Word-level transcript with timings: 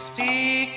Speak 0.00 0.70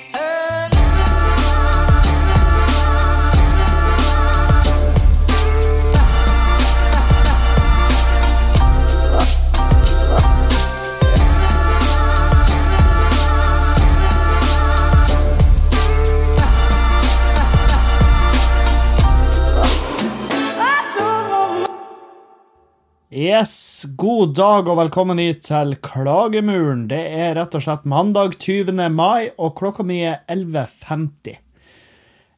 Yes, 23.14 23.84
god 23.94 24.32
dag 24.34 24.66
og 24.66 24.74
velkommen 24.80 25.20
hit 25.22 25.44
til 25.46 25.76
Klagemuren. 25.86 26.88
Det 26.90 26.98
er 27.14 27.36
rett 27.38 27.52
og 27.54 27.62
slett 27.62 27.84
mandag 27.86 28.32
20. 28.42 28.74
mai, 28.90 29.28
og 29.38 29.52
klokka 29.60 29.84
mi 29.86 30.00
er 30.02 30.24
11.50. 30.26 31.36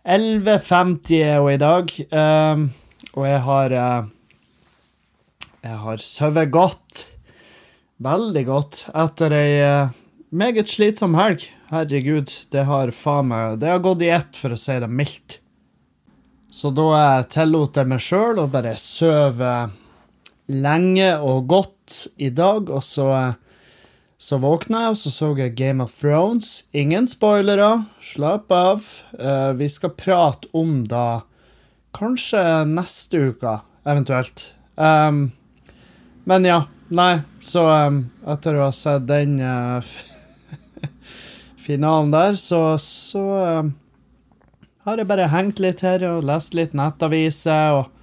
11.50 0.05 1.15
er 1.17 1.41
hun 1.41 1.55
i 1.55 1.63
dag, 1.63 1.95
um, 2.11 2.67
og 3.15 3.25
jeg 3.25 3.39
har 3.47 3.77
uh, 3.79 4.11
Jeg 5.65 5.81
har 5.87 6.05
sovet 6.05 6.53
godt. 6.53 7.07
Veldig 8.05 8.45
godt. 8.51 8.83
Etter 8.93 9.39
ei 9.39 9.57
uh, 9.65 9.97
meget 10.29 10.69
slitsom 10.69 11.17
helg. 11.17 11.49
Herregud, 11.73 12.29
det 12.53 12.67
har 12.69 12.93
faen 12.93 13.33
meg 13.33 13.63
Det 13.65 13.73
har 13.73 13.81
gått 13.89 14.05
i 14.05 14.13
ett, 14.13 14.37
for 14.37 14.53
å 14.53 14.61
si 14.61 14.77
det 14.77 14.93
mildt. 14.93 15.41
Så 16.53 16.69
da 16.69 16.93
eh, 17.01 17.27
tillot 17.33 17.81
jeg 17.81 17.89
meg 17.89 18.05
sjøl 18.05 18.45
å 18.45 18.49
bare 18.53 18.77
sove 18.77 19.57
lenge 20.47 21.11
og 21.19 21.47
godt 21.51 22.07
i 22.17 22.31
dag, 22.31 22.71
og 22.71 22.83
så, 22.85 23.09
så 24.19 24.39
våkna 24.43 24.87
jeg, 24.87 24.95
og 24.95 25.01
så 25.01 25.13
så 25.15 25.31
jeg 25.39 25.55
Game 25.59 25.83
of 25.83 25.95
Thrones. 26.01 26.67
Ingen 26.77 27.09
spoilere, 27.11 27.87
slapp 28.03 28.53
av. 28.55 28.87
Eh, 29.19 29.53
vi 29.59 29.69
skal 29.71 29.95
prate 29.99 30.51
om 30.57 30.85
da 30.87 31.25
kanskje 31.97 32.43
neste 32.69 33.31
uke, 33.33 33.59
eventuelt. 33.89 34.51
Um, 34.77 35.31
men 36.29 36.45
ja, 36.45 36.65
nei, 36.93 37.23
så 37.41 37.65
um, 37.89 38.03
etter 38.29 38.59
å 38.59 38.67
ha 38.67 38.73
sett 38.75 39.07
den 39.09 39.39
uh, 39.41 39.81
finalen 41.67 42.13
der, 42.13 42.37
så, 42.37 42.77
så 42.83 43.25
um, 43.63 43.73
har 44.87 45.01
jeg 45.01 45.09
bare 45.09 45.31
hengt 45.33 45.63
litt 45.63 45.83
her 45.87 46.05
og 46.11 46.27
lest 46.29 46.55
litt 46.55 46.77
nettaviser. 46.77 47.81
og 47.81 47.96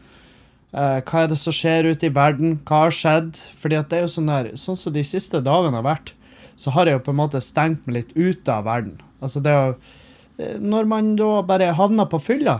hva 0.73 1.21
er 1.21 1.27
det 1.29 1.37
som 1.37 1.53
skjer 1.53 1.85
ute 1.91 2.07
i 2.07 2.13
verden? 2.13 2.55
Hva 2.65 2.87
har 2.87 2.95
skjedd? 2.97 3.37
Fordi 3.61 3.77
at 3.77 3.91
det 3.91 3.99
er 3.99 4.05
jo 4.07 4.13
sånn 4.15 4.31
der, 4.31 4.51
sånn 4.57 4.79
som 4.79 4.95
de 4.95 5.03
siste 5.05 5.41
dagene 5.45 5.77
har 5.77 5.85
vært, 5.85 6.13
så 6.57 6.73
har 6.73 6.89
jeg 6.89 6.97
jo 6.97 7.03
på 7.05 7.13
en 7.13 7.19
måte 7.21 7.41
stengt 7.43 7.85
meg 7.85 7.99
litt 7.99 8.13
ute 8.17 8.53
av 8.53 8.65
verden. 8.65 8.97
Altså 9.23 9.41
det 9.43 9.53
å 9.53 9.65
eh, 9.73 10.57
Når 10.59 10.89
man 10.89 11.15
da 11.19 11.41
bare 11.45 11.73
havner 11.77 12.09
på 12.09 12.21
fylla 12.21 12.59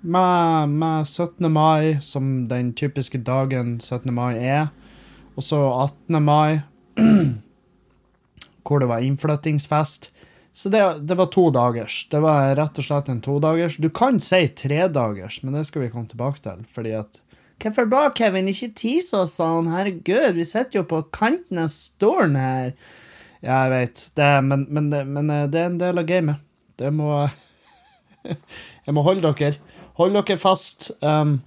med, 0.00 0.68
med 0.80 1.06
17. 1.06 1.52
mai, 1.52 1.98
som 2.00 2.48
den 2.48 2.72
typiske 2.76 3.18
dagen 3.24 3.78
17. 3.80 4.12
mai 4.14 4.36
er, 4.36 4.68
og 5.36 5.44
så 5.44 5.60
18. 5.60 6.22
mai, 6.22 6.62
hvor 8.66 8.80
det 8.80 8.88
var 8.90 9.04
innflyttingsfest. 9.04 10.10
Så 10.56 10.70
det, 10.72 10.80
det, 11.04 11.18
var 11.18 11.28
to 11.28 11.50
dagers. 11.52 12.06
Det 12.08 12.22
var 12.24 12.54
rett 12.56 12.78
og 12.80 12.86
slett 12.86 13.10
en 13.12 13.20
todagers. 13.20 13.76
Du 13.76 13.90
kan 13.92 14.16
si 14.24 14.46
tredagers, 14.56 15.42
men 15.44 15.52
det 15.52 15.66
skal 15.68 15.84
vi 15.84 15.90
komme 15.92 16.08
tilbake 16.08 16.40
til. 16.40 16.64
fordi 16.72 16.94
at 16.96 17.20
Hvorfor 17.62 17.88
da, 17.88 18.02
Kevin? 18.12 18.50
Ikke 18.52 18.68
tis 18.76 19.08
oss 19.16 19.38
sånn. 19.38 19.70
Herregud, 19.72 20.36
vi 20.36 20.44
sitter 20.44 20.82
jo 20.82 20.86
på 20.90 21.00
kanten 21.14 21.62
av 21.62 21.70
stolen 21.72 22.36
her. 22.36 22.74
Ja, 23.40 23.64
jeg 23.64 23.72
vet, 23.72 24.02
det, 24.18 24.28
men, 24.44 24.66
men, 24.72 24.90
men, 25.12 25.32
eh, 25.32 25.48
det 25.52 25.60
er 25.62 25.70
en 25.70 25.80
del 25.80 26.00
av 26.02 26.08
gamet. 26.08 26.44
Det 26.76 26.92
må 26.92 27.10
Jeg 28.86 28.94
må 28.94 29.04
holde 29.06 29.32
dere. 29.38 29.60
Hold 29.96 30.16
dere 30.18 30.36
fast. 30.40 30.90
Um, 31.00 31.38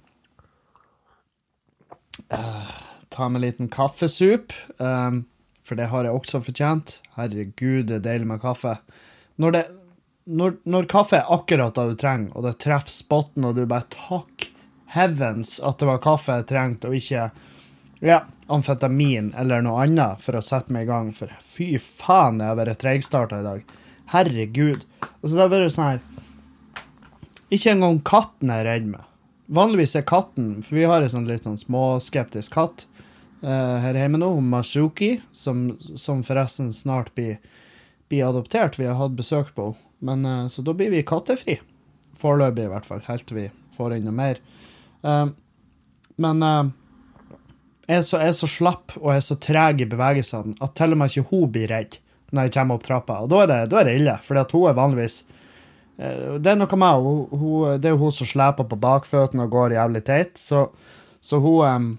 uh, 2.34 2.70
ta 3.12 3.28
med 3.28 3.40
en 3.40 3.46
liten 3.46 3.70
kaffesup, 3.72 4.54
um, 4.82 5.24
for 5.66 5.78
det 5.78 5.90
har 5.92 6.06
jeg 6.06 6.16
også 6.16 6.42
fortjent. 6.46 6.96
Herregud, 7.18 7.86
det 7.90 8.00
er 8.00 8.06
deilig 8.08 8.30
med 8.32 8.42
kaffe. 8.42 8.78
Når, 9.40 9.54
det, 9.56 9.64
når, 10.26 10.56
når 10.66 10.88
kaffe 10.90 11.20
er 11.20 11.30
akkurat 11.32 11.76
det 11.76 11.86
du 11.92 12.00
trenger, 12.00 12.32
og 12.34 12.48
det 12.48 12.58
treffer 12.64 12.92
spotten, 12.92 13.46
og 13.46 13.56
du 13.56 13.66
bare 13.70 13.88
Takk 13.94 14.50
heavens 14.94 15.58
at 15.64 15.80
det 15.80 15.88
var 15.88 16.02
kaffe 16.02 16.40
jeg 16.40 16.48
trengte, 16.50 16.90
og 16.90 16.98
ikke 16.98 17.28
ja, 18.00 18.22
amfetamin 18.50 19.32
eller 19.38 19.62
noe 19.64 19.84
annet 19.84 20.22
for 20.24 20.38
å 20.38 20.44
sette 20.44 20.72
meg 20.72 20.88
i 20.88 20.90
gang. 20.90 21.12
For 21.14 21.32
fy 21.44 21.74
faen, 21.78 22.40
jeg 22.40 22.50
har 22.50 22.58
vært 22.58 22.80
treigstarta 22.82 23.40
i 23.40 23.46
dag. 23.46 23.76
Herregud. 24.14 24.86
Altså, 25.20 25.34
det 25.34 25.44
har 25.44 25.52
vært 25.52 25.74
sånn 25.74 25.90
her 25.92 26.00
Ikke 27.54 27.74
engang 27.74 28.00
katten 28.06 28.50
er 28.50 28.64
redd 28.66 28.88
med. 28.90 29.04
Vanligvis 29.50 29.96
er 29.98 30.06
katten 30.06 30.62
For 30.64 30.78
vi 30.78 30.86
har 30.88 31.02
en 31.02 31.12
sånn 31.12 31.28
litt 31.28 31.46
sånn 31.46 31.58
småskeptisk 31.60 32.54
katt 32.54 32.86
uh, 33.44 33.76
her 33.82 33.98
hjemme 33.98 34.20
nå, 34.20 34.32
Masuki, 34.44 35.18
som, 35.32 35.70
som 35.98 36.24
forresten 36.26 36.72
snart 36.76 37.12
blir, 37.16 37.38
blir, 38.10 38.26
adoptert. 38.28 38.78
Vi 38.80 38.88
har 38.88 38.98
hatt 38.98 39.16
besøk 39.18 39.54
på 39.56 39.72
henne. 40.06 40.36
Uh, 40.44 40.50
så 40.52 40.64
da 40.66 40.74
blir 40.76 40.92
vi 40.94 41.04
kattefri. 41.06 41.60
Foreløpig, 42.20 42.66
i 42.68 42.72
hvert 42.74 42.88
fall. 42.88 43.04
Helt 43.06 43.28
til 43.28 43.42
vi 43.42 43.46
får 43.76 43.96
inn 43.96 44.08
noe 44.08 44.16
mer. 44.16 44.42
Uh, 45.04 45.32
men 46.20 46.44
uh, 46.44 46.68
jeg, 47.86 48.00
er 48.00 48.06
så, 48.06 48.20
jeg 48.20 48.32
er 48.32 48.38
så 48.38 48.50
slapp 48.50 48.96
og 49.00 49.10
jeg 49.12 49.22
er 49.22 49.26
så 49.26 49.36
treg 49.40 49.82
i 49.82 49.88
bevegelsene 49.88 50.58
at 50.60 50.74
til 50.76 50.94
og 50.94 51.00
med 51.00 51.12
ikke 51.12 51.30
hun 51.30 51.52
blir 51.54 51.72
redd 51.72 52.00
når 52.30 52.46
jeg 52.46 52.54
kommer 52.54 52.78
opp 52.78 52.84
trappa. 52.86 53.16
Og 53.24 53.30
da 53.32 53.40
er 53.42 53.50
det, 53.50 53.60
da 53.72 53.80
er 53.80 53.88
det 53.88 53.96
ille, 53.98 54.18
for 54.22 54.38
hun 54.38 54.68
er 54.70 54.76
vanligvis 54.78 55.22
uh, 55.24 56.36
Det 56.38 56.52
er 56.52 56.60
noe 56.60 56.82
med 56.82 57.08
hun, 57.40 57.80
Det 57.80 57.90
er 57.90 57.96
jo 57.96 58.04
hun 58.04 58.14
som 58.14 58.28
sleper 58.28 58.68
på 58.68 58.78
bakføttene 58.80 59.48
og 59.48 59.56
går 59.56 59.78
jævlig 59.78 60.04
teit, 60.06 60.38
så, 60.38 60.68
så 61.20 61.42
hun 61.42 61.98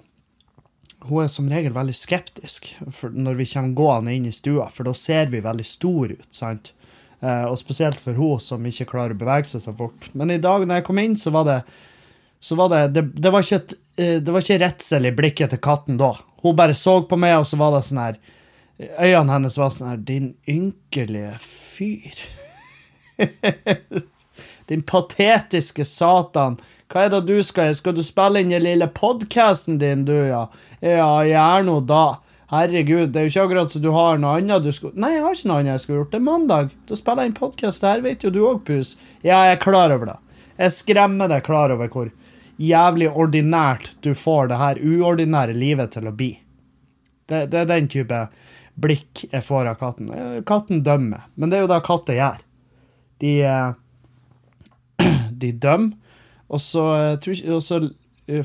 hun 1.09 1.23
er 1.23 1.31
som 1.33 1.47
regel 1.49 1.73
veldig 1.73 1.95
skeptisk 1.97 2.67
når 3.01 3.39
vi 3.39 3.47
kommer 3.49 3.73
gående 3.73 4.13
inn 4.13 4.27
i 4.29 4.33
stua, 4.35 4.67
for 4.69 4.85
da 4.85 4.93
ser 4.93 5.31
vi 5.33 5.39
veldig 5.41 5.65
store 5.65 6.17
ut. 6.19 6.27
sant? 6.29 6.73
Og 7.21 7.57
spesielt 7.57 7.97
for 8.01 8.17
hun 8.17 8.37
som 8.41 8.65
ikke 8.65 8.85
klarer 8.91 9.15
å 9.15 9.17
bevege 9.17 9.49
seg 9.49 9.63
så 9.65 9.73
fort. 9.77 10.07
Men 10.13 10.29
i 10.33 10.37
dag 10.41 10.61
når 10.65 10.77
jeg 10.81 10.85
kom 10.85 11.01
inn, 11.01 11.17
så 11.17 11.33
var 11.33 11.47
det 11.47 11.57
så 12.41 12.57
var 12.57 12.71
det 12.73 12.81
Det, 12.97 13.03
det 13.21 13.31
var 13.31 13.45
ikke 13.45 13.61
et 13.61 13.73
eh, 14.01 14.17
det 14.19 14.33
var 14.33 14.43
ikke 14.43 14.61
redsel 14.65 15.07
i 15.07 15.15
blikket 15.15 15.53
til 15.53 15.61
katten 15.61 15.99
da. 16.01 16.15
Hun 16.41 16.57
bare 16.57 16.75
så 16.77 17.01
på 17.05 17.19
meg, 17.21 17.37
og 17.37 17.47
så 17.47 17.59
var 17.61 17.75
det 17.75 17.83
sånn 17.87 18.01
her 18.01 18.21
Øynene 18.81 19.35
hennes 19.35 19.59
var 19.61 19.69
sånn 19.69 19.91
her 19.91 20.01
Din 20.01 20.31
ynkelige 20.49 21.35
fyr. 21.43 22.23
din 24.71 24.81
patetiske 24.81 25.85
satan. 25.85 26.57
Hva 26.91 27.05
er 27.05 27.13
det 27.13 27.21
du 27.29 27.37
skal 27.45 27.69
gjøre? 27.69 27.77
Skal 27.77 27.95
du 27.95 28.01
spille 28.03 28.41
inn 28.41 28.51
den 28.51 28.65
lille 28.65 28.87
podkasten 28.89 29.77
din, 29.81 30.05
du, 30.07 30.15
ja? 30.31 30.47
Ja, 30.81 31.11
gjerne 31.27 31.77
da. 31.87 32.05
Herregud, 32.51 33.13
det 33.13 33.21
er 33.21 33.27
jo 33.27 33.31
ikke 33.31 33.43
akkurat 33.45 33.71
så 33.71 33.79
du 33.79 33.91
har 33.95 34.17
noe 34.19 34.33
annet 34.41 34.65
du 34.65 34.73
skulle 34.75 34.99
Nei, 34.99 35.13
jeg 35.13 35.21
har 35.23 35.37
ikke 35.37 35.47
noe 35.47 35.59
annet 35.61 35.71
jeg 35.71 35.83
skulle 35.85 36.01
gjort. 36.01 36.11
Det 36.11 36.19
er 36.19 36.25
mandag. 36.25 36.73
Da 36.89 36.97
spiller 36.99 37.23
jeg 37.23 37.31
inn 37.31 37.37
podkast. 37.37 37.83
Det 37.83 37.93
her 37.93 38.03
vet 38.03 38.25
jo 38.25 38.33
du 38.33 38.41
òg, 38.43 38.65
Pus. 38.67 38.97
Ja, 39.21 39.43
jeg 39.47 39.55
er 39.55 39.61
klar 39.63 39.93
over 39.93 40.09
det. 40.09 40.17
Jeg 40.57 40.75
skremmer 40.75 41.31
deg 41.31 41.45
klar 41.45 41.71
over 41.71 41.91
hvor 41.93 42.09
jævlig 42.61 43.09
ordinært 43.09 43.91
du 44.05 44.13
får 44.17 44.51
det 44.51 44.59
her 44.61 44.81
uordinære 44.81 45.55
livet 45.57 45.93
til 45.95 46.09
å 46.09 46.15
bli. 46.15 46.31
Det, 47.29 47.47
det, 47.51 47.63
er 47.63 47.69
den 47.69 47.89
type 47.91 48.19
blikk 48.81 49.25
jeg 49.31 49.45
får 49.45 49.71
av 49.71 49.79
katten. 49.81 50.11
Eh, 50.13 50.37
katten 50.47 50.83
dømmer, 50.85 51.25
men 51.35 51.51
det 51.51 51.57
er 51.57 51.65
jo 51.65 51.71
det 51.71 51.81
katter 51.87 52.17
gjør. 52.17 52.43
De, 53.23 53.33
eh, 53.47 55.09
de 55.43 55.51
dømmer, 55.63 55.97
og 56.51 56.61
så, 56.61 56.85
eh, 57.15 57.51
og 57.53 57.61
så 57.63 57.81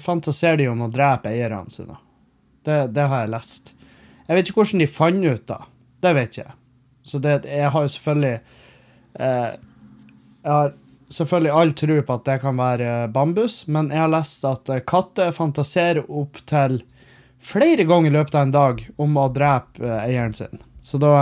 fantaserer 0.03 0.60
de 0.62 0.69
om 0.71 0.84
å 0.87 0.93
drepe 0.93 1.31
eierne 1.31 1.71
sine. 1.71 1.99
Det, 2.66 2.78
det, 2.94 3.06
har 3.06 3.25
jeg 3.25 3.34
lest. 3.34 3.75
Jeg 4.26 4.38
vet 4.38 4.49
ikke 4.49 4.62
hvordan 4.62 4.82
de 4.82 4.91
fant 4.91 5.26
ut 5.26 5.44
da. 5.46 5.61
Det 6.02 6.12
vet 6.17 6.38
jeg. 6.41 6.55
Så 7.06 7.20
det, 7.23 7.37
jeg 7.46 7.70
har 7.70 7.85
jo 7.85 7.91
selvfølgelig 7.93 8.32
eh, 9.23 9.52
Jeg 10.43 10.50
har 10.50 10.73
selvfølgelig 11.17 11.55
all 11.57 11.73
tro 11.77 11.97
på 12.03 12.19
at 12.19 12.27
det 12.29 12.37
kan 12.43 12.59
være 12.61 12.91
bambus, 13.15 13.63
men 13.73 13.91
jeg 13.93 14.03
har 14.03 14.13
lest 14.13 14.45
at 14.49 14.71
eh, 14.73 14.85
katter 14.87 15.33
fantaserer 15.35 16.05
opp 16.07 16.41
til 16.49 16.83
flere 17.43 17.87
ganger 17.89 18.11
i 18.11 18.17
løpet 18.17 18.37
av 18.37 18.47
en 18.47 18.55
dag 18.55 18.83
om 19.03 19.19
å 19.21 19.29
drepe 19.33 19.85
eh, 19.85 20.05
eieren 20.07 20.37
sin. 20.37 20.63
Så 20.85 21.01
da 21.03 21.15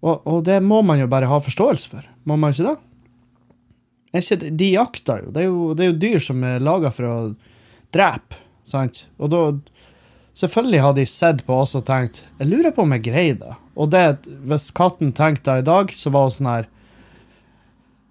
og, 0.00 0.22
og, 0.24 0.38
det 0.46 0.62
må 0.64 0.80
man 0.86 0.96
jo 0.96 1.10
bare 1.12 1.28
ha 1.28 1.40
forståelse 1.44 1.90
for, 1.92 2.06
må 2.24 2.38
man 2.40 2.54
ikke 2.54 2.70
det? 2.70 4.46
De 4.56 4.70
jakter 4.72 5.26
jo. 5.26 5.32
Det 5.34 5.44
jo, 5.44 5.58
det 5.76 5.84
er 5.84 5.90
jo 5.90 5.98
dyr 6.02 6.22
som 6.24 6.40
er 6.46 6.62
laga 6.64 6.90
for 6.94 7.06
å 7.06 7.16
drepe, 7.94 8.40
sant? 8.68 9.04
Og 9.20 9.32
da 9.34 9.42
Selvfølgelig 10.40 10.80
har 10.80 10.92
de 10.94 11.04
sett 11.10 11.40
på 11.44 11.56
oss 11.58 11.74
og 11.76 11.82
tenkt 11.88 12.22
Jeg 12.38 12.48
lurer 12.48 12.72
på 12.72 12.84
om 12.86 12.92
jeg 12.94 13.02
greier 13.08 13.38
det. 13.40 13.54
Og 13.74 13.90
det, 13.92 14.30
hvis 14.46 14.70
katten 14.76 15.10
tenkte 15.12 15.56
det 15.58 15.64
i 15.64 15.66
dag, 15.66 15.90
så 15.96 16.12
var 16.14 16.28
hun 16.28 16.34
sånn 16.36 16.48
her 16.48 16.68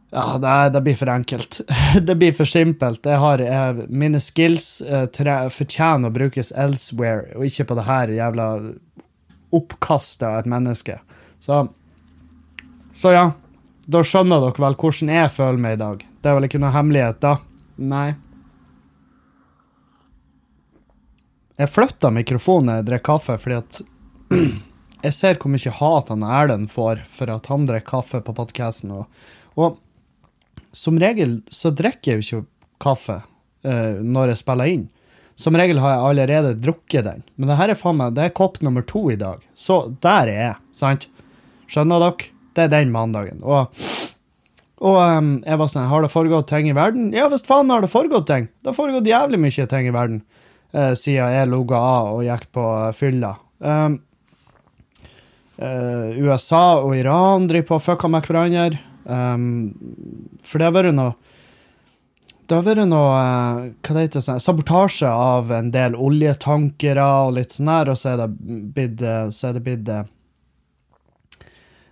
ja, 0.10 0.38
det, 0.38 0.70
det, 0.74 0.82
blir 0.82 0.96
for 0.96 1.10
enkelt. 1.10 1.62
Det 2.02 2.16
blir 2.16 2.34
for 2.34 2.50
simpelt. 2.50 3.06
Jeg 3.06 3.22
har, 3.22 3.42
jeg, 3.44 3.90
mine 3.90 4.20
skills 4.20 4.82
eh, 4.82 5.06
tre, 5.14 5.36
fortjener 5.54 6.10
å 6.10 6.16
brukes 6.16 6.50
elsewhere, 6.58 7.36
og 7.38 7.46
ikke 7.46 7.68
på 7.70 7.78
det 7.78 7.86
her 7.86 8.14
jævla 8.16 8.48
oppkastet 9.54 10.26
av 10.26 10.40
et 10.40 10.50
menneske. 10.50 10.98
Så 11.40 11.68
Så 12.94 13.14
ja, 13.14 13.30
da 13.86 14.02
skjønner 14.04 14.42
dere 14.44 14.62
vel 14.66 14.76
hvordan 14.82 15.12
jeg 15.14 15.30
føler 15.32 15.62
meg 15.62 15.78
i 15.78 15.84
dag. 15.84 16.02
Det 16.22 16.30
er 16.30 16.36
vel 16.36 16.48
ikke 16.50 16.60
noe 16.62 16.74
hemmelighet, 16.74 17.22
da? 17.24 17.38
Nei. 17.78 18.08
Jeg 21.60 21.72
flytta 21.72 22.12
mikrofonen 22.16 22.70
når 22.70 22.80
jeg 22.80 22.88
drikker 22.90 23.08
kaffe, 23.12 23.38
fordi 23.40 23.60
at 23.60 23.80
jeg 25.06 25.16
ser 25.16 25.40
hvor 25.40 25.54
mye 25.54 25.76
hat 25.80 26.12
han 26.12 26.26
Erlend 26.26 26.74
får 26.74 27.06
for 27.14 27.32
at 27.34 27.50
han 27.52 27.70
drikker 27.70 27.90
kaffe 27.94 28.22
på 28.26 28.36
podkasten. 28.36 28.94
Og, 28.96 29.30
og 29.60 29.80
som 30.76 31.00
regel 31.02 31.40
så 31.54 31.72
drikker 31.74 32.12
jeg 32.12 32.22
jo 32.22 32.42
ikke 32.42 32.48
kaffe 32.84 33.20
uh, 33.22 34.00
når 34.02 34.34
jeg 34.34 34.42
spiller 34.44 34.74
inn. 34.74 34.88
Som 35.40 35.56
regel 35.56 35.80
har 35.80 35.96
jeg 35.96 36.08
allerede 36.10 36.58
drukket 36.60 37.06
den. 37.06 37.24
Men 37.40 37.52
det 37.52 37.60
her 37.62 37.72
er 37.72 37.80
faen 37.80 38.00
meg, 38.00 38.16
det 38.18 38.26
er 38.28 38.36
kopp 38.36 38.60
nummer 38.66 38.84
to 38.84 39.06
i 39.12 39.20
dag. 39.20 39.40
Så 39.56 39.86
der 40.04 40.28
er 40.28 40.42
jeg, 40.42 40.58
sant? 40.76 41.08
Skjønner 41.72 42.04
dere? 42.04 42.34
Det 42.58 42.66
er 42.66 42.74
den 42.74 42.92
mandagen. 42.92 43.40
Og, 43.46 43.72
og 44.84 44.98
um, 45.00 45.30
jeg 45.46 45.62
var 45.62 45.72
sånn, 45.72 45.88
har 45.88 46.04
det 46.04 46.12
foregått 46.12 46.50
ting 46.52 46.68
i 46.68 46.76
verden? 46.76 47.14
Ja 47.16 47.30
visst 47.32 47.48
faen 47.48 47.72
har 47.72 47.86
det 47.86 47.92
foregått 47.94 48.28
ting. 48.28 48.50
Det 48.60 48.74
har 48.74 48.76
foregått 48.76 49.08
jævlig 49.08 49.40
mye 49.40 49.68
ting 49.72 49.88
i 49.88 49.96
verden 49.96 50.20
uh, 50.76 50.92
siden 50.98 51.32
jeg 51.38 51.52
logga 51.54 51.80
av 51.80 52.12
og 52.18 52.28
gikk 52.28 52.50
på 52.58 52.68
fylla. 53.00 53.32
Um, 53.64 54.00
uh, 55.62 56.20
USA 56.20 56.82
og 56.82 56.98
Iran 57.00 57.48
driver 57.48 57.70
på 57.72 57.80
og 57.80 57.86
fucker 57.88 58.12
med 58.12 58.28
hverandre. 58.28 58.89
Um, 59.10 59.74
for 60.46 60.62
det 60.62 60.70
har 60.70 60.76
vært 60.76 60.94
noe 60.94 61.16
det 62.50 62.58
har 62.58 62.66
vært 62.66 62.88
noe 62.90 63.10
hva 63.14 63.94
det 63.94 64.06
heter, 64.08 64.24
sånn, 64.26 64.42
sabotasje 64.42 65.10
av 65.10 65.52
en 65.54 65.68
del 65.74 65.98
oljetankere 65.98 67.04
og 67.26 67.36
litt 67.38 67.54
sånn 67.54 67.70
her, 67.70 67.92
og 67.94 68.00
så 68.00 68.16
er 68.16 68.24
det 68.24 68.30
blitt, 68.74 69.04
så 69.38 69.52
er 69.52 69.58
det 69.58 69.66
blitt 69.68 69.92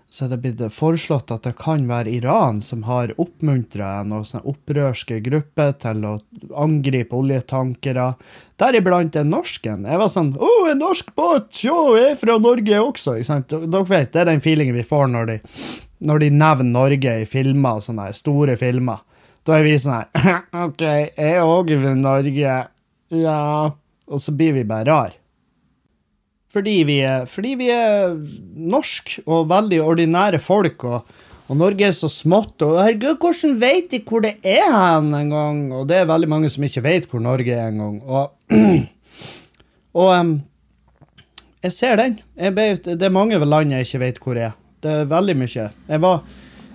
så 0.09 0.23
er 0.23 0.31
det 0.31 0.37
blitt 0.39 0.61
foreslått 0.71 1.33
at 1.35 1.43
det 1.43 1.57
kan 1.59 1.83
være 1.89 2.13
Iran 2.15 2.61
som 2.63 2.85
har 2.87 3.11
oppmuntra 3.19 4.05
noen 4.07 4.45
opprørske 4.47 5.19
grupper 5.25 5.73
til 5.83 6.05
å 6.07 6.13
angripe 6.55 7.17
oljetankere, 7.17 8.13
deriblant 8.57 9.17
en 9.19 9.33
norsken. 9.35 9.83
Jeg 9.83 9.99
var 9.99 10.07
sånn 10.13 10.31
'Å, 10.37 10.47
oh, 10.47 10.69
en 10.71 10.79
norsk 10.79 11.11
båt! 11.13 11.51
Sjå, 11.51 11.97
jeg 11.99 12.11
er 12.11 12.15
fra 12.15 12.37
Norge 12.39 12.79
også!' 12.79 13.19
Dere 13.51 13.83
vet, 13.83 14.13
det 14.13 14.21
er 14.21 14.31
den 14.31 14.41
feelingen 14.41 14.79
vi 14.79 14.87
får 14.87 15.11
når 15.11 15.25
de, 15.27 15.37
når 15.99 16.23
de 16.23 16.31
nevner 16.33 16.71
Norge 16.71 17.13
i 17.21 17.27
filmer, 17.29 17.77
og 17.77 17.85
sånne 17.85 18.09
store 18.15 18.57
filmer. 18.59 19.03
Da 19.47 19.57
er 19.57 19.63
vi 19.65 19.77
sånn 19.79 20.01
her 20.01 20.41
'OK, 20.63 20.81
jeg 20.83 21.13
er 21.15 21.45
òg 21.45 21.71
fra 21.81 21.93
Norge.' 21.95 22.65
Ja 23.15 23.71
Og 24.07 24.19
så 24.23 24.33
blir 24.35 24.53
vi 24.55 24.65
bare 24.67 24.87
rar. 24.87 25.13
Fordi 26.51 26.81
vi 26.87 26.97
er, 27.03 27.25
fordi 27.27 27.53
vi 27.59 27.69
er 27.71 28.15
norsk 28.55 29.17
og 29.25 29.49
veldig 29.51 29.79
ordinære 29.83 30.39
folk, 30.39 30.83
og, 30.87 31.17
og 31.47 31.59
Norge 31.59 31.87
er 31.87 31.95
så 31.95 32.09
smått. 32.11 32.63
Og 32.63 32.79
herregud, 32.79 33.19
hvordan 33.19 33.57
vet 33.59 33.91
de 33.91 33.99
hvor 34.03 34.23
det 34.23 34.37
er 34.43 34.67
hen 34.71 35.11
en 35.15 35.33
gang? 35.33 35.59
Og 35.75 35.87
det 35.89 35.99
er 36.01 36.09
veldig 36.09 36.29
mange 36.31 36.51
som 36.51 36.63
ikke 36.63 36.85
vet 36.87 37.09
hvor 37.11 37.23
Norge 37.23 37.51
er 37.51 37.67
en 37.67 37.81
gang. 37.83 37.97
Og, 38.03 38.31
og 40.01 40.13
um, 40.15 40.33
jeg 41.63 41.75
ser 41.75 41.99
den. 41.99 42.19
Jeg 42.35 42.55
vet, 42.55 42.85
det 42.95 43.03
er 43.03 43.13
mange 43.13 43.39
land 43.43 43.75
jeg 43.75 43.87
ikke 43.87 44.03
vet 44.05 44.23
hvor 44.23 44.39
jeg 44.39 44.51
er. 44.51 44.57
Det 44.83 44.93
er 44.93 45.09
veldig 45.09 45.35
mye. 45.39 45.67
Jeg, 45.73 46.01
var, 46.03 46.23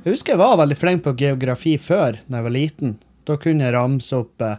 jeg 0.02 0.14
husker 0.14 0.34
jeg 0.34 0.43
var 0.43 0.58
veldig 0.60 0.78
flink 0.78 1.04
på 1.04 1.14
geografi 1.19 1.76
før, 1.78 2.19
da 2.26 2.40
jeg 2.40 2.49
var 2.49 2.56
liten. 2.56 2.96
Da 3.28 3.38
kunne 3.38 3.69
jeg 3.69 3.76
ramse 3.76 4.16
opp 4.19 4.43
eh, 4.43 4.58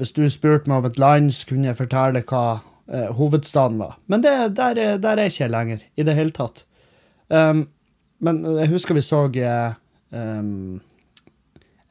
Hvis 0.00 0.12
du 0.16 0.24
spurte 0.28 0.70
meg 0.70 0.82
om 0.82 0.88
et 0.90 0.98
land, 0.98 1.30
så 1.32 1.52
kunne 1.52 1.70
jeg 1.70 1.78
fortelle 1.78 2.24
hva 2.26 2.44
eh, 2.90 3.08
hovedstaden 3.14 3.78
var. 3.80 3.96
Men 4.06 4.24
det, 4.26 4.34
der, 4.58 4.98
der, 4.98 5.16
er 5.16 5.30
ikke 5.30 5.48
lenger 5.52 5.84
i 5.96 6.06
det 6.06 6.16
hele 6.18 6.34
tatt. 6.34 6.64
Um, 7.28 7.68
men 8.24 8.42
jeg 8.58 8.72
husker 8.72 8.96
vi 8.96 9.04
så 9.04 9.26
eh, 9.38 9.78
um, 10.10 10.80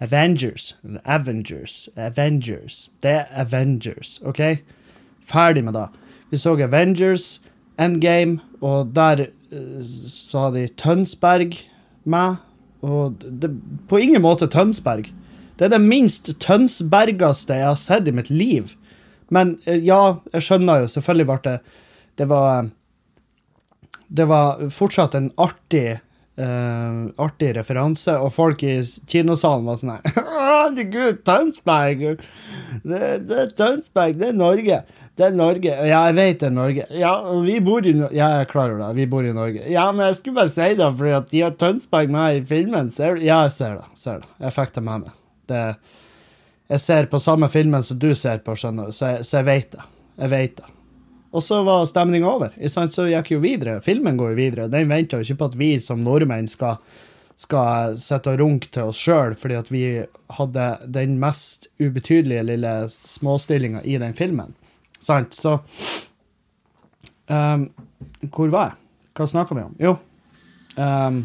Avengers. 0.04 0.76
Avengers. 1.06 1.90
Avengers. 1.96 2.90
Det 3.02 3.12
er 3.12 3.26
Avengers, 3.32 4.20
OK? 4.26 4.42
Ferdig 5.26 5.64
med 5.64 5.74
det. 5.74 5.88
Vi 6.30 6.38
så 6.38 6.58
Avengers, 6.60 7.40
Endgame, 7.80 8.40
og 8.62 8.92
der 8.96 9.28
uh, 9.54 10.42
har 10.42 10.54
de 10.56 10.68
Tønsberg 10.80 11.58
med. 12.04 12.44
Og 12.86 13.24
det, 13.26 13.52
på 13.90 14.00
ingen 14.02 14.24
måte 14.24 14.50
Tønsberg. 14.52 15.10
Det 15.58 15.66
er 15.66 15.74
det 15.74 15.82
minst 15.82 16.30
tønsbergeste 16.44 17.56
jeg 17.58 17.66
har 17.66 17.80
sett 17.82 18.10
i 18.10 18.14
mitt 18.14 18.30
liv. 18.30 18.76
Men 19.34 19.58
eh, 19.66 19.80
ja, 19.84 20.20
jeg 20.36 20.46
skjønner 20.46 20.84
jo. 20.84 20.92
Selvfølgelig 20.92 21.30
ble 21.32 21.40
det 21.48 21.56
Det 22.18 22.28
var 22.30 22.70
Det 24.08 24.28
var 24.30 24.68
fortsatt 24.74 25.18
en 25.18 25.32
artig 25.38 26.00
Uh, 26.38 27.10
artig 27.18 27.48
referanse, 27.58 28.14
og 28.22 28.30
folk 28.30 28.62
i 28.62 28.76
kinosalen 29.10 29.64
var 29.66 29.80
sånn 29.80 29.96
her 29.96 30.20
Herregud, 30.38 31.24
Tønsberg! 31.26 32.04
Det, 32.84 33.00
det, 33.26 33.40
er 33.42 33.56
Tønsberg, 33.58 34.20
det 34.20 34.28
er 34.28 34.38
Norge. 34.38 34.78
Det 35.18 35.26
er 35.26 35.34
Norge. 35.34 35.74
Ja, 35.90 36.04
jeg 36.10 36.16
vet 36.18 36.42
det 36.44 36.48
er 36.48 36.54
Norge. 36.54 36.88
Ja, 36.94 37.14
vi 37.42 37.60
bor 37.66 37.86
i 37.86 37.94
Norge. 37.98 38.14
Ja, 38.16 38.28
jeg 38.38 38.50
klarer 38.52 38.78
det. 38.78 38.90
Vi 39.00 39.08
bor 39.10 39.26
i 39.26 39.34
Norge. 39.34 39.64
Ja, 39.74 39.88
men 39.92 40.06
jeg 40.06 40.20
skulle 40.20 40.44
bare 40.44 40.54
si 40.54 40.68
det, 40.78 40.90
fordi 41.00 41.14
at 41.18 41.32
de 41.32 41.42
har 41.42 41.56
Tønsberg 41.58 42.14
med 42.14 42.42
i 42.42 42.44
filmen. 42.46 42.92
Ser 42.94 43.18
du? 43.18 43.26
Ja, 43.26 43.42
jeg 43.48 43.56
ser 43.58 43.80
det. 43.80 43.88
Ser 43.98 44.22
det. 44.22 44.30
Jeg 44.46 44.54
fikk 44.60 44.76
det 44.78 44.86
med 44.86 45.08
meg. 45.08 45.16
Det 45.50 45.64
jeg 46.68 46.84
ser 46.84 47.06
på 47.08 47.20
samme 47.24 47.48
filmen 47.48 47.84
som 47.84 48.00
du 48.00 48.10
ser 48.16 48.42
på, 48.44 48.56
skjønner 48.60 48.90
du, 48.90 48.96
så 48.96 49.14
jeg, 49.14 49.28
så 49.28 49.40
jeg 49.40 49.48
vet 49.48 49.70
det. 49.72 49.86
Jeg 50.18 50.32
vet 50.34 50.58
det. 50.60 50.74
Og 51.38 51.44
så 51.44 51.62
var 51.64 51.86
stemninga 51.88 52.28
over. 52.28 52.56
Så 52.68 53.08
gikk 53.08 53.32
jo 53.36 53.42
videre. 53.44 53.80
Filmen 53.84 54.18
går 54.20 54.34
jo 54.34 54.40
videre. 54.40 54.70
Den 54.72 54.90
venter 54.92 55.22
jo 55.22 55.28
ikke 55.28 55.42
på 55.42 55.50
at 55.52 55.58
vi 55.60 55.70
som 55.84 56.04
nordmenn 56.04 56.48
skal, 56.50 56.80
skal 57.40 57.96
sitte 58.00 58.34
og 58.34 58.42
runke 58.42 58.72
til 58.74 58.92
oss 58.92 59.00
sjøl 59.00 59.36
fordi 59.40 59.60
at 59.60 59.72
vi 59.72 59.84
hadde 60.40 60.68
den 60.98 61.18
mest 61.22 61.70
ubetydelige 61.80 62.48
lille 62.50 62.74
småstillinga 62.92 63.84
i 63.88 64.00
den 64.02 64.16
filmen. 64.18 64.56
Sant? 65.04 65.34
Så 65.38 65.58
um, 67.28 67.70
Hvor 68.34 68.52
var 68.54 68.72
jeg? 68.72 68.78
Hva 69.18 69.28
snakka 69.30 69.58
vi 69.58 69.66
om? 69.66 69.76
Jo 69.82 69.96
um, 70.78 71.24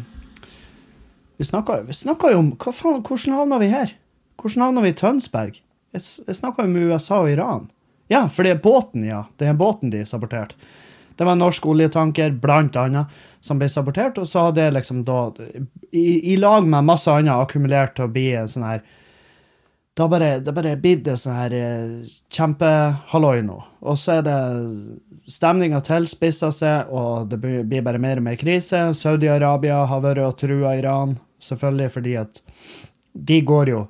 Vi 1.37 1.45
snakka 1.47 2.33
jo 2.33 2.39
om 2.41 2.53
hva 2.57 2.73
faen, 2.73 3.03
Hvordan 3.03 3.37
havna 3.37 3.61
vi 3.61 3.71
her? 3.73 3.95
Hvordan 4.41 4.67
havna 4.67 4.85
vi 4.85 4.93
i 4.93 4.97
Tønsberg? 4.97 5.59
Jeg, 5.93 6.05
jeg 6.27 6.39
snakka 6.39 6.65
jo 6.65 6.73
med 6.73 6.89
USA 6.89 7.21
og 7.21 7.29
Iran. 7.31 7.67
Ja, 8.11 8.25
for 8.29 8.45
det 8.45 8.55
er 8.55 8.63
båten, 8.63 9.05
ja. 9.07 9.23
Det 9.37 9.47
er 9.47 9.57
båten 9.57 9.93
de 9.93 10.01
saboterte. 10.09 10.57
Det 11.15 11.25
var 11.27 11.35
en 11.35 11.43
norsk 11.43 11.65
oljetanker, 11.69 12.33
blant 12.41 12.75
annet, 12.79 13.11
som 13.43 13.59
ble 13.61 13.67
sabotert, 13.69 14.17
og 14.17 14.27
så 14.29 14.47
hadde 14.47 14.63
det 14.63 14.73
liksom 14.79 15.03
da, 15.05 15.27
i, 15.91 16.33
i, 16.33 16.37
lag 16.41 16.65
med 16.65 16.87
masse 16.87 17.11
annet, 17.11 17.35
akkumulert 17.35 17.93
til 17.97 18.07
å 18.07 18.13
bli 18.13 18.31
en 18.39 18.49
sånn 18.49 18.65
her 18.65 18.81
Har 19.99 20.09
bare, 20.09 20.39
det 20.39 20.53
bare 20.57 20.73
blitt 20.81 21.05
en 21.07 21.17
sånn 21.21 21.35
her 21.37 21.53
eh, 21.53 22.13
kjempehalloi 22.33 23.43
nå. 23.45 23.59
Og 23.85 23.97
så 24.01 24.15
er 24.17 24.23
det 24.25 24.37
Stemninga 25.29 25.83
tilspisser 25.85 26.51
seg, 26.51 26.89
og 26.91 27.29
det 27.29 27.37
blir 27.39 27.83
bare 27.85 28.01
mer 28.01 28.17
og 28.19 28.25
mer 28.25 28.39
krise. 28.41 28.79
Saudi-Arabia 28.97 29.83
har 29.87 30.01
vært 30.03 30.23
og 30.25 30.33
trua 30.41 30.73
Iran, 30.79 31.13
selvfølgelig 31.39 31.91
fordi 31.93 32.15
at 32.19 32.41
de 33.13 33.37
går 33.45 33.71
jo 33.71 33.83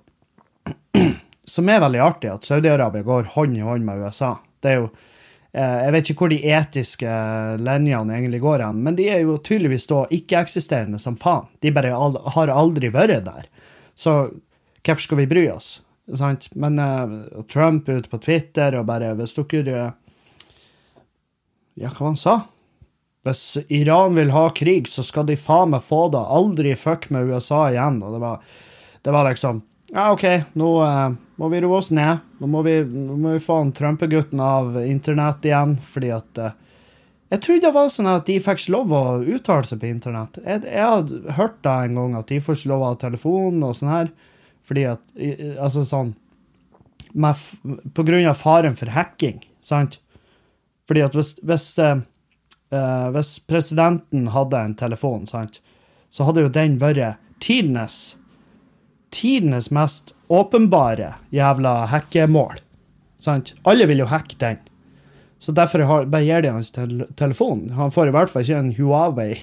som 1.55 1.71
er 1.71 1.81
veldig 1.85 2.03
artig, 2.03 2.33
at 2.33 2.45
Saudi-Arabia 2.51 3.07
går 3.07 3.31
hånd 3.37 3.57
i 3.57 3.63
hånd 3.63 3.87
med 3.87 4.03
USA. 4.03 4.35
Det 4.59 4.73
er 4.73 4.77
jo 4.81 4.89
eh, 4.91 5.79
Jeg 5.85 5.95
vet 5.95 6.11
ikke 6.11 6.25
hvor 6.25 6.35
de 6.35 6.41
etiske 6.59 7.15
linjene 7.63 8.19
egentlig 8.19 8.43
går 8.43 8.65
hen, 8.67 8.83
men 8.83 8.99
de 8.99 9.07
er 9.07 9.23
jo 9.23 9.39
tydeligvis 9.39 9.87
da 9.87 10.03
ikke-eksisterende 10.19 10.99
som 10.99 11.15
faen. 11.15 11.47
De 11.63 11.71
bare 11.71 11.95
har 12.35 12.51
aldri 12.51 12.91
vært 12.91 13.23
der. 13.23 13.47
Så 13.95 14.19
hvorfor 14.83 15.07
skal 15.07 15.23
vi 15.23 15.31
bry 15.31 15.47
oss? 15.55 15.77
Sant? 16.11 16.49
Men 16.59 16.79
uh, 16.79 17.43
Trump 17.51 17.87
ute 17.89 18.09
på 18.11 18.19
Twitter 18.19 18.75
og 18.75 18.89
bare 18.89 19.13
Hvis 19.15 19.35
dere 19.37 19.93
Ja, 21.79 21.89
hva 21.89 22.09
han 22.09 22.19
sa? 22.19 22.41
Hvis 23.23 23.55
Iran 23.71 24.17
vil 24.19 24.33
ha 24.35 24.49
krig, 24.51 24.89
så 24.91 25.03
skal 25.03 25.29
de 25.29 25.37
faen 25.39 25.71
meg 25.71 25.85
få 25.87 26.09
det. 26.11 26.19
Aldri 26.19 26.73
fuck 26.75 27.07
med 27.09 27.31
USA 27.31 27.69
igjen. 27.71 28.01
Og 28.03 28.17
det 28.17 28.19
var, 28.19 28.41
det 29.01 29.13
var 29.15 29.29
liksom 29.29 29.61
ja, 29.93 30.07
OK, 30.09 30.25
nå 30.57 30.69
uh, 30.81 31.13
må 31.37 31.49
vi 31.53 31.61
roe 31.61 31.77
oss 31.77 31.91
ned. 31.93 32.21
Nå 32.41 32.49
må 32.49 32.63
vi, 32.65 32.79
nå 32.81 33.13
må 33.13 33.35
vi 33.35 33.43
få 33.43 33.59
Trumpegutten 33.77 34.41
av 34.41 34.79
internett 34.81 35.45
igjen, 35.45 35.75
fordi 35.85 36.09
at 36.15 36.41
uh, 36.41 36.55
Jeg 37.33 37.41
trodde 37.45 37.67
det 37.67 37.73
var 37.75 37.91
sånn 37.93 38.09
at 38.09 38.25
de 38.25 38.39
fikk 38.41 38.67
lov 38.73 38.91
å 38.93 39.03
uttale 39.21 39.65
seg 39.69 39.79
på 39.81 39.91
internett. 39.91 40.41
Jeg, 40.41 40.65
jeg 40.65 40.89
hadde 40.95 41.37
hørt 41.37 41.61
da 41.65 41.79
en 41.85 41.99
gang 41.99 42.17
at 42.19 42.33
de 42.33 42.41
får 42.41 42.65
lov 42.69 42.83
å 42.83 42.91
ha 42.91 42.99
telefon 43.01 43.63
og 43.63 43.77
sånn 43.77 43.93
her, 43.93 44.11
fordi 44.67 44.85
at 44.87 45.01
Altså 45.59 45.83
sånn 45.85 46.13
med, 47.13 47.37
På 47.93 48.05
grunn 48.07 48.25
av 48.25 48.39
faren 48.39 48.77
for 48.79 48.89
hacking, 48.89 49.43
sant? 49.61 49.99
Fordi 50.89 51.03
at 51.05 51.13
hvis, 51.15 51.35
hvis, 51.45 51.67
uh, 51.79 52.01
hvis 53.13 53.35
presidenten 53.47 54.31
hadde 54.33 54.59
en 54.59 54.73
telefon, 54.75 55.27
sant, 55.29 55.61
så 56.09 56.25
hadde 56.27 56.43
jo 56.43 56.51
den 56.51 56.79
vært 56.81 57.21
tidenes 57.43 58.15
tidenes 59.13 59.69
mest 59.71 60.15
åpenbare 60.27 61.13
jævla 61.29 61.85
hackemål. 61.85 62.61
Sant? 63.19 63.53
Alle 63.63 63.85
vil 63.85 64.01
jo 64.03 64.09
hacke 64.09 64.37
den. 64.39 64.57
Så 65.39 65.51
derfor 65.51 65.79
har, 65.79 66.05
bare 66.05 66.23
gir 66.25 66.41
de 66.41 66.53
hans 66.55 66.71
tel 66.71 67.05
telefon. 67.19 67.67
Han 67.77 67.91
får 67.91 68.09
i 68.09 68.15
hvert 68.15 68.31
fall 68.31 68.45
ikke 68.45 68.59
en 68.61 68.73
Huawei. 68.77 69.33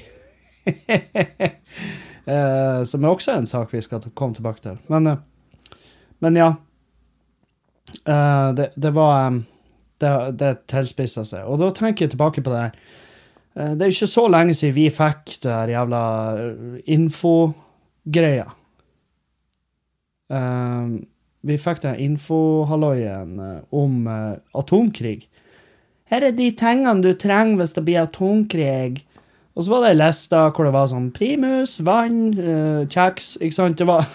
Eh, 2.31 2.81
som 2.87 3.05
er 3.05 3.11
også 3.11 3.35
en 3.35 3.49
sak 3.51 3.73
vi 3.75 3.83
skal 3.83 4.05
komme 4.15 4.37
tilbake 4.37 4.63
til. 4.63 4.79
Men, 4.93 5.07
eh, 5.07 5.77
men 6.23 6.37
ja. 6.39 6.51
Eh, 8.05 8.49
det, 8.55 8.71
det 8.77 8.95
var 8.95 9.27
eh, 9.27 9.41
Det, 10.01 10.11
det 10.41 10.55
tilspissa 10.73 11.27
seg. 11.29 11.45
Og 11.45 11.59
da 11.61 11.67
tenker 11.77 12.07
jeg 12.07 12.15
tilbake 12.15 12.41
på 12.41 12.49
det 12.55 12.61
her. 12.63 12.77
Det 13.53 13.85
er 13.85 13.91
jo 13.91 13.97
ikke 13.99 14.07
så 14.09 14.23
lenge 14.33 14.55
siden 14.57 14.75
vi 14.79 14.87
fikk 14.89 15.35
det 15.43 15.51
her 15.53 15.73
jævla 15.75 16.01
infogreia. 16.89 18.47
Eh, 20.33 20.87
vi 21.41 21.59
fikk 21.61 21.83
den 21.85 22.01
infohalloien 22.07 23.37
om 23.69 24.07
eh, 24.09 24.39
atomkrig. 24.57 25.29
Her 26.11 26.27
er 26.31 26.35
de 26.37 26.49
tingene 26.57 27.05
du 27.05 27.13
trenger 27.13 27.61
hvis 27.61 27.77
det 27.77 27.85
blir 27.87 28.03
atomkrig. 28.07 29.03
Og 29.57 29.65
så 29.67 29.73
var 29.73 29.85
det 29.85 29.93
ei 29.93 30.01
liste 30.01 30.41
hvor 30.55 30.67
det 30.67 30.75
var 30.75 30.91
sånn 30.91 31.11
primus, 31.15 31.79
vann, 31.87 32.21
uh, 32.39 32.83
kjeks 32.91 33.35
Ikke 33.41 33.57
sant? 33.57 33.81
Det 33.81 33.89
var 33.89 34.07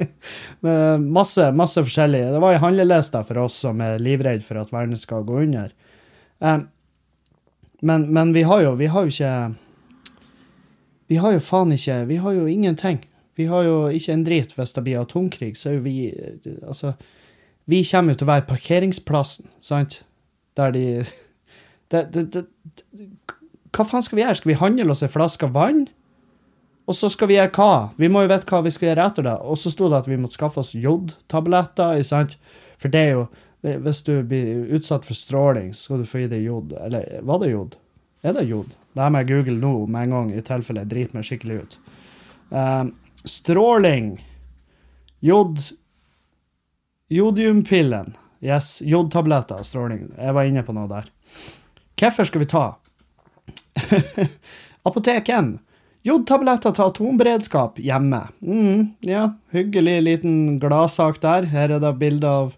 masse, 1.18 1.50
masse 1.56 1.82
forskjellig. 1.82 2.22
Det 2.32 2.42
var 2.42 2.54
ei 2.54 2.62
handleliste 2.62 3.22
for 3.28 3.44
oss 3.44 3.58
som 3.66 3.80
er 3.84 4.00
livredd 4.02 4.44
for 4.46 4.60
at 4.62 4.72
verden 4.74 4.98
skal 4.98 5.26
gå 5.26 5.42
under. 5.44 5.72
Um, 6.38 6.68
men, 7.80 8.06
men 8.12 8.32
vi 8.32 8.42
har 8.42 8.62
jo 8.62 8.74
Vi 8.80 8.86
har 8.86 9.04
jo 9.04 9.12
ikke 9.12 9.54
Vi 11.08 11.16
har 11.20 11.32
jo 11.32 11.40
faen 11.44 11.72
ikke 11.72 12.04
Vi 12.08 12.16
har 12.16 12.36
jo 12.36 12.46
ingenting. 12.46 13.02
Vi 13.36 13.46
har 13.48 13.64
jo 13.64 13.88
ikke 13.88 14.12
en 14.12 14.24
drit 14.24 14.52
hvis 14.56 14.72
det 14.76 14.84
blir 14.84 15.00
atomkrig, 15.00 15.54
så 15.56 15.70
er 15.70 15.78
jo 15.78 15.84
vi 15.86 15.96
eh, 16.12 16.56
Altså, 16.68 16.92
vi 17.64 17.82
kommer 17.88 18.12
jo 18.12 18.20
til 18.20 18.26
å 18.26 18.32
være 18.32 18.48
parkeringsplassen, 18.48 19.48
sant? 19.64 20.02
Der 20.56 20.74
de 20.74 20.84
det, 21.92 22.02
det, 22.14 22.24
det, 22.34 22.44
Hva 23.76 23.86
faen 23.86 24.04
skal 24.04 24.18
vi 24.18 24.24
gjøre? 24.24 24.38
Skal 24.40 24.52
vi 24.52 24.60
handle 24.60 24.94
oss 24.94 25.04
en 25.06 25.12
flaske 25.12 25.48
vann? 25.54 25.84
Og 26.90 26.96
så 26.98 27.10
skal 27.12 27.30
vi 27.30 27.36
gjøre 27.36 27.52
hva? 27.54 27.74
Vi 28.00 28.08
må 28.10 28.24
jo 28.24 28.32
vite 28.32 28.48
hva 28.50 28.64
vi 28.66 28.72
skal 28.74 28.90
gjøre 28.90 29.06
etter 29.10 29.26
det. 29.28 29.36
Og 29.46 29.60
så 29.60 29.70
sto 29.70 29.90
det 29.90 30.00
at 30.00 30.08
vi 30.10 30.18
måtte 30.18 30.38
skaffe 30.38 30.62
oss 30.62 30.72
jodtabletter, 30.74 32.00
sant? 32.06 32.34
For 32.80 32.92
det 32.92 33.06
er 33.06 33.14
jo 33.18 33.28
Hvis 33.60 33.98
du 34.06 34.22
blir 34.24 34.70
utsatt 34.72 35.04
for 35.04 35.12
stråling, 35.12 35.74
så 35.76 35.82
skal 35.82 35.98
du 36.00 36.06
få 36.08 36.22
i 36.22 36.28
deg 36.32 36.46
jod. 36.46 36.70
Eller 36.80 37.18
var 37.28 37.42
det 37.42 37.50
jod? 37.50 37.74
Er 38.24 38.32
det 38.32 38.46
jod? 38.48 38.70
Det 38.96 39.02
her 39.04 39.12
må 39.12 39.20
jeg 39.20 39.28
google 39.28 39.56
nå 39.60 39.72
med 39.84 40.06
en 40.06 40.14
gang, 40.14 40.30
i 40.32 40.40
tilfelle 40.40 40.80
jeg 40.80 40.88
driter 40.88 41.18
meg 41.18 41.26
skikkelig 41.28 41.58
ut. 41.60 41.76
Um, 42.48 42.94
stråling. 43.28 44.14
Jod 45.20 45.60
Jodiumpillen. 47.12 48.16
Yes, 48.40 48.78
jodtabletter, 48.80 49.60
stråling. 49.62 50.08
Jeg 50.16 50.34
var 50.34 50.48
inne 50.48 50.64
på 50.64 50.72
noe 50.72 50.88
der. 50.88 51.12
Hvorfor 52.00 52.24
skal 52.24 52.46
vi 52.46 52.48
ta? 52.48 52.64
Apoteken. 54.88 55.58
Jodtabletter 56.06 56.72
til 56.72 56.86
atomberedskap 56.86 57.78
hjemme. 57.84 58.22
Mm, 58.40 58.94
ja, 59.04 59.26
hyggelig 59.52 59.98
liten 60.06 60.36
gladsak 60.62 61.20
der. 61.20 61.48
Her 61.52 61.76
er 61.76 61.82
det 61.82 61.92
bilde 62.00 62.28
av 62.28 62.54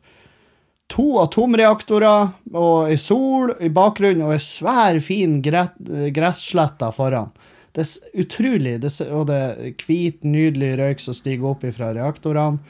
to 0.92 1.16
atomreaktorer 1.22 2.30
og 2.52 2.90
ei 2.92 2.98
sol 3.00 3.54
i 3.64 3.70
bakgrunnen 3.72 4.26
og 4.26 4.36
ei 4.36 4.44
svær, 4.44 5.00
fin 5.02 5.40
gresslette 5.42 6.92
foran. 6.94 7.32
Det 7.72 7.86
er 7.86 8.22
utrolig, 8.22 8.76
det, 8.82 8.92
og 9.08 9.26
det 9.30 9.38
er 9.40 9.70
hvit, 9.80 10.24
nydelig 10.28 10.74
røyk 10.78 11.00
som 11.00 11.16
stiger 11.16 11.54
opp 11.54 11.64
fra 11.72 11.94
reaktorene. 11.96 12.60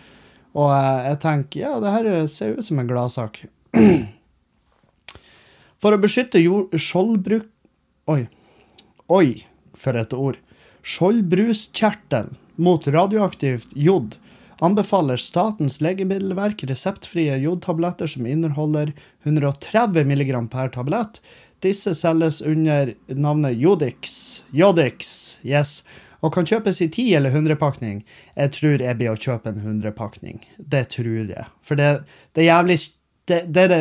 Og 0.52 0.68
jeg 0.70 1.18
tenker 1.22 1.64
ja, 1.64 1.72
det 1.82 1.94
her 1.94 2.26
ser 2.30 2.58
ut 2.58 2.66
som 2.66 2.78
en 2.78 2.88
gladsak. 2.88 3.42
For 5.82 5.96
å 5.96 6.00
beskytte 6.00 6.42
jord, 6.42 6.76
skjoldbruk... 6.78 7.48
Oi. 8.10 8.26
Oi, 9.08 9.46
for 9.78 9.98
et 9.98 10.14
ord. 10.16 10.38
Skjoldbruskjertel 10.82 12.32
mot 12.58 12.86
radioaktivt 12.90 13.70
jod 13.78 14.16
anbefaler 14.62 15.18
Statens 15.18 15.80
legemiddelverk 15.82 16.64
reseptfrie 16.70 17.36
jodtabletter 17.42 18.10
som 18.10 18.26
inneholder 18.26 18.92
130 19.22 20.06
mg 20.06 20.32
per 20.50 20.70
tablett. 20.74 21.20
Disse 21.62 21.94
selges 21.94 22.40
under 22.42 22.94
navnet 23.06 23.58
Jodix. 23.58 24.42
Jodix, 24.50 25.38
yes. 25.42 25.82
Og 26.22 26.34
kan 26.34 26.46
kjøpes 26.46 26.78
i 26.82 26.88
10 26.88 27.14
eller 27.18 27.34
100-pakning. 27.34 28.02
Jeg 28.38 28.54
tror 28.58 28.82
jeg 28.82 28.98
blir 28.98 29.14
å 29.14 29.18
kjøpe 29.18 29.50
en 29.50 29.62
100-pakning. 29.62 30.42
Det 30.58 30.88
tror 30.94 31.30
jeg. 31.30 31.46
For 31.62 31.78
det, 31.78 31.92
det 32.34 32.44
er 32.44 32.50
jævlig 32.52 32.78
det, 33.30 33.40
det, 33.54 33.66
det, 33.70 33.80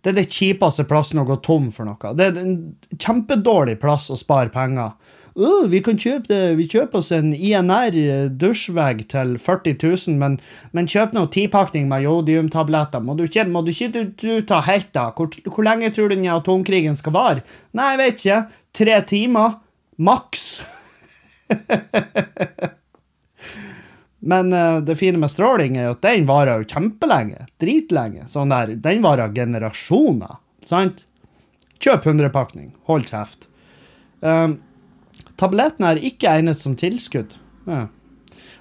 det 0.00 0.12
er 0.12 0.16
det 0.16 0.30
kjipeste 0.32 0.86
plassen 0.88 1.20
å 1.20 1.26
gå 1.28 1.36
tom 1.44 1.68
for 1.74 1.88
noe. 1.88 2.14
Det 2.16 2.30
er 2.30 2.38
en 2.40 2.54
kjempedårlig 2.96 3.76
plass 3.82 4.08
å 4.12 4.16
spare 4.18 4.52
penger. 4.52 4.94
Uh, 5.36 5.68
vi 5.70 5.82
kan 5.84 5.98
kjøpe 6.00 6.26
det. 6.30 6.56
Vi 6.58 6.66
kjøper 6.72 7.02
oss 7.02 7.12
en 7.14 7.30
INR 7.36 7.94
dusjvegg 8.40 9.04
til 9.12 9.36
40 9.38 9.76
000, 9.78 10.16
men, 10.20 10.38
men 10.76 10.88
kjøp 10.90 11.14
nå 11.16 11.26
tipakning 11.34 11.86
med 11.92 12.04
jodiumtabletter. 12.06 13.04
Må 13.04 13.18
du 13.18 13.26
ikke, 13.28 13.46
må 13.52 13.62
du, 13.66 13.70
ikke 13.74 13.92
du, 13.94 14.02
du 14.24 14.42
ta 14.48 14.62
helt, 14.66 14.90
da? 14.96 15.10
Hvor, 15.16 15.30
hvor 15.52 15.68
lenge 15.68 15.92
tror 15.94 16.10
du 16.10 16.16
den 16.16 16.28
atomkrigen 16.32 16.98
skal 16.98 17.16
vare? 17.16 17.46
Nei, 17.76 17.92
jeg 17.92 18.02
vet 18.02 18.20
ikke. 18.20 18.42
Tre 18.80 19.00
timer? 19.12 19.56
Maks. 20.00 20.50
Men 24.20 24.52
uh, 24.52 24.80
det 24.84 24.98
fine 25.00 25.20
med 25.20 25.32
stråling 25.32 25.78
er 25.80 25.92
at 25.94 26.02
den 26.04 26.26
varer 26.28 26.60
jo 26.60 26.68
kjempelenge. 26.68 27.46
Dritlenge. 27.62 28.26
Sånn 28.32 28.52
der, 28.52 28.74
Den 28.76 29.00
varer 29.04 29.32
generasjoner. 29.34 30.40
Sant? 30.66 31.06
Kjøp 31.80 32.04
100-pakning. 32.04 32.74
Hold 32.90 33.08
kjeft. 33.08 33.48
Um, 34.20 34.58
tabletten 35.40 35.88
er 35.88 36.02
ikke 36.04 36.28
egnet 36.34 36.60
som 36.60 36.76
tilskudd. 36.76 37.32
Ja. 37.64 37.86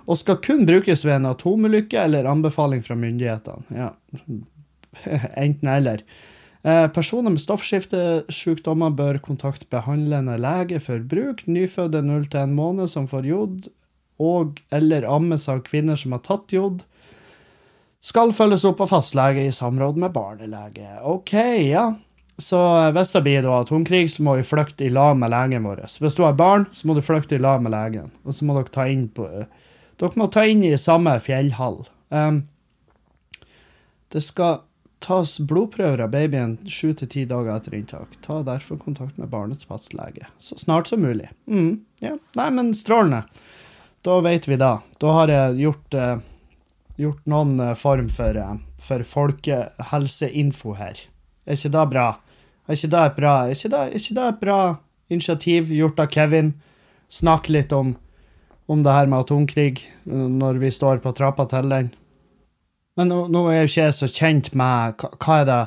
Og 0.10 0.18
skal 0.18 0.40
kun 0.42 0.64
brukes 0.66 1.04
ved 1.06 1.20
en 1.20 1.30
atomulykke 1.30 2.00
eller 2.08 2.30
anbefaling 2.30 2.82
fra 2.86 2.96
myndighetene. 2.98 3.68
Ja. 3.76 3.92
Enten 5.44 5.70
eller. 5.70 6.06
Eh, 6.64 6.88
personer 6.92 7.32
med 7.32 7.40
stoffskiftesykdommer 7.40 8.92
bør 8.92 9.20
kontakte 9.24 9.68
behandlende 9.72 10.36
lege 10.42 10.82
for 10.84 11.04
bruk. 11.04 11.46
Nyfødte 11.48 12.02
0 12.04 12.26
til 12.28 12.42
1 12.42 12.56
måned 12.56 12.92
som 12.92 13.08
får 13.08 13.28
jod, 13.30 13.70
og 14.20 14.60
eller 14.76 15.08
ammes 15.08 15.48
av 15.50 15.64
kvinner 15.66 16.00
som 16.00 16.16
har 16.16 16.24
tatt 16.26 16.54
jod, 16.54 16.84
skal 18.02 18.32
følges 18.36 18.64
opp 18.68 18.84
av 18.84 18.94
fastlege 18.94 19.44
i 19.48 19.56
samråd 19.56 19.98
med 20.00 20.14
barnelege. 20.16 21.00
OK, 21.04 21.34
ja. 21.68 21.90
Så 22.40 22.60
hvis 22.96 23.12
det 23.12 23.22
blir 23.26 23.44
da 23.44 23.58
atomkrig, 23.60 24.06
så 24.12 24.24
må 24.24 24.38
vi 24.38 24.46
flykte 24.48 24.86
i 24.88 24.94
lag 24.94 25.18
med 25.20 25.34
legen 25.34 25.66
vår. 25.68 25.84
Hvis 26.00 26.16
du 26.16 26.24
har 26.24 26.38
barn, 26.40 26.70
så 26.72 26.88
må 26.88 26.96
du 26.96 27.04
flykte 27.04 27.36
i 27.36 27.44
lag 27.44 27.60
med 27.64 27.74
legen. 27.76 28.14
Og 28.24 28.36
så 28.36 28.48
må 28.48 28.56
dere 28.56 28.72
ta 28.72 28.88
inn 28.88 29.10
på 29.12 29.28
Dere 30.00 30.16
må 30.16 30.30
ta 30.32 30.46
inn 30.48 30.64
i 30.64 30.78
samme 30.80 31.18
fjellhall. 31.20 31.82
Um, 32.08 32.46
det 34.16 34.22
skal 34.24 34.62
tas 35.04 35.38
blodprøver 35.44 36.06
av 36.06 36.14
babyen 36.14 36.56
sju 36.72 36.94
til 36.96 37.10
ti 37.12 37.26
dager 37.28 37.58
etter 37.58 37.76
inntak. 37.76 38.16
Ta 38.24 38.40
derfor 38.48 38.80
kontakt 38.80 39.20
med 39.20 39.32
barnets 39.32 39.68
fastlege 39.68 40.28
så 40.40 40.56
snart 40.60 40.88
som 40.88 41.04
mulig. 41.04 41.28
Mm, 41.52 41.82
ja. 42.00 42.16
Nei, 42.40 42.50
men 42.56 42.72
strålende. 42.76 43.26
Da 44.06 44.20
vet 44.24 44.48
vi 44.48 44.58
da. 44.60 44.80
Da 45.00 45.14
har 45.18 45.32
jeg 45.32 45.60
gjort, 45.64 45.96
uh, 45.96 46.22
gjort 47.00 47.26
noen 47.30 47.60
uh, 47.60 47.76
form 47.76 48.08
for, 48.14 48.38
uh, 48.38 48.56
for 48.80 49.04
folkehelseinfo 49.04 50.76
her. 50.80 51.02
Er 51.46 51.60
ikke 51.60 51.74
det 51.76 51.86
bra? 51.92 52.08
Er 52.70 52.78
ikke 52.78 52.92
det 52.94 53.04
et 53.04 53.16
bra, 53.18 53.34
er 53.44 53.58
ikke 53.58 53.72
det, 53.74 53.80
er 53.80 53.98
ikke 53.98 54.16
det 54.16 54.26
et 54.28 54.42
bra 54.44 54.60
initiativ 55.10 55.72
gjort 55.74 56.00
av 56.00 56.12
Kevin? 56.14 56.54
Snakke 57.10 57.52
litt 57.56 57.74
om, 57.74 57.96
om 58.70 58.84
det 58.86 58.94
her 58.94 59.10
med 59.10 59.24
atomkrig 59.26 59.80
når 60.06 60.60
vi 60.62 60.70
står 60.72 61.02
på 61.02 61.16
trappa 61.18 61.48
til 61.50 61.72
den. 61.74 61.90
Men 63.00 63.10
nå, 63.10 63.24
nå 63.32 63.48
er 63.50 63.64
jo 63.64 63.72
ikke 63.72 63.88
jeg 63.88 63.96
så 63.98 64.10
kjent 64.12 64.52
med 64.60 65.00
hva, 65.02 65.10
hva 65.18 65.40
er 65.40 65.48
det 65.50 65.60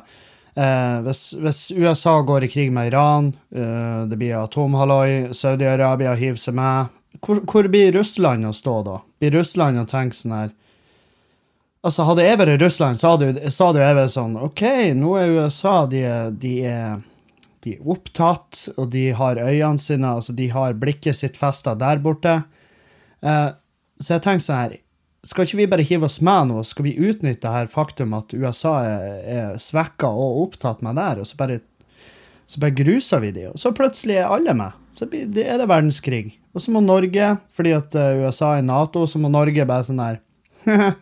eh, 0.61 0.99
hvis, 1.07 1.23
hvis, 1.41 1.61
USA 1.75 2.19
går 2.29 2.47
i 2.47 2.51
krig 2.53 2.73
med 2.75 2.93
Iran, 2.93 3.33
eh, 3.55 4.03
det 4.07 4.19
blir 4.21 4.37
atomhalloi, 4.39 5.33
Saudi-Arabia 5.35 6.15
hiver 6.19 6.41
seg 6.41 6.59
med, 6.59 6.93
hvor, 7.21 7.42
hvor, 7.47 7.69
blir 7.69 7.92
Russland 7.92 8.47
å 8.49 8.52
stå 8.57 8.75
da? 8.87 8.99
Blir 9.21 9.37
Russland 9.37 9.81
å 9.81 9.87
tenke 9.88 10.16
sånn 10.16 10.37
her 10.37 10.50
Altså, 11.83 12.04
hadde 12.07 12.23
jeg 12.23 12.38
vært 12.38 12.52
i 12.52 12.59
Russland, 12.62 12.99
så 13.00 13.16
hadde, 13.16 13.33
hadde 13.42 13.81
jeg 13.83 13.95
vært 13.99 14.12
sånn 14.14 14.37
OK, 14.38 14.61
nå 14.95 15.16
er 15.19 15.33
USA 15.35 15.81
de, 15.90 16.02
de, 16.38 16.52
er, 16.71 17.00
de 17.66 17.73
er 17.75 17.88
opptatt, 17.90 18.61
og 18.76 18.92
de 18.92 19.09
har 19.19 19.40
øynene 19.42 19.83
sine 19.83 20.12
Altså, 20.14 20.35
de 20.38 20.47
har 20.54 20.78
blikket 20.78 21.19
sitt 21.19 21.40
festa 21.40 21.75
der 21.75 21.99
borte. 22.04 22.37
Uh, 23.19 23.50
så 23.99 24.14
jeg 24.14 24.23
tenker 24.23 24.45
sånn 24.47 24.61
her 24.61 24.76
Skal 25.26 25.47
ikke 25.47 25.59
vi 25.59 25.66
bare 25.75 25.87
hive 25.87 26.07
oss 26.07 26.21
med 26.23 26.52
nå? 26.52 26.62
Skal 26.66 26.87
vi 26.87 26.95
utnytte 26.99 27.49
det 27.49 27.57
her 27.57 27.71
faktum 27.71 28.14
at 28.14 28.31
USA 28.31 28.76
er, 28.87 29.19
er 29.23 29.59
svekka 29.62 30.11
og 30.11 30.38
opptatt 30.47 30.87
med 30.87 31.02
der, 31.02 31.19
og 31.23 31.26
så 31.26 31.38
bare, 31.38 31.59
så 32.47 32.62
bare 32.62 32.78
gruser 32.78 33.26
vi 33.26 33.35
de, 33.40 33.49
og 33.50 33.59
så 33.59 33.75
plutselig 33.75 34.21
er 34.23 34.31
alle 34.31 34.54
med? 34.54 34.78
Så 34.95 35.11
er 35.11 35.26
det 35.35 35.66
verdenskrig. 35.66 36.28
Og 36.52 36.61
så 36.61 36.73
må 36.73 36.82
Norge, 36.85 37.30
fordi 37.56 37.73
at 37.76 37.94
eh, 37.97 38.21
USA 38.26 38.56
er 38.59 38.66
Nato, 38.66 39.06
så 39.09 39.21
må 39.21 39.30
Norge 39.32 39.64
bare 39.68 39.87
sånn 39.87 40.02
her 40.02 40.21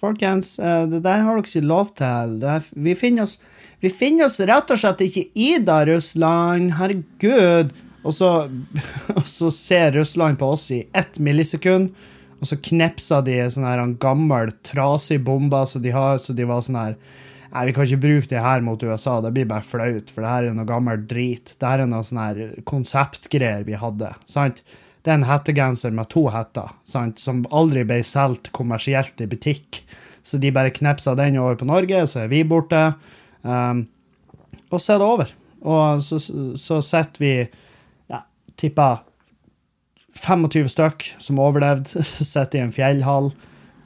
Folkens, 0.00 0.54
eh, 0.58 0.86
det 0.90 1.02
der 1.04 1.22
har 1.26 1.36
dere 1.36 1.44
ikke 1.44 1.68
lov 1.68 1.92
til. 1.98 2.38
Er, 2.40 2.64
vi, 2.72 2.94
finner 2.96 3.26
oss, 3.26 3.36
vi, 3.84 3.90
finner 3.92 4.26
oss, 4.26 4.40
rett 4.48 4.72
og 4.72 4.80
slett 4.80 5.04
ikke 5.04 5.26
i 5.36 5.50
da, 5.60 5.82
Russland. 5.88 6.72
Herregud. 6.78 7.74
Og 8.00 8.16
så, 8.16 8.30
og 9.18 9.26
så 9.28 9.50
ser 9.52 9.92
Russland 9.98 10.40
på 10.40 10.54
oss 10.56 10.70
i 10.72 10.86
ett 10.96 11.20
millisekund, 11.20 11.92
og 12.40 12.48
så 12.48 12.56
knepser 12.56 13.26
de 13.26 13.36
sånn 13.52 13.68
her 13.68 13.82
en 13.82 13.98
gammel, 14.00 14.54
trasig 14.64 15.20
bombe 15.26 15.60
som 15.68 15.84
de 15.84 15.92
har, 15.92 16.16
så 16.16 16.32
de 16.32 16.48
var 16.48 16.64
sånn 16.64 16.80
her 16.80 16.96
Nei, 17.50 17.64
vi 17.66 17.72
kan 17.74 17.86
ikke 17.86 18.04
bruke 18.04 18.30
det 18.30 18.42
her 18.44 18.62
mot 18.62 18.82
USA, 18.86 19.16
det 19.24 19.32
blir 19.34 19.48
bare 19.50 19.66
flaut, 19.66 20.12
for 20.12 20.22
det 20.22 20.30
her 20.30 20.46
er 20.46 20.54
noe 20.54 20.68
gammel 20.68 21.02
drit. 21.10 21.56
Det 21.58 21.66
her 21.66 21.82
er 21.82 21.90
noe 21.90 22.06
sånn 22.06 22.22
her 22.22 22.38
konseptgreier 22.68 23.66
vi 23.66 23.78
hadde, 23.78 24.12
sant? 24.30 24.62
Det 25.00 25.10
er 25.10 25.18
en 25.18 25.26
hettegenser 25.26 25.94
med 25.96 26.10
to 26.12 26.26
hetter, 26.30 26.70
sant, 26.86 27.18
som 27.22 27.42
aldri 27.56 27.82
ble 27.88 28.02
solgt 28.06 28.52
kommersielt 28.54 29.22
i 29.24 29.28
butikk. 29.30 29.80
Så 30.22 30.38
de 30.38 30.52
bare 30.54 30.74
knepsa 30.76 31.16
den 31.18 31.40
over 31.40 31.56
på 31.58 31.66
Norge, 31.66 32.04
så 32.06 32.24
er 32.24 32.30
vi 32.30 32.44
borte. 32.46 32.90
Um, 33.42 33.86
og 34.68 34.78
så 34.78 34.94
er 34.94 35.00
det 35.00 35.08
over. 35.08 35.34
Og 35.60 36.04
så, 36.04 36.20
så 36.60 36.80
sitter 36.84 37.24
vi, 37.24 37.34
ja, 38.12 38.22
tippa 38.60 38.90
25 40.20 40.70
stykk 40.70 41.08
som 41.18 41.40
overlevde, 41.42 42.04
sitter 42.34 42.60
i 42.60 42.66
en 42.68 42.76
fjellhall 42.76 43.32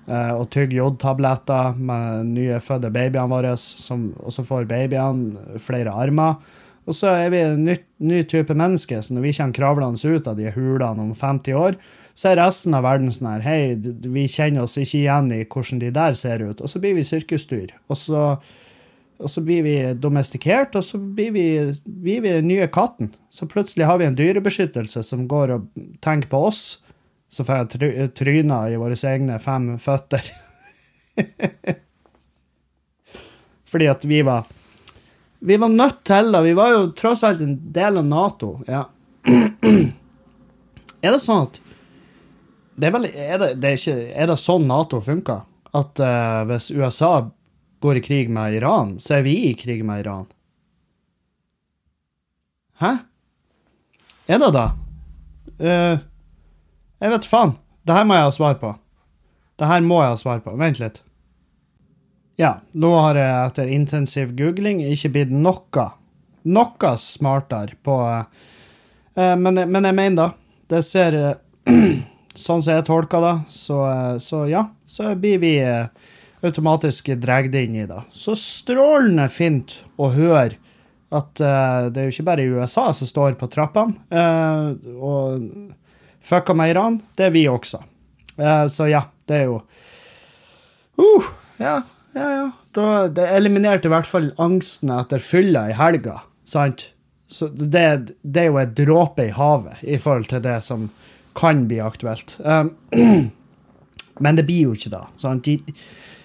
og 0.04 0.50
tygge 0.52 0.76
jodtabletter 0.76 1.78
med 1.80 2.34
nye 2.34 2.58
fødte 2.60 2.90
babyene 2.92 3.30
våre, 3.30 3.54
som, 3.56 4.10
og 4.20 4.34
så 4.36 4.44
får 4.44 4.68
babyene 4.68 5.58
flere 5.64 5.94
armer. 5.94 6.36
Og 6.84 6.96
så 6.96 7.14
er 7.16 7.30
vi 7.32 7.40
en 7.40 7.62
ny, 7.64 7.76
ny 8.04 8.22
type 8.28 8.52
mennesker, 8.52 9.00
så 9.00 9.16
når 9.16 9.24
vi 9.24 9.36
kommer 9.38 9.56
kravlende 9.56 10.16
ut 10.16 10.26
av 10.28 10.36
de 10.36 10.50
hulene 10.52 11.06
om 11.06 11.14
50 11.16 11.56
år, 11.56 11.78
så 12.14 12.30
er 12.30 12.38
resten 12.38 12.76
av 12.76 12.84
verden 12.86 13.10
sånn 13.12 13.30
her 13.32 13.42
Hei, 13.42 13.62
vi 13.80 14.26
kjenner 14.30 14.66
oss 14.66 14.76
ikke 14.78 15.00
igjen 15.00 15.32
i 15.34 15.40
hvordan 15.42 15.80
de 15.82 15.90
der 15.94 16.14
ser 16.18 16.44
ut. 16.44 16.60
Og 16.60 16.70
så 16.70 16.78
blir 16.82 16.94
vi 16.94 17.06
sirkusdyr. 17.06 17.72
Og 17.90 17.98
så, 17.98 18.20
og 19.18 19.32
så 19.32 19.42
blir 19.42 19.64
vi 19.66 19.74
domestikert, 19.98 20.76
og 20.78 20.86
så 20.86 21.00
blir 21.00 21.34
vi, 21.34 21.46
blir 21.88 22.22
vi 22.22 22.36
den 22.36 22.48
nye 22.52 22.68
katten. 22.70 23.10
Så 23.34 23.48
plutselig 23.50 23.88
har 23.88 23.98
vi 23.98 24.06
en 24.06 24.18
dyrebeskyttelse 24.20 25.02
som 25.08 25.26
går 25.30 25.56
og 25.56 25.86
tenker 26.04 26.30
på 26.30 26.44
oss. 26.52 26.62
Så 27.34 27.44
får 27.46 27.56
jeg 27.56 27.70
try 27.72 27.88
tryna 28.14 28.60
i 28.70 28.78
våre 28.78 28.94
egne 29.10 29.40
fem 29.42 29.72
føtter. 29.82 30.28
Fordi 33.70 33.88
at 33.90 34.04
vi 34.06 34.20
var 34.22 34.46
Vi 35.44 35.56
var 35.60 35.68
nødt 35.68 36.04
til 36.06 36.30
det. 36.32 36.42
Vi 36.42 36.54
var 36.56 36.70
jo 36.72 36.92
tross 36.96 37.24
alt 37.26 37.42
en 37.42 37.56
del 37.74 37.98
av 38.00 38.06
Nato. 38.06 38.52
Ja. 38.70 38.84
er 41.04 41.10
det 41.10 41.20
sånn 41.20 41.48
at 41.48 41.60
det 42.74 42.88
er, 42.88 42.94
vel, 42.94 43.04
er, 43.06 43.34
det, 43.38 43.48
det 43.62 43.68
er, 43.70 43.76
ikke, 43.78 43.98
er 44.18 44.30
det 44.30 44.38
sånn 44.42 44.64
Nato 44.66 44.98
funker? 45.04 45.44
At 45.74 46.00
uh, 46.02 46.42
hvis 46.48 46.70
USA 46.74 47.10
går 47.84 48.00
i 48.00 48.02
krig 48.02 48.30
med 48.32 48.56
Iran, 48.56 48.96
så 49.02 49.18
er 49.18 49.26
vi 49.26 49.34
i 49.50 49.52
krig 49.58 49.84
med 49.86 50.02
Iran? 50.02 50.24
Hæ? 52.80 52.96
Er 54.26 54.40
det 54.40 54.50
det? 54.56 54.66
Eh, 55.68 55.98
jeg 57.02 57.12
vet 57.14 57.26
faen. 57.28 57.56
Det 57.84 57.96
her 57.96 58.06
må 58.08 58.16
jeg 58.16 58.28
ha 58.28 58.32
svar 58.32 58.54
på. 58.60 58.70
Det 59.60 59.68
her 59.68 59.84
må 59.84 60.00
jeg 60.02 60.14
ha 60.14 60.20
svar 60.20 60.40
på. 60.44 60.54
Vent 60.58 60.80
litt. 60.82 61.02
Ja, 62.40 62.56
nå 62.72 62.90
har 62.98 63.18
jeg 63.18 63.34
etter 63.50 63.70
intensiv 63.70 64.32
googling 64.34 64.80
ikke 64.88 65.12
blitt 65.14 65.34
noe, 65.34 65.84
noe 66.50 66.94
smartere 66.98 67.76
på 67.86 67.98
eh, 68.10 69.36
men, 69.38 69.60
men 69.70 69.86
jeg 69.86 69.94
mener 69.94 70.16
da, 70.18 70.26
det 70.72 70.80
ser 70.86 71.18
eh, 71.20 71.36
Sånn 72.34 72.64
som 72.66 72.74
jeg 72.74 72.82
tolker 72.88 73.22
det, 73.22 73.34
så, 73.54 73.76
eh, 73.86 74.16
så 74.18 74.40
ja, 74.50 74.64
så 74.90 75.12
blir 75.14 75.38
vi 75.38 75.52
eh, 75.62 75.86
automatisk 76.42 77.12
dratt 77.22 77.54
inn 77.54 77.76
i 77.78 77.86
det. 77.86 78.00
Så 78.10 78.34
strålende 78.34 79.28
fint 79.30 79.76
å 79.94 80.08
høre 80.16 80.58
at 81.14 81.38
eh, 81.38 81.86
det 81.94 82.02
er 82.02 82.08
jo 82.08 82.16
ikke 82.16 82.26
bare 82.26 82.48
USA 82.56 82.88
som 82.98 83.06
står 83.06 83.38
på 83.38 83.46
trappene. 83.54 83.94
eh, 84.10 84.98
og 84.98 85.46
fucka 86.24 86.54
med 86.56 86.72
Iran, 86.74 87.00
det 87.16 87.28
er 87.28 87.34
vi 87.34 87.44
også. 87.48 87.82
Eh, 88.36 88.66
så 88.72 88.88
ja, 88.90 89.04
det 89.28 89.36
er 89.36 89.44
jo 89.46 89.60
uh, 90.98 91.26
Ja, 91.60 91.80
ja, 92.14 92.30
ja. 92.30 92.50
Da, 92.74 92.86
det 93.06 93.28
eliminerte 93.36 93.86
i 93.86 93.92
hvert 93.92 94.08
fall 94.08 94.32
angsten 94.42 94.90
etter 94.90 95.22
fylla 95.22 95.68
i 95.70 95.76
helga, 95.78 96.20
sant? 96.48 96.88
Så 97.30 97.48
det, 97.48 98.14
det 98.22 98.42
er 98.42 98.50
jo 98.50 98.58
et 98.60 98.74
dråpe 98.78 99.28
i 99.28 99.34
havet 99.34 99.82
i 99.86 99.98
forhold 99.98 100.26
til 100.30 100.42
det 100.42 100.58
som 100.66 100.88
kan 101.38 101.64
bli 101.70 101.80
aktuelt. 101.82 102.36
Um, 102.42 102.74
men 104.24 104.38
det 104.38 104.46
blir 104.46 104.68
jo 104.68 104.74
ikke. 104.74 105.02
Sant? 105.22 105.46
De, 105.46 105.74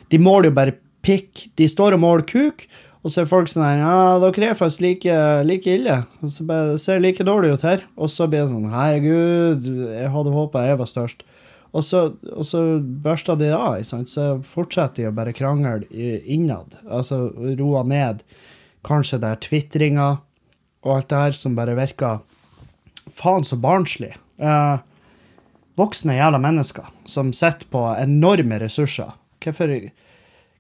de 0.10 0.22
måler 0.22 0.50
jo 0.50 0.58
bare 0.58 0.76
pikk. 1.06 1.48
De 1.58 1.70
står 1.70 1.98
og 1.98 2.04
måler 2.04 2.26
kuk, 2.30 2.66
og 3.00 3.14
så 3.14 3.22
er 3.22 3.30
folk 3.32 3.48
sånn 3.48 3.64
her 3.64 3.80
Ja, 3.80 3.98
dere 4.20 4.50
er 4.50 4.58
faktisk 4.60 4.84
like, 4.84 5.18
like 5.48 5.72
ille. 5.72 6.02
Og 6.20 6.34
så 6.36 6.44
bare, 6.48 6.74
det 6.74 6.82
ser 6.84 7.00
like 7.00 7.24
dårlig 7.24 7.54
ut 7.56 7.64
her. 7.64 7.86
Og 7.96 8.12
så 8.12 8.28
blir 8.28 8.44
det 8.44 8.52
sånn 8.52 8.74
Herregud, 8.74 9.70
jeg 9.94 10.12
hadde 10.16 10.34
håpa 10.36 10.66
jeg 10.68 10.80
var 10.82 10.90
størst. 10.92 11.24
Og 11.70 11.86
så, 11.86 12.02
og 12.34 12.46
så 12.50 12.64
børster 12.82 13.38
de 13.40 13.52
av, 13.54 13.78
sant? 13.86 14.10
så 14.10 14.40
fortsetter 14.44 15.04
de 15.04 15.10
å 15.12 15.16
bare 15.16 15.36
krangle 15.38 15.86
innad. 15.94 16.76
Altså 16.90 17.30
roa 17.60 17.86
ned. 17.88 18.26
Kanskje 18.88 19.22
det 19.22 19.32
er 19.32 19.42
tvitringa 19.46 20.10
og 20.84 20.94
alt 20.96 21.10
det 21.12 21.24
her 21.24 21.38
som 21.38 21.56
bare 21.58 21.78
virker 21.78 22.24
faen 23.16 23.46
så 23.48 23.60
barnslig. 23.60 24.14
Eh, 24.40 24.78
voksne 25.80 26.18
jævla 26.18 26.40
mennesker 26.42 26.88
som 27.08 27.32
sitter 27.36 27.68
på 27.72 27.84
enorme 27.96 28.60
ressurser. 28.64 29.14
Hvorfor, 29.44 29.76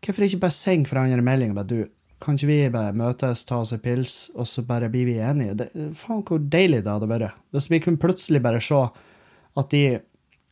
hvorfor 0.05 0.27
ikke 0.27 0.43
bare 0.45 0.55
sende 0.55 0.91
hverandre 0.91 1.23
melding 1.25 1.55
og 1.55 1.61
bare 1.61 1.71
du, 1.71 1.79
kan 2.19 2.35
ikke 2.35 2.49
vi 2.49 2.59
bare 2.73 2.95
møtes, 2.97 3.45
ta 3.47 3.61
oss 3.63 3.71
en 3.75 3.81
pils, 3.83 4.17
og 4.35 4.47
så 4.49 4.63
bare 4.67 4.89
blir 4.91 5.07
vi 5.07 5.19
enige? 5.23 5.55
Det, 5.61 5.69
faen, 5.95 6.23
hvor 6.27 6.41
deilig 6.41 6.83
det 6.83 6.91
hadde 6.91 7.09
vært. 7.09 7.37
Hvis 7.55 7.69
vi 7.71 7.79
kunne 7.83 8.01
plutselig 8.01 8.41
bare 8.43 8.59
se 8.63 8.81
at 9.59 9.71
de 9.71 9.83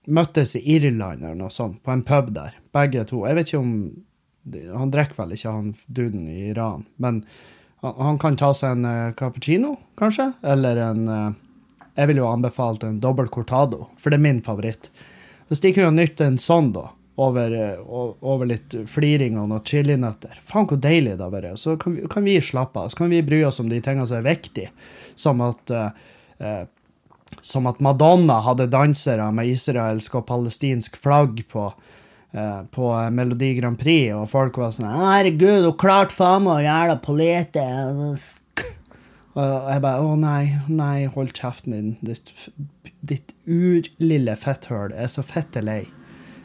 møttes 0.07 0.55
i 0.55 0.63
Irland 0.77 1.23
eller 1.23 1.35
noe 1.35 1.51
sånt, 1.51 1.81
på 1.83 1.91
en 1.91 2.05
pub 2.07 2.31
der, 2.35 2.55
begge 2.75 3.03
to. 3.09 3.25
Jeg 3.27 3.37
vet 3.37 3.51
ikke 3.51 3.63
om 3.63 3.73
Han 4.47 4.91
drikker 4.93 5.17
vel 5.17 5.33
ikke, 5.35 5.51
han 5.51 5.73
duden 5.91 6.27
i 6.31 6.45
Iran, 6.53 6.85
men 7.03 7.17
han, 7.83 8.15
kan 8.17 8.37
ta 8.39 8.53
seg 8.55 8.77
en 8.77 8.85
uh, 8.87 9.15
cappuccino, 9.19 9.73
kanskje, 9.99 10.29
eller 10.39 10.79
en 10.85 11.01
uh, 11.11 11.33
Jeg 11.97 12.07
vil 12.07 12.21
jo 12.21 12.29
anbefalt 12.29 12.85
en 12.87 13.01
dobbel 13.03 13.27
cortado, 13.27 13.89
for 13.99 14.09
det 14.09 14.21
er 14.21 14.23
min 14.23 14.39
favoritt. 14.45 14.87
Hvis 15.49 15.59
de 15.65 15.73
kunne 15.75 15.91
nytte 15.97 16.23
en 16.23 16.39
sånn, 16.39 16.71
da, 16.71 16.85
over, 17.17 17.53
eh, 17.53 17.79
over 18.21 18.45
litt 18.45 18.75
fliring 18.87 19.39
og 19.41 19.49
noen 19.49 19.65
chilinøtter 19.65 20.37
Faen, 20.45 20.67
hvor 20.69 20.77
deilig 20.81 21.15
det 21.17 21.25
hadde 21.25 21.33
vært. 21.33 21.61
Så 21.61 21.77
kan 21.81 21.97
vi, 21.97 22.05
kan 22.11 22.25
vi 22.27 22.37
slappe 22.41 22.79
av. 22.79 22.91
Så 22.93 23.01
kan 23.01 23.09
vi 23.09 23.25
bry 23.25 23.41
oss 23.47 23.59
om 23.59 23.69
de 23.71 23.81
tingene 23.81 24.07
som 24.09 24.19
er 24.19 24.27
viktige, 24.27 24.69
som 25.17 25.41
at 25.41 25.73
eh, 25.73 25.89
eh, 26.39 26.65
som 27.41 27.67
at 27.67 27.81
Madonna 27.83 28.39
hadde 28.45 28.69
dansere 28.71 29.25
med 29.35 29.49
israelsk 29.51 30.15
og 30.19 30.27
palestinsk 30.29 30.97
flagg 31.01 31.41
på, 31.51 31.65
eh, 32.31 32.61
på 32.71 32.91
Melodi 33.11 33.53
Grand 33.59 33.79
Prix, 33.79 34.13
og 34.15 34.29
folk 34.31 34.57
var 34.57 34.71
sånn 34.71 34.89
'Herregud, 34.91 35.65
hun 35.65 35.77
klarte 35.77 36.15
faen 36.15 36.43
meg 36.43 36.53
å 36.53 36.67
gjøre 36.67 36.89
det 36.93 37.01
på 37.01 37.17
lete'. 37.17 38.33
Og 39.37 39.69
jeg 39.69 39.81
bare 39.81 40.01
'Å 40.01 40.17
nei, 40.17 40.59
nei, 40.67 41.05
hold 41.05 41.33
kjeften 41.33 41.71
din, 41.71 41.97
ditt, 42.01 42.49
ditt 43.05 43.33
urlille 43.45 44.35
fetthøl'. 44.35 44.95
Er 44.95 45.07
så 45.07 45.23
fette 45.23 45.61
lei. 45.61 45.87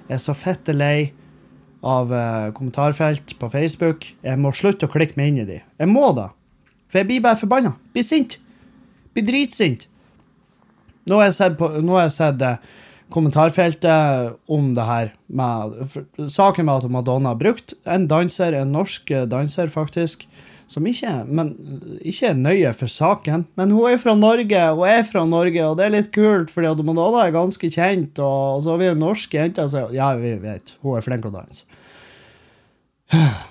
Jeg 0.09 0.19
er 0.19 0.23
så 0.23 0.35
fette 0.37 0.75
lei 0.77 1.13
av 1.83 2.13
uh, 2.15 2.51
kommentarfelt 2.55 3.35
på 3.41 3.49
Facebook. 3.51 4.07
Jeg 4.23 4.39
må 4.39 4.53
slutte 4.55 4.87
å 4.87 4.93
klikke 4.93 5.19
meg 5.19 5.33
inn 5.33 5.41
i 5.43 5.49
de. 5.49 5.59
Jeg 5.81 5.91
må 5.91 6.13
da. 6.17 6.29
For 6.91 7.01
jeg 7.01 7.09
blir 7.09 7.25
bare 7.25 7.41
forbanna. 7.41 7.75
Blir 7.95 8.07
sint. 8.07 8.37
Blir 9.17 9.27
dritsint. 9.27 9.89
Nå 11.11 11.19
har 11.19 11.31
jeg 11.31 11.39
sett, 11.41 11.57
på, 11.59 11.71
har 11.73 12.05
jeg 12.07 12.15
sett 12.15 12.45
uh, 12.47 12.57
kommentarfeltet 13.13 14.37
om 14.53 14.71
det 14.77 14.85
her 14.89 15.11
med 15.29 15.75
for- 15.93 16.29
Saken 16.33 16.69
med 16.69 16.85
at 16.85 16.91
Madonna 16.95 17.33
har 17.33 17.41
brukt 17.41 17.75
en 17.85 18.07
danser, 18.11 18.55
en 18.57 18.73
norsk 18.73 19.11
eh, 19.11 19.27
danser 19.29 19.69
faktisk, 19.73 20.27
som 20.73 20.87
ikke, 20.89 21.13
men, 21.29 21.53
ikke 22.01 22.31
er 22.31 22.39
nøye 22.39 22.73
for 22.77 22.91
saken. 22.91 23.47
Men 23.61 23.75
hun 23.75 23.91
er 23.91 24.01
fra 24.01 24.15
Norge, 24.19 24.63
og 24.73 24.83
er 24.89 25.05
fra 25.09 25.25
Norge, 25.29 25.63
og 25.67 25.79
det 25.79 25.87
er 25.87 25.95
litt 25.95 26.11
kult, 26.15 26.53
fordi 26.53 26.71
at 26.71 26.83
Madonna 26.87 27.27
er 27.27 27.35
ganske 27.35 27.71
kjent, 27.73 28.19
og, 28.19 28.59
og 28.59 28.65
så 28.65 28.75
har 28.75 28.83
vi 28.83 28.91
en 28.91 29.03
norsk 29.05 29.37
jente, 29.39 29.67
så 29.69 29.87
ja, 29.95 30.13
vi 30.19 30.35
vet, 30.43 30.77
hun 30.83 30.99
er 30.99 31.07
flink 31.07 31.29
å 31.29 31.35
danse. 31.35 31.67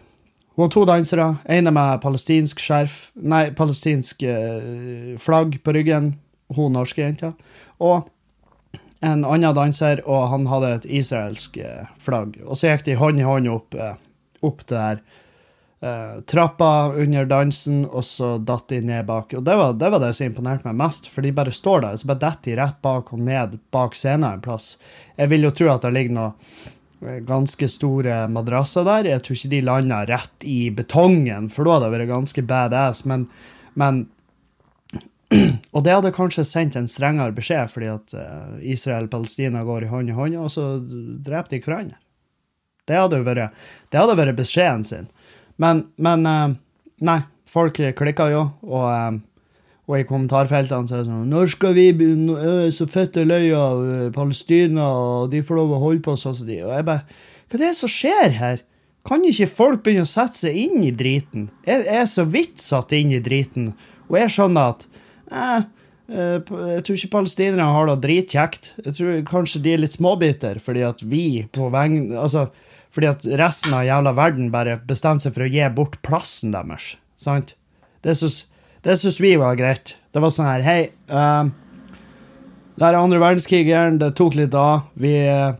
Hun 0.52 0.66
har 0.66 0.72
to 0.74 0.82
dansere, 0.84 1.26
ene 1.50 1.72
med 1.72 2.02
palestinsk 2.04 2.60
skjerf, 2.60 2.96
nei, 3.16 3.46
palestinsk 3.56 4.26
eh, 4.28 5.14
flagg 5.24 5.56
på 5.64 5.74
ryggen, 5.74 6.10
hun 6.58 6.76
norske 6.76 7.00
jenta, 7.00 7.30
og 7.80 8.10
en 9.02 9.24
annen 9.26 9.56
danser, 9.56 10.04
og 10.06 10.28
han 10.34 10.50
hadde 10.52 10.74
et 10.76 10.88
israelsk 11.00 11.56
eh, 11.64 11.88
flagg. 12.04 12.36
Og 12.44 12.60
så 12.60 12.74
gikk 12.74 12.84
de 12.90 12.98
hånd 13.00 13.22
i 13.22 13.26
hånd 13.26 13.48
opp, 13.50 13.74
eh, 13.74 13.96
opp 14.46 14.66
det 14.68 14.76
der 14.76 15.02
eh, 15.82 16.22
trappa 16.30 16.72
under 16.94 17.26
dansen, 17.26 17.84
og 17.86 18.06
så 18.06 18.36
datt 18.38 18.70
de 18.72 18.82
ned 18.86 19.06
bak. 19.10 19.34
Og 19.38 19.46
det 19.48 19.56
var, 19.58 19.74
det 19.78 19.90
var 19.94 20.04
det 20.04 20.14
som 20.18 20.30
imponerte 20.30 20.68
meg 20.70 20.78
mest, 20.84 21.10
for 21.12 21.26
de 21.26 21.34
bare 21.36 21.54
står 21.56 21.86
der, 21.86 21.98
så 21.98 22.12
bare 22.12 22.24
detter 22.26 22.52
de 22.52 22.60
rett 22.62 22.78
bak 22.86 23.14
og 23.14 23.24
ned 23.26 23.58
bak 23.74 23.98
scenen 23.98 24.30
en 24.30 24.46
plass. 24.46 24.76
Jeg 25.18 25.34
vil 25.34 25.50
jo 25.50 25.56
tro 25.56 25.72
at 25.74 25.88
det 25.88 25.94
ligger 25.98 26.18
noe 26.18 26.32
eh, 27.06 27.20
ganske 27.28 27.70
store 27.72 28.24
madrasser 28.32 28.88
der. 28.88 29.12
Jeg 29.16 29.26
tror 29.26 29.40
ikke 29.40 29.54
de 29.56 29.66
landa 29.68 30.02
rett 30.10 30.48
i 30.48 30.62
betongen, 30.76 31.52
for 31.54 31.68
da 31.68 31.78
hadde 31.78 31.92
det 31.92 32.00
vært 32.00 32.14
ganske 32.16 32.48
badass, 32.54 33.06
men, 33.10 33.30
men 33.80 34.06
Og 35.72 35.84
det 35.86 35.94
hadde 35.96 36.12
kanskje 36.16 36.44
sendt 36.48 36.76
en 36.76 36.90
strengere 36.92 37.32
beskjed, 37.36 37.70
fordi 37.72 37.88
at 37.92 38.16
eh, 38.18 38.56
Israel 38.74 39.08
og 39.08 39.14
Palestina 39.14 39.64
går 39.68 39.86
i 39.86 39.92
hånd 39.92 40.12
i 40.12 40.16
hånd, 40.16 40.36
og 40.36 40.52
så 40.52 40.74
dreper 40.84 41.54
de 41.54 41.62
hverandre. 41.64 42.00
Det 42.90 42.98
hadde 42.98 43.22
jo 43.22 43.28
vært, 43.28 43.60
det 43.94 44.00
hadde 44.02 44.18
vært 44.20 44.40
beskjeden 44.40 44.84
sin. 44.88 45.10
Men, 45.60 45.86
men 46.02 46.26
eh, 46.30 46.56
nei, 47.08 47.20
folk 47.50 47.80
klikka 47.98 48.30
jo, 48.32 48.46
og, 48.70 48.88
eh, 48.92 49.20
og 49.90 49.98
i 50.00 50.08
kommentarfeltene 50.08 50.88
så 50.88 50.98
er 50.98 51.04
det 51.04 51.10
sånn 51.10 51.32
Når 51.34 51.50
skal 51.52 51.74
vi 51.76 51.88
Så 52.72 52.86
fette 52.88 53.26
løy 53.28 53.50
av 53.58 53.82
Palestina, 54.16 54.86
og 54.88 55.32
de 55.34 55.42
får 55.44 55.58
lov 55.58 55.74
å 55.76 55.82
holde 55.82 56.04
på 56.06 56.16
sånn 56.16 56.38
som 56.38 56.48
de 56.48 56.62
Og 56.64 56.72
jeg 56.72 56.86
bare 56.88 57.04
Hva 57.50 57.58
er 57.58 57.64
det 57.66 57.72
som 57.76 57.92
skjer 57.92 58.38
her? 58.38 58.62
Kan 59.08 59.26
ikke 59.26 59.50
folk 59.50 59.84
begynne 59.84 60.06
å 60.06 60.10
sette 60.10 60.38
seg 60.38 60.58
inn 60.62 60.86
i 60.86 60.94
driten? 60.94 61.50
Jeg 61.66 61.88
er 61.90 62.08
så 62.08 62.24
vidt 62.30 62.62
satt 62.62 62.94
inn 62.94 63.12
i 63.12 63.22
driten, 63.24 63.72
og 64.12 64.18
jeg 64.20 64.34
skjønner 64.36 64.76
at 64.76 64.86
eh, 65.34 65.64
jeg 66.12 66.84
tror 66.86 66.98
ikke 66.98 67.14
palestinerne 67.16 67.70
har 67.72 67.88
det 67.88 67.98
dritkjekt. 68.04 68.74
Jeg 68.84 68.98
tror 68.98 69.22
kanskje 69.30 69.62
de 69.64 69.74
er 69.74 69.82
litt 69.82 69.96
småbiter, 69.96 70.60
fordi 70.64 70.84
at 70.86 71.02
vi 71.08 71.48
på 71.56 71.70
vegne 71.74 72.20
Altså, 72.20 72.50
fordi 72.92 73.10
at 73.10 73.26
resten 73.40 73.76
av 73.78 73.88
jævla 73.88 74.14
verden 74.18 74.52
bare 74.54 74.80
bestemte 74.88 75.26
seg 75.26 75.36
for 75.36 75.46
å 75.46 75.52
gi 75.52 75.68
bort 75.76 75.98
plassen 76.06 76.54
deres. 76.56 76.96
Sant? 77.20 77.56
Det 78.04 78.18
syns, 78.18 79.20
vi 79.22 79.36
var 79.40 79.60
greit. 79.60 79.96
Det 80.12 80.24
var 80.24 80.34
sånn 80.34 80.50
her 80.50 80.64
Hei, 80.66 80.80
eh, 80.90 81.52
det 82.76 82.88
er 82.88 82.98
andre 82.98 83.22
verdenskrigen, 83.22 84.00
det 84.02 84.14
tok 84.18 84.36
litt 84.40 84.56
av. 84.58 84.90
Vi 85.00 85.14
eh, 85.22 85.52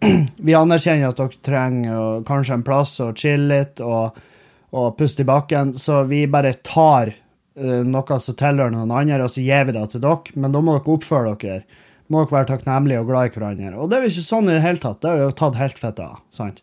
vi 0.46 0.56
anerkjenner 0.56 1.12
at 1.12 1.20
dere 1.20 1.42
trenger 1.44 1.96
øh, 1.96 2.20
kanskje 2.28 2.56
en 2.56 2.66
plass 2.66 2.96
å 3.04 3.10
chille 3.16 3.50
litt 3.50 3.82
og, 3.84 4.16
og 4.72 4.94
puste 4.98 5.24
i 5.24 5.28
bakken, 5.28 5.74
så 5.78 6.02
vi 6.08 6.24
bare 6.30 6.54
tar 6.64 7.12
uh, 7.12 7.80
noe 7.84 8.18
som 8.22 8.36
tilhører 8.38 8.72
noen 8.72 8.92
andre, 8.94 9.24
og 9.24 9.32
så 9.32 9.44
gir 9.44 9.66
vi 9.68 9.76
det 9.76 9.86
til 9.92 10.04
dere. 10.04 10.36
Men 10.40 10.54
da 10.54 10.62
må 10.64 10.78
dere 10.78 10.94
oppføre 10.94 11.34
dere. 11.42 11.82
Må 12.10 12.24
dere 12.24 12.40
være 12.40 12.50
takknemlige 12.50 13.02
og 13.02 13.10
glad 13.10 13.28
i 13.28 13.34
hverandre. 13.36 13.76
Og 13.78 13.90
det 13.90 13.98
er 13.98 14.06
jo 14.06 14.10
ikke 14.14 14.26
sånn 14.26 14.50
i 14.50 14.56
det 14.56 14.64
hele 14.64 14.82
tatt. 14.82 14.98
Det 15.02 15.10
er 15.12 15.22
jo 15.22 15.36
tatt 15.38 15.58
helt 15.60 15.78
fett 15.78 16.02
av. 16.02 16.18
sant? 16.34 16.62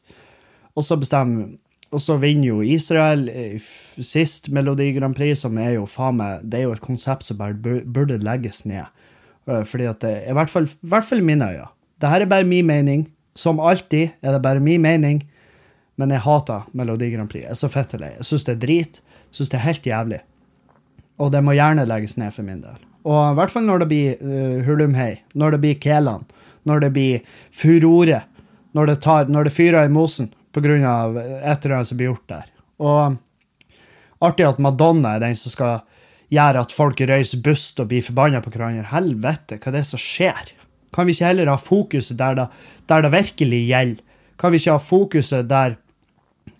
Og 0.77 0.83
så 0.85 0.99
bestemmer 0.99 1.55
og 1.95 2.01
så 2.03 2.17
vinner 2.19 2.49
jo 2.49 2.63
Israel 2.65 3.27
sist 4.03 4.49
Melodi 4.51 4.89
Grand 4.97 5.15
Prix, 5.15 5.39
som 5.43 5.55
er 5.61 5.77
jo 5.77 5.85
faen 5.87 6.17
meg 6.19 6.43
Det 6.43 6.59
er 6.59 6.65
jo 6.67 6.73
et 6.75 6.83
konsept 6.83 7.23
som 7.23 7.39
bare 7.39 7.55
burde 7.55 8.19
legges 8.19 8.65
ned. 8.67 8.85
Øh, 9.47 9.63
Fordi 9.63 9.87
at 9.87 10.01
det 10.01 10.23
I 10.27 10.33
hvert 10.33 10.49
fall, 10.49 10.67
i 10.67 10.87
hvert 10.87 11.07
fall 11.07 11.23
mine 11.23 11.47
øyne. 11.47 11.69
Det 12.01 12.09
her 12.09 12.21
er 12.21 12.25
bare 12.25 12.43
min 12.43 12.65
mening. 12.65 13.07
Som 13.35 13.59
alltid 13.59 14.09
er 14.21 14.31
det 14.31 14.41
bare 14.41 14.59
min 14.59 14.81
mening. 14.81 15.23
Men 15.97 16.11
jeg 16.11 16.19
hater 16.19 16.67
Melodi 16.73 17.09
Grand 17.15 17.29
Prix. 17.29 17.43
Jeg 17.43 17.49
er 17.49 17.55
så 17.55 17.67
fette 17.67 17.97
lei. 17.97 18.11
Jeg 18.17 18.25
syns 18.25 18.43
det 18.43 18.55
er 18.55 18.59
drit. 18.65 19.01
Jeg 19.01 19.39
syns 19.39 19.49
det 19.49 19.57
er 19.57 19.65
helt 19.65 19.87
jævlig. 19.87 20.19
Og 21.17 21.31
det 21.31 21.43
må 21.43 21.55
gjerne 21.55 21.85
legges 21.85 22.17
ned 22.17 22.31
for 22.31 22.43
min 22.43 22.61
del. 22.61 22.77
Og 23.07 23.19
i 23.31 23.35
hvert 23.39 23.53
fall 23.53 23.67
når 23.67 23.83
det 23.83 23.89
blir 23.91 24.17
uh, 24.19 24.63
Hulumhei, 24.67 25.13
når 25.37 25.55
det 25.55 25.61
blir 25.63 25.79
Kelan, 25.83 26.25
når 26.67 26.83
det 26.83 26.91
blir 26.95 27.37
furore, 27.55 28.23
når 28.75 28.91
det, 28.91 28.97
tar, 29.05 29.31
når 29.31 29.47
det 29.47 29.55
fyrer 29.55 29.87
i 29.87 29.93
mosen 29.93 30.33
av 30.57 31.17
et 31.17 31.65
eller 31.65 31.75
annet 31.75 31.89
som 31.89 31.97
blir 31.99 32.09
gjort 32.09 32.31
der. 32.31 32.45
Og 32.81 33.17
artig 34.25 34.47
at 34.47 34.61
Madonna 34.61 35.15
er 35.15 35.21
den 35.21 35.37
som 35.37 35.53
skal 35.53 35.83
gjøre 36.33 36.63
at 36.65 36.73
folk 36.73 36.99
røyser 36.99 37.43
bust 37.45 37.79
og 37.79 37.91
blir 37.91 38.05
forbanna 38.05 38.41
på 38.41 38.51
hverandre. 38.51 38.87
Helvete, 38.89 39.59
hva 39.61 39.69
er 39.69 39.77
det 39.77 39.85
som 39.87 40.01
skjer? 40.01 40.53
Kan 40.95 41.07
vi 41.07 41.13
ikke 41.13 41.29
heller 41.29 41.51
ha 41.51 41.57
fokuset 41.61 42.17
der 42.17 42.39
det, 42.39 42.47
der 42.89 43.05
det 43.05 43.13
virkelig 43.13 43.61
gjelder? 43.69 44.03
Kan 44.37 44.53
vi 44.53 44.61
ikke 44.61 44.75
ha 44.75 44.81
fokuset 44.81 45.49
der 45.49 45.77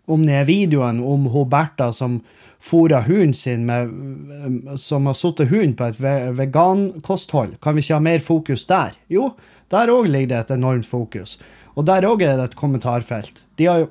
om 0.08 0.24
det 0.26 0.38
er 0.40 0.48
videoen 0.48 1.02
om 1.04 1.28
hun 1.34 1.50
Bertha 1.52 1.92
som 1.94 2.22
fôra 2.60 3.04
hunden 3.06 3.34
sin 3.34 3.66
med 3.66 4.80
Som 4.80 5.06
har 5.06 5.14
satt 5.14 5.40
hunden 5.50 5.76
på 5.76 5.92
et 5.92 6.02
vegankosthold, 6.38 7.58
kan 7.62 7.76
vi 7.76 7.86
ikke 7.86 7.94
ha 7.94 8.04
mer 8.04 8.20
fokus 8.20 8.66
der? 8.66 8.98
Jo, 9.10 9.32
der 9.72 9.92
òg 9.92 10.08
ligger 10.08 10.28
det 10.28 10.40
et 10.46 10.58
enormt 10.58 10.88
fokus. 10.88 11.38
Og 11.76 11.86
der 11.86 12.08
òg 12.08 12.24
er 12.26 12.38
det 12.38 12.52
et 12.52 12.60
kommentarfelt. 12.60 13.44
De 13.58 13.66
har 13.66 13.80
jo 13.86 13.88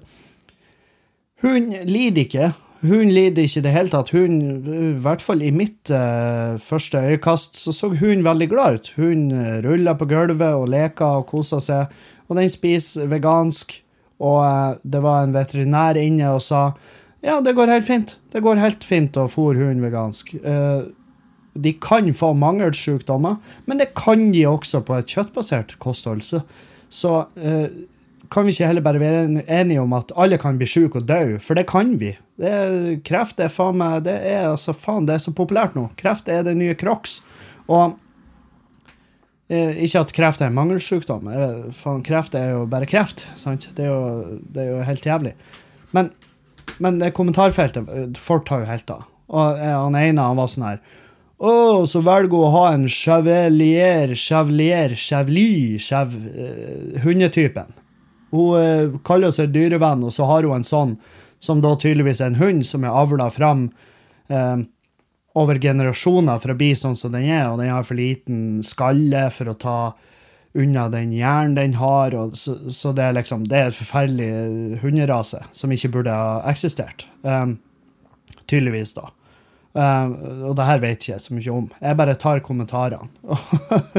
Hun 1.42 1.74
lider 1.84 2.24
ikke. 2.24 2.52
Hun 2.80 3.10
lider 3.12 3.42
ikke 3.42 3.60
i 3.60 3.62
det 3.62 3.72
hele 3.72 3.92
tatt. 3.92 4.10
Hun, 4.10 4.40
i 4.66 5.00
hvert 5.04 5.22
fall 5.22 5.42
i 5.44 5.50
mitt 5.52 5.90
uh, 5.92 6.56
første 6.60 6.98
øyekast, 6.98 7.56
så 7.56 7.72
så 7.72 7.88
hun 7.88 8.24
veldig 8.24 8.48
glad 8.48 8.74
ut. 8.74 8.92
Hun 8.96 9.30
uh, 9.32 9.60
rulla 9.64 9.94
på 9.94 10.08
gulvet 10.08 10.54
og 10.54 10.68
leka 10.68 11.04
og 11.20 11.26
kosa 11.26 11.60
seg. 11.60 11.92
Og 12.28 12.36
den 12.36 12.48
spiser 12.50 13.06
vegansk. 13.06 13.82
Og 14.18 14.40
uh, 14.40 14.80
det 14.82 15.02
var 15.02 15.24
en 15.24 15.36
veterinær 15.36 16.00
inne 16.00 16.32
og 16.32 16.42
sa 16.42 16.70
ja, 17.24 17.40
det 17.40 17.56
går 17.56 17.72
helt 17.72 17.86
fint. 17.88 18.16
Det 18.32 18.42
går 18.44 18.60
helt 18.60 18.84
fint 18.84 19.16
å 19.16 19.26
fôre 19.30 19.60
hunden 19.60 19.84
vegansk. 19.84 20.34
Eh, 20.36 20.86
de 21.56 21.72
kan 21.80 22.08
få 22.14 22.32
mangelsykdommer, 22.36 23.36
men 23.64 23.80
det 23.80 23.94
kan 23.96 24.30
de 24.32 24.44
også 24.48 24.82
på 24.84 24.98
et 24.98 25.12
kjøttbasert 25.12 25.76
kosthold. 25.82 26.24
Så, 26.26 26.42
så 26.92 27.14
eh, 27.40 27.68
kan 28.32 28.46
vi 28.46 28.54
ikke 28.54 28.68
heller 28.70 28.84
bare 28.84 29.00
være 29.00 29.42
enige 29.42 29.82
om 29.82 29.94
at 29.96 30.12
alle 30.18 30.38
kan 30.40 30.58
bli 30.58 30.68
syke 30.68 31.00
og 31.00 31.08
dø, 31.08 31.38
for 31.42 31.58
det 31.58 31.66
kan 31.70 31.96
vi. 32.00 32.12
Det 32.40 32.50
er, 32.52 32.74
kreft 33.06 33.40
er 33.40 33.52
faen 33.52 33.78
meg 33.80 34.02
Det 34.04 34.16
er 34.28 34.50
altså 34.50 34.74
faen, 34.76 35.06
det 35.08 35.16
er 35.16 35.22
så 35.24 35.32
populært 35.36 35.76
nå. 35.78 35.88
Kreft 36.00 36.28
er 36.28 36.44
det 36.44 36.56
nye 36.58 36.76
crocs. 36.78 37.20
Og 37.72 37.96
eh, 39.48 39.78
ikke 39.86 40.04
at 40.04 40.14
kreft 40.16 40.42
er 40.44 40.50
en 40.50 40.58
mangelsykdom. 40.58 41.30
Eh, 41.32 41.58
faen, 41.76 42.04
kreft 42.06 42.36
er 42.38 42.52
jo 42.52 42.66
bare 42.70 42.88
kreft. 42.90 43.26
sant? 43.40 43.70
Det 43.76 43.86
er 43.86 43.94
jo, 43.94 44.38
det 44.52 44.66
er 44.66 44.74
jo 44.74 44.86
helt 44.90 45.08
jævlig. 45.08 45.36
Men, 45.96 46.12
men 46.78 47.00
det 47.00 47.14
kommentarfeltet 47.16 47.88
eh, 47.88 48.06
Folk 48.20 48.46
tar 48.48 48.62
jo 48.62 48.70
helt 48.70 48.92
av. 48.92 49.08
Og 49.32 49.58
eh, 49.58 49.74
han 49.74 49.98
ene 49.98 50.28
han 50.28 50.38
var 50.38 50.50
sånn 50.52 50.68
her 50.68 50.80
Å, 51.36 51.52
så 51.88 52.00
velger 52.04 52.32
hun 52.32 52.46
å 52.46 52.52
ha 52.54 52.66
en 52.72 52.86
chevalier, 52.88 54.14
chevalier, 54.16 54.96
chevly, 54.96 55.76
chev, 55.82 56.14
Uh, 56.16 56.96
hundetypen. 57.04 57.74
Hun 58.32 58.54
uh, 58.56 58.94
kaller 59.04 59.34
seg 59.34 59.52
dyrevenn, 59.52 60.04
og 60.06 60.14
så 60.16 60.24
har 60.30 60.46
hun 60.48 60.56
en 60.56 60.64
sånn 60.64 60.94
som 61.42 61.60
da 61.60 61.74
tydeligvis 61.76 62.22
er 62.22 62.32
en 62.32 62.40
hund 62.40 62.64
som 62.64 62.84
er 62.84 62.96
avla 62.96 63.28
fram 63.30 63.66
uh, 64.32 64.64
over 65.36 65.60
generasjoner 65.60 66.40
for 66.40 66.54
å 66.54 66.56
bli 66.56 66.70
sånn 66.78 66.96
som 66.96 67.12
den 67.12 67.28
er, 67.28 67.50
og 67.50 67.60
den 67.60 67.68
har 67.74 67.84
for 67.84 68.00
liten 68.00 68.62
skalle 68.64 69.26
for 69.34 69.52
å 69.52 69.58
ta 69.60 69.78
unna 70.56 70.88
den 70.92 71.12
hjernen 71.12 71.54
den 71.56 71.74
har, 71.80 72.14
så, 72.34 72.56
så 72.72 72.92
det 72.96 73.04
er 73.04 73.16
liksom 73.18 73.44
det 73.50 73.58
er 73.58 73.70
et 73.70 73.78
forferdelig 73.78 74.80
hunderase 74.82 75.42
som 75.52 75.72
ikke 75.72 75.92
burde 75.98 76.14
ha 76.14 76.40
eksistert. 76.50 77.06
Um, 77.22 77.58
tydeligvis, 78.50 78.94
da. 78.96 79.10
Um, 79.76 80.14
og 80.48 80.54
det 80.56 80.66
her 80.66 80.80
vet 80.80 81.02
ikke 81.02 81.12
jeg 81.12 81.24
så 81.26 81.36
mye 81.36 81.52
om. 81.52 81.68
Jeg 81.82 81.98
bare 82.00 82.16
tar 82.16 82.40
kommentarene. 82.44 83.10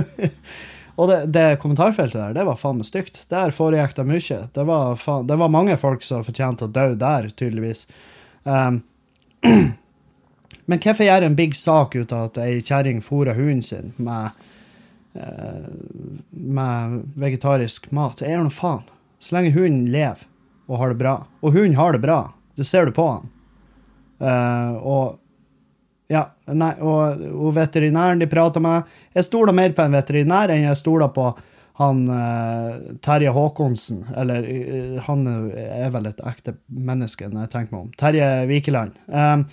og 1.00 1.12
det, 1.12 1.20
det 1.36 1.46
kommentarfeltet 1.62 2.18
der, 2.18 2.36
det 2.40 2.46
var 2.48 2.58
faen 2.58 2.80
meg 2.82 2.90
stygt. 2.90 3.22
Der 3.30 3.54
foregikk 3.54 3.94
det 4.00 4.08
mye. 4.10 4.40
Det 4.56 4.68
var, 4.68 4.98
faen, 5.02 5.28
det 5.30 5.38
var 5.38 5.54
mange 5.54 5.78
folk 5.78 6.06
som 6.06 6.26
fortjente 6.26 6.66
å 6.66 6.74
dø 6.74 6.90
der, 6.98 7.30
tydeligvis. 7.38 7.86
Um, 8.44 8.82
men 10.70 10.82
hvorfor 10.82 11.06
gjøre 11.06 11.30
en 11.30 11.38
big 11.38 11.54
sak 11.56 11.96
ut 12.00 12.16
av 12.16 12.32
at 12.32 12.42
ei 12.42 12.58
kjerring 12.66 13.04
fôra 13.06 13.38
hunden 13.38 13.62
sin 13.62 13.94
med, 14.02 14.34
med 16.30 17.02
vegetarisk 17.20 17.92
mat? 17.96 18.22
Jeg 18.22 18.36
gjør 18.36 18.48
nå 18.48 18.54
faen. 18.54 18.86
Så 19.20 19.36
lenge 19.36 19.56
hunden 19.56 19.88
lever 19.92 20.28
og 20.68 20.82
har 20.82 20.92
det 20.92 21.00
bra. 21.00 21.16
Og 21.42 21.56
hunden 21.56 21.78
har 21.80 21.96
det 21.96 22.04
bra. 22.04 22.20
Det 22.58 22.66
ser 22.68 22.86
du 22.86 22.94
på 22.96 23.06
han. 23.08 23.30
Eh, 24.20 24.74
og 24.78 25.18
ja, 26.12 26.24
nei, 26.48 26.72
og, 26.80 27.22
og 27.36 27.52
veterinæren 27.58 28.22
de 28.22 28.30
prater 28.32 28.64
med 28.64 28.88
Jeg 29.14 29.28
stoler 29.28 29.54
mer 29.54 29.74
på 29.76 29.84
en 29.84 29.98
veterinær 29.98 30.54
enn 30.54 30.64
jeg 30.64 30.80
stoler 30.80 31.12
på 31.14 31.28
han 31.78 32.06
eh, 32.10 32.78
Terje 33.06 33.34
Håkonsen. 33.34 34.06
Eller 34.18 34.48
eh, 34.50 34.96
han 35.08 35.28
er 35.54 35.92
vel 35.94 36.10
et 36.10 36.24
ekte 36.26 36.58
menneske, 36.68 37.30
når 37.30 37.46
jeg 37.46 37.54
tenker 37.54 37.76
meg 37.76 37.84
om. 37.84 37.92
Terje 38.00 38.32
Vikeland. 38.50 38.98
Um, 39.08 39.46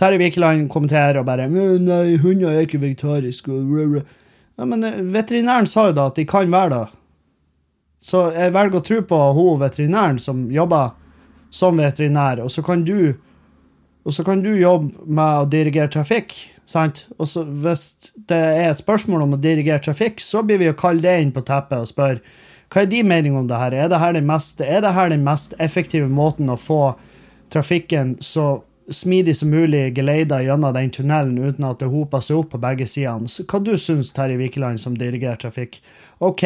Terje 0.00 0.18
Vikeland 0.18 0.66
kommenterer 0.72 1.20
og 1.20 1.28
bare 1.28 1.46
Nei, 1.52 2.16
hunder 2.22 2.50
er 2.50 2.66
ikke 2.66 2.82
vegetariske. 2.82 3.54
Og 4.58 4.62
rø, 4.62 4.64
rø». 4.64 4.64
Ja, 4.64 4.64
men 4.64 4.84
eh, 4.84 5.00
veterinæren 5.12 5.66
sa 5.66 5.86
jo 5.88 5.92
da 5.92 6.06
at 6.06 6.16
de 6.16 6.26
kan 6.26 6.52
være 6.52 6.70
det. 6.70 6.88
Så 8.02 8.32
jeg 8.34 8.52
velger 8.52 8.80
å 8.80 8.84
tro 8.84 9.02
på 9.02 9.18
hun 9.32 9.60
veterinæren 9.60 10.18
som 10.18 10.50
jobber 10.50 10.90
som 11.50 11.76
veterinær, 11.76 12.40
og 12.42 12.50
så 12.50 12.62
kan 12.62 12.84
du 12.84 13.14
og 14.02 14.14
så 14.14 14.24
kan 14.24 14.40
du 14.42 14.50
jobbe 14.58 14.90
med 15.06 15.44
å 15.44 15.46
dirigere 15.46 15.88
trafikk. 15.88 16.34
sant? 16.66 17.06
Og 17.18 17.28
så 17.28 17.44
hvis 17.44 18.10
det 18.16 18.36
er 18.36 18.70
et 18.70 18.78
spørsmål 18.78 19.22
om 19.22 19.34
å 19.34 19.40
dirigere 19.40 19.78
trafikk, 19.78 20.20
så 20.20 20.42
blir 20.42 20.58
vi 20.58 20.70
å 20.70 20.74
kalle 20.74 21.02
det 21.02 21.20
inn 21.20 21.32
på 21.32 21.42
teppet 21.46 21.78
og 21.78 21.86
spørre 21.86 22.20
hva 22.72 22.82
er 22.82 22.86
din 22.86 23.06
mening 23.06 23.36
om 23.36 23.46
det 23.46 23.58
her? 23.58 23.72
Er 23.72 23.88
det 23.88 23.98
her 24.00 24.12
den 24.12 24.26
mest, 24.26 24.58
den 24.58 25.24
mest 25.24 25.54
effektive 25.60 26.08
måten 26.08 26.48
å 26.48 26.56
få 26.56 26.94
trafikken 27.52 28.16
så 28.20 28.62
smidig 28.94 29.36
som 29.38 29.50
mulig 29.52 29.94
geleida 29.96 30.40
gjennom 30.42 30.74
den 30.76 30.90
tunnelen 30.94 31.38
uten 31.38 31.66
at 31.68 31.82
det 31.82 31.90
hoper 31.92 32.22
seg 32.24 32.42
opp 32.42 32.52
på 32.54 32.62
begge 32.62 32.86
sidene? 32.88 33.30
Hva 33.48 33.60
du 33.64 33.74
syns 33.80 34.12
Terje 34.16 34.38
Vikeland 34.40 34.80
som 34.82 34.96
dirigerer 34.98 35.40
trafikk? 35.40 35.80
OK, 36.20 36.44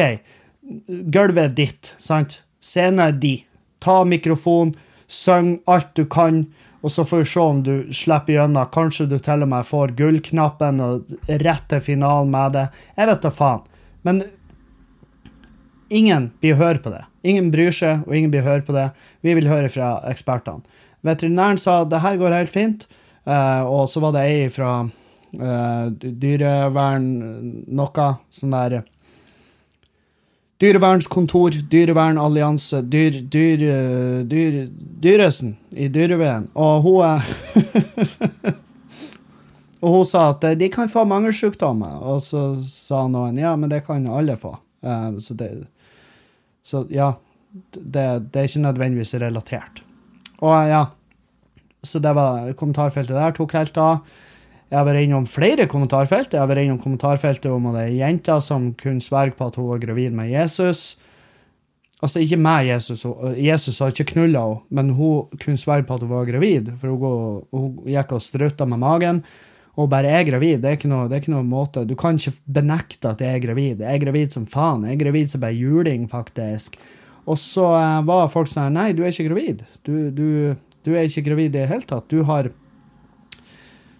gulvet 1.13 1.43
er 1.43 1.55
ditt, 1.57 1.93
sant? 1.99 2.41
Scenen 2.63 3.03
er 3.03 3.17
di. 3.17 3.35
Ta 3.83 4.01
mikrofon, 4.07 4.73
syng 5.07 5.59
alt 5.69 5.93
du 5.95 6.05
kan, 6.09 6.45
Og 6.81 6.91
så 6.91 7.05
får 7.05 7.17
vi 7.17 7.25
se 7.25 7.39
om 7.39 7.63
du 7.63 7.93
slipper 7.93 8.33
gjennom. 8.33 8.69
Kanskje 8.71 9.07
du 9.09 9.17
til 9.19 9.43
og 9.43 9.49
med 9.51 9.65
får 9.67 9.95
gullknappen 9.97 10.81
og 10.83 11.13
rett 11.41 11.65
til 11.71 11.81
finalen 11.83 12.29
med 12.31 12.53
det. 12.55 12.67
Jeg 12.95 13.09
vet 13.09 13.25
da 13.25 13.31
faen. 13.33 13.63
Men 14.07 14.21
ingen 15.89 16.29
blir 16.39 16.59
høre 16.59 16.79
på 16.83 16.93
det. 16.93 17.03
Ingen 17.27 17.49
bryr 17.51 17.73
seg, 17.75 18.05
og 18.07 18.15
ingen 18.15 18.31
blir 18.31 18.45
høre 18.45 18.63
på 18.63 18.75
det. 18.75 18.91
Vi 19.25 19.33
vil 19.35 19.49
høre 19.49 19.71
fra 19.73 19.97
ekspertene. 20.07 20.63
Veterinæren 21.07 21.59
sa 21.61 21.81
det 21.87 22.03
her 22.03 22.19
går 22.19 22.35
helt 22.35 22.53
fint, 22.53 22.87
eh, 23.25 23.63
og 23.63 23.87
så 23.91 24.03
var 24.03 24.15
det 24.17 24.27
ei 24.27 24.51
fra 24.53 24.75
eh, 24.83 25.87
dyrevern 26.03 27.09
noe 27.67 28.11
sånn 28.31 28.55
der 28.57 28.83
Dyrevernskontor, 30.57 31.53
Dyrevernallianse, 31.69 32.79
dyr, 32.89 33.19
dyr, 33.29 33.61
eh, 33.61 34.21
dyr, 34.25 34.55
Dyresen 35.03 35.51
i 35.69 35.85
Dyreveden. 35.93 36.47
Og 36.57 36.81
hun 36.81 37.03
eh, 37.05 38.55
Og 39.81 39.93
hun 39.93 40.07
sa 40.09 40.31
at 40.31 40.45
eh, 40.47 40.57
de 40.57 40.69
kan 40.73 40.89
få 40.89 41.05
mange 41.07 41.33
sykdommer. 41.35 41.99
Og 42.01 42.21
så 42.25 42.49
sa 42.65 43.05
noen 43.11 43.37
ja, 43.37 43.53
men 43.59 43.69
det 43.71 43.83
kan 43.85 44.07
alle 44.09 44.37
få. 44.39 44.55
Eh, 44.81 45.09
så, 45.23 45.37
det, 45.37 45.51
så 46.65 46.85
ja, 46.89 47.13
det, 47.77 48.07
det 48.31 48.41
er 48.41 48.49
ikke 48.49 48.65
nødvendigvis 48.65 49.15
relatert. 49.21 49.83
Og 50.39 50.53
eh, 50.55 50.71
ja, 50.73 50.83
så 51.85 52.01
det 52.01 52.13
var 52.17 52.53
kommentarfeltet 52.57 53.15
der 53.15 53.35
tok 53.37 53.53
helt 53.57 53.77
av. 53.81 53.99
Jeg 54.67 54.79
har 54.81 54.87
vært 54.87 55.05
innom 55.05 55.27
flere 55.31 55.67
kommentarfelt. 55.71 56.33
Jeg 56.33 56.41
har 56.41 56.49
vært 56.49 56.65
innom 56.65 56.79
kommentarfeltet 56.83 57.47
om 57.51 57.69
det 57.71 57.85
er 57.85 57.99
jenta 58.01 58.39
som 58.43 58.73
kunne 58.79 59.03
sverge 59.03 59.37
på 59.37 59.47
at 59.47 59.59
hun 59.59 59.69
var 59.69 59.83
gravid 59.83 60.15
med 60.17 60.31
Jesus. 60.33 60.97
Altså 62.03 62.21
ikke 62.21 62.37
med 62.37 62.67
Jesus, 62.67 63.05
Jesus 63.41 63.79
har 63.81 63.93
ikke 63.93 64.11
knulla 64.11 64.43
henne, 64.43 64.65
men 64.69 64.91
hun 64.93 65.31
kunne 65.41 65.57
sverge 65.57 65.87
på 65.87 65.95
at 65.95 66.03
hun 66.03 66.11
var 66.11 66.27
gravid, 66.27 66.69
for 66.77 66.93
hun, 66.93 67.45
hun 67.49 67.79
gikk 67.89 68.11
og 68.13 68.21
strutta 68.21 68.67
med 68.69 68.83
magen. 68.83 69.23
Og 69.77 69.89
bare 69.89 70.09
er 70.09 70.25
gravid, 70.25 70.59
det 70.61 70.69
er, 70.69 70.77
ikke 70.77 70.89
noe, 70.89 71.07
det 71.07 71.15
er 71.15 71.21
ikke 71.21 71.35
noe 71.35 71.45
måte 71.45 71.83
Du 71.85 71.93
kan 71.97 72.17
ikke 72.17 72.33
benekte 72.49 73.11
at 73.13 73.21
jeg 73.21 73.37
er 73.37 73.43
gravid. 73.43 73.81
Jeg 73.85 73.93
er 73.93 74.01
gravid 74.01 74.33
som 74.33 74.47
faen. 74.49 74.87
Jeg 74.87 74.97
er 74.97 75.03
gravid 75.03 75.29
som 75.29 75.43
bare 75.43 75.53
juling, 75.53 76.07
faktisk. 76.09 76.79
Og 77.27 77.37
så 77.37 77.65
eh, 77.77 77.99
var 78.07 78.31
folk 78.33 78.49
sånn 78.49 78.73
Nei, 78.73 78.89
du 78.97 79.03
er 79.03 79.13
ikke 79.13 79.27
gravid. 79.29 79.61
Du, 79.85 80.09
du, 80.09 80.27
du 80.87 80.95
er 80.95 81.09
ikke 81.09 81.27
gravid 81.27 81.51
i 81.51 81.57
det 81.59 81.67
hele 81.69 81.85
tatt. 81.87 82.07
Du 82.09 82.23
har 82.27 82.49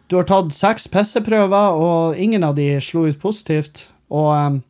du 0.08 0.16
har 0.16 0.24
tatt 0.24 0.54
seks 0.56 0.88
pisseprøver, 0.88 1.76
og 1.76 2.20
ingen 2.20 2.46
av 2.48 2.56
de 2.56 2.70
slo 2.84 3.04
ut 3.10 3.20
positivt. 3.20 3.90
Og, 4.08 4.62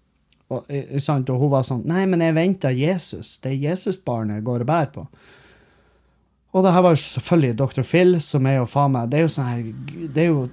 og, 0.49 0.71
sant, 1.03 1.29
og 1.29 1.43
hun 1.43 1.51
var 1.51 1.65
sånn 1.67 1.83
Nei, 1.85 2.07
men 2.09 2.23
jeg 2.25 2.33
venter 2.33 2.73
Jesus. 2.73 3.35
Det 3.43 3.51
er 3.51 3.67
Jesusbarnet 3.69 4.39
jeg 4.39 4.47
går 4.47 4.63
og 4.65 4.69
bærer 4.69 4.93
på. 4.95 5.03
Og 6.57 6.63
det 6.65 6.71
her 6.73 6.81
var 6.81 6.95
jo 6.95 7.03
selvfølgelig 7.03 7.57
Dr. 7.59 7.83
Phil, 7.85 8.15
som 8.23 8.47
er 8.49 8.57
jo 8.57 8.69
faen 8.71 8.95
meg 8.95 9.11
Det 9.11 9.19
er 9.19 9.27
jo 9.27 9.33
sånn 9.33 9.49
her 9.51 10.07
Det 10.15 10.23
er 10.23 10.31
jo 10.31 10.47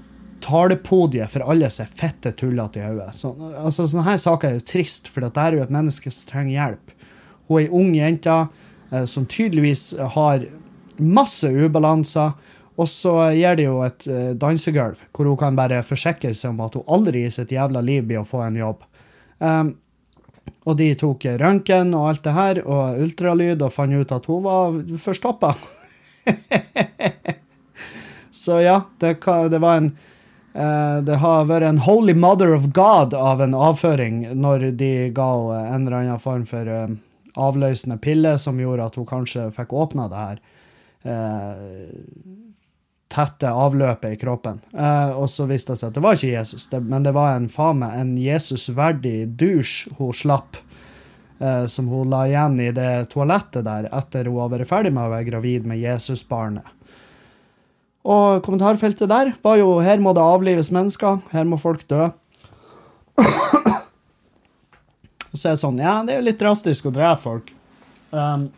talepodiet 0.45 1.33
for 1.33 1.47
alle 1.49 1.71
som 1.73 1.87
er 1.87 1.95
fette 1.97 2.35
tullete 2.37 2.83
i 2.83 2.85
hodet. 2.85 3.15
Så, 3.17 3.31
altså, 3.57 3.87
sånne 3.89 4.05
her 4.05 4.19
saker 4.21 4.51
er 4.51 4.59
jo 4.59 4.67
trist, 4.69 5.09
for 5.09 5.25
dette 5.25 5.41
er 5.41 5.57
jo 5.57 5.63
et 5.65 5.73
menneske 5.73 6.13
som 6.13 6.29
trenger 6.29 6.53
hjelp. 6.53 6.93
Hun 7.49 7.57
er 7.57 7.63
ei 7.63 7.71
ung 7.81 7.95
jente 7.97 8.35
eh, 8.35 9.07
som 9.09 9.25
tydeligvis 9.25 9.87
har 10.19 10.45
masse 10.99 11.51
ubalanser. 11.51 12.35
Og 12.75 12.89
så 12.91 13.13
gir 13.37 13.59
de 13.59 13.69
jo 13.69 13.79
et 13.87 14.07
eh, 14.11 14.33
dansegulv 14.35 14.99
hvor 15.15 15.29
hun 15.31 15.39
kan 15.39 15.59
bare 15.59 15.85
forsikre 15.87 16.33
seg 16.35 16.51
om 16.51 16.65
at 16.65 16.75
hun 16.75 16.89
aldri 16.97 17.23
i 17.27 17.31
sitt 17.31 17.55
jævla 17.55 17.83
liv 17.85 18.07
blir 18.09 18.25
å 18.25 18.27
få 18.27 18.43
en 18.43 18.59
jobb. 18.59 18.83
Um, 19.39 19.77
og 20.65 20.79
de 20.81 20.89
tok 20.99 21.27
røntgen 21.39 21.93
og 21.95 22.09
alt 22.09 22.25
det 22.25 22.35
her, 22.35 22.61
og 22.65 23.05
ultralyd, 23.05 23.63
og 23.63 23.73
fant 23.73 23.95
ut 23.95 24.15
at 24.17 24.27
hun 24.27 24.43
var 24.47 24.79
forstoppa. 25.01 25.53
så 28.45 28.59
ja, 28.65 28.79
det, 28.99 29.19
det 29.53 29.61
var 29.61 29.83
en 29.83 29.91
uh, 30.57 30.99
Det 31.05 31.21
har 31.21 31.51
vært 31.51 31.69
en 31.69 31.83
holy 31.85 32.17
mother 32.17 32.57
of 32.57 32.71
God 32.75 33.15
av 33.15 33.45
en 33.45 33.55
avføring 33.55 34.25
når 34.35 34.71
de 34.81 34.95
ga 35.15 35.29
henne 35.37 35.77
en 35.77 35.87
eller 35.87 36.01
annen 36.01 36.23
form 36.23 36.49
for 36.49 36.67
uh, 36.67 36.89
avløsende 37.39 38.01
pille 38.03 38.35
som 38.39 38.59
gjorde 38.59 38.89
at 38.89 38.99
hun 38.99 39.07
kanskje 39.07 39.51
fikk 39.55 39.77
åpna 39.77 40.09
det 40.11 40.25
her 40.25 40.43
tette 43.15 43.51
avløpet 43.51 44.17
i 44.17 44.19
kroppen. 44.19 44.61
Eh, 44.73 45.11
og 45.15 45.29
så 45.31 45.47
viste 45.51 45.75
det 45.75 45.81
seg 45.81 45.93
at 45.93 45.99
det 45.99 46.05
var 46.05 46.19
ikke 46.19 46.33
Jesus, 46.33 46.67
det, 46.71 46.81
men 46.83 47.07
det 47.07 47.15
var 47.15 47.37
en 47.37 47.51
faen 47.53 47.85
en 47.87 48.15
Jesus-verdig 48.19 49.29
dusj 49.39 49.93
hun 50.01 50.15
slapp, 50.17 50.59
eh, 51.39 51.67
som 51.71 51.91
hun 51.93 52.11
la 52.11 52.25
igjen 52.31 52.59
i 52.65 52.71
det 52.75 53.11
toalettet 53.15 53.67
der 53.67 53.89
etter 53.93 54.31
hun 54.31 54.41
har 54.43 54.51
vært 54.57 54.71
ferdig 54.71 54.95
med 54.95 55.07
å 55.07 55.13
være 55.15 55.29
gravid 55.31 55.69
med 55.71 55.83
Jesusbarnet. 55.83 56.67
Og 58.05 58.43
kommentarfeltet 58.45 59.09
der 59.09 59.33
var 59.43 59.57
jo 59.57 59.81
'her 59.81 59.99
må 59.99 60.13
det 60.13 60.21
avlives 60.21 60.71
mennesker', 60.71 61.23
'her 61.31 61.45
må 61.45 61.57
folk 61.57 61.89
dø'. 61.89 62.13
Og 65.33 65.37
så 65.39 65.49
er 65.49 65.55
det 65.55 65.63
sånn, 65.63 65.79
ja, 65.79 66.03
det 66.05 66.13
er 66.13 66.21
jo 66.21 66.29
litt 66.29 66.41
drastisk 66.43 66.87
å 66.87 66.93
drepe 66.93 67.23
folk. 67.23 67.49
Um, 68.13 68.51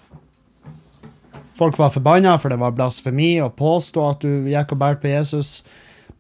Folk 1.57 1.79
var 1.81 1.95
forbanna, 1.95 2.37
for 2.39 2.53
det 2.53 2.61
var 2.61 2.75
blasfemi 2.77 3.39
å 3.41 3.49
påstå 3.49 4.05
at 4.11 4.25
du 4.25 4.49
gikk 4.51 4.75
og 4.75 4.81
bærte 4.83 5.03
på 5.05 5.13
Jesus. 5.15 5.63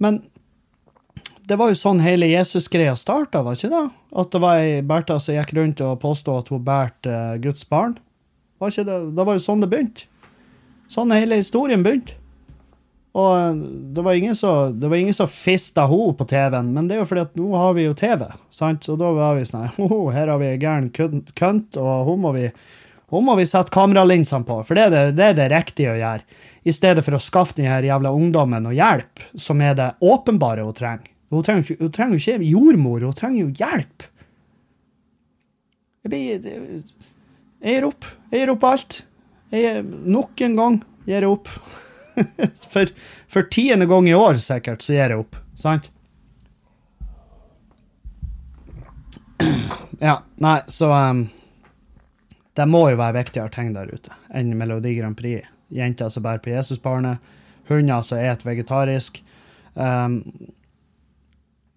Men 0.00 0.22
det 1.46 1.58
var 1.60 1.70
jo 1.70 1.78
sånn 1.78 2.00
hele 2.02 2.28
Jesus-greia 2.30 2.96
starta, 2.98 3.42
var 3.44 3.58
ikke 3.58 3.70
det? 3.70 3.84
At 4.18 4.32
det 4.32 4.42
var 4.42 4.62
ei 4.62 4.82
Bertha 4.82 5.18
som 5.22 5.36
gikk 5.36 5.52
rundt 5.58 5.82
og 5.84 6.00
påstod 6.02 6.42
at 6.42 6.48
hun 6.50 6.64
bærte 6.66 7.12
eh, 7.12 7.40
Guds 7.44 7.66
barn. 7.70 7.98
Var 8.58 8.72
ikke 8.72 8.86
det? 8.88 9.00
det 9.18 9.26
var 9.28 9.36
jo 9.36 9.44
sånn 9.44 9.62
det 9.62 9.68
begynte. 9.70 10.08
Sånn 10.90 11.12
hele 11.14 11.38
historien 11.38 11.84
begynte. 11.86 12.16
Og 13.16 13.30
eh, 13.36 13.60
det 13.94 14.06
var 14.08 14.18
ingen 14.18 14.38
som, 14.38 15.30
fista 15.30 15.86
henne 15.90 16.16
på 16.18 16.26
TV-en, 16.32 16.72
men 16.74 16.88
det 16.88 16.96
er 16.96 17.04
jo 17.04 17.10
fordi 17.12 17.26
at 17.28 17.38
nå 17.38 17.52
har 17.54 17.76
vi 17.78 17.86
jo 17.86 17.94
TV, 17.98 18.26
sant? 18.50 18.88
Og 18.90 18.98
da 19.04 19.12
var 19.14 19.38
vi 19.38 19.46
sånn 19.46 19.68
her, 19.68 19.78
oh, 19.86 20.08
her 20.16 20.32
har 20.32 20.42
vi 20.42 20.50
ei 20.50 20.58
gæren 20.64 20.90
kønt, 20.96 21.78
og 21.78 22.10
hun 22.10 22.24
må 22.24 22.34
vi 22.36 22.48
hun 23.12 23.26
må 23.26 23.36
vi 23.38 23.46
sette 23.46 23.70
kameralinsene 23.74 24.46
på, 24.46 24.60
for 24.66 24.78
det 24.78 24.88
er 24.88 24.94
det, 24.94 25.02
det 25.18 25.32
det 25.38 25.50
riktige 25.52 25.92
å 25.92 25.98
gjøre. 26.00 26.40
I 26.66 26.74
stedet 26.74 27.04
for 27.06 27.14
å 27.14 27.22
skaffe 27.22 27.54
den 27.58 27.68
jævla 27.86 28.10
ungdommen 28.10 28.64
noe 28.66 28.74
hjelp, 28.74 29.22
som 29.38 29.62
er 29.62 29.76
det 29.78 29.92
åpenbare 30.02 30.64
hun 30.66 30.74
trenger. 30.74 31.12
Hun 31.30 31.42
trenger 31.46 31.76
jo 31.78 31.88
trenger 31.90 32.18
ikke 32.18 32.46
jordmor, 32.46 33.06
hun 33.06 33.14
trenger 33.14 33.44
jo 33.44 33.52
hjelp. 33.62 34.06
Jeg 36.06 36.10
blir 36.10 36.50
Jeg 37.66 37.74
gir 37.74 37.86
opp. 37.88 38.06
Jeg 38.30 38.42
gir 38.42 38.52
opp 38.52 38.64
alt. 38.68 39.00
Jeg, 39.50 39.82
nok 39.86 40.42
en 40.46 40.56
gang 40.58 40.78
gir 41.06 41.22
jeg 41.22 41.30
opp. 41.30 41.50
for, 42.72 42.90
for 43.30 43.48
tiende 43.50 43.86
gang 43.90 44.08
i 44.10 44.14
år, 44.14 44.38
sikkert, 44.42 44.82
så 44.82 44.94
gir 44.94 45.14
jeg 45.14 45.22
opp. 45.22 45.38
Sant? 45.58 45.90
Ja, 49.96 50.18
nei, 50.44 50.58
så 50.68 50.90
um, 50.92 51.22
Det 52.56 52.66
må 52.68 52.86
jo 52.90 52.98
være 53.00 53.18
viktigere 53.18 53.52
ting 53.52 53.74
der 53.76 53.90
ute 53.92 54.14
enn 54.34 54.54
Melodi 54.56 54.94
Grand 54.96 55.16
Prix. 55.18 55.44
Jenter 55.74 56.10
som 56.12 56.24
bærer 56.24 56.42
på 56.44 56.52
Jesusbarnet, 56.54 57.22
hunder 57.68 58.04
som 58.06 58.20
et 58.22 58.44
vegetarisk. 58.46 59.18
Um, 59.74 60.20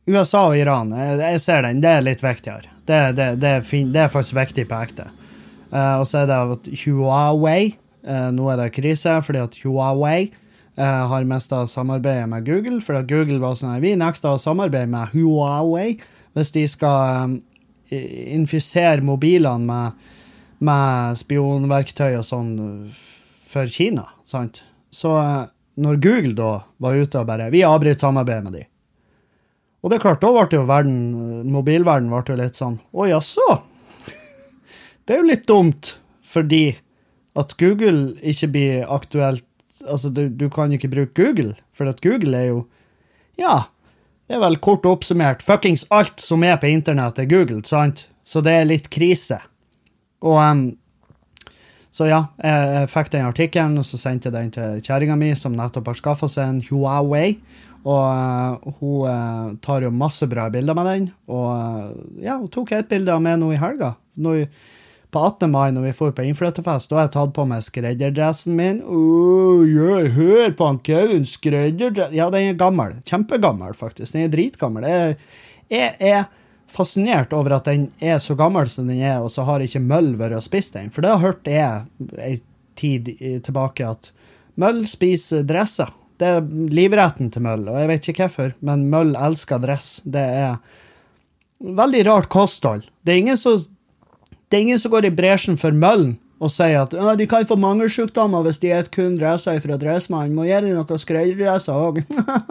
USA 0.10 0.46
og 0.50 0.58
Iran, 0.58 0.94
jeg, 0.96 1.18
jeg 1.20 1.42
ser 1.44 1.66
den, 1.66 1.82
det 1.84 1.90
er 1.92 2.06
litt 2.06 2.22
viktigere. 2.24 2.70
Det, 2.88 3.00
det, 3.18 3.28
det, 3.42 3.50
er, 3.60 3.66
fin, 3.66 3.90
det 3.94 4.06
er 4.06 4.14
faktisk 4.14 4.38
viktig 4.38 4.66
på 4.70 4.78
ekte. 4.80 5.10
Uh, 5.70 6.00
og 6.02 6.06
så 6.10 6.24
er 6.24 6.30
det 6.30 6.38
at 6.56 6.70
Huawei 6.82 7.76
uh, 8.08 8.30
Nå 8.34 8.48
er 8.50 8.58
det 8.58 8.72
krise 8.74 9.20
fordi 9.22 9.44
at 9.44 9.58
Huawei 9.62 10.32
uh, 10.80 11.04
har 11.12 11.28
mista 11.30 11.60
samarbeidet 11.70 12.30
med 12.32 12.48
Google. 12.48 12.80
Fordi 12.82 13.04
at 13.04 13.12
Google 13.12 13.42
var 13.44 13.60
sånn 13.60 13.78
Vi 13.84 13.94
nekter 14.00 14.34
å 14.34 14.42
samarbeide 14.42 14.90
med 14.90 15.14
Huawei 15.14 16.00
hvis 16.38 16.54
de 16.56 16.64
skal 16.70 17.30
um, 17.30 17.38
infisere 17.90 19.02
mobilene 19.06 19.66
med, 19.66 20.10
med 20.64 21.20
spionverktøy 21.20 22.18
og 22.20 22.26
sånn 22.28 22.52
for 23.50 23.70
Kina. 23.72 24.08
sant? 24.26 24.64
Så 24.92 25.14
eh, 25.20 25.48
når 25.80 26.02
Google 26.04 26.36
da 26.38 26.52
var 26.82 27.00
ute 27.00 27.22
og 27.22 27.30
bare 27.30 27.50
Vi 27.54 27.64
avbryter 27.64 28.04
samarbeidet 28.04 28.44
med 28.44 28.58
de. 28.58 28.66
Og 29.80 29.90
det 29.90 29.98
er 30.00 30.04
klart, 30.04 30.22
da 30.22 30.32
ble 30.36 30.60
jo 30.60 30.68
verden, 30.68 30.98
mobilverden 31.54 32.12
ble 32.12 32.24
jo 32.28 32.38
litt 32.40 32.60
sånn 32.60 32.80
Å 32.92 33.08
jaså? 33.08 33.48
Det 35.06 35.16
er 35.16 35.22
jo 35.24 35.30
litt 35.30 35.48
dumt, 35.50 35.96
fordi 36.22 36.78
at 37.40 37.56
Google 37.62 38.18
ikke 38.22 38.52
blir 38.54 38.90
aktuelt 38.92 39.46
Altså, 39.88 40.10
du, 40.12 40.26
du 40.28 40.50
kan 40.52 40.74
ikke 40.76 40.90
bruke 40.92 41.16
Google, 41.16 41.54
for 41.72 41.88
at 41.88 42.02
Google 42.04 42.36
er 42.36 42.50
jo 42.50 42.58
Ja, 43.40 43.70
det 44.28 44.36
er 44.36 44.42
vel 44.44 44.60
kort 44.60 44.84
oppsummert 44.86 45.40
fuckings 45.42 45.86
alt 45.90 46.20
som 46.20 46.44
er 46.44 46.60
på 46.60 46.68
internett, 46.68 47.18
er 47.18 47.30
Google, 47.32 47.64
sant? 47.66 48.10
Så 48.28 48.44
det 48.46 48.52
er 48.54 48.68
litt 48.68 48.90
krise. 48.94 49.40
Og 50.26 50.38
um, 50.40 50.64
så 51.90 52.06
ja, 52.06 52.20
jeg, 52.38 52.90
fikk 52.94 53.10
den 53.16 53.28
artikkelen, 53.28 53.80
og 53.82 53.88
så 53.88 53.98
sendte 53.98 54.30
jeg 54.30 54.36
den 54.36 54.52
til 54.54 54.82
kjerringa 54.86 55.18
mi, 55.20 55.32
som 55.36 55.56
nettopp 55.58 55.90
har 55.90 55.98
skaffa 56.00 56.30
seg 56.30 56.52
en 56.52 56.62
Huawei. 56.70 57.40
Og 57.88 58.04
uh, 58.04 58.76
hun 58.80 59.08
uh, 59.08 59.56
tar 59.64 59.86
jo 59.86 59.94
masse 59.96 60.28
bra 60.30 60.50
bilder 60.54 60.78
med 60.78 60.90
den. 60.92 61.08
Og 61.32 61.48
uh, 61.50 62.20
ja, 62.22 62.38
hun 62.38 62.52
tok 62.54 62.76
et 62.76 62.92
bilde 62.92 63.16
av 63.16 63.24
meg 63.24 63.40
nå 63.42 63.54
i 63.56 63.62
helga. 63.62 63.96
Nå, 64.20 64.36
på 65.10 65.22
18. 65.26 65.50
mai, 65.50 65.72
når 65.74 65.88
vi 65.88 65.96
får 65.98 66.12
på 66.14 66.26
innflytterfest, 66.30 66.92
da 66.92 67.00
har 67.00 67.08
jeg 67.08 67.14
tatt 67.16 67.32
på 67.34 67.46
meg 67.50 67.64
skredderdressen 67.66 68.54
min. 68.60 68.84
Oh, 68.86 69.64
yeah, 69.66 70.06
hør 70.14 70.52
på 70.54 70.68
han 70.68 70.82
Kevin, 70.86 71.26
skredderdress 71.26 72.14
Ja, 72.14 72.28
den 72.30 72.52
er 72.52 72.60
gammel. 72.60 73.00
Kjempegammel, 73.10 73.74
faktisk. 73.78 74.14
Den 74.14 74.28
er 74.28 74.36
dritgammel. 74.36 74.86
Jeg, 74.86 75.18
jeg 75.74 75.96
er 76.12 76.28
fascinert 76.70 77.34
over 77.36 77.58
at 77.58 77.70
den 77.70 77.90
er 78.00 78.20
så 78.22 78.36
gammel 78.38 78.70
som 78.70 78.90
den 78.90 79.02
er, 79.02 79.20
og 79.24 79.32
så 79.34 79.46
har 79.48 79.64
ikke 79.64 79.82
Møll 79.84 80.14
vært 80.20 80.38
og 80.38 80.46
spist 80.46 80.76
den. 80.78 80.92
For 80.94 81.06
det 81.06 81.14
har 81.14 81.24
hørt 81.24 81.50
jeg 81.50 81.86
ei 82.22 82.38
tid 82.80 83.10
tilbake 83.46 83.88
at 83.88 84.12
Møll 84.60 84.86
spiser 84.88 85.44
dresser. 85.48 85.92
Det 86.20 86.28
er 86.36 86.48
livretten 86.72 87.32
til 87.32 87.46
Møll, 87.46 87.68
og 87.72 87.80
jeg 87.80 87.92
vet 87.92 88.12
ikke 88.12 88.28
hvorfor, 88.28 88.56
men 88.66 88.88
Møll 88.92 89.16
elsker 89.18 89.62
dress. 89.64 90.00
Det 90.04 90.24
er 90.24 90.58
veldig 91.60 92.06
rart 92.08 92.30
kosthold. 92.32 92.88
Det 93.04 93.14
er 93.14 93.22
ingen 93.24 93.40
som, 93.40 93.60
er 94.52 94.64
ingen 94.64 94.80
som 94.80 94.92
går 94.92 95.10
i 95.10 95.16
bresjen 95.16 95.60
for 95.60 95.76
møllen 95.76 96.18
og 96.40 96.52
sier 96.54 96.86
at 96.86 96.94
de 97.20 97.28
kan 97.28 97.48
få 97.48 97.58
mangelsykdommer 97.60 98.46
hvis 98.46 98.62
de 98.62 98.72
spiser 98.72 98.92
kun 98.94 99.18
dresser 99.20 99.60
fra 99.64 99.76
Dressmann. 99.80 100.36
Må 100.36 100.48
gi 100.48 100.56
dem 100.64 100.78
noen 100.78 101.02
skredderdresser 101.02 101.76
òg. 101.76 102.00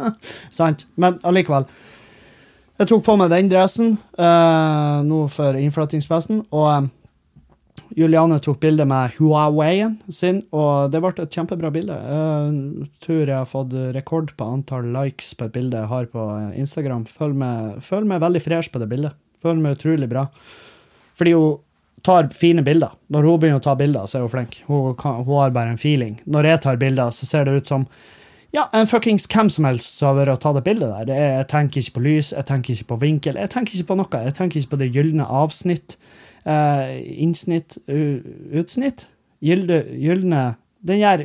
Sant? 0.58 0.84
Men 1.00 1.16
allikevel. 1.24 1.64
Jeg 2.78 2.92
tok 2.92 3.02
på 3.08 3.16
meg 3.18 3.32
den 3.32 3.48
dressen 3.50 3.96
uh, 4.20 5.02
nå 5.02 5.24
for 5.34 5.58
innflyttingsfesten, 5.58 6.44
og 6.54 6.68
um, 6.70 6.90
Juliane 7.98 8.36
tok 8.42 8.60
bilde 8.62 8.84
med 8.86 9.16
Huawei-en 9.16 9.96
sin, 10.12 10.44
og 10.54 10.92
det 10.92 11.00
ble 11.02 11.10
et 11.16 11.34
kjempebra 11.34 11.72
bilde. 11.74 11.96
Jeg 11.96 12.88
tror 13.02 13.22
jeg 13.24 13.34
har 13.34 13.48
fått 13.48 13.74
rekord 13.96 14.30
på 14.38 14.48
antall 14.54 14.90
likes 14.94 15.32
på 15.34 15.48
et 15.48 15.54
bilde 15.56 15.80
jeg 15.80 15.90
har 15.90 16.06
på 16.12 16.26
Instagram. 16.58 17.06
Føler 17.10 17.38
meg, 17.40 17.80
føler 17.86 18.12
meg 18.12 18.22
veldig 18.22 18.42
fresh 18.44 18.70
på 18.74 18.82
det 18.82 18.90
bildet. 18.92 19.16
Føler 19.42 19.64
meg 19.64 19.78
utrolig 19.78 20.10
bra. 20.10 20.26
Fordi 21.18 21.34
hun 21.34 21.58
tar 22.06 22.28
fine 22.36 22.62
bilder. 22.66 22.94
Når 23.10 23.26
hun 23.26 23.40
begynner 23.42 23.62
å 23.62 23.66
ta 23.66 23.74
bilder, 23.78 24.06
så 24.06 24.20
er 24.20 24.26
hun 24.26 24.34
flink. 24.36 24.60
Hun, 24.68 24.92
kan, 25.00 25.24
hun 25.24 25.40
har 25.40 25.56
bare 25.56 25.74
en 25.74 25.80
feeling. 25.80 26.18
Når 26.28 26.52
jeg 26.52 26.62
tar 26.66 26.78
bilder, 26.82 27.10
så 27.14 27.26
ser 27.26 27.48
det 27.48 27.56
ut 27.58 27.72
som 27.72 27.88
ja, 28.54 28.64
en 28.72 28.88
fuckings 28.88 29.26
hvem 29.28 29.50
som 29.52 29.66
helst 29.68 29.98
som 29.98 30.12
har 30.12 30.22
vært 30.22 30.38
og 30.38 30.40
tatt 30.44 30.60
et 30.62 30.68
bilde 30.70 30.88
der. 30.88 31.08
Det 31.08 31.16
er, 31.16 31.32
jeg 31.40 31.48
tenker 31.50 31.82
ikke 31.82 31.96
på 31.98 32.04
lys, 32.06 32.30
jeg 32.32 32.48
tenker 32.48 32.74
ikke 32.74 32.88
på 32.94 33.00
vinkel, 33.02 33.40
jeg 33.40 33.52
tenker 33.52 33.76
ikke 33.76 33.90
på 33.90 33.98
noe. 34.00 34.22
Jeg 34.24 34.36
tenker 34.38 34.60
ikke 34.60 34.72
på 34.72 34.80
det 34.80 34.88
gylne 34.94 35.26
avsnitt, 35.40 35.98
eh, 36.48 36.94
innsnitt, 37.24 37.76
utsnitt. 37.88 39.06
Gylde, 39.44 39.84
gylne 39.94 40.56
Den 40.82 40.98
gjør 40.98 41.20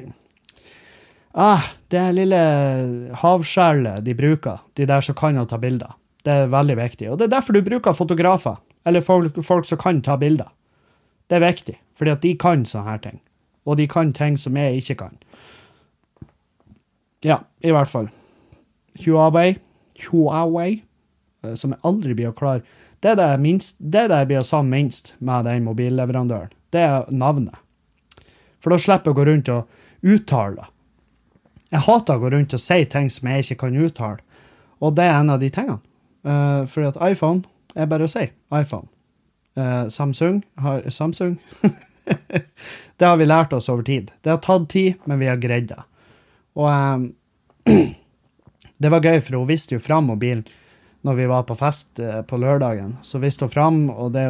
ah, 1.33 1.63
Det 1.89 2.01
lille 2.13 2.41
havskjælet 3.17 4.03
de 4.05 4.13
bruker, 4.13 4.59
de 4.77 4.85
der 4.85 5.01
som 5.01 5.15
kan 5.17 5.39
å 5.41 5.47
ta 5.49 5.57
bilder, 5.57 5.95
det 6.21 6.33
er 6.33 6.51
veldig 6.53 6.77
viktig. 6.77 7.09
Og 7.09 7.17
det 7.17 7.25
er 7.25 7.33
derfor 7.39 7.57
du 7.57 7.63
bruker 7.65 7.97
fotografer, 7.97 8.59
eller 8.85 9.01
folk, 9.01 9.39
folk 9.41 9.65
som 9.65 9.81
kan 9.81 10.01
ta 10.05 10.17
bilder. 10.21 10.51
Det 11.29 11.39
er 11.39 11.47
viktig, 11.47 11.77
fordi 11.97 12.13
at 12.13 12.21
de 12.21 12.35
kan 12.37 12.65
sånne 12.69 12.91
her 12.91 13.01
ting. 13.01 13.19
Og 13.65 13.79
de 13.79 13.87
kan 13.87 14.11
ting 14.13 14.37
som 14.37 14.57
jeg 14.59 14.83
ikke 14.83 14.99
kan. 15.05 15.17
Ja, 17.23 17.39
i 17.63 17.71
hvert 17.71 17.91
fall. 17.91 18.09
Huawei, 19.03 19.55
Huawei, 20.05 20.83
eh, 21.43 21.53
som 21.55 21.73
jeg 21.73 21.83
aldri 21.87 22.15
blir 22.17 22.31
å 22.31 22.37
klare. 22.37 22.63
Det 23.03 23.13
er 23.13 23.19
det, 23.19 24.03
jeg 24.07 24.27
blir 24.29 24.39
å 24.39 24.47
savne 24.47 24.71
minst 24.71 25.13
med 25.19 25.45
den 25.47 25.65
mobilleverandøren. 25.65 26.51
Det 26.71 26.81
er 26.81 27.09
navnet. 27.11 27.55
For 28.63 28.71
da 28.71 28.79
slipper 28.79 29.11
jeg 29.11 29.15
å 29.15 29.19
gå 29.19 29.25
rundt 29.27 29.51
og 29.51 30.13
uttale 30.13 30.55
det. 30.61 30.69
Jeg 31.73 31.85
hater 31.87 32.19
å 32.19 32.21
gå 32.21 32.29
rundt 32.31 32.53
og 32.55 32.61
si 32.61 32.83
ting 32.85 33.09
som 33.11 33.27
jeg 33.27 33.43
ikke 33.43 33.65
kan 33.65 33.79
uttale. 33.81 34.21
Og 34.83 34.95
det 34.95 35.07
er 35.07 35.17
en 35.17 35.33
av 35.33 35.41
de 35.41 35.49
tingene. 35.51 35.81
Uh, 36.23 36.63
fordi 36.69 36.91
at 36.93 36.99
iPhone 37.11 37.43
er 37.75 37.89
bare 37.91 38.07
å 38.07 38.11
si 38.11 38.27
iPhone. 38.55 38.87
Uh, 39.59 39.89
Samsung 39.91 40.43
har 40.63 40.85
Samsung. 40.93 41.39
det 42.97 43.07
har 43.07 43.17
vi 43.19 43.27
lært 43.27 43.55
oss 43.57 43.67
over 43.73 43.83
tid. 43.87 44.13
Det 44.23 44.31
har 44.31 44.39
tatt 44.43 44.69
tid, 44.71 45.01
men 45.09 45.19
vi 45.19 45.27
har 45.27 45.41
greid 45.41 45.67
det. 45.73 45.81
Og 46.59 46.67
um, 46.69 47.07
det 48.83 48.91
var 48.91 49.03
gøy, 49.03 49.21
for 49.23 49.39
hun 49.39 49.49
viste 49.49 49.77
jo 49.77 49.83
fram 49.83 50.09
mobilen 50.11 50.45
når 51.03 51.17
vi 51.17 51.25
var 51.27 51.43
på 51.43 51.55
fest 51.59 51.99
eh, 51.99 52.21
på 52.23 52.37
lørdagen. 52.39 52.93
Så 53.03 53.19
viste 53.19 53.43
hun 53.43 53.51
fram, 53.51 53.79
og 53.91 54.13
det, 54.15 54.23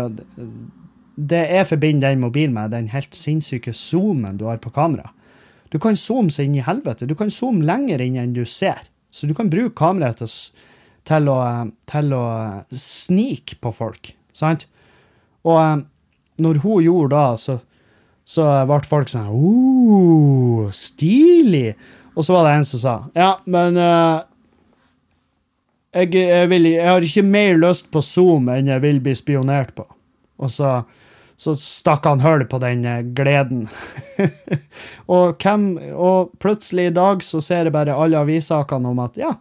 det 1.15 1.43
jeg 1.51 1.67
forbinder 1.69 2.09
den 2.09 2.23
mobilen 2.23 2.55
med, 2.55 2.73
den 2.73 2.89
helt 2.89 3.13
sinnssyke 3.13 3.75
zoomen 3.77 4.39
du 4.39 4.47
har 4.49 4.57
på 4.57 4.73
kamera. 4.73 5.11
Du 5.69 5.77
kan 5.81 5.97
zoome 5.97 6.33
seg 6.33 6.49
inn 6.49 6.57
i 6.57 6.65
helvete. 6.65 7.05
Du 7.09 7.13
kan 7.17 7.29
zoome 7.33 7.65
lenger 7.65 8.01
inn 8.01 8.17
enn 8.17 8.33
du 8.33 8.41
ser. 8.49 8.81
Så 9.13 9.29
du 9.29 9.35
kan 9.37 9.51
bruke 9.53 9.75
kameraet 9.77 10.21
til, 10.21 10.29
å 10.29 10.73
til 11.07 11.29
å, 11.29 11.37
til 11.89 12.13
å 12.15 12.25
snike 12.73 13.59
på 13.61 13.73
folk, 13.75 14.13
sant? 14.35 14.67
Og 15.43 15.59
eh, 15.59 15.81
når 16.43 16.61
hun 16.63 16.85
gjorde 16.85 17.13
da, 17.13 17.25
så, 17.37 17.57
så 18.25 18.47
ble 18.69 18.79
folk 18.89 19.11
sånn 19.11 19.29
uh, 19.29 20.71
Stilig! 20.73 21.73
Og 22.13 22.25
så 22.25 22.35
var 22.35 22.47
det 22.47 22.57
en 22.57 22.67
som 22.67 22.81
sa 22.81 22.95
Ja, 23.17 23.29
men 23.45 23.77
uh, 23.77 24.25
jeg, 25.93 26.13
jeg, 26.17 26.49
vil, 26.49 26.67
jeg 26.73 26.89
har 26.89 27.05
ikke 27.05 27.25
mer 27.25 27.59
lyst 27.61 27.89
på 27.93 28.01
Zoom 28.01 28.49
enn 28.49 28.71
jeg 28.71 28.81
vil 28.83 28.99
bli 29.03 29.13
spionert 29.17 29.75
på. 29.77 29.85
Og 30.41 30.49
så, 30.49 30.79
så 31.37 31.53
stakk 31.59 32.07
han 32.09 32.23
hull 32.23 32.47
på 32.49 32.57
den 32.63 32.81
eh, 32.89 33.03
gleden. 33.13 33.67
og, 35.13 35.37
hvem, 35.37 35.67
og 35.93 36.33
plutselig 36.41 36.89
i 36.89 36.95
dag 36.97 37.21
så 37.25 37.41
ser 37.45 37.69
jeg 37.69 37.75
bare 37.75 37.93
alle 37.93 38.23
avissakene 38.25 38.89
om 38.89 39.03
at 39.05 39.21
ja, 39.21 39.35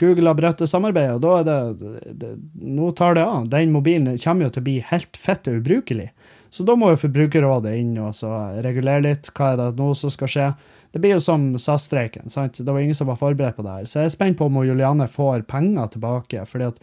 Google 0.00 0.32
har 0.32 0.38
brutt 0.40 0.64
samarbeidet, 0.66 1.18
og 1.18 1.22
da 1.22 1.34
er 1.38 1.44
det, 1.46 2.12
det 2.18 2.32
Nå 2.56 2.90
tar 2.96 3.14
det 3.18 3.26
av. 3.28 3.46
Den 3.52 3.74
mobilen 3.74 4.16
kommer 4.18 4.48
jo 4.48 4.54
til 4.54 4.64
å 4.64 4.68
bli 4.70 4.78
helt 4.88 5.20
fette 5.20 5.52
ubrukelig. 5.60 6.08
Så 6.52 6.64
da 6.68 6.74
må 6.76 6.90
jo 6.92 7.00
Forbrukerrådet 7.00 7.76
inn 7.80 7.94
og 8.00 8.16
regulere 8.64 9.04
litt. 9.06 9.30
Hva 9.36 9.52
er 9.52 9.60
det 9.60 9.68
nå 9.78 9.92
som 9.96 10.12
skal 10.12 10.32
skje? 10.32 10.48
Det 10.92 11.00
blir 11.00 11.16
jo 11.16 11.20
som 11.24 11.58
SAS-streiken. 11.58 12.28
sant? 12.30 12.58
Det 12.58 12.72
var 12.72 12.80
ingen 12.80 12.94
som 12.94 13.08
var 13.08 13.16
forberedt 13.16 13.56
på 13.56 13.64
det 13.64 13.76
her. 13.76 13.86
Så 13.88 14.02
jeg 14.02 14.10
er 14.10 14.16
spent 14.16 14.38
på 14.38 14.48
om 14.48 14.58
Juliane 14.64 15.08
får 15.08 15.46
penger 15.48 15.86
tilbake. 15.94 16.44
fordi 16.46 16.64
at 16.64 16.82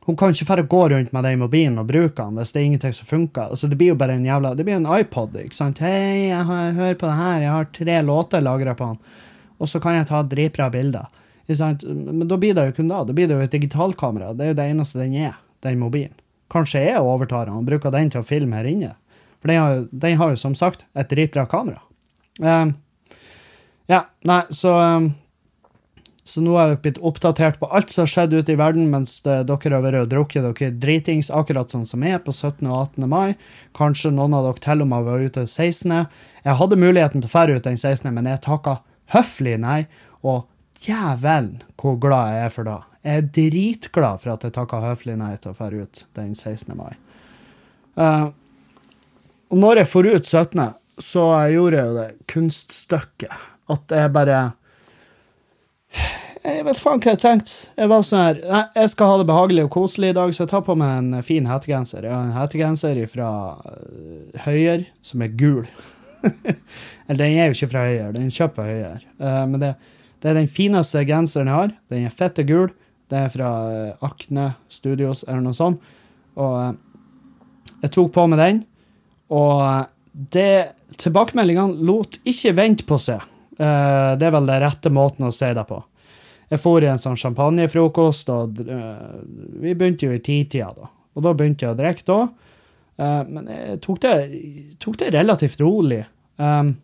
hun 0.00 0.16
kan 0.16 0.32
ikke 0.32 0.46
bare 0.48 0.62
gå 0.62 0.88
rundt 0.88 1.12
med 1.12 1.24
den 1.24 1.38
mobilen 1.38 1.78
og 1.78 1.86
bruke 1.86 2.16
den 2.16 2.38
hvis 2.38 2.52
det 2.52 2.60
er 2.60 2.64
ingenting 2.64 2.94
som 2.96 3.06
funker. 3.06 3.50
Altså, 3.50 3.68
det 3.68 3.76
blir 3.78 3.92
jo 3.92 3.98
bare 4.00 4.16
en 4.16 4.24
jævla, 4.24 4.54
det 4.54 4.64
blir 4.64 4.80
en 4.80 4.88
iPod. 4.88 5.36
ikke 5.36 5.54
sant? 5.54 5.82
Hei, 5.84 6.30
jeg, 6.30 6.46
jeg 6.48 6.78
hører 6.78 6.96
på 6.98 7.10
det 7.10 7.18
her, 7.18 7.42
jeg 7.44 7.52
har 7.52 7.68
tre 7.76 7.98
låter 8.02 8.40
lagra 8.40 8.74
på 8.74 8.88
den, 8.88 8.98
og 9.58 9.68
så 9.68 9.80
kan 9.80 9.94
jeg 9.98 10.08
ta 10.08 10.22
dritbra 10.22 10.70
bilder. 10.72 11.06
Ikke 11.44 11.58
sant? 11.60 11.84
Men 11.84 12.26
da 12.28 12.40
blir 12.40 12.56
det 12.56 12.66
jo 12.70 12.76
kun 12.80 12.90
da. 12.90 13.04
Da 13.04 13.14
blir 13.14 13.28
det 13.28 13.36
jo 13.36 13.44
et 13.44 13.54
digitalkamera. 13.54 14.32
Det 14.34 14.46
er 14.46 14.52
jo 14.54 14.58
det 14.58 14.68
eneste 14.72 15.02
den 15.02 15.14
er, 15.28 15.38
den 15.62 15.78
mobilen. 15.78 16.16
Kanskje 16.52 16.82
jeg 16.86 17.00
overtar 17.00 17.46
den 17.46 17.60
og 17.60 17.68
bruker 17.68 17.92
den 17.94 18.10
til 18.12 18.22
å 18.22 18.26
filme 18.26 18.58
her 18.58 18.68
inne. 18.68 18.94
For 19.40 19.50
den 19.50 19.60
har, 19.60 19.86
den 19.90 20.18
har 20.18 20.34
jo 20.34 20.40
som 20.40 20.54
sagt 20.58 20.84
et 20.98 21.10
dritbra 21.10 21.46
kamera. 21.50 21.80
Um, 22.40 22.76
ja, 23.90 24.06
nei, 24.24 24.42
så 24.54 24.72
um, 24.78 25.10
så 26.24 26.40
nå 26.40 26.54
har 26.54 26.68
dere 26.70 26.78
blitt 26.84 27.00
oppdatert 27.02 27.58
på 27.58 27.66
alt 27.74 27.90
som 27.90 28.04
har 28.04 28.10
skjedd 28.12 28.34
ute 28.36 28.54
i 28.54 28.58
verden 28.58 28.86
mens 28.92 29.16
det, 29.24 29.40
dere 29.48 29.74
har 29.74 29.82
vært 29.82 30.04
og 30.04 30.10
drukket 30.12 30.44
dere 30.46 30.70
dritings, 30.84 31.32
akkurat 31.34 31.72
sånn 31.74 31.86
som 31.88 32.04
er 32.06 32.20
på 32.22 32.30
17. 32.30 32.62
og 32.68 32.76
18. 32.76 33.08
mai. 33.10 33.34
Kanskje 33.74 34.12
noen 34.14 34.36
av 34.38 34.46
dere 34.46 34.62
til 34.62 34.84
og 34.84 34.90
med 34.92 35.08
var 35.08 35.24
ute 35.24 35.46
16. 35.48 35.96
Jeg 36.44 36.58
hadde 36.60 36.78
muligheten 36.78 37.24
til 37.24 37.30
å 37.30 37.32
fære 37.32 37.58
ut 37.58 37.66
den 37.66 37.80
16., 37.80 38.06
men 38.14 38.30
jeg 38.30 38.42
takka 38.46 38.76
høflig 39.16 39.56
nei. 39.64 39.80
Og 40.22 40.46
jævelen 40.86 41.64
hvor 41.80 41.98
glad 42.02 42.30
jeg 42.30 42.46
er 42.46 42.54
for 42.54 42.70
det. 42.70 42.78
Jeg 43.02 43.18
er 43.18 43.32
dritglad 43.40 44.22
for 44.22 44.34
at 44.36 44.46
jeg 44.46 44.54
takka 44.54 44.82
høflig 44.84 45.18
nei 45.18 45.32
til 45.42 45.50
å 45.50 45.58
fære 45.58 45.82
ut 45.82 46.04
den 46.14 46.36
16. 46.38 46.70
mai. 46.78 46.94
Uh, 47.98 48.30
og 49.50 49.58
når 49.58 49.82
jeg 49.82 49.90
får 49.90 50.12
ut 50.14 50.30
17., 50.30 50.62
så 51.00 51.24
gjorde 51.52 51.78
jeg 51.78 51.88
jo 51.88 51.96
det 51.96 52.08
kunststykket 52.30 53.48
at 53.72 53.94
jeg 53.96 54.12
bare 54.12 54.40
jeg 56.42 56.64
vet 56.66 56.78
faen 56.80 56.98
hva 56.98 57.12
jeg 57.12 57.20
tenkte. 57.22 57.52
Jeg 57.78 57.90
var 57.92 58.02
sånn 58.02 58.22
her 58.24 58.38
Nei, 58.42 58.62
jeg 58.80 58.90
skal 58.90 59.10
ha 59.12 59.18
det 59.20 59.26
behagelig 59.28 59.64
og 59.68 59.74
koselig 59.76 60.10
i 60.10 60.16
dag, 60.16 60.32
så 60.34 60.42
jeg 60.42 60.50
tar 60.50 60.64
på 60.66 60.74
meg 60.78 60.96
en 60.98 61.24
fin 61.26 61.46
hettegenser. 61.46 62.08
Jeg 62.08 62.10
har 62.10 62.24
en 62.24 62.34
hettegenser 62.34 62.98
fra 63.12 63.28
uh, 63.62 64.40
Høyer 64.48 64.82
som 65.06 65.22
er 65.22 65.36
gul. 65.38 65.68
Eller 67.06 67.20
den 67.20 67.36
er 67.36 67.50
jo 67.50 67.54
ikke 67.54 67.70
fra 67.70 67.84
Høyer, 67.86 68.10
den 68.16 68.32
kjøper 68.34 68.66
Høyer. 68.66 69.06
Eh, 69.22 69.42
men 69.52 69.62
det, 69.62 69.72
det 70.22 70.32
er 70.32 70.38
den 70.40 70.50
fineste 70.50 71.04
genseren 71.06 71.50
jeg 71.50 71.60
har. 71.60 71.74
Den 71.92 72.08
er 72.08 72.14
fette 72.14 72.46
gul. 72.48 72.72
Det 73.12 73.18
er 73.18 73.32
fra 73.32 73.48
Akne 74.06 74.52
Studios 74.72 75.22
eller 75.26 75.42
noe 75.44 75.56
sånt. 75.56 75.82
Og 76.40 76.54
eh, 76.58 76.76
jeg 77.84 77.94
tok 77.98 78.12
på 78.14 78.26
meg 78.30 78.40
den, 78.40 78.62
og 79.34 79.62
eh, 79.66 79.82
det 80.32 80.52
Tilbakemeldingene 80.98 81.86
lot 81.86 82.18
ikke 82.28 82.54
vente 82.56 82.86
på 82.88 82.98
seg. 83.00 83.22
Uh, 83.58 84.14
det 84.18 84.28
er 84.28 84.34
vel 84.34 84.48
den 84.48 84.62
rette 84.62 84.92
måten 84.92 85.28
å 85.28 85.34
si 85.34 85.50
det 85.54 85.64
på. 85.68 85.80
Jeg 86.52 86.60
for 86.60 86.84
i 86.84 86.88
en 86.90 87.00
sånn 87.00 87.18
champagnefrokost, 87.20 88.30
og 88.32 88.62
uh, 88.68 89.18
vi 89.62 89.74
begynte 89.74 90.08
jo 90.08 90.16
i 90.16 90.22
titida 90.24 90.72
da. 90.76 90.88
Og 91.12 91.26
da 91.26 91.34
begynte 91.36 91.66
jeg 91.66 91.74
å 91.74 91.78
drikke 91.78 92.08
da. 92.08 92.20
Uh, 93.00 93.20
men 93.28 93.50
jeg 93.52 93.82
tok 93.84 94.00
det, 94.04 94.14
tok 94.82 94.98
det 95.00 95.12
relativt 95.16 95.60
rolig. 95.62 96.02
Um, 96.36 96.74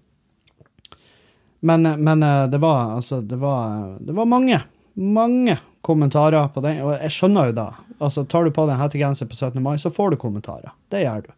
men 1.60 1.82
men 1.82 2.20
det 2.52 2.60
var 2.62 2.92
altså 3.00 3.16
det 3.18 3.34
var, 3.42 3.96
det 3.98 4.14
var 4.14 4.28
mange, 4.30 4.60
mange 4.94 5.56
kommentarer 5.82 6.48
på 6.54 6.62
den, 6.62 6.82
og 6.84 6.94
jeg 6.98 7.14
skjønner 7.14 7.50
jo 7.50 7.56
da. 7.56 7.66
Altså, 7.98 8.24
tar 8.28 8.46
du 8.46 8.52
på 8.54 8.66
deg 8.66 8.76
en 8.76 8.82
hettegenser 8.82 9.28
på 9.30 9.38
17. 9.38 9.60
mai, 9.64 9.76
så 9.80 9.90
får 9.94 10.12
du 10.12 10.20
kommentarer. 10.20 10.74
Det 10.92 11.02
gjør 11.02 11.26
du. 11.26 11.32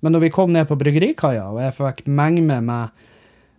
Men 0.00 0.14
når 0.14 0.26
vi 0.26 0.32
kom 0.34 0.52
ned 0.52 0.68
på 0.68 0.78
bryggerikaia, 0.78 1.48
og 1.50 1.60
jeg 1.64 1.76
fikk 1.76 2.08
menge 2.08 2.44
med 2.44 2.66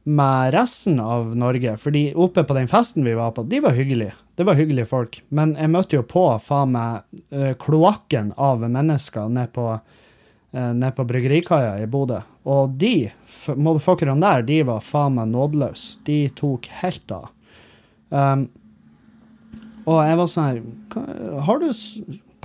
med 0.08 0.54
resten 0.54 1.02
av 1.04 1.34
Norge, 1.36 1.74
fordi 1.78 2.14
oppe 2.16 2.46
på 2.48 2.56
den 2.56 2.70
festen 2.72 3.04
vi 3.04 3.12
var 3.18 3.34
på, 3.36 3.44
de 3.44 3.60
var 3.60 3.74
hyggelige. 3.76 4.14
Det 4.40 4.46
var 4.48 4.56
hyggelige 4.56 4.88
folk. 4.88 5.18
Men 5.28 5.52
jeg 5.60 5.72
møtte 5.74 5.98
jo 5.98 6.06
på 6.08 6.24
faen 6.40 6.72
meg 6.72 7.04
uh, 7.36 7.52
kloakken 7.60 8.30
av 8.40 8.64
mennesker 8.64 9.28
ned 9.36 9.52
på, 9.52 9.66
uh, 9.76 10.72
ned 10.80 10.96
på 10.96 11.06
bryggerikaia 11.10 11.74
i 11.84 11.90
Bodø. 11.92 12.22
Og 12.48 12.78
de 12.80 13.10
motherfuckerne 13.52 14.24
der, 14.24 14.48
de 14.48 14.62
var 14.70 14.86
faen 14.88 15.20
meg 15.20 15.28
nådeløse. 15.34 16.00
De 16.08 16.22
tok 16.40 16.72
helt 16.80 17.12
av. 17.12 17.28
Um, 18.08 18.48
og 19.84 20.00
jeg 20.08 20.20
var 20.22 20.30
sånn 20.32 20.48
her 20.48 20.62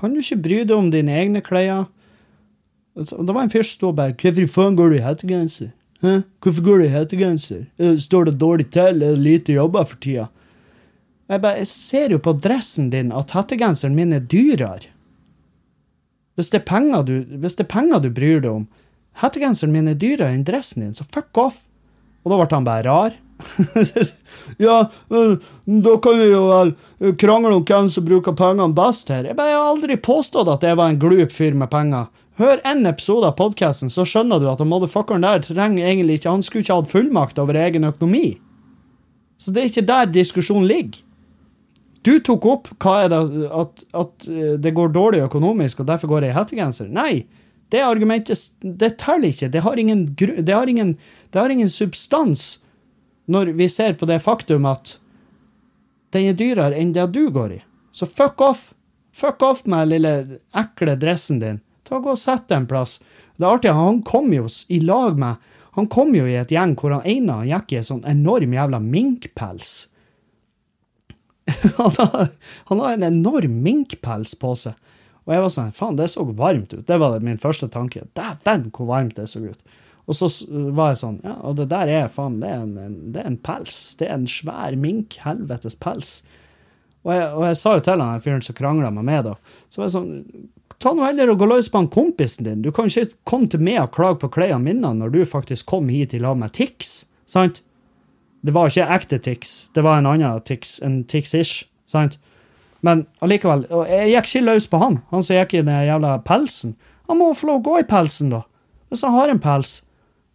Kan 0.02 0.14
du 0.16 0.18
ikke 0.18 0.42
bry 0.42 0.64
deg 0.66 0.74
om 0.74 0.90
dine 0.90 1.14
egne 1.14 1.46
klær? 1.46 1.86
Det 2.94 3.32
var 3.32 3.42
en 3.42 3.52
fyr 3.52 3.64
som 3.64 3.76
sto 3.78 3.92
bare 3.96 4.12
Hvorfor 4.20 4.48
faen 4.52 4.76
går 4.76 4.92
du 4.92 4.98
i 4.98 5.04
hettegenser? 5.04 5.72
Hæ? 6.02 6.22
Hvorfor 6.42 6.66
går 6.66 6.78
du 6.78 6.84
i 6.84 6.92
hettegenser? 6.92 7.66
Står 7.98 8.28
det 8.28 8.38
dårlig 8.40 8.70
til? 8.74 9.02
Er 9.02 9.14
det 9.14 9.22
lite 9.22 9.56
jobber 9.56 9.86
for 9.88 10.00
tida? 10.02 10.28
Jeg, 11.30 11.40
bare, 11.40 11.62
jeg 11.62 11.70
ser 11.70 12.12
jo 12.12 12.18
på 12.20 12.34
dressen 12.44 12.90
din 12.92 13.12
at 13.16 13.32
hettegenseren 13.32 13.94
min 13.96 14.12
er 14.12 14.20
dyrere. 14.20 14.90
Hvis 16.36 16.50
det, 16.52 16.62
er 16.62 16.68
penger 16.68 17.04
du, 17.08 17.14
hvis 17.40 17.56
det 17.56 17.66
er 17.66 17.72
penger 17.72 18.00
du 18.02 18.08
bryr 18.12 18.40
deg 18.42 18.50
om, 18.50 18.64
hettegenseren 19.20 19.72
min 19.72 19.88
er 19.88 19.96
dyrere 20.00 20.32
enn 20.32 20.44
dressen 20.48 20.84
din, 20.84 20.96
så 20.96 21.06
fuck 21.12 21.38
off. 21.40 21.62
Og 22.24 22.32
da 22.32 22.38
ble 22.40 22.48
han 22.52 22.66
bare 22.66 22.84
rar. 22.88 23.16
ja, 24.62 24.76
da 25.08 25.94
kan 26.04 26.18
vi 26.20 26.28
jo 26.30 26.42
vel 26.48 26.74
krangle 27.20 27.56
om 27.56 27.64
hvem 27.66 27.88
som 27.92 28.06
bruker 28.06 28.36
pengene 28.38 28.74
best 28.76 29.10
her. 29.12 29.26
Jeg, 29.28 29.36
bare, 29.38 29.54
jeg 29.54 29.60
har 29.60 29.70
aldri 29.72 29.98
påstått 30.00 30.50
at 30.52 30.66
jeg 30.66 30.78
var 30.78 30.92
en 30.92 31.00
glup 31.00 31.32
fyr 31.34 31.56
med 31.56 31.70
penger. 31.72 32.10
Hør 32.40 32.62
en 32.64 32.86
episode 32.88 33.28
av 33.28 33.36
podkasten, 33.36 33.90
så 33.92 34.06
skjønner 34.08 34.40
du 34.40 34.48
at 34.48 34.62
motherfuckeren 34.64 35.24
der 35.24 35.42
trenger 35.44 35.84
egentlig 35.84 36.20
ikke 36.20 36.32
Han 36.32 36.44
skulle 36.46 36.64
ikke 36.64 36.78
hatt 36.80 36.92
fullmakt 36.92 37.40
over 37.42 37.58
egen 37.60 37.84
økonomi. 37.84 38.38
Så 39.36 39.52
det 39.52 39.60
er 39.60 39.72
ikke 39.72 39.88
der 39.90 40.12
diskusjonen 40.14 40.68
ligger. 40.70 41.02
Du 42.02 42.16
tok 42.24 42.46
opp 42.48 42.70
hva 42.82 42.96
er 43.04 43.12
det, 43.12 43.20
at, 43.54 43.84
at 43.94 44.26
eh, 44.26 44.54
det 44.58 44.72
går 44.74 44.90
dårlig 44.94 45.20
økonomisk, 45.22 45.82
og 45.82 45.90
derfor 45.90 46.10
går 46.10 46.26
jeg 46.26 46.32
i 46.32 46.38
hettegenser. 46.38 46.88
Nei, 46.90 47.26
det 47.70 47.84
argumentet 47.84 48.48
det 48.62 48.96
teller 48.98 49.30
ikke. 49.30 49.50
Det 49.52 49.62
har, 49.62 49.78
ingen, 49.78 50.06
det, 50.16 50.50
har 50.50 50.66
ingen, 50.66 50.96
det 51.30 51.40
har 51.40 51.52
ingen 51.52 51.70
substans 51.70 52.58
når 53.30 53.52
vi 53.58 53.68
ser 53.70 53.94
på 53.94 54.08
det 54.10 54.18
faktum 54.24 54.66
at 54.66 54.96
den 56.12 56.32
er 56.32 56.36
dyrere 56.36 56.76
enn 56.80 56.90
det 56.96 57.06
du 57.14 57.28
går 57.32 57.58
i. 57.58 57.60
Så 57.94 58.08
fuck 58.08 58.40
off. 58.42 58.72
Fuck 59.12 59.44
off 59.44 59.62
med 59.64 59.86
den 59.86 59.92
lille 59.92 60.40
ekle 60.58 60.96
dressen 60.98 61.38
din. 61.42 61.60
Ta 61.92 62.00
Gå 62.00 62.14
og 62.14 62.20
sett 62.20 62.46
deg 62.48 62.62
en 62.62 62.68
plass. 62.70 62.96
Det 63.36 63.44
er 63.44 63.50
artig, 63.52 63.72
han 63.76 64.00
kom 64.08 64.32
jo 64.32 64.46
i 64.72 64.80
lag 64.80 65.18
med 65.20 65.50
Han 65.76 65.88
kom 65.92 66.14
jo 66.16 66.26
i 66.28 66.36
et 66.36 66.52
gjeng 66.52 66.74
hvor 66.76 66.92
han 66.92 67.06
ene 67.08 67.42
gikk 67.48 67.72
i 67.72 67.78
en 67.80 67.86
sånn 67.88 68.02
enorm 68.08 68.52
jævla 68.52 68.80
minkpels. 68.84 69.70
han, 71.78 71.94
har, 71.96 72.26
han 72.68 72.82
har 72.82 72.96
en 72.98 73.06
enorm 73.06 73.54
minkpels 73.64 74.34
på 74.36 74.52
seg. 74.60 74.76
Og 75.24 75.32
jeg 75.32 75.44
var 75.44 75.54
sånn 75.54 75.72
Faen, 75.72 75.96
det 75.96 76.10
så 76.12 76.26
varmt 76.28 76.74
ut. 76.74 76.84
Det 76.88 76.98
var 77.00 77.16
min 77.24 77.40
første 77.40 77.70
tanke. 77.72 78.04
Dæven, 78.18 78.68
hvor 78.76 78.90
varmt 78.90 79.16
det 79.16 79.30
så 79.32 79.40
ut. 79.46 79.72
Og 80.04 80.18
så 80.18 80.28
var 80.76 80.92
jeg 80.92 81.00
sånn 81.06 81.18
Ja, 81.24 81.38
og 81.46 81.56
det 81.60 81.70
der 81.70 81.88
er 81.88 82.08
faen, 82.12 82.40
det 82.42 82.50
er 82.50 82.64
en, 82.66 82.76
en, 82.76 82.96
det 83.14 83.22
er 83.22 83.32
en 83.32 83.40
pels. 83.40 83.80
Det 83.96 84.10
er 84.10 84.18
en 84.18 84.28
svær 84.28 84.76
mink. 84.76 85.16
Helvetes 85.24 85.78
pels. 85.80 86.18
Og 87.06 87.14
jeg, 87.16 87.28
og 87.32 87.46
jeg 87.48 87.60
sa 87.62 87.76
jo 87.78 87.84
til 87.88 88.04
han 88.04 88.24
fyren 88.24 88.44
som 88.44 88.60
krangla 88.60 88.92
med 88.94 89.08
meg, 89.08 89.24
da, 89.26 89.38
så 89.72 89.80
var 89.80 89.88
jeg 89.88 89.96
sånn 89.96 90.12
Ta 90.82 90.90
nå 90.94 91.04
heller 91.06 91.30
og 91.30 91.38
gå 91.38 91.46
løs 91.46 91.68
på 91.70 91.78
han 91.78 91.90
kompisen 91.92 92.46
din. 92.46 92.62
Du 92.64 92.72
kan 92.74 92.90
ikke 92.90 93.14
komme 93.28 93.46
til 93.50 93.62
meg 93.62 93.78
og 93.84 93.92
klage 93.94 94.18
på 94.22 94.32
klærne 94.34 94.64
mine 94.64 94.94
når 94.98 95.12
du 95.14 95.20
faktisk 95.28 95.68
kom 95.70 95.90
hit 95.92 96.14
i 96.14 96.20
lag 96.22 96.34
med 96.38 96.54
Tix, 96.56 97.04
sant? 97.26 97.62
Det 98.42 98.50
var 98.54 98.72
ikke 98.72 98.88
ekte 98.90 99.20
Tix, 99.22 99.52
det 99.76 99.84
var 99.86 100.00
en 100.00 100.08
annen 100.10 100.42
Tix, 100.42 100.80
en 100.82 101.04
Tix-ish, 101.06 101.68
sant? 101.86 102.18
Men 102.82 103.04
allikevel, 103.22 103.68
jeg 103.86 104.10
gikk 104.10 104.28
ikke 104.32 104.46
løs 104.48 104.66
på 104.66 104.80
han, 104.82 104.98
han 105.12 105.22
som 105.22 105.38
gikk 105.38 105.54
i 105.54 105.62
den 105.62 105.84
jævla 105.86 106.16
pelsen. 106.26 106.74
Han 107.06 107.20
må 107.20 107.30
få 107.38 107.52
lov 107.52 107.60
å 107.60 107.66
gå 107.68 107.76
i 107.78 107.86
pelsen, 107.86 108.32
da. 108.34 108.42
Hvis 108.90 109.04
han 109.06 109.14
har 109.14 109.30
en 109.30 109.40
pels. 109.42 109.78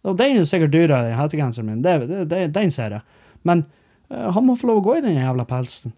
Og 0.08 0.16
den 0.16 0.38
er 0.38 0.46
sikkert 0.48 0.72
dyrere 0.72 1.10
enn 1.10 1.18
hettegenseren 1.18 1.68
min, 1.68 1.82
det, 1.84 1.98
det, 2.08 2.24
det, 2.30 2.40
den 2.54 2.72
ser 2.72 2.96
jeg. 2.96 3.04
Men 3.44 3.66
uh, 4.08 4.30
han 4.32 4.46
må 4.46 4.56
få 4.56 4.70
lov 4.70 4.80
å 4.80 4.86
gå 4.88 4.96
i 4.96 5.04
den 5.04 5.18
jævla 5.18 5.44
pelsen. 5.48 5.92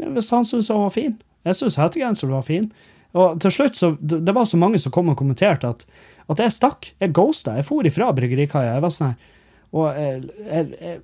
Hvis 0.00 0.32
han 0.32 0.48
syns 0.48 0.70
han 0.72 0.86
var 0.86 0.94
fin. 0.94 1.18
Jeg 1.44 1.58
syns 1.58 1.76
hettegenseren 1.80 2.32
var 2.32 2.46
fin. 2.46 2.70
Og 3.18 3.40
til 3.42 3.54
slutt 3.54 3.78
så, 3.78 3.92
det 4.00 4.34
var 4.36 4.46
så 4.46 4.58
mange 4.60 4.78
som 4.82 4.92
kom 4.94 5.10
og 5.10 5.18
kommenterte 5.18 5.72
at, 5.72 5.86
at 6.30 6.42
jeg 6.44 6.54
stakk. 6.54 6.92
Jeg 7.02 7.14
ghosta. 7.16 7.56
Jeg 7.58 7.66
for 7.66 7.86
ifra 7.86 8.10
bryggerikaia. 8.14 8.76
Jeg 8.76 8.84
var 8.84 8.94
sånn 8.94 9.12
her. 9.12 9.34
Og 9.70 9.98
jeg, 9.98 10.22
jeg, 10.46 10.68
jeg, 10.80 11.00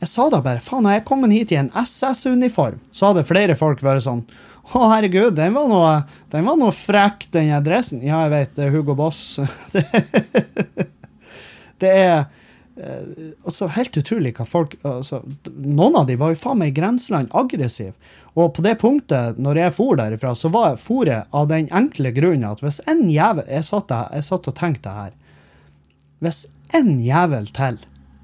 jeg 0.00 0.10
sa 0.10 0.28
da 0.32 0.40
bare 0.44 0.64
faen, 0.64 0.84
når 0.84 0.98
jeg 0.98 1.06
kom 1.08 1.24
hit 1.32 1.52
i 1.54 1.60
en 1.60 1.70
SS-uniform, 1.80 2.80
så 2.92 3.10
hadde 3.10 3.24
flere 3.28 3.56
folk 3.56 3.84
vært 3.84 4.04
sånn 4.04 4.24
å, 4.72 4.80
herregud, 4.88 5.34
den 5.36 5.52
var 5.52 5.68
noe, 5.68 5.90
den 6.32 6.46
var 6.48 6.56
noe 6.56 6.72
frekk, 6.72 7.26
den 7.34 7.50
dressen. 7.66 8.00
Ja, 8.04 8.22
jeg 8.24 8.32
vet, 8.32 8.54
det 8.56 8.64
er 8.64 8.72
Hugo 8.72 8.94
Boss. 8.96 9.36
det 11.84 11.90
er 11.90 12.24
altså 12.76 13.68
helt 13.70 13.96
utrolig 14.00 14.32
hva 14.34 14.44
folk 14.48 14.72
altså, 14.82 15.20
Noen 15.46 15.94
av 16.00 16.08
de 16.08 16.16
var 16.18 16.32
jo 16.32 16.40
faen 16.40 16.58
meg 16.58 16.72
i 16.72 16.76
grenseland 16.80 17.30
aggressive. 17.36 17.94
Og 18.34 18.50
på 18.56 18.64
det 18.66 18.74
punktet, 18.80 19.38
når 19.38 19.60
jeg 19.60 19.74
for 19.76 19.98
derifra, 20.00 20.32
så 20.34 20.50
var 20.50 20.78
for 20.82 21.06
jeg 21.06 21.28
av 21.30 21.46
den 21.52 21.68
enkle 21.70 22.10
grunnen 22.16 22.48
at 22.48 22.64
hvis 22.64 22.80
en 22.90 23.06
jævel 23.12 23.46
Jeg 23.46 23.68
satt, 23.68 23.94
jeg 24.10 24.26
satt 24.26 24.50
og 24.50 24.56
tenkte 24.58 24.94
her. 24.96 25.12
Hvis 26.24 26.46
en 26.74 26.98
jævel 27.04 27.46
til 27.54 27.78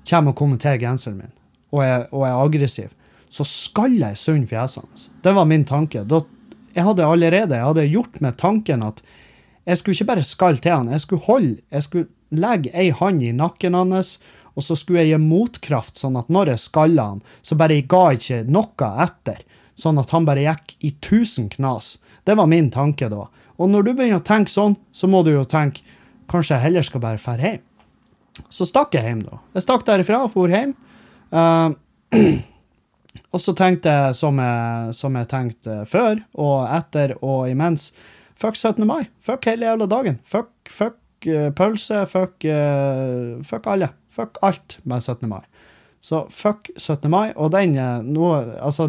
kommer 0.08 0.32
og 0.32 0.40
kommenterer 0.40 0.80
genseren 0.82 1.20
min, 1.20 1.34
og 1.70 1.84
er, 1.84 2.06
og 2.10 2.26
er 2.26 2.34
aggressiv, 2.40 2.90
så 3.30 3.46
skal 3.46 3.94
jeg 4.00 4.18
sund 4.18 4.48
fjesene. 4.50 5.10
Det 5.22 5.34
var 5.36 5.46
min 5.46 5.64
tanke. 5.64 6.02
Da, 6.08 6.24
jeg 6.74 6.86
hadde 6.86 7.06
allerede 7.06 7.54
jeg 7.54 7.68
hadde 7.68 7.90
gjort 7.92 8.18
med 8.24 8.38
tanken 8.40 8.82
at 8.82 9.02
jeg 9.68 9.78
skulle 9.78 9.94
ikke 9.94 10.08
bare 10.08 10.26
skalle 10.26 10.58
til 10.58 10.74
han, 10.74 10.90
jeg 10.90 11.04
skulle 11.04 11.22
holde, 11.28 11.60
jeg 11.70 11.86
skulle 11.86 12.08
legge 12.30 12.72
ei 12.74 12.90
hånd 12.94 13.22
i 13.22 13.32
nakken 13.36 13.76
hans, 13.76 14.16
og 14.54 14.64
så 14.66 14.76
skulle 14.78 15.04
jeg 15.04 15.14
gi 15.14 15.22
motkraft, 15.22 15.98
sånn 16.00 16.18
at 16.20 16.30
når 16.32 16.54
jeg 16.54 16.64
skalla 16.64 17.06
han, 17.12 17.24
så 17.42 17.58
bare 17.58 17.78
jeg 17.78 17.88
ga 17.90 18.04
ikke 18.16 18.42
noe 18.50 18.90
etter 19.06 19.44
sånn 19.80 20.00
at 20.00 20.12
han 20.14 20.26
bare 20.28 20.44
gikk 20.44 20.76
i 20.84 20.92
tusen 21.02 21.48
knas. 21.52 21.98
Det 22.24 22.36
var 22.38 22.50
min 22.50 22.70
tanke 22.72 23.08
da. 23.12 23.26
Og 23.60 23.70
når 23.70 23.86
du 23.86 23.92
begynner 23.94 24.20
å 24.20 24.26
tenke 24.26 24.52
sånn, 24.52 24.76
så 24.92 25.08
må 25.10 25.22
du 25.26 25.32
jo 25.34 25.46
tenke 25.48 25.84
kanskje 26.30 26.56
jeg 26.56 26.66
heller 26.68 26.86
skal 26.86 27.02
bare 27.02 27.20
dra 27.20 27.36
hjem. 27.40 27.64
Så 28.48 28.66
stakk 28.68 28.94
jeg 28.94 29.04
hjem, 29.04 29.24
da. 29.26 29.40
Jeg 29.56 29.66
stakk 29.66 29.84
derifra 29.88 30.22
og 30.24 30.32
for 30.32 30.52
hjem. 30.52 30.72
Uh, 31.34 31.74
og 33.34 33.42
så 33.42 33.54
tenkte 33.58 33.92
jeg 33.92 34.16
som, 34.20 34.38
jeg 34.40 34.96
som 34.96 35.18
jeg 35.18 35.30
tenkte 35.32 35.82
før 35.90 36.22
og 36.38 36.56
etter 36.70 37.16
og 37.18 37.50
imens. 37.50 37.90
Fuck 38.40 38.56
17. 38.56 38.86
mai. 38.88 39.10
Fuck 39.20 39.50
hele 39.50 39.68
jævla 39.68 39.90
dagen. 39.90 40.20
Fuck, 40.24 40.54
fuck 40.70 41.28
uh, 41.28 41.50
pølse. 41.56 42.04
Fuck, 42.08 42.46
uh, 42.48 43.40
fuck 43.44 43.68
alle. 43.68 43.92
Fuck 44.10 44.40
alt 44.42 44.78
med 44.82 45.02
17. 45.02 45.28
mai. 45.30 45.42
Så 46.00 46.24
fuck 46.32 46.70
17. 46.76 47.10
mai. 47.12 47.30
Og 47.36 47.52
den 47.54 47.76
nå, 48.10 48.32
altså 48.60 48.88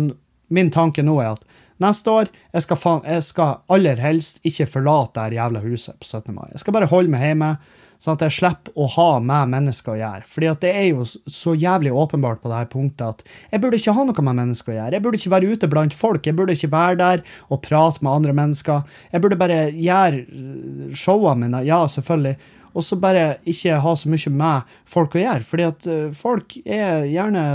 min 0.52 0.72
tanke 0.72 1.04
nå 1.06 1.20
er 1.24 1.36
at 1.36 1.46
neste 1.82 2.12
år 2.14 2.32
jeg 2.52 2.66
skal, 2.66 2.80
faen, 2.80 3.06
jeg 3.08 3.26
skal 3.26 3.62
aller 3.72 4.02
helst 4.02 4.42
ikke 4.48 4.70
forlate 4.70 5.30
det 5.32 5.40
jævla 5.40 5.64
huset 5.64 5.98
på 6.00 6.08
17. 6.08 6.34
mai. 6.36 6.50
Jeg 6.54 6.64
skal 6.64 6.76
bare 6.76 6.90
holde 6.92 7.12
meg 7.14 7.26
hjemme, 7.26 7.56
sånn 8.02 8.18
at 8.18 8.24
jeg 8.26 8.36
slipper 8.40 8.74
å 8.82 8.88
ha 8.96 9.10
med 9.22 9.52
mennesker 9.54 9.94
å 9.94 10.00
gjøre. 10.00 10.28
Fordi 10.30 10.50
at 10.50 10.64
det 10.64 10.72
er 10.78 10.88
jo 10.90 11.06
så 11.06 11.54
jævlig 11.54 11.94
åpenbart 11.94 12.42
på 12.42 12.50
det 12.50 12.62
her 12.64 12.72
punktet 12.72 13.06
at 13.06 13.52
jeg 13.52 13.62
burde 13.62 13.78
ikke 13.78 13.94
ha 13.98 14.06
noe 14.08 14.26
med 14.28 14.40
mennesker 14.40 14.74
å 14.74 14.78
gjøre. 14.80 14.96
Jeg 14.98 15.06
burde 15.06 15.22
ikke 15.22 15.34
være 15.36 15.52
ute 15.52 15.70
blant 15.72 15.98
folk. 15.98 16.26
Jeg 16.26 16.38
burde 16.40 16.56
ikke 16.58 16.72
være 16.74 16.98
der 17.02 17.28
og 17.50 17.62
prate 17.68 18.02
med 18.02 18.14
andre 18.14 18.34
mennesker. 18.42 18.82
Jeg 19.14 19.24
burde 19.24 19.38
bare 19.42 19.62
gjøre 19.70 20.24
øh, 20.26 20.98
showene 20.98 21.46
mine, 21.46 21.62
ja, 21.68 21.84
selvfølgelig. 21.94 22.58
Og 22.74 22.86
så 22.86 22.98
bare 23.00 23.36
ikke 23.50 23.80
ha 23.84 23.94
så 24.00 24.12
mye 24.12 24.34
med 24.34 24.76
folk 24.90 25.16
å 25.16 25.24
gjøre. 25.24 25.48
Fordi 25.48 25.68
at 25.68 25.88
øh, 25.92 26.08
folk 26.16 26.56
er 26.64 27.08
gjerne 27.12 27.46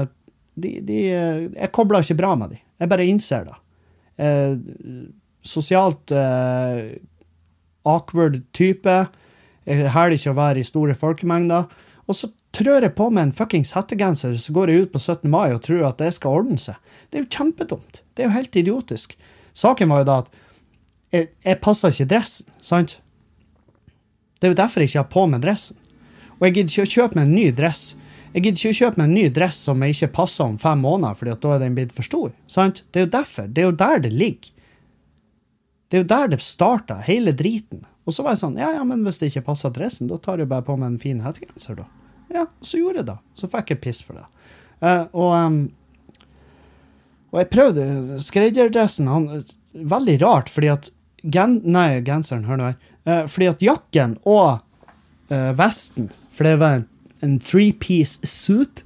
de, 0.56 0.80
de, 0.80 0.98
øh, 1.12 1.42
Jeg 1.52 1.72
kobler 1.72 2.04
ikke 2.04 2.18
bra 2.20 2.34
med 2.34 2.54
dem. 2.54 2.62
Jeg 2.80 2.92
bare 2.92 3.06
innser 3.08 3.46
det. 3.48 3.56
Eh, 4.20 4.56
sosialt 5.46 6.12
eh, 6.12 6.96
awkward 7.84 8.42
type. 8.56 8.96
Jeg 9.66 9.90
hæler 9.92 10.16
ikke 10.16 10.32
å 10.34 10.38
være 10.38 10.62
i 10.62 10.68
store 10.68 10.96
folkemengder. 10.96 11.68
Og 12.06 12.14
så 12.14 12.30
trør 12.54 12.84
jeg 12.86 12.94
på 12.94 13.08
med 13.10 13.28
en 13.28 13.34
fuckings 13.34 13.72
hettegenser, 13.74 14.36
så 14.38 14.52
går 14.54 14.70
jeg 14.70 14.84
ut 14.84 14.92
på 14.94 15.00
17. 15.02 15.30
mai 15.30 15.50
og 15.50 15.64
tror 15.66 15.88
at 15.88 15.98
det 15.98 16.12
skal 16.14 16.42
ordne 16.42 16.58
seg. 16.60 16.76
Det 17.10 17.18
er 17.18 17.24
jo 17.24 17.32
kjempedumt. 17.34 18.02
Det 18.14 18.22
er 18.22 18.28
jo 18.28 18.36
helt 18.36 18.58
idiotisk. 18.60 19.16
Saken 19.56 19.90
var 19.90 20.04
jo 20.04 20.08
da 20.10 20.20
at 20.22 20.30
jeg, 21.14 21.28
jeg 21.46 21.60
passer 21.64 21.94
ikke 21.94 22.10
dressen, 22.12 22.54
sant? 22.62 22.98
Det 24.46 24.52
er 24.52 24.54
jo 24.54 24.62
derfor 24.62 24.82
jeg 24.82 24.92
ikke 24.92 25.02
har 25.02 25.12
på 25.12 25.26
meg 25.26 25.42
dressen. 25.42 25.78
Og 26.36 26.46
jeg 26.46 26.54
gidder 26.54 26.72
ikke 26.72 26.86
å 26.86 26.94
kjøpe 26.94 27.18
meg 27.18 27.26
en 27.26 27.34
ny 27.34 27.46
dress 27.56 27.86
jeg 28.36 28.42
gidder 28.44 28.60
ikke 28.60 28.74
å 28.74 28.76
kjøpe 28.76 29.00
meg 29.00 29.06
en 29.06 29.14
ny 29.16 29.28
dress 29.32 29.58
som 29.64 29.80
jeg 29.80 29.94
ikke 29.94 30.14
passer 30.18 30.44
om 30.44 30.56
fem 30.60 30.82
måneder, 30.84 31.16
fordi 31.16 31.34
da 31.40 31.52
er 31.54 31.60
den 31.62 31.76
blitt 31.78 31.94
for 31.96 32.04
stor. 32.04 32.34
Sant? 32.52 32.82
Det 32.92 33.00
er 33.00 33.06
jo 33.06 33.12
derfor. 33.14 33.46
Det 33.48 33.62
er 33.62 33.64
jo 33.64 33.76
der 33.80 34.02
det 34.04 34.10
ligger. 34.12 34.50
Det 35.88 35.96
er 35.96 36.02
jo 36.02 36.08
der 36.10 36.28
det 36.34 36.38
starta, 36.44 36.98
hele 37.06 37.32
driten. 37.32 37.86
Og 38.04 38.12
så 38.12 38.26
var 38.26 38.34
jeg 38.34 38.42
sånn, 38.42 38.58
ja, 38.60 38.74
ja, 38.76 38.82
men 38.84 39.06
hvis 39.06 39.22
det 39.22 39.30
ikke 39.30 39.46
passer 39.46 39.72
dressen, 39.72 40.10
da 40.10 40.18
tar 40.20 40.42
jeg 40.42 40.50
bare 40.50 40.66
på 40.66 40.76
meg 40.76 40.90
en 40.90 41.00
fin 41.00 41.22
hettegenser, 41.24 41.78
da. 41.80 41.86
Ja, 42.28 42.44
og 42.44 42.68
så 42.68 42.82
gjorde 42.82 43.00
jeg 43.00 43.08
det. 43.08 43.16
Så 43.40 43.48
fikk 43.54 43.72
jeg 43.72 43.80
piss 43.86 44.02
for 44.04 44.20
det. 44.20 44.26
Uh, 44.84 45.06
og, 45.16 45.32
um, 45.32 45.58
og 47.32 47.40
jeg 47.40 47.52
prøvde 47.54 48.20
skredderdressen, 48.26 49.08
veldig 49.96 50.18
rart, 50.26 50.52
fordi 50.52 50.74
at 50.74 50.92
gen, 51.24 51.62
Nei, 51.64 52.02
genseren, 52.04 52.44
hør 52.50 52.60
nå 52.60 52.68
her. 52.68 52.92
Eh, 53.06 53.24
fordi 53.30 53.48
at 53.50 53.62
jakken 53.62 54.16
og 54.26 54.58
eh, 55.30 55.52
vesten, 55.56 56.10
for 56.34 56.48
det 56.48 56.56
var 56.60 56.80
en, 56.80 56.86
en 57.24 57.36
three-piece 57.42 58.26
suit, 58.26 58.82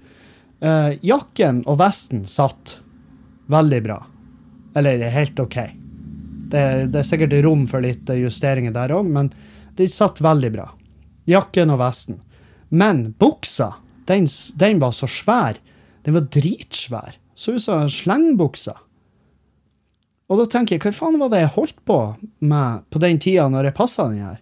eh, 0.60 0.96
jakken 1.00 1.62
og 1.66 1.80
vesten 1.80 2.26
satt 2.28 2.76
veldig 3.50 3.80
bra. 3.86 4.00
Eller 4.76 5.08
helt 5.10 5.40
OK. 5.40 5.56
Det, 6.50 6.64
det 6.92 7.00
er 7.00 7.06
sikkert 7.06 7.38
rom 7.46 7.64
for 7.70 7.82
litt 7.82 8.10
justeringer 8.14 8.74
der 8.74 8.92
òg, 8.94 9.08
men 9.08 9.30
de 9.78 9.88
satt 9.90 10.20
veldig 10.22 10.52
bra. 10.54 10.68
Jakken 11.30 11.72
og 11.72 11.80
vesten. 11.80 12.20
Men 12.70 13.10
buksa, 13.18 13.72
den, 14.10 14.28
den 14.58 14.82
var 14.82 14.94
så 14.94 15.08
svær. 15.10 15.58
Den 16.04 16.16
var 16.16 16.28
dritsvær. 16.32 17.16
Så 17.34 17.56
ut 17.56 17.64
som 17.64 17.88
slengbuksa. 17.90 18.76
Og 20.30 20.38
da 20.38 20.46
tenker 20.46 20.76
jeg, 20.76 20.84
hva 20.84 20.92
faen 20.94 21.18
var 21.18 21.32
det 21.32 21.42
jeg 21.42 21.54
holdt 21.56 21.80
på 21.88 21.98
med 22.46 22.86
på 22.92 23.02
den 23.02 23.18
tida 23.22 23.48
når 23.50 23.70
jeg 23.70 23.76
passa 23.80 24.06
den 24.10 24.22
her? 24.22 24.38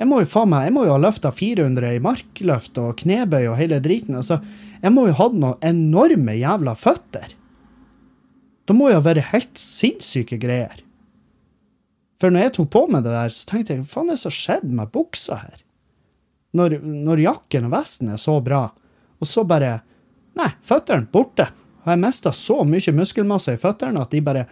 Jeg 0.00 0.08
må 0.08 0.20
jo 0.22 0.28
faen 0.32 0.52
meg, 0.52 0.66
jeg 0.68 0.74
må 0.76 0.84
jo 0.86 0.94
ha 0.94 1.00
løfta 1.00 1.32
400 1.32 1.96
i 1.96 2.02
markløft 2.04 2.78
og 2.80 3.00
knebøy 3.00 3.50
og 3.50 3.56
hele 3.58 3.80
driten. 3.84 4.16
Altså, 4.20 4.38
jeg 4.80 4.92
må 4.94 5.06
jo 5.08 5.16
ha 5.16 5.26
noen 5.32 5.64
enorme 5.64 6.36
jævla 6.38 6.76
føtter. 6.76 7.34
Da 8.68 8.76
må 8.76 8.88
jo 8.88 9.00
ha 9.00 9.04
vært 9.04 9.32
helt 9.32 9.60
sinnssyke 9.60 10.38
greier. 10.40 10.78
For 12.20 12.32
når 12.32 12.46
jeg 12.46 12.54
tok 12.56 12.70
på 12.72 12.84
meg 12.92 13.04
det 13.04 13.12
der, 13.16 13.32
så 13.32 13.48
tenkte 13.48 13.74
jeg, 13.74 13.84
hva 13.84 13.92
faen 13.94 14.12
er 14.12 14.16
det 14.16 14.22
som 14.22 14.36
skjedde 14.36 14.72
med 14.76 14.92
buksa 14.92 15.40
her? 15.40 15.60
Når, 16.56 16.76
når 16.84 17.22
jakken 17.24 17.68
og 17.68 17.74
vesten 17.74 18.12
er 18.12 18.20
så 18.20 18.36
bra, 18.44 18.66
og 19.20 19.28
så 19.28 19.44
bare, 19.48 19.78
nei, 20.36 20.48
føttene 20.66 21.08
borte. 21.12 21.48
Har 21.84 21.96
jeg 21.96 22.02
mista 22.02 22.32
så 22.36 22.58
mye 22.68 22.92
muskelmasse 22.92 23.54
i 23.56 23.60
føttene 23.60 24.02
at 24.04 24.12
de 24.12 24.20
bare, 24.24 24.44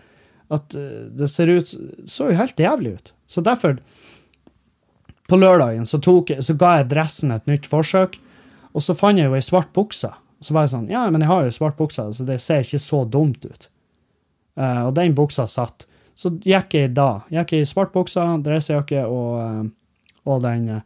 at 0.54 0.74
eh, 0.74 1.08
det 1.18 1.28
ser 1.32 1.52
ut, 1.52 1.74
så 2.08 2.30
jo 2.30 2.38
helt 2.38 2.60
jævlig 2.60 2.94
ut. 2.98 3.12
Så 3.28 3.44
derfor, 3.44 3.78
på 5.28 5.36
lørdagen 5.36 5.86
så, 5.86 6.00
tok, 6.00 6.32
så 6.40 6.56
ga 6.56 6.78
jeg 6.78 6.90
dressen 6.92 7.34
et 7.34 7.48
nytt 7.50 7.68
forsøk, 7.68 8.16
og 8.72 8.84
så 8.84 8.96
fant 8.96 9.20
jeg 9.20 9.28
jo 9.28 9.36
ei 9.36 9.44
svart 9.44 9.72
bukse. 9.76 10.10
Så 10.40 10.54
var 10.54 10.64
jeg 10.64 10.74
sånn, 10.76 10.88
ja, 10.92 11.02
men 11.10 11.24
jeg 11.24 11.30
har 11.32 11.44
jo 11.44 11.54
svart 11.56 11.76
bukse, 11.78 12.04
så 12.14 12.24
det 12.26 12.38
ser 12.44 12.62
ikke 12.64 12.80
så 12.80 13.02
dumt 13.08 13.44
ut. 13.48 13.68
Uh, 14.58 14.88
og 14.88 14.92
den 14.96 15.14
buksa 15.18 15.46
satt. 15.50 15.84
Så 16.18 16.32
gikk 16.42 16.74
jeg 16.74 16.94
da. 16.96 17.22
Gikk 17.30 17.54
jeg 17.54 17.66
i 17.66 17.68
svart 17.68 17.92
bukse, 17.94 18.22
dressjakke 18.42 19.04
og, 19.06 19.34
eh, 19.38 19.60
og 20.26 20.40
den 20.42 20.80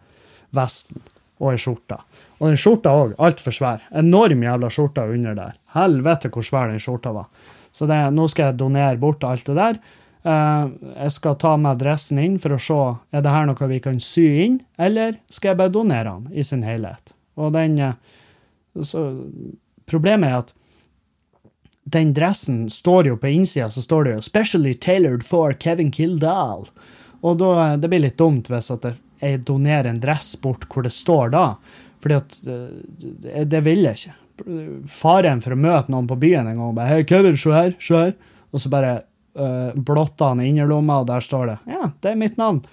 vesten. 0.52 1.00
Og 1.40 1.54
ei 1.54 1.60
skjorte. 1.60 1.96
Og 2.36 2.50
den 2.50 2.60
skjorta 2.60 2.92
òg, 2.92 3.14
altfor 3.16 3.56
svær. 3.56 3.86
Enorm 3.96 4.44
jævla 4.44 4.68
skjorte 4.72 5.06
under 5.08 5.38
der. 5.38 5.56
Helvete 5.72 6.28
hvor 6.34 6.44
svær 6.44 6.68
den 6.68 6.82
skjorta 6.84 7.14
var. 7.16 7.30
Så 7.72 7.88
det, 7.88 7.98
nå 8.12 8.28
skal 8.28 8.50
jeg 8.50 8.60
donere 8.60 9.00
bort 9.00 9.24
alt 9.24 9.46
det 9.48 9.56
der. 9.56 9.78
Eh, 10.22 10.66
jeg 11.02 11.12
skal 11.16 11.38
ta 11.40 11.56
med 11.58 11.80
dressen 11.80 12.20
inn 12.22 12.38
for 12.38 12.54
å 12.54 12.60
se 12.62 12.80
er 13.16 13.24
det 13.24 13.32
her 13.34 13.48
noe 13.48 13.68
vi 13.70 13.80
kan 13.82 13.98
sy 14.02 14.26
inn, 14.44 14.60
eller 14.78 15.16
skal 15.32 15.52
jeg 15.52 15.60
bare 15.62 15.74
donere 15.74 16.12
den 16.12 16.36
i 16.38 16.44
sin 16.46 16.62
helhet. 16.66 17.14
Og 17.40 17.52
den 17.56 17.78
eh, 17.80 17.94
så, 18.82 19.06
Problemet 19.90 20.30
er 20.30 20.36
at 20.44 20.52
den 21.92 22.12
dressen 22.14 22.68
står 22.70 23.08
jo 23.10 23.16
på 23.18 23.32
innsida, 23.32 23.66
så 23.70 23.82
står 23.82 24.04
det 24.04 24.12
jo 24.14 24.20
'Specially 24.22 24.74
tailored 24.78 25.24
for 25.26 25.52
Kevin 25.52 25.90
Kildahl'. 25.90 26.68
Og 27.22 27.38
da, 27.38 27.76
det 27.76 27.90
blir 27.90 28.00
litt 28.04 28.16
dumt 28.18 28.48
hvis 28.48 28.70
at 28.70 28.84
jeg- 29.20 29.44
donerer 29.44 29.86
en 29.90 30.00
dress 30.00 30.36
bort 30.36 30.68
hvor 30.68 30.82
det 30.82 30.92
står 30.92 31.30
da. 31.30 31.56
Fordi 32.02 32.14
at 32.14 32.40
eh, 32.46 33.44
det 33.44 33.60
vil 33.64 33.82
jeg 33.82 33.94
ikke. 33.94 34.14
Faren 34.90 35.42
for 35.44 35.54
å 35.54 35.60
møte 35.60 35.92
noen 35.92 36.08
på 36.10 36.18
byen 36.20 36.46
en 36.46 36.56
gang 36.56 36.68
og 36.68 36.76
bare 36.78 36.88
'Hei, 36.88 37.06
Kevin, 37.08 37.36
se 37.36 37.52
her, 37.54 37.74
se 37.78 37.94
her', 37.94 38.14
og 38.52 38.60
så 38.60 38.70
bare 38.72 38.92
uh, 39.38 39.72
blotter 39.74 40.32
han 40.32 40.42
innerlomma, 40.44 41.00
og 41.00 41.06
der 41.06 41.20
står 41.20 41.46
det 41.46 41.58
'Ja, 41.66 41.92
det 42.00 42.10
er 42.12 42.20
mitt 42.20 42.36
navn'. 42.36 42.64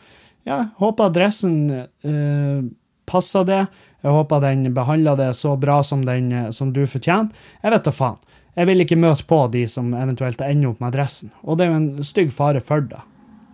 Ja, 0.47 0.69
håper 0.79 1.09
adressen 1.11 1.69
uh, 1.71 2.63
passer 3.09 3.45
det. 3.45 3.67
Jeg 4.01 4.15
håper 4.15 4.41
den 4.43 4.69
behandler 4.73 5.17
det 5.19 5.33
så 5.35 5.55
bra 5.59 5.81
som, 5.83 6.05
den, 6.07 6.31
eh, 6.31 6.51
som 6.55 6.71
du 6.73 6.85
fortjener. 6.87 7.33
Jeg 7.63 7.73
vet 7.73 7.87
da 7.87 7.91
faen. 7.91 8.19
Jeg 8.55 8.67
vil 8.69 8.83
ikke 8.83 8.99
møte 8.99 9.25
på 9.27 9.39
de 9.53 9.65
som 9.71 9.91
eventuelt 9.95 10.41
ender 10.43 10.71
opp 10.71 10.81
med 10.81 10.91
adressen. 10.93 11.33
Og 11.43 11.57
det 11.57 11.65
er 11.65 11.73
jo 11.73 11.79
en 11.79 12.07
stygg 12.07 12.31
fare 12.35 12.61
for 12.63 12.83
det, 12.83 13.01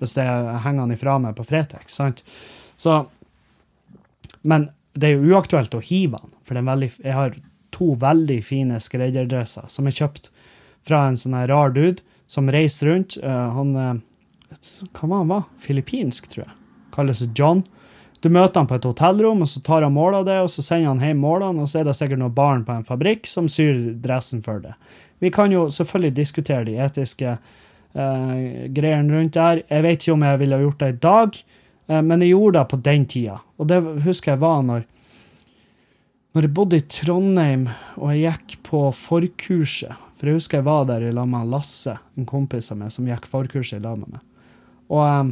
hvis 0.01 0.15
det 0.17 0.25
henger 0.25 0.85
den 0.85 0.95
ifra 0.95 1.17
meg 1.21 1.35
på 1.37 1.45
Fretex. 1.45 1.97
sant? 1.97 2.23
Så, 2.77 3.03
men 4.41 4.69
det 4.93 5.09
er 5.09 5.17
jo 5.17 5.35
uaktuelt 5.35 5.75
å 5.75 5.83
hive 5.83 6.21
den, 6.21 6.33
for 6.45 6.55
det 6.55 6.63
er 6.63 6.69
veldig, 6.71 6.89
jeg 7.03 7.17
har 7.17 7.35
to 7.75 7.93
veldig 7.99 8.39
fine 8.45 8.79
skredderdresser 8.81 9.67
som 9.71 9.87
er 9.87 9.95
kjøpt 9.99 10.31
fra 10.85 11.05
en 11.09 11.17
sånn 11.19 11.35
her 11.37 11.49
rar 11.51 11.73
dude 11.75 12.03
som 12.31 12.49
reiste 12.51 12.87
rundt. 12.87 13.17
Eh, 13.21 13.47
han 13.57 13.75
eh, 13.75 13.95
Hva 14.95 15.09
var 15.09 15.17
han 15.23 15.31
var? 15.33 15.47
Filippinsk, 15.61 16.29
tror 16.31 16.45
jeg. 16.45 16.55
Kalles 16.95 17.25
John. 17.35 17.63
Du 18.23 18.31
møter 18.33 18.57
han 18.57 18.69
på 18.69 18.79
et 18.79 18.85
hotellrom, 18.87 19.43
og 19.45 19.49
så 19.51 19.59
tar 19.61 19.83
han 19.85 19.93
mål 19.93 20.21
av 20.21 20.23
det, 20.25 20.39
og 20.41 20.47
så 20.49 20.63
sender 20.65 20.89
han 20.89 21.03
hjem 21.03 21.19
målene, 21.21 21.61
og 21.61 21.69
så 21.69 21.81
er 21.81 21.89
det 21.89 21.93
sikkert 21.97 22.23
noen 22.23 22.33
barn 22.33 22.63
på 22.65 22.73
en 22.73 22.87
fabrikk 22.87 23.27
som 23.29 23.49
syr 23.51 23.91
dressen 24.01 24.41
for 24.45 24.63
det. 24.63 24.73
Vi 25.21 25.29
kan 25.33 25.53
jo 25.53 25.67
selvfølgelig 25.69 26.15
diskutere 26.15 26.65
de 26.65 26.79
etiske 26.81 27.35
eh, 27.35 28.39
greiene 28.73 29.13
rundt 29.13 29.37
der. 29.37 29.61
Jeg 29.69 29.85
vet 29.85 30.01
ikke 30.01 30.15
om 30.15 30.25
jeg 30.25 30.41
ville 30.41 30.61
gjort 30.63 30.81
det 30.81 30.89
i 30.89 30.97
dag, 31.05 31.37
eh, 31.91 32.01
men 32.01 32.25
jeg 32.25 32.33
gjorde 32.33 32.57
det 32.57 32.65
på 32.71 32.81
den 32.89 33.05
tida. 33.13 33.37
Og 33.59 33.69
det 33.69 33.79
husker 34.07 34.33
jeg 34.33 34.43
var 34.43 34.65
når 34.65 34.87
når 36.35 36.49
jeg 36.49 36.51
bodde 36.51 36.77
i 36.81 36.83
Trondheim 36.91 37.69
og 37.95 38.09
jeg 38.11 38.25
gikk 38.27 38.57
på 38.67 38.79
forkurset 38.99 39.95
For 40.19 40.27
jeg 40.27 40.35
husker 40.35 40.59
jeg 40.59 40.67
var 40.67 40.83
der 40.89 41.05
i 41.07 41.13
lag 41.15 41.29
med 41.31 41.47
Lasse, 41.47 41.95
en 42.19 42.27
kompis 42.27 42.67
av 42.73 42.79
meg, 42.81 42.91
som 42.91 43.07
gikk 43.07 43.27
forkurset 43.29 43.79
i 43.79 43.83
lag 43.83 43.99
med 43.99 44.17
meg. 44.17 44.23
Og, 44.91 45.31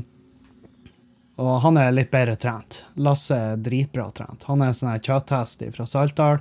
og 1.43 1.51
han 1.66 1.80
er 1.80 1.91
litt 1.95 2.12
bedre 2.12 2.38
trent. 2.39 2.82
Lasse 2.95 3.36
er 3.36 3.60
dritbra 3.64 4.10
trent. 4.16 4.47
Han 4.47 4.64
er 4.64 4.72
en 4.72 4.78
sånn 4.78 5.04
kjøtthest 5.04 5.66
fra 5.76 5.88
Saltdal. 5.88 6.39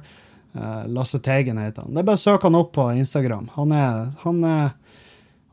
Eh, 0.54 0.86
Lasse 0.94 1.18
Teigen 1.22 1.58
heter 1.58 1.82
han. 1.86 1.94
Det 1.94 2.02
er 2.02 2.08
bare 2.12 2.20
å 2.20 2.24
søke 2.24 2.50
han 2.50 2.58
opp 2.58 2.72
på 2.78 2.86
Instagram. 2.98 3.50
Han 3.56 3.74
er, 3.74 4.08
han 4.22 4.40
er, 4.46 4.72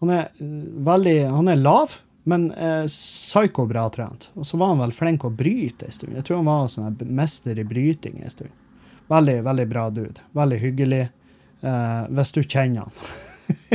han 0.03 0.15
er 0.19 0.23
eh, 0.29 0.55
veldig 0.89 1.17
Han 1.33 1.49
er 1.49 1.61
lav, 1.65 1.97
men 2.29 2.49
eh, 2.53 2.85
psyko-bra 2.85 3.89
trent. 3.95 4.29
Og 4.37 4.45
så 4.45 4.61
var 4.61 4.73
han 4.73 4.85
vel 4.85 4.93
flink 4.93 5.25
å 5.25 5.33
bryte 5.33 5.89
en 5.89 5.97
stund. 5.97 6.17
Jeg 6.17 6.29
tror 6.29 6.43
han 6.43 6.49
var 6.49 6.73
sånn 6.73 6.97
mester 7.09 7.57
i 7.57 7.65
bryting 7.65 8.21
en 8.21 8.37
stund. 8.37 8.57
Veldig, 9.09 9.41
veldig 9.41 9.65
bra 9.67 9.89
dude. 9.89 10.21
Veldig 10.37 10.59
hyggelig. 10.61 11.07
Eh, 11.61 12.01
hvis 12.13 12.31
du 12.35 12.43
kjenner 12.43 12.85
han. 12.85 12.91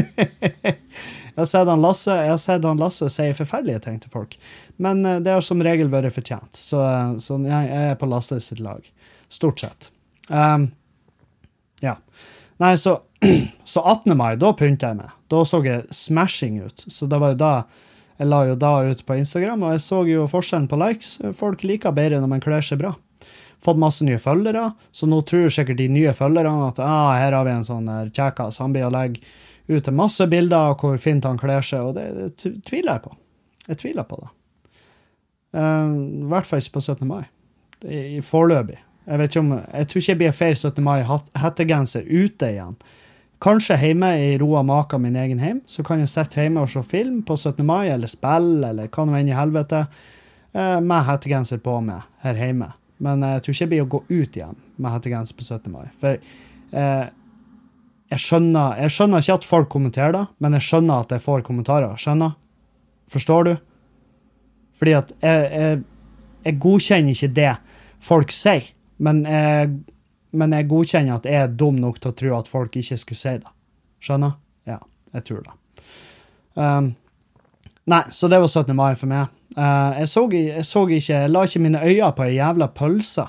jeg 1.34 1.40
har 1.40 1.48
sett 1.50 1.66
han 1.68 1.82
Lasse 1.82 2.14
jeg 2.14 2.30
har 2.30 2.38
sett 2.38 2.64
han 2.64 2.78
Lasse 2.78 3.08
si 3.10 3.26
forferdelige 3.34 3.82
ting 3.88 3.96
til 3.98 4.12
folk, 4.12 4.36
men 4.78 5.02
eh, 5.02 5.18
det 5.24 5.34
har 5.34 5.42
som 5.44 5.62
regel 5.64 5.90
vært 5.92 6.14
fortjent. 6.14 6.54
Så, 6.56 6.78
eh, 6.80 7.16
så 7.20 7.40
jeg, 7.42 7.72
er 7.80 7.98
på 7.98 8.08
Lasse 8.10 8.38
sitt 8.44 8.62
lag. 8.62 8.86
Stort 9.32 9.64
sett. 9.64 9.90
Um, 10.30 10.70
ja. 11.82 11.96
Nei, 12.62 12.76
så, 12.78 13.00
så 13.74 13.82
18. 13.82 14.14
mai, 14.16 14.36
da 14.40 14.54
pynta 14.56 14.92
jeg 14.92 15.02
meg. 15.02 15.18
Da 15.32 15.42
så 15.48 15.60
jeg 15.66 15.88
smashing 15.90 16.62
ut. 16.62 16.86
Så 16.86 17.10
det 17.10 17.18
var 17.18 17.34
jo 17.34 17.42
da 17.42 17.54
jeg 18.20 18.30
la 18.30 18.44
jo 18.46 18.54
da 18.54 18.76
ut 18.86 19.00
på 19.02 19.16
Instagram, 19.18 19.64
og 19.66 19.74
jeg 19.74 19.82
så 19.82 20.04
jo 20.06 20.28
forskjellen 20.30 20.70
på 20.70 20.78
likes. 20.78 21.16
Folk 21.34 21.66
liker 21.66 21.96
bedre 21.96 22.22
når 22.22 22.30
man 22.30 22.44
kler 22.44 22.62
seg 22.62 22.78
bra 22.78 22.94
fått 23.64 23.80
masse 23.80 24.04
nye 24.04 24.20
følgere, 24.20 24.68
så 24.92 25.08
nå 25.08 25.22
tror 25.28 25.48
sikkert 25.52 25.80
de 25.80 25.88
nye 25.92 26.12
følgerne 26.16 26.68
at 26.68 26.80
ah, 26.84 27.14
her 27.16 27.32
har 27.36 27.48
vi 27.48 27.56
en 27.56 27.66
sånn 27.66 27.90
kjekkas. 28.12 28.60
Han 28.62 28.76
blir 28.76 28.88
å 28.88 28.94
legge 28.94 29.24
ut 29.66 29.88
masse 29.96 30.26
bilder 30.28 30.70
av 30.70 30.80
hvor 30.80 30.98
fint 31.00 31.24
han 31.24 31.40
kler 31.40 31.64
seg, 31.64 31.88
og 31.88 31.96
det, 31.96 32.08
det 32.16 32.56
tviler 32.66 32.96
jeg 32.96 33.04
på. 33.06 33.14
Jeg 33.68 33.80
tviler 33.80 34.08
på 34.08 34.18
det. 34.20 34.32
Uh, 35.54 35.94
I 36.24 36.32
hvert 36.32 36.48
fall 36.48 36.60
ikke 36.60 36.76
på 36.78 36.84
17. 36.84 37.06
mai. 37.08 37.22
I, 37.84 38.18
i 38.18 38.20
Foreløpig. 38.24 38.80
Jeg 39.04 39.20
vet 39.20 39.32
ikke 39.32 39.44
om, 39.44 39.54
jeg 39.60 39.88
tror 39.88 40.00
ikke 40.00 40.12
jeg 40.12 40.20
blir 40.20 40.36
feil 40.36 40.54
17. 40.56 40.84
mai-hettegenser 40.84 42.06
ute 42.08 42.52
igjen. 42.54 42.76
Kanskje 43.44 43.76
hjemme 43.76 44.08
i 44.16 44.30
roa 44.40 44.62
maka 44.64 44.96
min 45.00 45.18
egen 45.20 45.42
heim, 45.42 45.58
så 45.68 45.84
kan 45.84 46.00
jeg 46.00 46.12
sitte 46.12 46.40
hjemme 46.40 46.62
og 46.64 46.70
se 46.72 46.80
film 46.88 47.20
på 47.26 47.36
17. 47.36 47.60
mai, 47.66 47.90
eller 47.92 48.08
spille, 48.08 48.70
eller 48.70 48.88
hva 48.88 49.04
nå 49.04 49.18
enn 49.18 49.28
i 49.32 49.36
helvete, 49.36 49.84
uh, 50.56 50.80
med 50.80 51.04
hettegenser 51.08 51.60
på 51.64 51.76
meg 51.84 52.08
her 52.24 52.40
hjemme. 52.40 52.72
Men 53.02 53.24
jeg 53.26 53.42
tror 53.42 53.54
ikke 53.54 53.64
jeg 53.64 53.72
blir 53.72 53.84
å 53.84 53.90
gå 53.90 54.00
ut 54.08 54.36
igjen 54.38 54.58
med 54.76 54.94
hettegenser 54.94 55.38
på 55.38 55.46
17. 55.46 55.70
mai. 55.72 55.86
For 56.00 56.14
eh, 56.14 57.06
jeg, 58.12 58.22
skjønner, 58.22 58.78
jeg 58.84 58.94
skjønner 58.94 59.24
ikke 59.24 59.38
at 59.40 59.48
folk 59.48 59.70
kommenterer 59.72 60.14
det, 60.14 60.24
men 60.44 60.56
jeg 60.58 60.68
skjønner 60.68 61.02
at 61.02 61.14
jeg 61.16 61.24
får 61.24 61.44
kommentarer. 61.46 61.96
Skjønner? 62.00 62.36
Forstår 63.10 63.48
du? 63.48 63.54
Fordi 64.78 64.94
at 64.98 65.12
jeg, 65.22 65.50
jeg, 65.50 65.82
jeg 66.46 66.60
godkjenner 66.62 67.16
ikke 67.16 67.34
det 67.34 67.52
folk 68.04 68.34
sier, 68.34 68.66
men 69.02 69.22
jeg, 69.26 69.70
men 70.36 70.54
jeg 70.54 70.68
godkjenner 70.70 71.18
at 71.18 71.28
jeg 71.28 71.46
er 71.46 71.54
dum 71.62 71.78
nok 71.80 72.00
til 72.00 72.12
å 72.12 72.18
tro 72.18 72.34
at 72.38 72.50
folk 72.50 72.76
ikke 72.78 72.98
skulle 73.00 73.20
si 73.20 73.36
det. 73.40 73.54
Skjønner? 74.04 74.36
Ja, 74.68 74.80
jeg 75.16 75.26
tror 75.28 75.44
det. 75.46 75.54
Um, 76.54 76.92
nei, 77.90 78.02
så 78.14 78.30
det 78.30 78.40
var 78.42 78.50
17. 78.50 78.74
mai 78.76 78.92
for 78.98 79.10
meg. 79.10 79.32
Eh, 79.54 79.98
jeg, 80.00 80.10
så, 80.10 80.26
jeg 80.34 80.66
så 80.66 80.82
ikke 80.88 81.12
Jeg 81.12 81.30
la 81.30 81.42
ikke 81.46 81.62
mine 81.62 81.82
øyne 81.84 82.12
på 82.16 82.26
ei 82.26 82.36
jævla 82.36 82.70
pølse. 82.74 83.26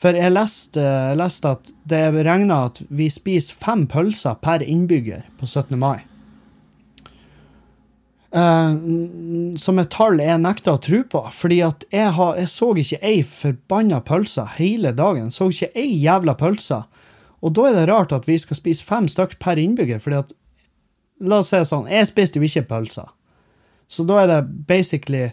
For 0.00 0.16
jeg 0.18 0.34
leste, 0.34 0.82
jeg 0.82 1.16
leste 1.16 1.52
at 1.54 1.70
det 1.88 2.00
er 2.08 2.18
regna 2.26 2.64
at 2.66 2.82
vi 2.92 3.06
spiser 3.08 3.56
fem 3.56 3.86
pølser 3.88 4.36
per 4.42 4.60
innbygger 4.60 5.22
på 5.38 5.46
17. 5.46 5.78
mai. 5.78 6.02
Uh, 8.34 9.54
som 9.62 9.78
et 9.78 9.92
tall 9.94 10.18
jeg 10.18 10.42
nekter 10.42 10.74
å 10.74 10.82
tro 10.82 11.00
på. 11.08 11.22
Fordi 11.32 11.60
at 11.64 11.86
jeg, 11.94 12.10
ha, 12.18 12.28
jeg 12.36 12.50
så 12.52 12.72
ikke 12.74 13.00
ei 13.06 13.22
forbanna 13.22 14.02
pølse 14.04 14.44
hele 14.58 14.92
dagen. 14.92 15.30
Så 15.30 15.48
ikke 15.54 15.70
ei 15.78 15.94
jævla 16.02 16.34
pølse. 16.36 16.82
Og 17.44 17.54
da 17.56 17.68
er 17.70 17.78
det 17.78 17.88
rart 17.92 18.12
at 18.12 18.26
vi 18.28 18.36
skal 18.40 18.58
spise 18.58 18.84
fem 18.84 19.06
stykk 19.08 19.38
per 19.40 19.60
innbygger. 19.60 20.02
fordi 20.02 20.20
at 20.24 20.34
La 21.22 21.38
oss 21.40 21.52
si 21.52 21.60
sånn, 21.62 21.86
jeg 21.86 22.08
spiste 22.10 22.40
jo 22.40 22.48
ikke 22.48 22.66
pølser. 22.72 23.06
Så 23.88 24.04
da 24.08 24.22
er 24.22 24.30
det 24.30 24.42
basically 24.68 25.30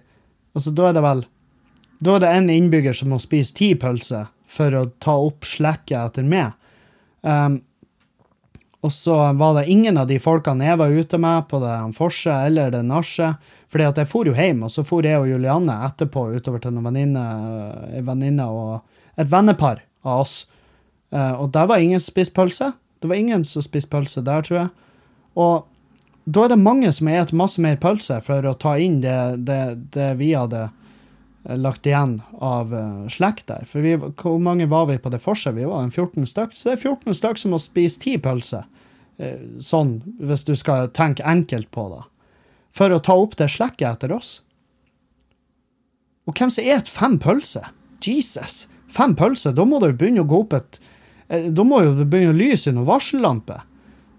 Altså, 0.51 0.73
da 0.75 0.89
er 0.89 0.95
det 0.97 1.03
vel 1.05 1.25
Da 2.03 2.15
er 2.15 2.23
det 2.23 2.31
en 2.35 2.49
innbygger 2.51 2.95
som 2.97 3.13
må 3.13 3.19
spise 3.23 3.55
ti 3.55 3.73
pølser 3.79 4.27
for 4.51 4.75
å 4.75 4.87
ta 4.99 5.13
opp 5.15 5.45
slekket 5.47 5.95
etter 5.95 6.25
meg. 6.27 6.57
Um, 7.23 7.61
og 8.81 8.91
så 8.91 9.15
var 9.37 9.53
det 9.55 9.69
ingen 9.71 9.99
av 10.01 10.09
de 10.09 10.17
folkene 10.19 10.65
jeg 10.65 10.79
var 10.81 10.91
ute 10.91 11.19
med 11.21 11.45
på 11.47 11.61
det 11.61 11.75
forset 11.95 12.49
eller 12.49 12.73
det 12.73 12.81
nachet. 12.83 13.37
Fordi 13.71 13.85
at 13.87 14.01
jeg 14.01 14.09
for 14.09 14.27
jo 14.27 14.33
hjem, 14.35 14.65
og 14.67 14.73
så 14.73 14.83
for 14.83 15.05
jeg 15.07 15.21
og 15.21 15.29
Julianne 15.29 15.77
etterpå 15.87 16.25
utover 16.33 16.59
til 16.59 16.73
noen 16.75 16.89
venninne, 16.89 17.23
en 17.95 18.07
venninne 18.09 18.49
og 18.49 19.21
et 19.21 19.31
vennepar 19.31 19.85
av 20.03 20.25
oss. 20.25 20.35
Uh, 21.13 21.37
og 21.43 21.53
der 21.55 21.69
var 21.69 21.79
ingen 21.79 22.01
som 22.01 22.11
spiste 22.11 22.35
pølse. 22.35 22.73
Det 22.99 23.07
var 23.07 23.21
ingen 23.21 23.45
som 23.47 23.63
spiste 23.63 23.93
pølse 23.93 24.25
der, 24.25 24.43
tror 24.43 24.57
jeg. 24.57 24.73
Og 25.39 25.70
da 26.32 26.45
er 26.45 26.53
det 26.53 26.61
mange 26.61 26.91
som 26.93 27.09
spist 27.09 27.34
masse 27.38 27.61
mer 27.63 27.79
pølse 27.82 28.19
for 28.25 28.45
å 28.45 28.53
ta 28.59 28.75
inn 28.79 28.99
det, 29.03 29.17
det, 29.47 29.61
det 29.95 30.11
vi 30.19 30.32
hadde 30.38 30.67
eh, 30.67 31.57
lagt 31.57 31.88
igjen 31.89 32.19
av 32.38 32.73
eh, 32.75 33.07
slekt 33.11 33.47
der. 33.51 33.65
For 33.69 33.84
vi, 33.84 33.95
hvor 33.97 34.38
mange 34.43 34.69
var 34.71 34.88
vi 34.91 34.99
på 35.01 35.11
det 35.13 35.21
forset? 35.23 35.55
Vi 35.57 35.67
var 35.67 35.84
en 35.84 35.91
14 35.93 36.29
stykk. 36.29 36.55
Så 36.55 36.69
det 36.69 36.77
er 36.77 36.84
14 36.93 37.17
stykk 37.17 37.41
som 37.41 37.55
må 37.55 37.61
spise 37.61 37.99
10 37.99 38.21
pølser. 38.27 38.67
Eh, 39.17 39.41
Sånn, 39.63 39.97
hvis 40.21 40.45
du 40.47 40.53
skal 40.59 40.91
tenke 40.95 41.25
enkelt 41.27 41.71
på 41.73 41.88
det. 41.95 42.03
For 42.77 42.93
å 42.93 43.01
ta 43.03 43.17
opp 43.19 43.36
det 43.39 43.49
slekket 43.51 43.89
etter 43.89 44.13
oss. 44.15 44.38
Og 46.29 46.38
hvem 46.38 46.53
som 46.53 46.69
et 46.69 46.91
fem 46.91 47.17
pølser? 47.19 47.73
Jesus! 48.05 48.65
Fem 48.91 49.17
pølser? 49.17 49.55
Da 49.57 49.65
må 49.67 49.82
jo 49.84 49.95
begynne 49.95 50.23
å 50.23 50.29
gå 50.29 50.45
opp 50.45 50.55
et 50.57 50.79
Da 51.32 51.63
må 51.63 51.77
jo 51.79 51.93
begynne 52.03 52.34
å 52.34 52.36
lyse 52.36 52.67
i 52.69 52.73
noen 52.75 52.89
varsellamper. 52.89 53.61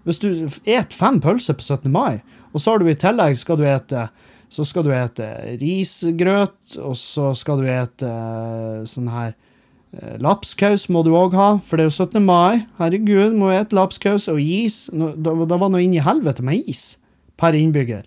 Hvis 0.03 0.19
du 0.19 0.29
et 0.67 0.93
fem 0.93 1.19
pølser 1.23 1.55
på 1.57 1.63
17. 1.63 1.91
mai, 1.91 2.21
og 2.51 2.61
så 2.61 2.73
har 2.73 2.83
du 2.83 2.89
i 2.91 2.99
tillegg 2.99 3.37
skal 3.39 3.59
du 3.59 3.65
ete 3.67 4.07
så 4.53 4.65
skal 4.67 4.85
du 4.85 4.91
ete 4.93 5.27
risgrøt, 5.61 6.75
og 6.77 6.93
så 6.99 7.31
skal 7.37 7.63
du 7.63 7.69
ete 7.71 8.09
eh, 8.09 8.83
sånn 8.89 9.09
her 9.09 9.31
eh, 9.31 10.15
Lapskaus 10.21 10.85
må 10.93 11.01
du 11.05 11.13
òg 11.17 11.33
ha, 11.37 11.47
for 11.65 11.79
det 11.79 11.87
er 11.87 11.89
jo 11.89 12.05
17. 12.05 12.19
mai. 12.21 12.65
Herregud, 12.77 13.33
må 13.39 13.49
ete 13.53 13.73
lapskaus 13.77 14.29
og 14.29 14.41
is. 14.41 14.85
Da, 14.93 15.33
da 15.49 15.57
var 15.57 15.73
nå 15.73 15.81
inn 15.81 15.95
i 15.97 16.03
helvete 16.05 16.45
med 16.45 16.69
is 16.69 16.99
per 17.39 17.57
innbygger. 17.57 18.05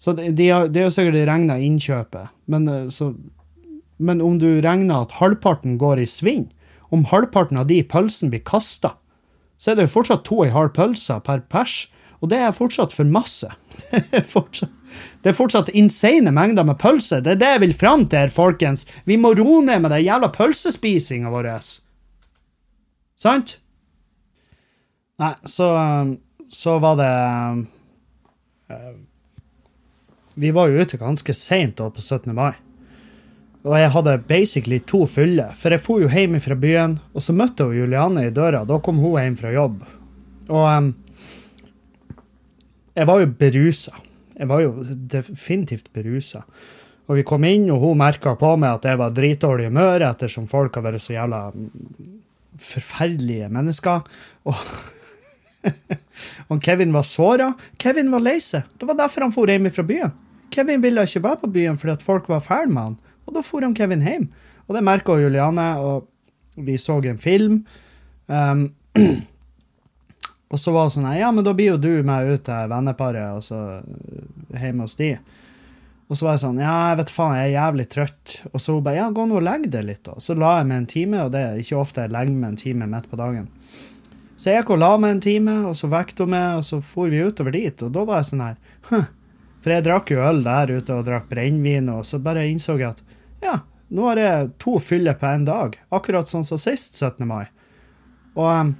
Så 0.00 0.14
det, 0.16 0.30
de 0.38 0.48
er 0.54 0.86
jo 0.86 0.94
sikkert 0.94 1.26
regna 1.28 1.58
innkjøpet, 1.60 2.32
men, 2.48 2.68
eh, 2.72 2.86
så, 2.94 3.12
men 3.98 4.24
om 4.24 4.38
du 4.40 4.48
regner 4.64 5.02
at 5.02 5.18
halvparten 5.18 5.76
går 5.80 6.00
i 6.00 6.08
svinn, 6.08 6.46
om 6.94 7.04
halvparten 7.10 7.60
av 7.60 7.68
de 7.68 7.82
pølsene 7.84 8.32
blir 8.32 8.46
kasta, 8.48 8.94
så 9.58 9.72
er 9.72 9.78
det 9.78 9.88
jo 9.88 9.94
fortsatt 9.98 10.24
to 10.26 10.40
og 10.40 10.48
en 10.48 10.54
halv 10.54 10.72
pølser 10.76 11.22
per 11.26 11.42
pers, 11.50 11.88
og 12.22 12.30
det 12.32 12.38
er 12.42 12.54
fortsatt 12.54 12.94
for 12.94 13.08
masse. 13.08 13.50
Det 15.22 15.30
er 15.30 15.36
fortsatt 15.36 15.68
insane 15.76 16.32
mengder 16.34 16.64
med 16.66 16.78
pølser. 16.80 17.20
Det 17.22 17.34
er 17.34 17.38
det 17.38 17.48
jeg 17.52 17.60
vil 17.62 17.74
fram 17.76 18.04
til 18.08 18.24
her, 18.24 18.32
folkens. 18.32 18.86
Vi 19.06 19.18
må 19.20 19.34
roe 19.36 19.60
ned 19.62 19.82
med 19.84 19.92
den 19.92 20.02
jævla 20.02 20.30
pølsespisinga 20.34 21.30
vår. 21.30 21.50
Sant? 23.18 23.58
Nei, 25.18 25.34
så, 25.50 25.68
så 26.54 26.78
var 26.82 26.98
det 26.98 27.10
eh, 28.70 28.96
Vi 30.38 30.54
var 30.54 30.70
jo 30.70 30.82
ute 30.82 31.00
ganske 31.00 31.34
seint 31.34 31.82
på 31.82 32.02
17. 32.02 32.34
mai. 32.34 32.54
Og 33.66 33.74
jeg 33.74 33.90
hadde 33.90 34.14
basically 34.28 34.78
to 34.86 35.02
fulle, 35.10 35.48
for 35.58 35.74
jeg 35.74 35.82
for 35.82 36.02
jo 36.02 36.08
hjem 36.12 36.38
fra 36.42 36.54
byen, 36.58 36.98
og 37.12 37.24
så 37.24 37.34
møtte 37.34 37.66
hun 37.66 37.78
Juliane 37.80 38.28
i 38.28 38.34
døra. 38.34 38.62
Da 38.68 38.78
kom 38.82 39.00
hun 39.02 39.18
hjem 39.18 39.38
fra 39.40 39.52
jobb. 39.54 39.80
Og 40.48 40.66
um, 40.66 40.92
jeg 42.94 43.08
var 43.08 43.22
jo 43.22 43.30
berusa. 43.40 43.96
Jeg 44.38 44.48
var 44.50 44.62
jo 44.62 44.84
definitivt 45.10 45.90
berusa. 45.94 46.44
Og 47.08 47.18
vi 47.18 47.24
kom 47.26 47.44
inn, 47.48 47.66
og 47.72 47.82
hun 47.82 47.98
merka 47.98 48.34
på 48.38 48.52
meg 48.60 48.78
at 48.78 48.86
jeg 48.86 49.00
var 49.00 49.16
dritdårlig 49.16 49.66
i 49.66 49.72
humør, 49.72 50.04
ettersom 50.10 50.46
folk 50.50 50.76
har 50.76 50.84
vært 50.84 51.02
så 51.02 51.16
jævla 51.16 51.42
mm, 51.54 51.66
forferdelige 52.62 53.48
mennesker. 53.54 54.06
Og, 54.46 54.62
og 56.52 56.62
Kevin 56.62 56.94
var 56.94 57.06
såra. 57.08 57.50
Kevin 57.80 58.12
var 58.14 58.22
lei 58.22 58.38
seg. 58.44 58.70
Det 58.78 58.86
var 58.86 59.00
derfor 59.00 59.26
han 59.26 59.34
for 59.34 59.50
hjem 59.50 59.70
fra 59.74 59.86
byen. 59.88 60.14
Kevin 60.54 60.84
ville 60.84 61.02
ikke 61.04 61.24
være 61.26 61.42
på 61.42 61.52
byen 61.58 61.76
fordi 61.80 61.96
at 61.96 62.06
folk 62.06 62.28
var 62.30 62.44
fæle 62.44 62.70
med 62.70 62.82
han. 62.82 62.98
Og 63.28 63.34
da 63.36 63.44
for 63.44 63.64
han 63.64 63.76
Kevin 63.76 64.04
hjem. 64.04 64.30
Og 64.68 64.76
det 64.76 64.84
merka 64.84 65.16
Juliane, 65.20 65.68
og 65.80 66.08
vi 66.64 66.78
så 66.80 66.98
en 67.04 67.20
film. 67.20 67.60
Um, 68.26 68.68
og 70.52 70.60
så 70.60 70.72
var 70.72 70.88
det 70.88 70.96
sånn 70.96 71.12
Ja, 71.16 71.30
men 71.32 71.44
da 71.44 71.54
blir 71.56 71.74
jo 71.74 71.80
du 71.80 71.92
med 72.04 72.32
ut 72.32 72.44
til 72.48 72.72
venneparet, 72.72 73.36
og 73.36 73.44
så 73.44 73.80
øh, 73.80 74.56
hjemme 74.56 74.84
hos 74.84 74.96
de. 74.98 75.14
Og 76.08 76.16
så 76.16 76.24
var 76.24 76.36
jeg 76.36 76.44
sånn 76.46 76.60
Ja, 76.60 76.76
jeg 76.90 77.02
vet 77.02 77.12
faen, 77.12 77.36
jeg 77.36 77.50
er 77.50 77.56
jævlig 77.56 77.86
trøtt. 77.92 78.38
Og 78.52 78.64
så 78.64 78.76
hun 78.76 78.84
bare 78.84 79.02
Ja, 79.02 79.10
gå 79.12 79.28
nå 79.28 79.38
og 79.40 79.44
legg 79.44 79.68
deg 79.72 79.86
litt, 79.88 80.02
da. 80.08 80.16
Så 80.24 80.36
la 80.36 80.58
jeg 80.58 80.70
meg 80.70 80.82
en 80.82 80.90
time, 80.94 81.22
og 81.26 81.32
det 81.36 81.44
er 81.44 81.60
ikke 81.62 81.80
ofte 81.80 82.04
jeg 82.04 82.14
legger 82.16 82.40
meg 82.40 82.54
en 82.54 82.60
time 82.64 82.88
midt 82.88 83.08
på 83.10 83.20
dagen. 83.20 83.46
Så 84.38 84.52
jeg 84.52 84.62
gikk 84.62 84.76
og 84.76 84.82
la 84.82 84.92
meg 85.02 85.16
en 85.16 85.22
time, 85.24 85.54
og 85.68 85.76
så 85.76 85.90
vekket 85.90 86.20
hun 86.22 86.32
meg, 86.32 86.60
og 86.60 86.66
så 86.66 86.80
for 86.84 87.12
vi 87.12 87.24
utover 87.26 87.56
dit, 87.56 87.84
og 87.84 87.94
da 87.94 88.04
var 88.06 88.20
jeg 88.20 88.30
sånn 88.32 88.44
her. 88.46 88.58
For 89.58 89.74
jeg 89.74 89.84
drakk 89.88 90.12
jo 90.14 90.20
øl 90.22 90.44
der 90.46 90.70
ute, 90.76 90.94
og 90.94 91.06
drakk 91.08 91.26
brennevin, 91.32 91.88
og 91.90 92.04
så 92.06 92.20
bare 92.22 92.46
innså 92.46 92.76
jeg 92.78 92.92
at 92.92 93.02
ja, 93.44 93.60
nå 93.88 94.10
har 94.10 94.20
jeg 94.20 94.50
to 94.62 94.76
fyller 94.82 95.16
på 95.18 95.28
én 95.30 95.46
dag. 95.48 95.78
Akkurat 95.94 96.28
sånn 96.30 96.46
som 96.46 96.60
sist 96.60 96.98
17. 96.98 97.24
mai. 97.28 97.46
Og 98.38 98.74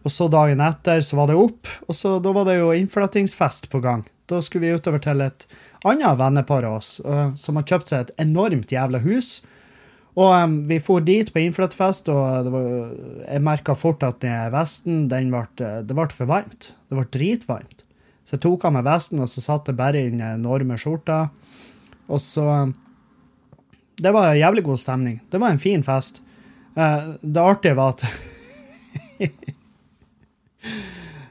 og 0.00 0.12
så 0.12 0.30
dagen 0.32 0.62
etter 0.64 1.02
så 1.04 1.18
var 1.18 1.28
det 1.28 1.36
opp, 1.36 1.68
og 1.84 1.96
så 1.96 2.14
da 2.24 2.32
var 2.32 2.46
det 2.48 2.56
jo 2.56 2.70
innflyttingsfest 2.72 3.68
på 3.72 3.82
gang. 3.84 4.06
Da 4.30 4.38
skulle 4.40 4.68
vi 4.68 4.78
utover 4.78 5.02
til 5.02 5.20
et 5.24 5.44
annet 5.84 6.16
vennepar 6.16 6.64
av 6.64 6.78
oss, 6.78 6.94
som 7.36 7.58
har 7.58 7.66
kjøpt 7.68 7.90
seg 7.90 8.06
et 8.06 8.22
enormt 8.24 8.72
jævla 8.72 9.02
hus. 9.04 9.40
Og 10.18 10.32
um, 10.32 10.56
vi 10.66 10.80
for 10.82 11.04
dit 11.04 11.28
på 11.30 11.42
innflyttfest, 11.42 12.08
og 12.10 12.48
var, 12.50 12.70
jeg 13.26 13.44
merka 13.46 13.76
fort 13.78 14.02
at 14.06 14.22
den 14.24 14.50
vesten 14.54 15.04
den 15.12 15.30
ble, 15.34 15.44
det 15.58 15.96
ble 15.96 16.08
for 16.14 16.30
varmt. 16.30 16.72
Det 16.88 16.96
ble 16.96 17.06
dritvarmt. 17.14 17.84
Så 18.24 18.36
jeg 18.36 18.44
tok 18.46 18.66
av 18.66 18.74
meg 18.74 18.86
vesten, 18.88 19.20
og 19.22 19.30
så 19.30 19.42
satte 19.44 19.74
jeg 19.74 19.80
bare 19.80 20.02
inn 20.08 20.22
enorme 20.24 20.78
skjorta. 20.80 21.26
Og 22.10 22.22
så 22.22 22.46
em, 22.56 22.74
Det 24.00 24.12
var 24.12 24.34
jævlig 24.34 24.64
god 24.64 24.78
stemning. 24.80 25.20
Det 25.30 25.38
var 25.38 25.50
en 25.50 25.58
fin 25.58 25.82
fest. 25.84 26.22
Uh, 26.76 27.14
det 27.20 27.40
artige 27.40 27.76
var 27.76 27.88
at 27.88 28.04
uh, 28.04 29.28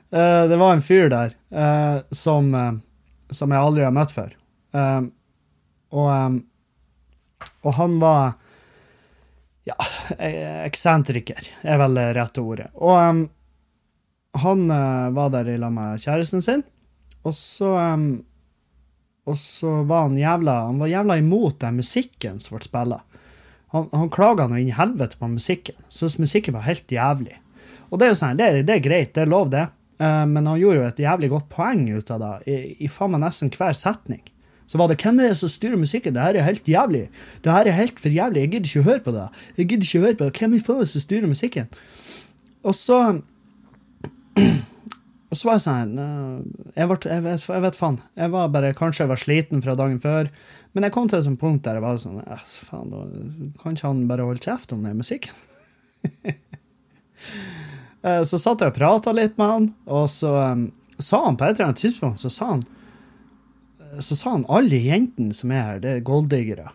det 0.49 0.59
var 0.59 0.74
en 0.74 0.86
fyr 0.86 1.09
der 1.09 1.34
uh, 1.55 2.01
som, 2.11 2.51
som 3.32 3.51
jeg 3.51 3.61
aldri 3.61 3.84
har 3.88 3.95
møtt 3.95 4.13
før. 4.13 4.36
Og, 5.89 6.05
um, 6.05 6.36
og 7.65 7.74
han 7.74 7.97
var 8.01 8.34
ja, 9.65 9.76
eh, 10.20 10.61
eksentriker, 10.67 11.47
er 11.65 11.80
vel 11.82 11.97
det 11.97 12.11
rette 12.17 12.41
ordet. 12.45 12.67
Og 12.78 12.93
um, 13.01 13.24
han 14.38 14.70
var 15.15 15.34
der 15.34 15.49
i 15.49 15.57
lag 15.57 15.74
med 15.74 16.01
kjæresten 16.03 16.45
sin, 16.45 16.61
og 17.26 17.34
så 17.34 17.74
eh, 17.82 17.97
og 19.30 19.38
så 19.38 19.84
var 19.88 20.08
han 20.08 20.18
jævla 20.18 20.56
Han 20.68 20.82
var 20.82 20.92
jævla 20.92 21.20
imot 21.22 21.60
den 21.62 21.80
musikken 21.80 22.40
som 22.42 22.58
ble 22.58 22.66
spilla. 22.66 23.02
Han, 23.76 23.86
han 23.94 24.10
klaga 24.10 24.48
nå 24.50 24.58
inn 24.58 24.72
i 24.72 24.78
helvete 24.78 25.20
på 25.20 25.30
musikken. 25.30 25.78
Syntes 25.94 26.18
musikken 26.22 26.58
var 26.58 26.66
helt 26.66 26.90
jævlig. 26.90 27.38
Og 27.90 28.00
det 28.00 28.08
er 28.08 28.14
jo 28.14 28.18
sånn, 28.18 28.40
det, 28.40 28.50
det 28.66 28.80
er 28.80 28.86
greit, 28.86 29.14
det 29.14 29.24
er 29.26 29.30
lov, 29.30 29.52
det. 29.54 29.68
Eh, 30.02 30.26
men 30.30 30.50
han 30.50 30.60
gjorde 30.62 30.82
jo 30.82 30.90
et 30.90 31.02
jævlig 31.06 31.30
godt 31.34 31.48
poeng 31.54 31.86
ut 31.92 32.12
av 32.14 32.22
det, 32.24 32.34
i, 32.50 32.58
i 32.86 32.90
faen 32.92 33.14
meg 33.14 33.24
nesten 33.26 33.54
hver 33.54 33.78
setning. 33.78 34.24
Så 34.70 34.78
var 34.78 34.90
det 34.90 35.00
'Hvem 35.02 35.20
er 35.20 35.32
det 35.32 35.38
som 35.38 35.50
styrer 35.50 35.82
musikken? 35.82 36.14
Det 36.14 36.22
her 36.22 36.36
er 36.38 36.46
helt 36.46 36.68
jævlig. 36.68 37.10
Det 37.44 37.52
her 37.52 37.66
er 37.66 37.78
helt 37.78 38.00
for 38.00 38.10
jævlig. 38.10 38.42
Jeg 38.42 38.52
gidder 38.52 38.70
ikke 38.70 38.84
å 38.84 38.90
høre 38.90 39.06
på 39.06 39.12
det. 39.12 39.28
Jeg 39.58 39.68
gidder 39.70 39.86
ikke 39.86 40.00
å 40.00 40.06
høre 40.06 40.18
på 40.18 40.26
det. 40.26 40.34
Hvem 40.38 40.54
i 40.54 40.60
faen 40.60 40.86
som 40.86 41.02
styrer 41.02 41.28
musikken? 41.28 41.68
Og 42.64 42.76
så 42.76 43.22
Og 45.30 45.38
så 45.38 45.46
var 45.46 45.58
jeg 45.60 45.64
sånn 45.68 45.92
eh, 46.02 46.38
jeg, 46.80 46.88
ble, 46.90 46.98
jeg, 47.06 47.24
vet, 47.28 47.44
jeg 47.54 47.62
vet 47.68 47.76
faen. 47.78 48.00
Jeg 48.18 48.32
var 48.34 48.48
bare, 48.54 48.72
Kanskje 48.78 49.04
jeg 49.06 49.12
var 49.12 49.22
sliten 49.22 49.62
fra 49.62 49.76
dagen 49.78 50.00
før. 50.02 50.32
Men 50.74 50.86
jeg 50.88 50.94
kom 50.96 51.08
til 51.10 51.20
et 51.20 51.28
sånt 51.28 51.40
punkt 51.42 51.64
der 51.68 51.78
jeg 51.78 51.84
var 51.86 52.00
sånn 52.02 52.18
faen, 52.66 52.90
da 52.94 53.04
Kan 53.62 53.78
ikke 53.78 53.88
han 53.92 54.04
bare 54.10 54.26
holde 54.26 54.42
kjeft 54.46 54.74
om 54.74 54.84
den 54.88 54.98
musikken? 55.02 55.34
Eh, 58.02 58.22
Så 58.24 58.38
satt 58.40 58.62
jeg 58.64 58.72
og 58.72 58.78
prata 58.78 59.12
litt 59.12 59.34
med 59.36 59.50
han, 59.52 59.66
og 59.92 60.06
så 60.08 60.30
um, 60.54 60.62
sa 61.04 61.18
han 61.26 61.36
på 61.36 61.44
et 61.50 61.58
eller 61.58 61.66
annet 61.74 61.82
tidspunkt 61.82 62.22
så 62.24 62.30
sa 62.32 62.46
han 62.54 62.62
så 64.00 64.16
sa 64.16 64.32
han 64.38 64.46
alle 64.48 64.78
jentene 64.80 65.34
som 65.36 65.52
er 65.52 65.64
her, 65.66 65.80
det 65.84 65.92
er 65.98 66.04
golddiggere. 66.08 66.68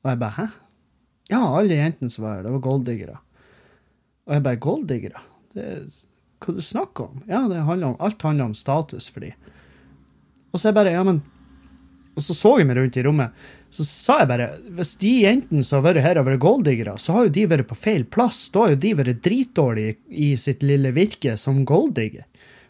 Og 0.00 0.08
jeg 0.12 0.20
bare 0.22 0.36
hæ? 0.38 0.44
Ja, 1.34 1.40
alle 1.58 1.76
jentene 1.76 2.12
som 2.14 2.24
var 2.24 2.36
her, 2.38 2.44
det 2.46 2.52
var 2.54 2.62
golddiggere. 2.64 3.16
Og 4.24 4.36
jeg 4.38 4.44
bare 4.46 4.60
golddiggere? 4.62 5.22
Det 5.52 5.64
er- 5.66 5.90
Hva 6.42 6.54
du 6.56 6.62
snakker 6.64 7.10
om? 7.10 7.22
Ja, 7.30 7.44
handler 7.46 7.92
om, 7.92 7.98
alt 8.02 8.22
handler 8.22 8.50
om 8.50 8.56
status 8.58 9.08
for 9.12 9.24
de. 9.24 9.32
Og 10.52 10.60
så 10.60 10.68
jeg 10.68 10.78
bare, 10.80 10.96
ja, 10.96 11.04
men 11.06 11.22
Og 12.12 12.20
så 12.20 12.34
så 12.36 12.58
jeg 12.60 12.66
meg 12.68 12.76
rundt 12.76 12.96
i 13.00 13.02
rommet. 13.06 13.32
Så 13.72 13.86
sa 13.88 14.18
jeg 14.20 14.28
bare 14.28 14.50
hvis 14.76 14.90
de 15.00 15.12
jentene 15.22 15.62
som 15.64 15.78
har 15.78 15.94
vært 15.94 16.04
her, 16.04 16.18
har 16.20 16.26
vært 16.26 16.42
golddiggere, 16.44 16.98
så 17.00 17.14
har 17.16 17.24
jo 17.24 17.32
de 17.32 17.46
vært 17.48 17.70
på 17.70 17.78
feil 17.86 18.04
plass. 18.04 18.50
Da 18.52 18.66
har 18.66 18.74
jo 18.74 18.82
de 18.82 18.90
vært 18.98 19.22
dritdårlige 19.24 19.94
i 20.10 20.34
sitt 20.36 20.60
lille 20.66 20.92
virke 20.92 21.38
som 21.40 21.62
golddigger. 21.64 22.26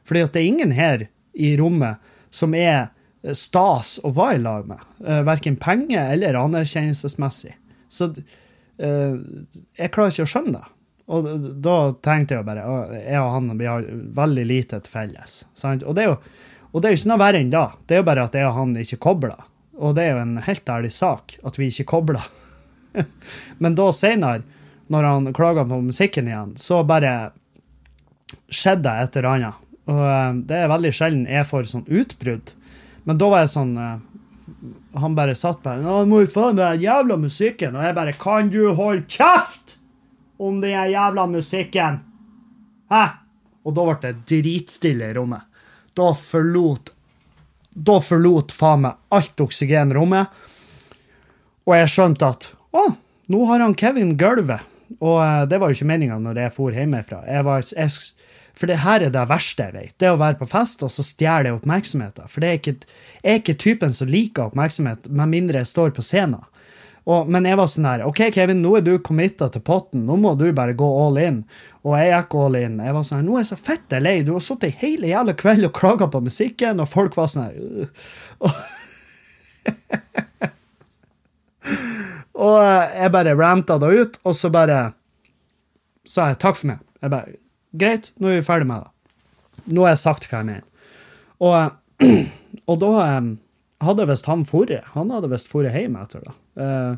Fordi 0.07 0.23
at 0.23 0.37
det 0.37 0.45
er 0.45 0.53
ingen 0.53 0.75
her 0.77 1.09
i 1.35 1.57
rommet 1.59 1.99
som 2.31 2.55
er 2.55 2.93
eh, 3.25 3.35
stas 3.35 3.97
å 4.07 4.13
være 4.15 4.39
i 4.39 4.45
lag 4.45 4.69
med. 4.71 4.87
Uh, 5.03 5.25
verken 5.27 5.59
penger 5.59 6.15
eller 6.15 6.39
anerkjennelsesmessig. 6.39 7.57
Så 7.91 8.13
eh, 8.79 9.19
jeg 9.75 9.93
klarer 9.93 10.15
ikke 10.15 10.29
å 10.29 10.33
skjønne 10.37 10.61
det. 10.61 10.71
Og 11.11 11.27
da 11.65 11.77
tenkte 12.05 12.39
jeg 12.39 12.47
bare 12.47 12.63
jeg 13.01 13.19
og 13.19 13.33
han 13.35 13.59
vi 13.59 13.67
har 13.69 13.87
veldig 14.17 14.45
lite 14.47 14.79
til 14.85 14.93
felles. 14.93 15.43
Sant? 15.59 15.83
Og 15.83 15.97
det 15.99 16.07
er 16.07 16.13
jo 16.13 16.19
og 16.73 16.81
det 16.81 16.89
er 16.89 16.95
jo 16.95 17.01
ikke 17.03 17.11
noe 17.11 17.21
verre 17.21 17.41
enn 17.43 17.51
da. 17.53 17.67
Det 17.85 17.97
er 17.97 18.01
jo 18.01 18.09
bare 18.09 18.23
at 18.25 18.37
jeg 18.37 18.49
og 18.49 18.55
han 18.57 18.71
ikke 18.81 19.03
kobler. 19.05 19.43
Og 19.77 19.93
det 19.97 20.07
er 20.07 20.15
jo 20.15 20.23
en 20.23 20.39
helt 20.47 20.71
ærlig 20.73 20.93
sak 20.97 21.35
at 21.45 21.59
vi 21.61 21.69
ikke 21.69 21.91
kobler. 21.91 22.25
Men 23.63 23.77
da 23.77 23.91
senere, 23.93 24.41
når 24.93 25.09
han 25.09 25.35
klaga 25.37 25.67
på 25.69 25.81
musikken 25.85 26.31
igjen, 26.31 26.55
så 26.61 26.81
bare 26.89 27.33
skjedde 28.49 28.87
det 28.89 28.95
et 29.05 29.21
eller 29.21 29.31
annet. 29.35 29.69
Og 29.93 30.01
eh, 30.07 30.41
det 30.49 30.63
er 30.63 30.73
veldig 30.73 30.95
sjelden 30.97 31.29
jeg 31.29 31.49
får 31.49 31.69
sånn 31.75 31.85
utbrudd. 31.91 32.55
Men 33.05 33.21
da 33.21 33.29
var 33.33 33.45
jeg 33.45 33.53
sånn 33.57 33.77
eh, 33.83 33.95
Han 35.03 35.17
bare 35.19 35.35
satt 35.35 35.59
bare 35.65 35.83
Nå 35.83 36.05
må 36.07 36.21
vi 36.23 36.29
få 36.31 36.53
den 36.55 36.81
jævla 36.83 37.17
musikken. 37.19 37.77
Og 37.77 37.85
jeg 37.85 37.97
bare 37.97 38.17
Kan 38.21 38.53
du 38.53 38.61
holde 38.79 39.05
kjeft 39.11 39.77
om 40.43 40.61
den 40.63 40.91
jævla 40.93 41.27
musikken? 41.31 42.01
Hæ? 42.91 43.05
Og 43.63 43.77
da 43.77 43.85
ble 43.87 43.99
det 44.03 44.15
dritstille 44.29 45.11
i 45.11 45.15
rommet. 45.17 45.47
Da 45.95 46.13
forlot 46.17 46.91
Da 47.73 47.95
forlot 48.05 48.53
faen 48.53 48.83
meg 48.85 48.99
alt 49.17 49.41
oksygen 49.41 49.95
rommet. 49.97 50.29
Og 51.65 51.73
jeg 51.79 51.89
skjønte 51.89 52.29
at 52.35 52.51
å, 52.75 52.83
nå 53.33 53.47
har 53.49 53.63
han 53.65 53.77
Kevin 53.79 54.17
gulvet. 54.21 54.67
Og 54.99 55.17
eh, 55.23 55.45
det 55.49 55.61
var 55.61 55.71
jo 55.71 55.79
ikke 55.79 55.89
meninga 55.89 56.19
når 56.21 56.43
jeg 56.43 56.55
for 56.57 56.77
hjemmefra. 56.77 57.23
Jeg 57.25 57.47
var, 57.47 57.65
jeg, 57.65 57.95
for 58.59 58.69
det 58.69 58.81
her 58.83 59.07
er 59.07 59.15
det 59.15 59.25
verste 59.31 59.69
jeg 59.69 59.77
vet. 59.79 59.95
Det 60.03 60.11
å 60.13 60.21
være 60.21 60.41
på 60.43 60.49
fest, 60.53 60.85
og 60.85 60.93
så 60.93 61.05
stjeler 61.07 61.49
jeg 61.49 61.61
oppmerksomheten. 61.61 62.29
For 62.29 62.45
er 62.45 62.59
ikke, 62.59 62.77
jeg 63.23 63.31
er 63.31 63.41
ikke 63.41 63.59
typen 63.65 63.95
som 63.97 64.11
liker 64.13 64.51
oppmerksomhet, 64.51 65.09
med 65.09 65.33
mindre 65.33 65.63
jeg 65.63 65.73
står 65.73 65.95
på 65.97 66.05
scenen. 66.05 66.43
Og, 67.03 67.27
men 67.35 67.47
jeg 67.49 67.59
var 67.59 67.67
sånn 67.71 67.87
her 67.89 68.05
OK, 68.07 68.21
Kevin, 68.35 68.61
nå 68.63 68.77
er 68.79 68.85
du 68.87 68.93
committa 69.03 69.49
til 69.51 69.63
potten. 69.67 70.05
Nå 70.07 70.15
må 70.23 70.37
du 70.39 70.47
bare 70.55 70.77
gå 70.79 70.87
all 70.87 71.19
in. 71.19 71.41
Og 71.83 71.97
jeg 71.99 72.13
gikk 72.13 72.37
all 72.39 72.59
in. 72.61 72.79
Jeg 72.79 72.95
var 72.95 73.07
sånn 73.09 73.19
her, 73.19 73.27
Nå 73.27 73.35
er 73.35 73.43
jeg 73.43 73.51
så 73.51 73.59
fette 73.59 73.99
lei. 74.03 74.17
Du 74.27 74.33
har 74.37 74.45
sittet 74.45 74.79
hele 74.85 75.11
jævla 75.11 75.35
kveld 75.39 75.67
og 75.67 75.75
klaga 75.79 76.07
på 76.13 76.23
musikken, 76.23 76.83
og 76.83 76.91
folk 76.91 77.19
var 77.19 77.29
sånn 77.33 77.49
her 77.49 77.57
og, 78.43 78.51
Og 82.43 82.59
eh, 82.59 82.95
jeg 82.99 83.13
bare 83.15 83.37
ranta 83.39 83.77
det 83.79 83.91
ut, 83.93 84.17
og 84.27 84.35
så 84.35 84.51
bare 84.53 84.79
sa 86.09 86.31
jeg 86.31 86.41
takk 86.43 86.59
for 86.59 86.73
meg. 86.73 86.83
Jeg 87.03 87.13
bare 87.13 87.39
Greit, 87.73 88.11
nå 88.21 88.29
er 88.29 88.41
vi 88.41 88.45
ferdig 88.45 88.69
med 88.69 88.83
det. 88.85 88.91
Nå 89.73 89.87
har 89.87 89.95
jeg 89.95 90.03
sagt 90.03 90.27
hva 90.29 90.43
jeg 90.43 90.49
mener. 90.51 90.67
Og, 91.41 91.55
eh, 92.03 92.27
og 92.71 92.77
da 92.83 92.91
eh, 93.05 93.21
hadde 93.83 94.07
visst 94.09 94.29
han 94.31 94.45
forrige. 94.49 94.83
Han 94.95 95.11
hadde 95.15 95.31
visst 95.33 95.51
forrige 95.51 95.75
hjem 95.77 95.97
etter 96.01 96.25
det. 96.25 96.35
Eh, 96.63 96.95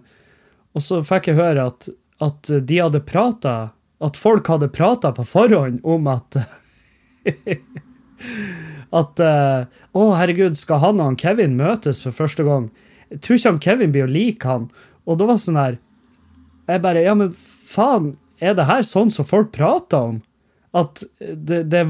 og 0.74 0.82
så 0.82 1.00
fikk 1.06 1.30
jeg 1.30 1.38
høre 1.38 1.68
at, 1.70 1.88
at 2.24 2.50
de 2.66 2.80
hadde 2.82 3.04
prata 3.06 3.54
At 4.02 4.18
folk 4.18 4.48
hadde 4.50 4.66
prata 4.74 5.12
på 5.14 5.22
forhånd 5.28 5.78
om 5.86 6.08
at 6.10 6.38
At 9.00 9.22
eh, 9.22 9.66
Å, 9.94 10.02
herregud, 10.18 10.58
skal 10.58 10.82
han 10.82 11.00
og 11.00 11.12
han 11.12 11.20
Kevin 11.20 11.56
møtes 11.58 12.02
for 12.02 12.14
første 12.14 12.46
gang? 12.46 12.68
Jeg 13.12 13.22
tror 13.22 13.38
ikke 13.38 13.52
han 13.52 13.64
Kevin 13.68 13.94
blir 13.94 14.08
å 14.08 14.10
like 14.10 14.48
han. 14.48 14.68
Og 15.06 15.20
det 15.20 15.28
var 15.28 15.40
sånn 15.40 15.60
her 15.60 15.78
Jeg 16.70 16.84
bare 16.84 17.04
Ja, 17.06 17.14
men 17.18 17.32
faen, 17.34 18.12
er 18.42 18.56
det 18.58 18.68
her 18.68 18.82
sånn 18.86 19.12
som 19.14 19.26
folk 19.28 19.52
prater 19.54 20.10
om? 20.10 20.22
At 20.74 21.04
det, 21.20 21.64
det 21.70 21.86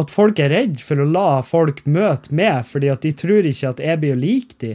at 0.00 0.12
folk 0.12 0.40
er 0.42 0.52
redd 0.52 0.80
for 0.82 1.00
å 1.00 1.08
la 1.08 1.40
folk 1.46 1.82
møte 1.88 2.34
med, 2.34 2.64
fordi 2.68 2.90
at 2.92 3.04
de 3.04 3.12
tror 3.16 3.46
ikke 3.48 3.74
at 3.74 3.82
jeg 3.84 4.00
blir 4.02 4.16
å 4.16 4.20
like 4.20 4.58
de. 4.62 4.74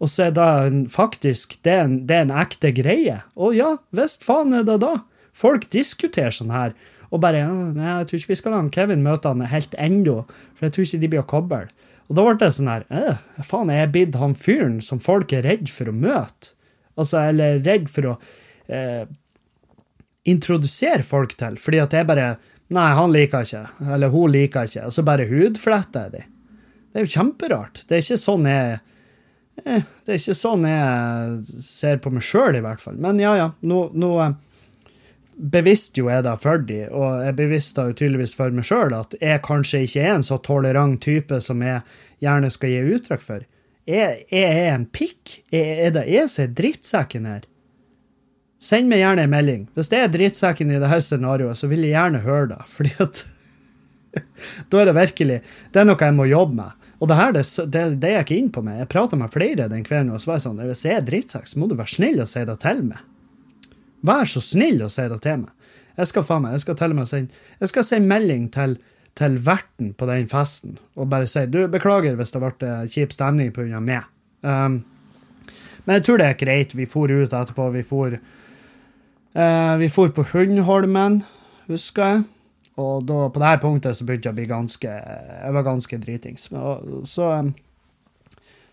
Og 0.00 0.08
så 0.08 0.28
er 0.28 0.36
det 0.36 0.86
faktisk 0.94 1.58
det 1.66 1.74
er 1.74 1.82
en, 1.84 1.98
det 2.08 2.16
er 2.16 2.24
en 2.26 2.38
ekte 2.42 2.72
greie. 2.76 3.18
Og 3.36 3.58
ja, 3.58 3.74
visst 3.96 4.24
faen 4.24 4.54
er 4.56 4.64
det 4.66 4.78
da. 4.84 5.02
Folk 5.36 5.68
diskuterer 5.72 6.32
sånn 6.34 6.54
her. 6.54 6.72
Og 7.10 7.20
bare 7.22 7.42
nei, 7.44 7.98
jeg 8.00 8.08
tror 8.08 8.20
ikke 8.20 8.32
vi 8.32 8.38
skal 8.38 8.54
la 8.54 8.62
Kevin 8.72 9.04
møte 9.04 9.30
han 9.30 9.44
helt 9.50 9.74
ennå, 9.78 10.22
for 10.54 10.66
jeg 10.66 10.76
tror 10.76 10.86
ikke 10.86 11.02
de 11.02 11.12
blir 11.12 11.24
å 11.24 11.30
koble. 11.30 11.64
Og 12.10 12.16
da 12.18 12.26
ble 12.26 12.36
det 12.40 12.50
sånn 12.56 12.70
her 12.70 12.86
eh, 12.90 13.18
Faen, 13.46 13.70
er 13.70 13.84
jeg 13.84 13.92
blitt 13.94 14.18
han 14.18 14.34
fyren 14.38 14.80
som 14.82 15.02
folk 15.02 15.34
er 15.34 15.44
redd 15.46 15.68
for 15.70 15.90
å 15.90 15.94
møte? 15.94 16.54
Altså, 16.98 17.20
eller 17.30 17.60
redd 17.64 17.86
for 17.92 18.12
å 18.12 18.14
eh, 18.72 19.04
introdusere 20.28 21.04
folk 21.06 21.36
til, 21.40 21.56
fordi 21.60 21.80
at 21.80 21.94
jeg 21.96 22.08
bare 22.08 22.32
Nei, 22.70 22.90
han 22.94 23.10
liker 23.10 23.46
ikke, 23.46 23.64
eller 23.94 24.12
hun 24.12 24.30
liker 24.30 24.68
ikke, 24.68 24.84
og 24.86 24.94
så 24.94 25.02
bare 25.06 25.26
hudfletter 25.26 26.06
jeg 26.06 26.12
de. 26.12 26.22
Det 26.90 27.00
er 27.00 27.06
jo 27.06 27.14
kjemperart. 27.16 27.82
Det 27.86 27.96
er 27.96 28.04
ikke 28.04 28.18
sånn 28.18 28.46
jeg 28.50 28.76
eh, 29.64 29.88
Det 30.06 30.14
er 30.14 30.20
ikke 30.20 30.36
sånn 30.38 30.66
jeg 30.66 31.64
ser 31.66 31.98
på 32.02 32.12
meg 32.14 32.26
sjøl, 32.26 32.58
i 32.58 32.62
hvert 32.62 32.82
fall. 32.82 32.98
Men 33.02 33.18
ja, 33.22 33.34
ja. 33.38 33.48
Nå, 33.66 33.80
nå 33.98 34.12
eh, 34.22 34.36
bevisste 35.40 36.02
jo 36.02 36.10
jeg 36.10 36.26
da 36.26 36.36
for 36.38 36.62
de, 36.66 36.84
og 36.94 37.24
jeg 37.24 37.38
bevisste 37.38 37.88
jo 37.88 37.96
tydeligvis 37.96 38.36
for 38.38 38.54
meg 38.54 38.66
sjøl 38.68 38.94
at 38.98 39.14
jeg 39.18 39.42
kanskje 39.46 39.84
ikke 39.86 40.06
er 40.06 40.16
en 40.18 40.26
så 40.26 40.38
tolerant 40.44 41.00
type 41.02 41.40
som 41.42 41.62
jeg 41.64 41.82
gjerne 42.22 42.50
skal 42.54 42.74
gi 42.74 42.96
uttrykk 42.98 43.24
for. 43.24 43.46
Jeg, 43.90 44.26
jeg 44.30 44.58
er 44.66 44.74
en 44.76 44.86
pikk. 44.86 45.40
Jeg, 45.50 45.78
er 45.86 45.94
det 45.96 46.06
jeg 46.10 46.30
som 46.30 46.46
er 46.46 46.58
drittsekken 46.58 47.26
her? 47.26 47.46
Send 48.60 48.90
meg 48.90 49.00
gjerne 49.00 49.24
en 49.24 49.32
melding. 49.32 49.62
Hvis 49.76 49.88
det 49.92 50.02
er 50.02 50.10
drittsekken 50.12 50.72
i 50.72 50.80
dette 50.80 51.00
scenarioet, 51.04 51.56
så 51.56 51.68
vil 51.70 51.86
jeg 51.86 51.94
gjerne 51.94 52.20
høre 52.26 52.50
det. 52.52 52.60
Fordi 52.74 52.92
at 53.00 53.22
Da 54.72 54.80
er 54.80 54.88
det 54.90 54.96
virkelig 54.96 55.36
Det 55.70 55.80
er 55.80 55.86
noe 55.86 56.02
jeg 56.02 56.16
må 56.16 56.26
jobbe 56.28 56.58
med. 56.58 56.88
Og 57.00 57.08
det 57.08 57.16
her, 57.16 57.32
det, 57.32 57.44
det, 57.72 57.84
det 58.02 58.10
gikk 58.18 58.32
inn 58.36 58.50
på 58.52 58.62
meg. 58.64 58.82
Jeg 58.82 58.90
prata 58.92 59.16
med 59.16 59.32
flere 59.32 59.70
den 59.72 59.86
kvelden, 59.86 60.12
og 60.12 60.20
så 60.20 60.32
var 60.32 60.40
jeg 60.40 60.46
sånn 60.48 60.60
Hvis 60.68 60.84
jeg 60.84 60.98
er 60.98 61.06
drittsekk, 61.06 61.48
så 61.48 61.60
må 61.62 61.70
du 61.70 61.78
være 61.78 61.94
snill 61.94 62.20
og 62.20 62.28
si 62.28 62.44
det 62.44 62.58
til 62.60 62.82
meg. 62.90 63.00
Vær 64.04 64.28
så 64.28 64.42
snill 64.44 64.84
og 64.84 64.92
si 64.92 65.06
det 65.08 65.20
til 65.24 65.42
meg. 65.46 65.72
Jeg 65.96 66.10
skal 66.12 66.24
faen 66.28 66.44
meg, 66.44 66.56
jeg 66.56 66.64
skal 66.64 66.76
til 66.80 66.92
og 66.92 66.98
med 67.00 67.08
sende 67.08 67.42
Jeg 67.60 67.72
skal 67.72 67.86
sende 67.86 68.08
melding 68.08 68.46
til, 68.52 68.76
til 69.18 69.40
verten 69.44 69.94
på 69.96 70.08
den 70.08 70.28
festen 70.30 70.76
og 70.96 71.08
bare 71.12 71.28
si 71.28 71.46
du, 71.48 71.62
beklager 71.72 72.16
hvis 72.16 72.32
det 72.36 72.42
ble 72.44 72.74
kjip 72.92 73.16
stemning 73.16 73.52
pga. 73.56 73.80
meg. 73.80 74.04
Um, 74.44 74.82
men 75.86 75.98
jeg 75.98 76.04
tror 76.06 76.20
det 76.20 76.28
er 76.28 76.38
greit. 76.40 76.76
Vi 76.76 76.86
for 76.88 77.10
ut 77.10 77.32
etterpå. 77.32 77.70
Vi 77.74 77.82
for, 77.86 78.16
eh, 79.34 79.74
vi 79.80 79.88
for 79.92 80.12
på 80.14 80.26
Hundholmen, 80.32 81.22
husker 81.70 82.14
jeg. 82.14 82.28
Og 82.80 83.04
da, 83.04 83.24
på 83.28 83.40
det 83.42 83.50
her 83.50 83.60
punktet 83.62 83.98
så 83.98 84.06
begynte 84.06 84.30
jeg 84.30 84.34
å 84.34 84.38
bli 84.38 84.46
ganske 84.50 84.92
Jeg 84.92 85.56
var 85.56 85.66
ganske 85.66 85.98
dritings. 86.02 86.48
Så, 87.10 87.26
eh, 87.34 87.50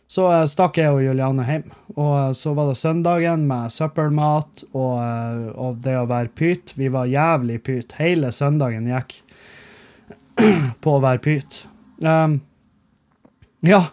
så 0.08 0.28
eh, 0.32 0.46
stakk 0.50 0.80
jeg 0.80 0.94
og 0.94 1.04
Juliane 1.04 1.48
hjem. 1.48 1.66
Og 1.96 2.14
eh, 2.22 2.34
så 2.38 2.54
var 2.58 2.72
det 2.72 2.80
søndagen 2.80 3.48
med 3.50 3.74
søppelmat 3.74 4.68
og, 4.72 5.52
og 5.56 5.82
det 5.86 5.98
å 6.00 6.08
være 6.10 6.34
pyt. 6.38 6.76
Vi 6.80 6.92
var 6.94 7.10
jævlig 7.12 7.60
pyt. 7.68 7.98
Hele 8.00 8.32
søndagen 8.36 8.90
gikk 8.92 9.20
på 10.84 10.96
å 10.96 11.04
være 11.04 11.24
pyt. 11.24 11.64
Um, 11.98 12.40
ja, 13.66 13.88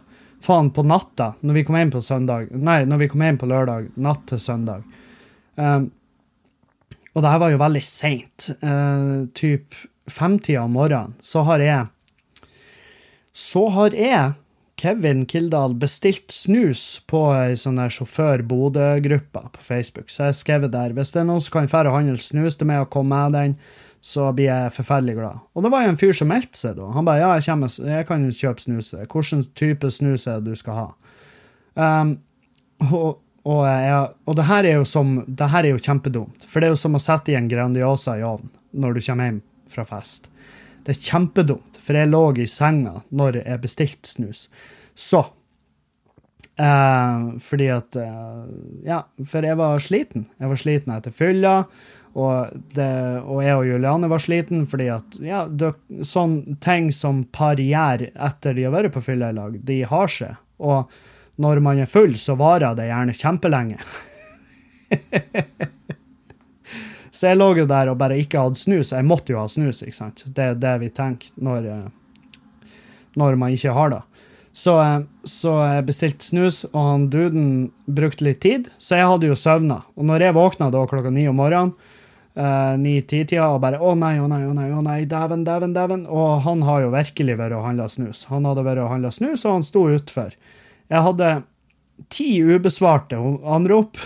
faen, 0.44 0.68
på 0.76 0.84
natta, 0.84 1.30
når 1.40 1.56
vi 1.56 1.62
kom 1.64 1.78
hjem 1.78 1.92
på 1.94 2.02
søndag 2.04 2.50
Nei, 2.52 2.82
når 2.84 2.98
vi 3.00 3.06
kom 3.08 3.22
hjem 3.24 3.38
på 3.40 3.48
lørdag, 3.48 3.86
natt 3.96 4.26
til 4.28 4.42
søndag. 4.44 4.84
Um, 5.56 5.88
og 7.14 7.22
det 7.22 7.30
her 7.30 7.42
var 7.42 7.52
jo 7.52 7.60
veldig 7.62 7.82
seint. 7.86 8.48
Uh, 8.62 9.26
typ 9.38 9.76
femtida 10.10 10.64
om 10.66 10.74
morgenen. 10.76 11.14
Så 11.20 11.44
har 11.46 11.62
jeg 11.62 11.86
Så 13.34 13.68
har 13.68 13.94
jeg, 13.94 14.34
Kevin 14.78 15.24
Kildahl, 15.26 15.74
bestilt 15.74 16.30
snus 16.30 17.00
på 17.10 17.32
ei 17.34 17.56
sånn 17.58 17.80
der 17.80 17.90
sjåfør 17.90 18.44
Bodø-gruppe 18.46 19.42
på 19.54 19.62
Facebook. 19.62 20.06
Så 20.10 20.22
jeg 20.22 20.30
har 20.30 20.36
skrevet 20.38 20.74
der 20.74 20.94
hvis 20.94 21.10
det 21.14 21.22
er 21.22 21.26
noen 21.26 21.42
som 21.42 21.56
kan 21.56 21.70
fære 21.70 21.90
handle 21.94 22.18
snus 22.22 22.58
til 22.58 22.70
meg 22.70 22.84
og 22.84 22.92
komme 22.94 23.18
med 23.18 23.34
den, 23.34 23.56
så 24.04 24.28
blir 24.36 24.50
jeg 24.50 24.74
forferdelig 24.76 25.16
glad. 25.16 25.42
Og 25.54 25.64
det 25.64 25.72
var 25.72 25.82
jo 25.82 25.94
en 25.94 25.98
fyr 25.98 26.14
som 26.14 26.30
meldte 26.30 26.58
seg 26.60 26.76
da. 26.78 26.90
Han 26.94 27.06
bare 27.08 27.22
ja, 27.22 27.32
jeg, 27.38 27.46
kommer, 27.48 27.74
jeg 27.90 28.06
kan 28.06 28.26
kjøpe 28.30 28.66
snus. 28.66 28.92
Hvilken 28.94 29.44
type 29.56 29.90
snus 29.90 30.26
er 30.28 30.42
det 30.42 30.54
du 30.54 30.60
skal 30.60 30.78
ha? 30.78 30.88
Um, 31.74 32.18
og, 32.92 33.23
og, 33.44 33.62
jeg, 33.68 34.10
og 34.24 34.36
det 34.38 34.46
her 34.48 34.64
er 34.64 34.78
jo 34.78 34.84
som 34.88 35.18
Det 35.28 35.50
her 35.52 35.66
er 35.66 35.74
jo 35.74 35.82
kjempedumt. 35.84 36.46
For 36.48 36.60
det 36.60 36.68
er 36.68 36.72
jo 36.72 36.80
som 36.80 36.96
å 36.96 37.02
sette 37.02 37.32
i 37.32 37.38
en 37.38 37.50
Grandiosa 37.50 38.16
i 38.18 38.24
ovnen 38.24 38.52
når 38.74 38.96
du 38.96 39.04
kommer 39.06 39.28
hjem 39.28 39.42
fra 39.70 39.84
fest. 39.86 40.30
Det 40.82 40.96
er 40.96 41.04
kjempedumt, 41.12 41.76
for 41.78 41.94
jeg 41.94 42.10
lå 42.10 42.22
i 42.42 42.46
senga 42.50 42.96
når 43.14 43.38
jeg 43.44 43.62
bestilte 43.62 44.10
snus. 44.10 44.48
Så 44.98 45.22
Eh, 46.56 47.38
fordi 47.42 47.66
at 47.74 47.96
eh, 47.98 48.42
Ja, 48.86 49.00
for 49.26 49.42
jeg 49.46 49.58
var 49.58 49.82
sliten. 49.82 50.28
Jeg 50.38 50.50
var 50.52 50.60
sliten 50.60 50.94
etter 50.94 51.14
fylla. 51.14 51.54
Og, 52.14 52.60
det, 52.76 52.90
og 53.26 53.40
jeg 53.42 53.56
og 53.58 53.66
Juliane 53.66 54.06
var 54.06 54.22
sliten 54.22 54.68
fordi 54.70 54.84
at 54.94 55.16
ja, 55.18 55.40
det, 55.50 55.72
sånn 56.06 56.60
ting 56.62 56.92
som 56.94 57.24
par 57.34 57.58
gjør 57.58 58.04
etter 58.12 58.54
de 58.54 58.68
har 58.68 58.74
vært 58.76 58.94
på 58.94 59.02
fylla 59.02 59.32
i 59.32 59.34
lag, 59.34 59.56
de 59.58 59.80
har 59.90 60.12
seg. 60.14 60.36
Og 60.62 60.94
når 61.40 61.60
man 61.64 61.80
er 61.82 61.90
full, 61.90 62.14
så 62.20 62.36
varer 62.38 62.76
det 62.78 62.88
gjerne 62.88 63.16
kjempelenge. 63.18 63.78
så 67.14 67.32
jeg 67.32 67.40
lå 67.40 67.48
jo 67.58 67.66
der 67.70 67.90
og 67.90 67.98
bare 68.00 68.20
ikke 68.22 68.44
hadde 68.44 68.60
snus. 68.60 68.94
Jeg 68.94 69.08
måtte 69.08 69.34
jo 69.34 69.40
ha 69.40 69.48
snus, 69.50 69.82
ikke 69.82 69.98
sant. 69.98 70.26
Det 70.26 70.50
er 70.52 70.60
det 70.60 70.74
vi 70.84 70.92
tenker 70.94 71.34
når, 71.42 71.70
eh, 71.70 72.70
når 73.18 73.40
man 73.40 73.56
ikke 73.56 73.74
har 73.74 73.96
det. 73.96 74.02
Så, 74.54 74.76
eh, 74.78 75.00
så 75.26 75.56
jeg 75.66 75.88
bestilte 75.88 76.28
snus, 76.28 76.62
og 76.70 76.82
han 76.92 77.08
duden 77.10 77.48
brukte 77.90 78.28
litt 78.28 78.44
tid, 78.44 78.70
så 78.78 79.00
jeg 79.00 79.10
hadde 79.10 79.32
jo 79.32 79.38
søvna. 79.38 79.82
Og 79.98 80.06
når 80.06 80.28
jeg 80.28 80.38
våkna 80.38 80.70
da 80.70 80.86
klokka 80.86 81.10
ni 81.10 81.26
om 81.26 81.42
morgenen, 81.42 81.74
uh, 82.34 82.74
ni-ti-tida 82.80 83.46
og 83.54 83.60
bare 83.62 83.78
'Å 83.78 83.94
nei, 83.98 84.16
å 84.18 84.26
nei, 84.30 84.42
å 84.46 84.54
nei, 84.54 84.68
å 84.74 84.82
nei, 84.82 85.04
dæven, 85.06 85.44
dæven, 85.46 85.74
dæven'. 85.74 86.06
Og 86.10 86.42
han 86.42 86.62
har 86.62 86.82
jo 86.82 86.90
virkelig 86.90 87.38
vært 87.38 87.56
og 87.56 87.64
handla 87.64 87.88
snus. 87.88 88.26
Han 88.30 88.44
hadde 88.44 88.66
vært 88.66 88.82
og 88.82 88.90
handla 88.90 89.12
snus, 89.14 89.44
og 89.44 89.58
han 89.58 89.66
sto 89.66 89.86
utfor. 89.90 90.34
Jeg 90.92 91.00
hadde 91.06 91.42
ti 92.12 92.42
ubesvarte 92.42 93.16
anrop. 93.44 93.96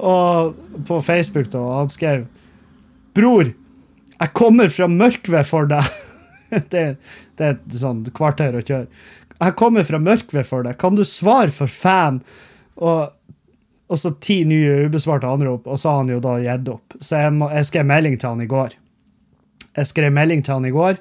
og 0.00 0.54
på 0.86 1.02
Facebook, 1.04 1.50
da, 1.52 1.62
han 1.80 1.88
skrev 1.92 2.26
'Bror, 3.14 3.52
jeg 4.20 4.32
kommer 4.32 4.68
fra 4.68 4.86
Mørkved 4.88 5.46
for 5.48 5.66
deg'. 5.66 5.88
det, 6.72 6.96
det 7.38 7.46
er 7.46 7.56
et 7.56 7.78
sånt 7.80 8.12
kvarter 8.14 8.54
å 8.56 8.62
kjøre. 8.62 8.86
Jeg 9.40 9.56
kommer 9.56 9.86
fra 9.88 9.98
Mørkved 10.02 10.46
for 10.46 10.66
deg. 10.66 10.76
Kan 10.80 10.98
du 10.98 11.04
svare 11.08 11.52
for 11.54 11.70
fan? 11.70 12.20
Og, 12.80 13.10
og 13.90 13.98
så 13.98 14.12
ti 14.22 14.42
nye 14.48 14.84
ubesvarte 14.86 15.28
anrop, 15.28 15.66
og 15.66 15.80
så 15.80 15.94
har 15.94 16.02
han 16.02 16.12
jo 16.12 16.20
da 16.24 16.36
gitt 16.42 16.68
opp. 16.72 16.96
Så 17.00 17.22
jeg, 17.24 17.34
må, 17.38 17.48
jeg, 17.54 17.68
skrev 17.70 17.88
melding 17.88 18.18
til 18.20 18.34
han 18.34 18.44
i 18.44 18.50
går. 18.50 18.76
Jeg 19.76 19.90
skrev 19.90 20.12
melding 20.14 20.42
til 20.44 20.56
han 20.56 20.66
i 20.66 20.72
går, 20.74 20.98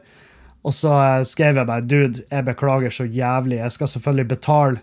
og 0.67 0.75
så 0.75 0.91
eh, 0.97 1.23
skrev 1.27 1.57
jeg 1.61 1.69
bare 1.69 1.85
Dude, 1.85 2.25
jeg 2.29 2.45
beklager 2.45 2.93
så 2.93 3.07
jævlig. 3.07 3.61
Jeg 3.61 3.75
skal 3.75 3.91
selvfølgelig 3.93 4.27
betale 4.27 4.81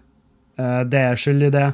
uh, 0.59 0.83
det 0.89 1.03
jeg 1.03 1.23
skylder 1.23 1.55
det. 1.55 1.69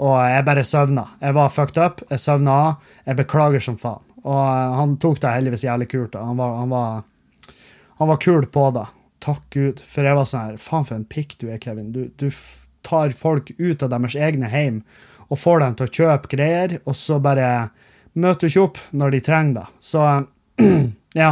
Og 0.00 0.16
jeg 0.26 0.44
bare 0.48 0.64
søvna. 0.64 1.04
Jeg 1.20 1.36
var 1.36 1.52
fucked 1.54 1.78
up. 1.78 2.02
Jeg 2.10 2.20
søvna 2.20 2.50
av. 2.50 2.90
Jeg 3.06 3.20
beklager 3.20 3.62
som 3.62 3.78
faen. 3.78 4.02
Og 4.24 4.40
uh, 4.40 4.74
han 4.80 4.96
tok 5.02 5.20
det 5.22 5.36
heldigvis 5.36 5.66
jævlig 5.68 5.90
kult. 5.92 6.16
Han 6.18 6.40
var, 6.40 6.58
han 6.62 6.72
var, 6.72 7.56
han 8.00 8.10
var 8.10 8.22
kul 8.24 8.48
på 8.50 8.68
det. 8.74 8.86
Takk 9.24 9.44
Gud. 9.54 9.80
For 9.84 10.08
jeg 10.08 10.16
var 10.18 10.28
sånn 10.28 10.48
her 10.48 10.60
Faen, 10.60 10.88
for 10.88 10.96
en 10.96 11.08
pikk 11.08 11.36
du 11.40 11.48
er, 11.50 11.60
Kevin. 11.60 11.92
Du, 11.92 12.08
du 12.16 12.30
tar 12.84 13.14
folk 13.16 13.52
ut 13.58 13.82
av 13.84 13.92
deres 13.92 14.16
egne 14.16 14.50
hjem 14.52 14.82
og 15.32 15.40
får 15.40 15.62
dem 15.62 15.76
til 15.78 15.86
å 15.86 15.94
kjøpe 15.98 16.30
greier, 16.34 16.74
og 16.84 16.96
så 17.00 17.16
bare 17.22 17.70
møter 18.12 18.44
du 18.44 18.52
ikke 18.52 18.64
opp 18.66 18.80
når 18.92 19.14
de 19.14 19.20
trenger 19.24 19.54
det. 19.56 19.64
Så 19.80 20.02
ja. 21.14 21.30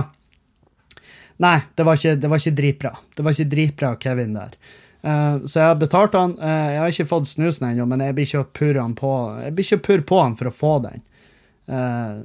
Nei, 1.42 1.56
det 1.74 1.86
var 1.86 1.98
ikke, 1.98 2.14
det 2.22 2.30
var 2.30 2.42
ikke 2.42 2.56
dritbra. 2.58 2.94
Det 3.16 3.26
var 3.26 3.34
ikke 3.34 3.50
dritbra 3.50 3.92
Kevin 4.02 4.36
der. 4.36 4.56
Uh, 5.02 5.42
så 5.50 5.58
jeg 5.58 5.68
har 5.72 5.78
betalt 5.80 6.14
han. 6.14 6.36
Uh, 6.38 6.68
jeg 6.70 6.80
har 6.82 6.94
ikke 6.94 7.10
fått 7.10 7.32
snusen 7.32 7.66
ennå, 7.72 7.86
men 7.90 8.04
jeg 8.04 8.14
blir 8.14 8.28
ikke 8.28 8.74
han 8.78 8.94
på 8.98 9.12
Jeg 9.42 9.54
blir 9.56 9.66
ikke 9.66 9.80
å 9.80 9.86
purre 9.88 10.06
på 10.12 10.20
han 10.22 10.36
for 10.38 10.50
å 10.50 10.54
få 10.54 10.74
den. 10.84 11.02
Uh, 11.66 12.22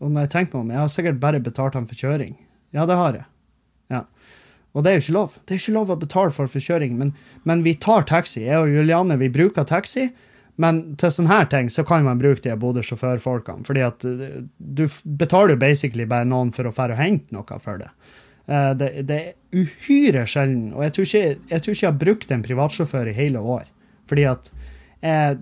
og 0.00 0.10
når 0.10 0.26
jeg 0.26 0.32
tenker 0.32 0.56
meg 0.56 0.62
om, 0.62 0.72
jeg 0.72 0.82
har 0.82 0.92
sikkert 0.94 1.20
bare 1.20 1.42
betalt 1.44 1.76
han 1.76 1.88
for 1.90 2.00
kjøring. 2.00 2.36
Ja, 2.76 2.86
det 2.88 2.96
har 2.96 3.18
jeg. 3.20 3.28
Ja. 3.92 4.04
Og 4.76 4.84
det 4.84 4.90
er 4.90 4.98
jo 4.98 5.04
ikke 5.04 5.16
lov. 5.16 5.36
Det 5.44 5.54
er 5.54 5.60
ikke 5.60 5.76
lov 5.76 5.92
å 5.92 5.98
betale 6.00 6.32
for 6.36 6.52
forkjøring, 6.52 6.96
men, 7.00 7.12
men 7.48 7.62
vi 7.64 7.76
tar 7.80 8.04
taxi. 8.08 8.42
Jeg 8.44 8.60
og 8.60 8.72
Juliane 8.72 9.16
vi 9.20 9.32
bruker 9.32 9.64
taxi. 9.68 10.10
Men 10.62 10.80
til 11.00 11.12
sånne 11.12 11.32
her 11.32 11.48
ting 11.52 11.68
så 11.72 11.84
kan 11.84 12.04
man 12.06 12.20
bruke 12.20 12.40
de 12.44 12.54
Bodø-sjåførfolkene. 12.56 13.66
fordi 13.68 13.82
at 13.84 14.04
eh, 14.08 14.38
du 14.56 14.86
betaler 15.04 15.54
jo 15.54 15.60
basically 15.60 16.06
bare 16.08 16.28
noen 16.28 16.52
for 16.56 16.68
å 16.68 16.72
dra 16.72 16.94
og 16.94 17.00
hente 17.00 17.36
noe 17.36 17.60
for 17.60 17.82
det. 17.82 17.90
Uh, 18.46 18.72
det. 18.78 18.90
det. 19.08 19.18
er 19.18 19.34
uhyre 19.56 20.24
sjelden. 20.30 20.70
Og 20.72 20.84
jeg 20.86 20.94
tror, 20.96 21.08
ikke, 21.08 21.36
jeg 21.50 21.62
tror 21.62 21.74
ikke 21.74 21.86
jeg 21.86 21.92
har 21.92 22.00
brukt 22.04 22.32
en 22.32 22.46
privatsjåfør 22.46 23.10
i 23.10 23.16
hele 23.16 23.42
år. 23.42 23.66
Fordi 24.08 24.26
at 24.30 24.50
jeg, 25.02 25.38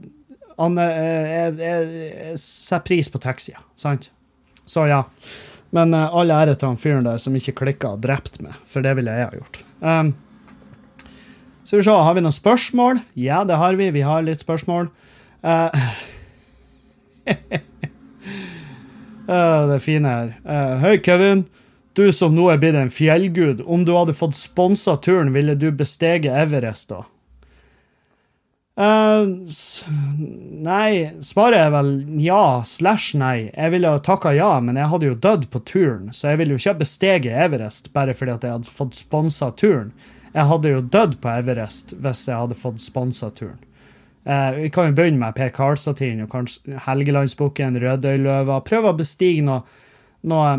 jeg, 0.59 1.57
jeg 1.61 2.39
setter 2.41 2.85
pris 2.87 3.11
på 3.13 3.21
taxier, 3.23 3.61
sant? 3.79 4.09
Så 4.65 4.87
ja. 4.89 5.05
Men 5.75 5.95
uh, 5.95 6.09
all 6.17 6.33
ære 6.33 6.57
til 6.59 6.73
han 6.73 6.81
fyren 6.81 7.07
der 7.07 7.23
som 7.23 7.37
ikke 7.37 7.57
klikka 7.61 7.95
og 7.95 8.03
drepte 8.03 8.43
meg, 8.43 8.59
for 8.71 8.85
det 8.85 8.97
ville 8.99 9.15
jeg 9.15 9.29
ha 9.29 9.39
gjort. 9.39 9.63
Um, 9.85 10.15
så 11.65 11.79
vi 11.79 11.87
se, 11.87 11.95
har 11.95 12.15
vi 12.17 12.23
noen 12.25 12.35
spørsmål? 12.35 13.01
Ja, 13.19 13.43
det 13.49 13.57
har 13.61 13.77
vi. 13.79 13.89
Vi 13.95 14.05
har 14.05 14.25
litt 14.25 14.43
spørsmål. 14.45 14.91
Uh, 15.45 15.71
uh, 19.29 19.69
det 19.73 19.81
fine 19.85 20.09
her. 20.09 20.35
Uh, 20.45 20.77
Hei, 20.81 20.99
Kevin. 20.99 21.45
Du 21.93 22.13
som 22.13 22.35
nå 22.35 22.49
er 22.51 22.59
blitt 22.59 22.79
en 22.79 22.91
fjellgud. 22.91 23.61
Om 23.67 23.85
du 23.85 23.93
hadde 23.95 24.17
fått 24.17 24.39
sponsa 24.39 24.97
turen, 24.97 25.35
ville 25.37 25.55
du 25.55 25.69
bestege 25.71 26.33
Everest 26.33 26.89
da? 26.91 27.05
Uh, 28.75 29.29
nei, 30.67 31.13
svaret 31.23 31.61
er 31.61 31.71
vel 31.77 31.93
ja 32.19 32.65
slash 32.67 33.15
nei. 33.21 33.53
Jeg 33.53 33.77
ville 33.77 33.93
takka 34.03 34.33
ja, 34.35 34.57
men 34.65 34.81
jeg 34.81 34.91
hadde 34.91 35.13
jo 35.13 35.21
dødd 35.29 35.47
på 35.53 35.63
turen, 35.69 36.09
så 36.11 36.33
jeg 36.33 36.41
ville 36.41 36.57
jo 36.57 36.63
ikke 36.63 36.73
ha 36.73 36.81
besteget 36.81 37.39
Everest 37.45 37.93
bare 37.95 38.17
fordi 38.17 38.35
at 38.35 38.49
jeg 38.49 38.57
hadde 38.57 38.75
fått 38.81 38.99
sponsa 38.99 39.53
turen. 39.55 39.93
Jeg 40.35 40.51
hadde 40.51 40.73
jo 40.73 40.83
dødd 40.83 41.21
på 41.23 41.31
Everest 41.31 41.95
hvis 42.03 42.25
jeg 42.27 42.41
hadde 42.41 42.59
fått 42.59 42.83
sponsa 42.83 43.31
turen. 43.31 43.61
Uh, 44.25 44.55
vi 44.57 44.71
kan 44.73 44.89
jo 44.89 44.97
begynne 44.97 45.21
med 45.21 45.37
Per 45.37 45.51
Karlsatin 45.53 46.23
og 46.25 46.31
kanskje 46.33 46.79
Helgelandsbukken, 46.87 47.77
Rødøyløva. 47.83 48.63
Prøv 48.65 48.89
å 48.89 48.97
bestige 48.97 49.45
noe, 49.45 49.65
noe 50.31 50.55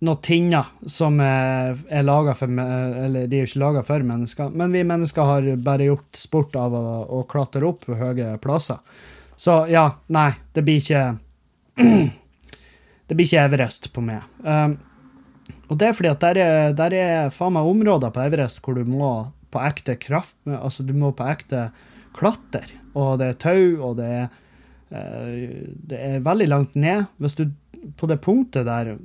noen 0.00 0.20
tinner 0.24 0.70
som 0.88 1.18
er, 1.20 1.76
er 1.92 2.04
laga 2.06 2.32
for 2.36 2.48
Eller 2.48 3.28
de 3.28 3.42
er 3.42 3.48
ikke 3.48 3.60
laga 3.60 3.82
for 3.84 4.04
mennesker, 4.06 4.52
men 4.56 4.72
vi 4.72 4.84
mennesker 4.88 5.28
har 5.28 5.48
bare 5.60 5.90
gjort 5.90 6.16
sport 6.16 6.56
av 6.56 6.76
å, 6.76 6.84
å 7.20 7.24
klatre 7.28 7.66
opp 7.68 7.84
på 7.84 7.98
høye 8.00 8.32
plasser. 8.40 8.80
Så 9.36 9.64
ja, 9.72 9.86
nei, 10.12 10.30
det 10.56 10.64
blir 10.64 10.80
ikke 10.80 11.04
Det 13.10 13.16
blir 13.18 13.26
ikke 13.26 13.42
Everest 13.42 13.88
på 13.90 14.02
meg. 14.06 14.22
Um, 14.46 14.76
og 15.70 15.78
det 15.80 15.88
er 15.88 15.94
fordi 15.98 16.10
at 16.12 16.22
der 16.22 16.38
er, 16.38 16.74
der 16.78 16.94
er 16.94 17.32
faen 17.34 17.56
meg 17.56 17.66
områder 17.66 18.12
på 18.14 18.22
Everest 18.22 18.60
hvor 18.62 18.78
du 18.78 18.86
må 18.86 19.10
på 19.50 19.62
ekte 19.66 19.96
kraft 19.98 20.36
Altså, 20.46 20.84
du 20.86 20.92
må 20.94 21.10
på 21.16 21.26
ekte 21.26 21.70
klatre, 22.16 22.66
og 22.98 23.18
det 23.20 23.30
er 23.30 23.40
tau, 23.42 23.66
og 23.86 23.96
det 24.00 24.08
er 24.10 24.28
uh, 24.90 25.66
Det 25.90 25.98
er 25.98 26.24
veldig 26.26 26.48
langt 26.50 26.74
ned. 26.74 27.06
Hvis 27.22 27.38
du 27.38 27.46
på 27.96 28.08
det 28.10 28.20
punktet 28.20 28.66
der 28.66 28.96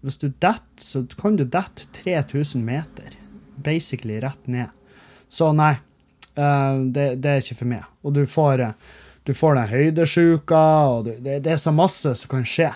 hvis 0.00 0.16
du 0.16 0.30
detter, 0.30 0.80
så 0.80 1.04
kan 1.20 1.36
du 1.36 1.44
dette 1.44 1.86
3000 1.92 2.64
meter. 2.64 3.16
Basically 3.60 4.16
rett 4.20 4.46
ned. 4.48 4.72
Så 5.28 5.50
nei, 5.52 5.74
uh, 6.38 6.80
det, 6.88 7.20
det, 7.20 7.30
er 7.30 7.44
ikke 7.44 7.60
for 7.60 7.70
meg. 7.70 7.84
Og 8.02 8.14
du 8.16 8.24
får, 8.26 8.64
du 9.28 9.34
får 9.36 9.58
den 9.58 9.72
høydesjuka, 9.74 10.62
og 10.94 11.10
det, 11.10 11.42
det, 11.44 11.52
er 11.52 11.60
så 11.60 11.74
masse 11.74 12.14
som 12.16 12.32
kan 12.32 12.48
skje. 12.48 12.70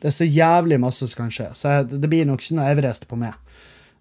Det 0.00 0.12
er 0.12 0.16
så 0.16 0.28
jævlig 0.28 0.78
masse 0.80 1.10
som 1.10 1.24
kan 1.24 1.34
skje. 1.34 1.50
Så 1.58 1.74
det 1.90 2.08
blir 2.08 2.28
nok 2.28 2.40
ikke 2.44 2.60
noe 2.60 2.70
Everest 2.70 3.08
på 3.10 3.18
meg. 3.20 3.34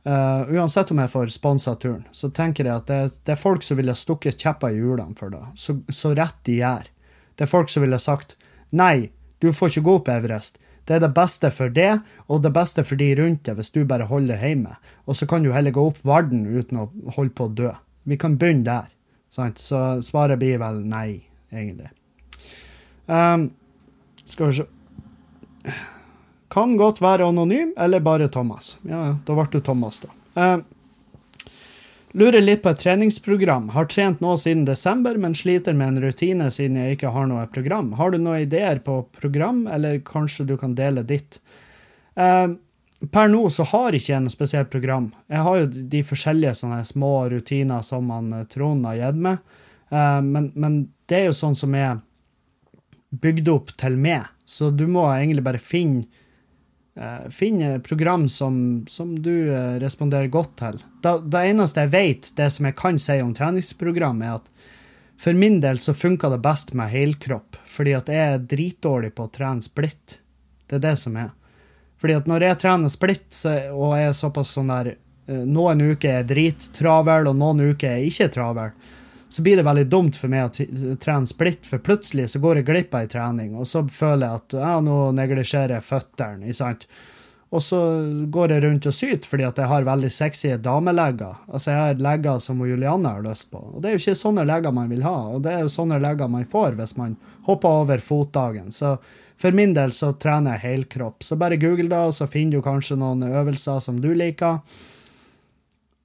Uh, 0.07 0.47
uansett 0.55 0.91
om 0.93 1.01
jeg 1.03 1.11
får 1.11 1.31
sponsa 1.33 1.73
turen, 1.75 2.05
så 2.15 2.29
tenker 2.31 2.65
jeg 2.65 2.81
at 2.81 2.87
det, 2.87 2.99
det, 3.27 3.33
er 3.33 3.41
folk 3.41 3.65
som 3.67 3.77
ville 3.77 3.95
stukket 3.97 4.39
kjepper 4.39 4.71
i 4.71 4.79
hjulene 4.79 5.17
for 5.19 5.33
det. 5.33 5.41
Så, 5.59 5.75
så 5.91 6.13
rett 6.15 6.37
de 6.47 6.61
gjør. 6.61 6.87
Det 7.35 7.45
er 7.45 7.51
folk 7.51 7.71
som 7.71 7.83
ville 7.83 7.99
sagt 7.99 8.37
nei, 8.69 9.11
du 9.43 9.51
får 9.55 9.73
ikke 9.73 9.85
gå 9.87 9.97
opp 9.99 10.11
Everest. 10.11 10.57
Det 10.87 10.95
er 10.97 11.03
det 11.03 11.11
beste 11.13 11.51
for 11.53 11.69
det, 11.69 11.99
og 12.31 12.41
det 12.41 12.53
beste 12.55 12.83
for 12.87 12.99
de 12.99 13.11
rundt 13.19 13.43
deg, 13.45 13.59
hvis 13.59 13.69
du 13.75 13.83
bare 13.87 14.07
holder 14.09 14.39
hjemme. 14.41 14.73
Og 15.05 15.19
så 15.19 15.27
kan 15.29 15.43
du 15.45 15.51
heller 15.53 15.75
gå 15.75 15.83
opp 15.91 15.99
verden 16.07 16.47
uten 16.47 16.81
å 16.81 16.87
holde 17.17 17.35
på 17.35 17.45
å 17.45 17.53
dø. 17.59 17.69
Vi 18.09 18.17
kan 18.17 18.39
begynne 18.41 18.65
der. 18.65 18.89
Sant? 19.29 19.61
Så 19.61 19.99
svaret 20.01 20.39
blir 20.41 20.57
vel 20.63 20.81
nei, 20.89 21.21
egentlig. 21.53 21.91
Um, 23.05 23.51
skal 24.25 24.49
vi 24.49 24.61
se 24.61 24.69
Kan 26.49 26.77
godt 26.77 27.01
være 27.01 27.27
anonym, 27.29 27.73
eller 27.77 28.01
bare 28.01 28.27
Thomas. 28.27 28.77
Ja, 28.89 29.13
da 29.25 29.37
ble 29.37 29.45
du 29.53 29.59
Thomas, 29.61 30.01
da. 30.01 30.13
Um, 30.33 30.65
Lurer 32.17 32.41
litt 32.41 32.63
på 32.63 32.71
et 32.73 32.79
treningsprogram. 32.81 33.67
Har 33.75 33.85
trent 33.85 34.21
nå 34.23 34.31
siden 34.41 34.63
desember, 34.65 35.17
men 35.21 35.35
sliter 35.37 35.75
med 35.77 35.91
en 35.91 36.01
rutine 36.07 36.47
siden 36.49 36.79
jeg 36.79 36.97
ikke 36.97 37.11
har 37.13 37.27
noe 37.29 37.43
program. 37.53 37.91
Har 37.99 38.09
du 38.09 38.17
noen 38.17 38.47
ideer 38.47 38.81
på 38.81 39.03
program, 39.19 39.67
eller 39.69 39.99
kanskje 40.05 40.47
du 40.49 40.55
kan 40.57 40.73
dele 40.77 41.03
ditt? 41.05 41.37
Uh, 42.17 42.57
per 43.13 43.29
nå 43.29 43.43
så 43.53 43.63
har 43.69 43.93
jeg 43.93 44.01
ikke 44.01 44.23
noe 44.25 44.33
spesielt 44.33 44.71
program. 44.73 45.11
Jeg 45.29 45.45
har 45.45 45.59
jo 45.59 45.67
de 45.93 46.01
forskjellige 46.03 46.55
sånne 46.63 46.81
små 46.89 47.13
rutiner 47.31 47.85
som 47.85 48.09
han 48.11 48.33
eh, 48.33 48.47
Trond 48.49 48.89
har 48.89 48.97
gitt 48.97 49.21
meg, 49.29 49.37
uh, 49.93 50.17
men, 50.25 50.49
men, 50.57 50.81
det 51.09 51.21
er 51.21 51.29
jo 51.29 51.37
sånn 51.37 51.55
som 51.57 51.77
er 51.77 52.01
bygd 53.21 53.53
opp 53.53 53.71
til 53.79 53.95
meg, 54.01 54.27
så 54.49 54.73
du 54.73 54.83
må 54.89 55.05
egentlig 55.13 55.45
bare 55.45 55.61
finne 55.61 56.09
Eh, 56.09 56.18
Finn 57.31 57.81
program 57.81 58.27
som, 58.29 58.85
som 58.87 59.13
du 59.23 59.53
eh, 59.55 59.79
responderer 59.79 60.27
godt 60.27 60.57
til. 60.59 60.79
Det 61.03 61.43
eneste 61.47 61.85
jeg 61.85 61.93
vet, 61.93 62.31
det 62.35 62.49
som 62.51 62.67
jeg 62.67 62.75
kan 62.79 62.99
si 62.99 63.19
om 63.23 63.31
treningsprogram, 63.35 64.19
er 64.21 64.39
at 64.39 64.49
for 65.19 65.35
min 65.35 65.59
del 65.63 65.79
så 65.79 65.93
funka 65.95 66.29
det 66.31 66.41
best 66.43 66.73
med 66.75 66.91
helkropp, 66.91 67.55
fordi 67.67 67.95
at 67.95 68.11
jeg 68.11 68.33
er 68.33 68.43
dritdårlig 68.51 69.13
på 69.15 69.27
å 69.27 69.31
trene 69.31 69.63
splitt. 69.63 70.17
Det 70.67 70.79
er 70.79 70.85
det 70.89 70.95
som 70.99 71.15
er. 71.19 71.31
Fordi 71.99 72.15
at 72.19 72.27
når 72.27 72.45
jeg 72.47 72.59
trener 72.63 72.91
splitt, 72.91 73.31
og 73.75 73.95
jeg 73.99 74.11
er 74.11 74.15
såpass 74.15 74.53
sånn 74.55 74.71
der 74.71 74.93
eh, 74.93 75.43
Noen 75.47 75.83
uker 75.93 76.09
er 76.09 76.21
jeg 76.21 76.29
drittravel, 76.33 77.31
og 77.31 77.39
noen 77.39 77.71
uker 77.71 77.93
er 77.93 78.01
jeg 78.03 78.13
ikke 78.13 78.33
travel. 78.35 78.75
Så 79.29 79.43
blir 79.45 79.59
det 79.59 79.67
veldig 79.67 79.85
dumt 79.91 80.17
for 80.17 80.31
meg 80.31 80.47
å 80.49 80.95
trene 81.01 81.29
splitt, 81.29 81.67
for 81.69 81.81
plutselig 81.85 82.31
så 82.31 82.41
går 82.41 82.59
jeg 82.59 82.69
glipp 82.71 82.95
av 82.97 83.05
ei 83.05 83.11
trening, 83.11 83.53
og 83.55 83.67
så 83.69 83.83
føler 83.85 84.25
jeg 84.25 84.41
at 84.41 84.57
ja, 84.57 84.73
nå 84.81 84.97
neglisjerer 85.13 85.75
jeg 85.77 85.85
føttene, 85.85 86.49
ikke 86.49 86.61
sant. 86.63 86.87
Og 87.49 87.63
så 87.65 87.79
går 88.29 88.51
jeg 88.53 88.61
rundt 88.65 88.85
og 88.85 88.93
syter 88.93 89.29
fordi 89.29 89.45
at 89.47 89.57
jeg 89.57 89.69
har 89.71 89.85
veldig 89.87 90.09
sexy 90.13 90.51
damelegger. 90.61 91.39
Altså 91.49 91.71
jeg 91.71 91.79
har 91.81 92.03
legger 92.05 92.43
som 92.45 92.61
Julianne 92.61 93.13
har 93.15 93.25
lyst 93.25 93.49
på. 93.49 93.57
Og 93.57 93.81
det 93.81 93.89
er 93.89 93.95
jo 93.95 94.01
ikke 94.03 94.19
sånne 94.19 94.45
legger 94.45 94.75
man 94.75 94.91
vil 94.91 95.01
ha, 95.05 95.15
og 95.33 95.41
det 95.45 95.55
er 95.55 95.63
jo 95.65 95.71
sånne 95.73 95.97
legger 96.03 96.29
man 96.29 96.45
får 96.49 96.77
hvis 96.77 96.93
man 96.99 97.17
hopper 97.47 97.81
over 97.81 98.05
fotdagen. 98.05 98.69
Så 98.73 98.99
for 99.39 99.55
min 99.57 99.73
del 99.73 99.95
så 99.97 100.11
trener 100.21 100.57
jeg 100.57 100.75
helkropp. 100.75 101.25
Så 101.25 101.39
bare 101.41 101.57
google 101.57 101.89
det, 101.89 102.03
og 102.11 102.13
så 102.13 102.29
finner 102.29 102.59
du 102.59 102.65
kanskje 102.65 102.99
noen 103.01 103.25
øvelser 103.25 103.81
som 103.81 103.97
du 104.03 104.11
liker. 104.13 104.59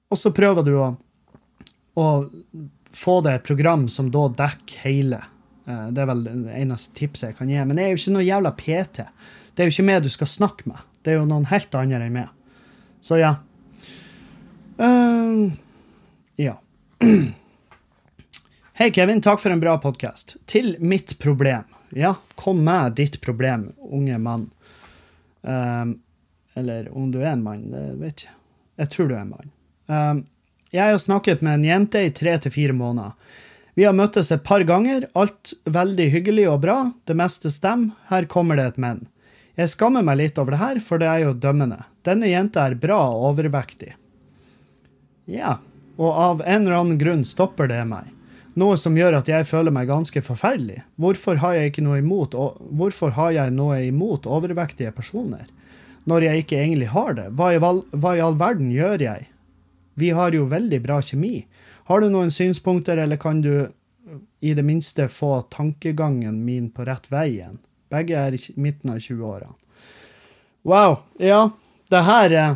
Og 0.09 0.17
så 0.17 0.33
prøver 0.33 0.65
du 0.65 0.73
å, 0.79 0.89
å 1.99 2.07
få 2.95 3.19
det 3.25 3.33
et 3.37 3.43
program 3.47 3.87
som 3.91 4.09
da 4.13 4.27
dekker 4.41 4.83
hele. 4.85 5.21
Eh, 5.67 5.87
Det 5.91 6.01
er 6.03 6.09
vel 6.11 6.23
det 6.25 6.55
eneste 6.61 6.95
tipset 6.97 7.29
jeg 7.31 7.37
kan 7.39 7.49
gi. 7.51 7.59
Men 7.65 7.77
jeg 7.77 7.85
er 7.89 7.95
jo 7.95 8.01
ikke 8.01 8.15
noe 8.15 8.27
jævla 8.27 8.51
PT. 8.57 9.05
Det 9.55 9.63
er 9.63 9.69
jo 9.69 9.75
ikke 9.75 9.87
meg 9.89 10.03
du 10.03 10.09
skal 10.13 10.27
snakke 10.31 10.69
med. 10.71 10.79
Det 11.03 11.13
er 11.13 11.19
jo 11.19 11.27
noen 11.29 11.47
helt 11.51 11.75
andre 11.75 12.05
enn 12.07 12.15
meg. 12.15 12.29
Så 13.05 13.19
ja. 13.21 13.35
Uh, 14.79 15.51
ja. 16.41 16.55
Hei, 18.79 18.89
Kevin. 18.91 19.21
Takk 19.21 19.39
for 19.39 19.53
en 19.53 19.61
bra 19.63 19.77
podkast. 19.79 20.35
Til 20.51 20.75
mitt 20.79 21.17
problem. 21.19 21.63
Ja, 21.95 22.15
kom 22.35 22.63
med 22.65 22.97
ditt 22.97 23.21
problem, 23.23 23.69
unge 23.79 24.17
mann. 24.19 24.49
Um, 25.45 25.99
eller 26.55 26.89
om 26.97 27.11
du 27.13 27.21
er 27.21 27.35
en 27.35 27.43
mann, 27.45 27.69
det 27.71 27.85
vet 28.01 28.25
jeg. 28.25 28.33
Jeg 28.81 28.91
tror 28.91 29.07
du 29.07 29.13
er 29.15 29.21
en 29.21 29.31
mann. 29.31 29.51
Eh, 29.87 30.15
jeg 30.75 30.93
har 30.93 31.01
snakket 31.01 31.41
med 31.45 31.59
en 31.59 31.67
jente 31.69 32.03
i 32.03 32.13
tre 32.13 32.35
til 32.43 32.53
fire 32.53 32.75
måneder. 32.75 33.15
Vi 33.75 33.83
har 33.83 33.95
møttes 33.95 34.31
et 34.31 34.43
par 34.43 34.63
ganger, 34.63 35.09
alt 35.19 35.51
veldig 35.67 36.07
hyggelig 36.13 36.47
og 36.47 36.61
bra, 36.63 36.77
det 37.07 37.17
meste 37.19 37.51
stemmer, 37.51 37.95
her 38.11 38.27
kommer 38.31 38.59
det 38.59 38.69
et 38.69 38.79
men. 38.79 39.03
Jeg 39.59 39.71
skammer 39.71 40.03
meg 40.03 40.19
litt 40.19 40.39
over 40.39 40.55
det 40.55 40.61
her, 40.61 40.79
for 40.83 40.99
det 40.99 41.07
er 41.11 41.25
jo 41.25 41.35
dømmende. 41.35 41.81
Denne 42.07 42.27
jenta 42.27 42.65
er 42.67 42.75
bra 42.79 42.99
og 43.11 43.31
overvektig. 43.31 43.93
Ja, 45.31 45.57
og 45.95 46.11
av 46.11 46.43
en 46.43 46.65
eller 46.65 46.77
annen 46.79 46.99
grunn 46.99 47.23
stopper 47.27 47.71
det 47.71 47.81
meg. 47.87 48.11
Noe 48.55 48.77
som 48.79 48.95
gjør 48.95 49.17
at 49.19 49.27
jeg 49.27 49.47
føler 49.47 49.73
meg 49.75 49.89
ganske 49.91 50.21
forferdelig. 50.23 50.81
Hvorfor 50.95 51.39
har 51.43 51.57
jeg 51.57 51.83
noe 51.83 51.99
imot, 51.99 52.35
har 52.35 53.31
jeg 53.35 53.55
noe 53.55 53.81
imot 53.89 54.27
overvektige 54.27 54.93
personer? 54.95 55.47
Når 56.07 56.27
jeg 56.27 56.43
ikke 56.43 56.59
egentlig 56.61 56.91
har 56.93 57.15
det. 57.17 57.31
Hva 57.35 57.51
i, 57.55 57.59
hva 57.59 58.15
i 58.15 58.23
all 58.23 58.37
verden 58.39 58.69
gjør 58.71 59.03
jeg? 59.03 59.27
Vi 59.95 60.11
har 60.15 60.35
jo 60.35 60.47
veldig 60.51 60.81
bra 60.83 60.99
kjemi. 61.01 61.45
Har 61.87 62.01
du 62.01 62.09
noen 62.11 62.31
synspunkter, 62.33 62.99
eller 62.99 63.19
kan 63.21 63.41
du 63.41 63.67
i 64.45 64.53
det 64.53 64.63
minste 64.65 65.07
få 65.09 65.39
tankegangen 65.53 66.43
min 66.45 66.69
på 66.73 66.85
rett 66.87 67.07
vei 67.11 67.29
igjen? 67.37 67.59
Begge 67.93 68.17
er 68.19 68.35
i 68.35 68.41
midten 68.59 68.91
av 68.91 68.99
20-årene. 68.99 69.55
Wow. 70.65 70.99
Ja, 71.21 71.49
det 71.93 72.01
her 72.07 72.33
er 72.33 72.55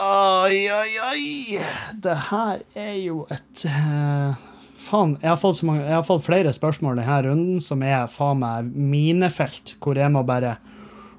Oi, 0.00 0.64
oi, 0.72 0.92
oi. 1.04 1.58
Det 2.00 2.14
her 2.30 2.60
er 2.78 2.94
jo 3.02 3.24
et 3.32 3.64
uh, 3.68 4.36
Faen, 4.80 5.16
jeg 5.20 5.28
har, 5.28 5.36
fått 5.40 5.58
så 5.58 5.66
mange, 5.68 5.82
jeg 5.84 5.92
har 5.92 6.06
fått 6.06 6.24
flere 6.24 6.52
spørsmål 6.56 7.02
denne 7.02 7.18
runden 7.26 7.58
som 7.64 7.82
er 7.84 8.06
faen 8.08 8.40
meg 8.40 8.70
minefelt, 8.70 9.74
hvor 9.82 9.98
jeg 10.00 10.08
må 10.14 10.22
bare 10.24 10.54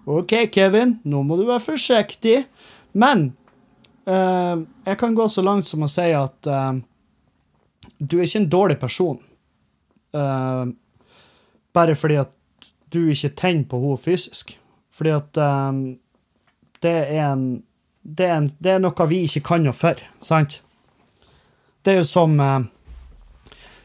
OK, 0.10 0.34
Kevin, 0.50 0.96
nå 1.06 1.22
må 1.22 1.38
du 1.38 1.44
være 1.46 1.62
forsiktig. 1.62 2.40
Men 2.98 3.36
eh, 4.06 4.62
jeg 4.86 4.98
kan 4.98 5.16
gå 5.16 5.28
så 5.30 5.44
langt 5.46 5.68
som 5.68 5.84
å 5.86 5.90
si 5.92 6.08
at 6.16 6.48
uh, 6.50 6.74
du 7.98 8.18
er 8.20 8.26
ikke 8.26 8.42
en 8.44 8.50
dårlig 8.50 8.80
person. 8.82 9.20
uh, 10.14 10.66
bare 11.74 11.96
fordi 11.96 12.18
at 12.20 12.32
du 12.92 13.06
ikke 13.10 13.36
tenner 13.40 13.68
på 13.70 13.80
henne 13.80 13.98
fysisk. 13.98 14.58
Fordi 14.92 15.14
at 15.16 15.38
det 16.84 16.92
er 16.92 17.32
en 17.32 17.64
det 18.02 18.26
er, 18.26 18.38
en, 18.42 18.50
det 18.60 18.72
er 18.74 18.80
noe 18.82 19.06
vi 19.08 19.22
ikke 19.24 19.44
kan 19.46 19.62
noe 19.64 19.78
for, 19.78 20.00
sant? 20.26 20.58
Det 21.86 21.94
er 21.94 22.00
jo 22.02 22.08
som 22.10 22.34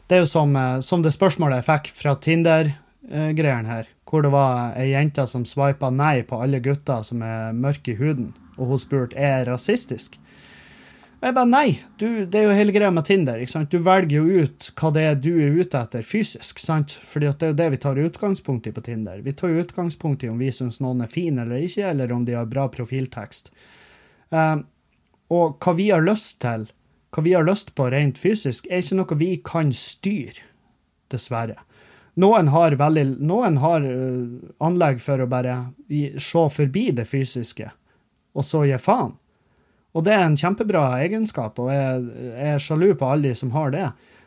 Det 0.09 0.17
er 0.17 0.23
jo 0.23 0.27
som, 0.27 0.57
som 0.83 1.03
det 1.05 1.12
spørsmålet 1.12 1.61
jeg 1.61 1.67
fikk 1.69 1.93
fra 2.01 2.14
Tinder-greiene 2.17 3.69
her, 3.69 3.89
hvor 4.09 4.23
det 4.23 4.33
var 4.33 4.75
ei 4.79 4.91
jente 4.93 5.27
som 5.27 5.45
sveipa 5.47 5.91
nei 5.91 6.23
på 6.27 6.41
alle 6.43 6.61
gutter 6.64 7.03
som 7.07 7.23
er 7.23 7.53
mørke 7.53 7.93
i 7.93 7.99
huden, 8.01 8.33
og 8.57 8.73
hun 8.73 8.81
spurte 8.81 9.17
er 9.17 9.39
jeg 9.41 9.49
rasistisk. 9.51 10.19
Og 11.17 11.25
jeg 11.25 11.35
bare 11.39 11.49
nei, 11.49 11.69
du, 11.97 12.27
det 12.29 12.39
er 12.39 12.45
jo 12.45 12.57
hele 12.59 12.73
greia 12.77 12.91
med 12.93 13.07
Tinder. 13.09 13.41
ikke 13.41 13.55
sant? 13.55 13.73
Du 13.73 13.81
velger 13.81 14.19
jo 14.19 14.43
ut 14.45 14.67
hva 14.77 14.91
det 14.93 15.05
er 15.09 15.15
du 15.17 15.31
er 15.41 15.55
ute 15.57 15.81
etter 15.81 16.05
fysisk. 16.05 16.61
sant? 16.61 16.93
Fordi 17.09 17.31
det 17.31 17.47
er 17.47 17.55
jo 17.55 17.57
det 17.63 17.69
vi 17.73 17.81
tar 17.81 18.01
utgangspunkt 18.03 18.69
i 18.69 18.73
på 18.77 18.85
Tinder. 18.85 19.23
Vi 19.25 19.33
tar 19.33 19.55
jo 19.55 19.63
utgangspunkt 19.65 20.27
i 20.27 20.29
om 20.29 20.37
vi 20.39 20.53
syns 20.53 20.77
noen 20.85 21.01
er 21.07 21.13
fin 21.13 21.41
eller 21.41 21.65
ikke, 21.65 21.87
eller 21.89 22.13
om 22.13 22.27
de 22.29 22.37
har 22.37 22.51
bra 22.51 22.67
profiltekst. 22.73 23.49
Um, 24.29 24.67
og 25.33 25.57
hva 25.65 25.75
vi 25.79 25.89
har 25.89 26.05
lyst 26.05 26.43
til, 26.45 26.69
hva 27.17 27.25
vi 27.25 27.33
har 27.33 27.49
lyst 27.49 27.73
på 27.79 27.89
rent 27.95 28.21
fysisk, 28.21 28.69
er 28.69 28.85
ikke 28.85 29.01
noe 29.01 29.19
vi 29.19 29.31
kan 29.41 29.73
styre, 29.73 30.45
dessverre. 31.09 31.57
Noen 32.21 32.53
har, 32.53 32.77
veldig, 32.77 33.07
noen 33.25 33.57
har 33.65 33.89
uh, 33.89 34.53
anlegg 34.69 35.01
for 35.05 35.25
å 35.25 35.31
bare 35.33 35.63
se 35.89 36.45
forbi 36.53 36.91
det 36.97 37.09
fysiske, 37.09 37.73
og 38.37 38.45
så 38.45 38.64
gi 38.68 38.76
faen. 38.80 39.14
Og 39.97 40.05
det 40.05 40.12
er 40.12 40.26
en 40.26 40.37
kjempebra 40.37 40.84
egenskap, 41.01 41.57
og 41.62 41.70
jeg, 41.72 42.03
er 42.37 42.61
sjalu 42.61 42.91
på 43.01 43.09
alle 43.09 43.30
de 43.30 43.39
som 43.39 43.55
har 43.57 43.72
det. 43.72 43.87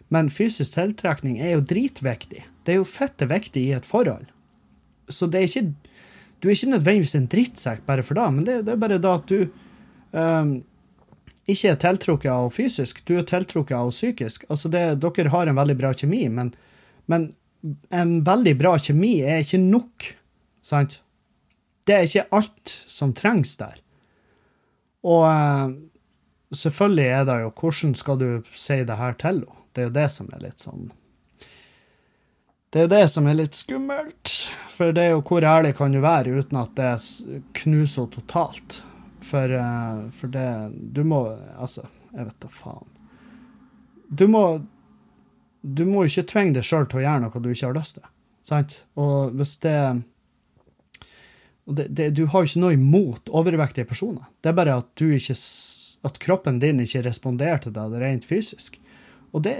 Men 0.10 0.32
fysisk 0.34 0.74
tiltrekning 0.74 1.38
er 1.38 1.54
jo 1.54 1.66
dritviktig. 1.70 2.42
Det 2.66 2.74
er 2.74 2.80
jo 2.80 2.90
fette 2.90 3.28
viktig 3.30 3.68
i 3.68 3.76
et 3.78 3.86
forhold. 3.86 4.26
Så 5.10 5.30
det 5.30 5.42
er 5.42 5.50
ikke 5.50 5.74
Du 6.40 6.48
er 6.48 6.56
ikke 6.56 6.72
nødvendigvis 6.72 7.16
en 7.18 7.28
drittsekk 7.28 7.82
bare 7.86 8.04
for 8.04 8.16
det, 8.16 8.26
men 8.32 8.46
det, 8.48 8.54
det 8.64 8.72
er 8.72 8.80
bare 8.80 8.98
da 9.04 9.18
at 9.20 9.28
du 9.28 9.50
um, 10.16 10.54
ikke 11.52 11.74
er 11.74 11.82
tiltrukket 11.82 12.32
av 12.32 12.48
fysisk, 12.56 13.02
du 13.04 13.18
er 13.20 13.26
tiltrukket 13.28 13.76
av 13.76 13.92
psykisk. 13.92 14.46
Altså 14.48 14.72
det, 14.72 14.84
dere 15.04 15.34
har 15.34 15.52
en 15.52 15.60
veldig 15.60 15.76
bra 15.82 15.92
kjemi, 15.92 16.22
men, 16.32 16.54
men 17.12 17.34
en 17.92 18.14
veldig 18.24 18.56
bra 18.56 18.78
kjemi 18.80 19.18
er 19.20 19.44
ikke 19.44 19.60
nok, 19.60 20.08
sant? 20.64 21.02
Det 21.84 21.98
er 21.98 22.08
ikke 22.08 22.28
alt 22.40 22.76
som 22.88 23.12
trengs 23.18 23.58
der. 23.60 23.84
Og 25.08 25.26
eh, 25.30 25.76
selvfølgelig 26.56 27.08
er 27.08 27.28
det 27.30 27.38
jo 27.44 27.52
hvordan 27.62 27.96
skal 27.96 28.20
du 28.20 28.30
si 28.54 28.82
det 28.84 28.98
her 29.00 29.16
til 29.20 29.30
henne? 29.30 29.60
Det 29.74 29.84
er 29.84 29.90
jo 29.90 29.96
det 30.00 30.08
som 30.12 30.30
er 30.34 30.42
litt 30.44 30.64
sånn 30.64 30.88
Det 32.74 32.80
er 32.80 32.88
jo 32.88 32.92
det 32.92 33.04
som 33.14 33.28
er 33.30 33.38
litt 33.38 33.54
skummelt. 33.54 34.32
For 34.74 34.92
det 34.96 35.04
er 35.06 35.14
jo 35.14 35.24
hvor 35.26 35.46
ærlig 35.46 35.76
kan 35.78 35.94
du 35.94 36.02
være 36.04 36.34
uten 36.42 36.60
at 36.60 36.74
det 36.76 36.92
knuser 37.62 38.06
henne 38.08 38.14
totalt? 38.16 38.82
For, 39.22 39.52
eh, 39.52 40.04
for 40.16 40.32
det 40.32 40.48
Du 40.96 41.04
må 41.04 41.26
Altså, 41.60 41.86
jeg 42.16 42.26
vet 42.26 42.40
da 42.40 42.52
faen. 42.52 42.88
Du 44.10 44.28
må 44.28 44.62
Du 45.62 45.86
må 45.86 46.06
ikke 46.08 46.28
tvinge 46.28 46.56
deg 46.56 46.64
sjøl 46.64 46.88
til 46.88 47.02
å 47.02 47.04
gjøre 47.04 47.24
noe 47.26 47.44
du 47.44 47.50
ikke 47.52 47.68
har 47.68 47.76
lyst 47.76 47.98
til. 48.00 48.06
Sant? 48.42 48.78
Og 48.96 49.36
hvis 49.36 49.58
det 49.60 50.04
det, 51.78 51.90
det, 51.96 52.10
du 52.18 52.26
har 52.32 52.44
jo 52.44 52.50
ikke 52.50 52.64
noe 52.64 52.78
imot 52.78 53.30
overvektige 53.30 53.90
personer. 53.90 54.30
Det 54.42 54.52
er 54.52 54.58
bare 54.58 54.80
at 54.82 55.04
ikke 55.06 55.36
at 56.08 56.20
kroppen 56.24 56.62
din 56.62 56.80
ikke 56.80 57.04
responderer 57.06 57.60
til 57.64 57.76
deg 57.76 57.98
rent 58.00 58.28
fysisk. 58.28 58.80
Og 59.36 59.44
det, 59.46 59.56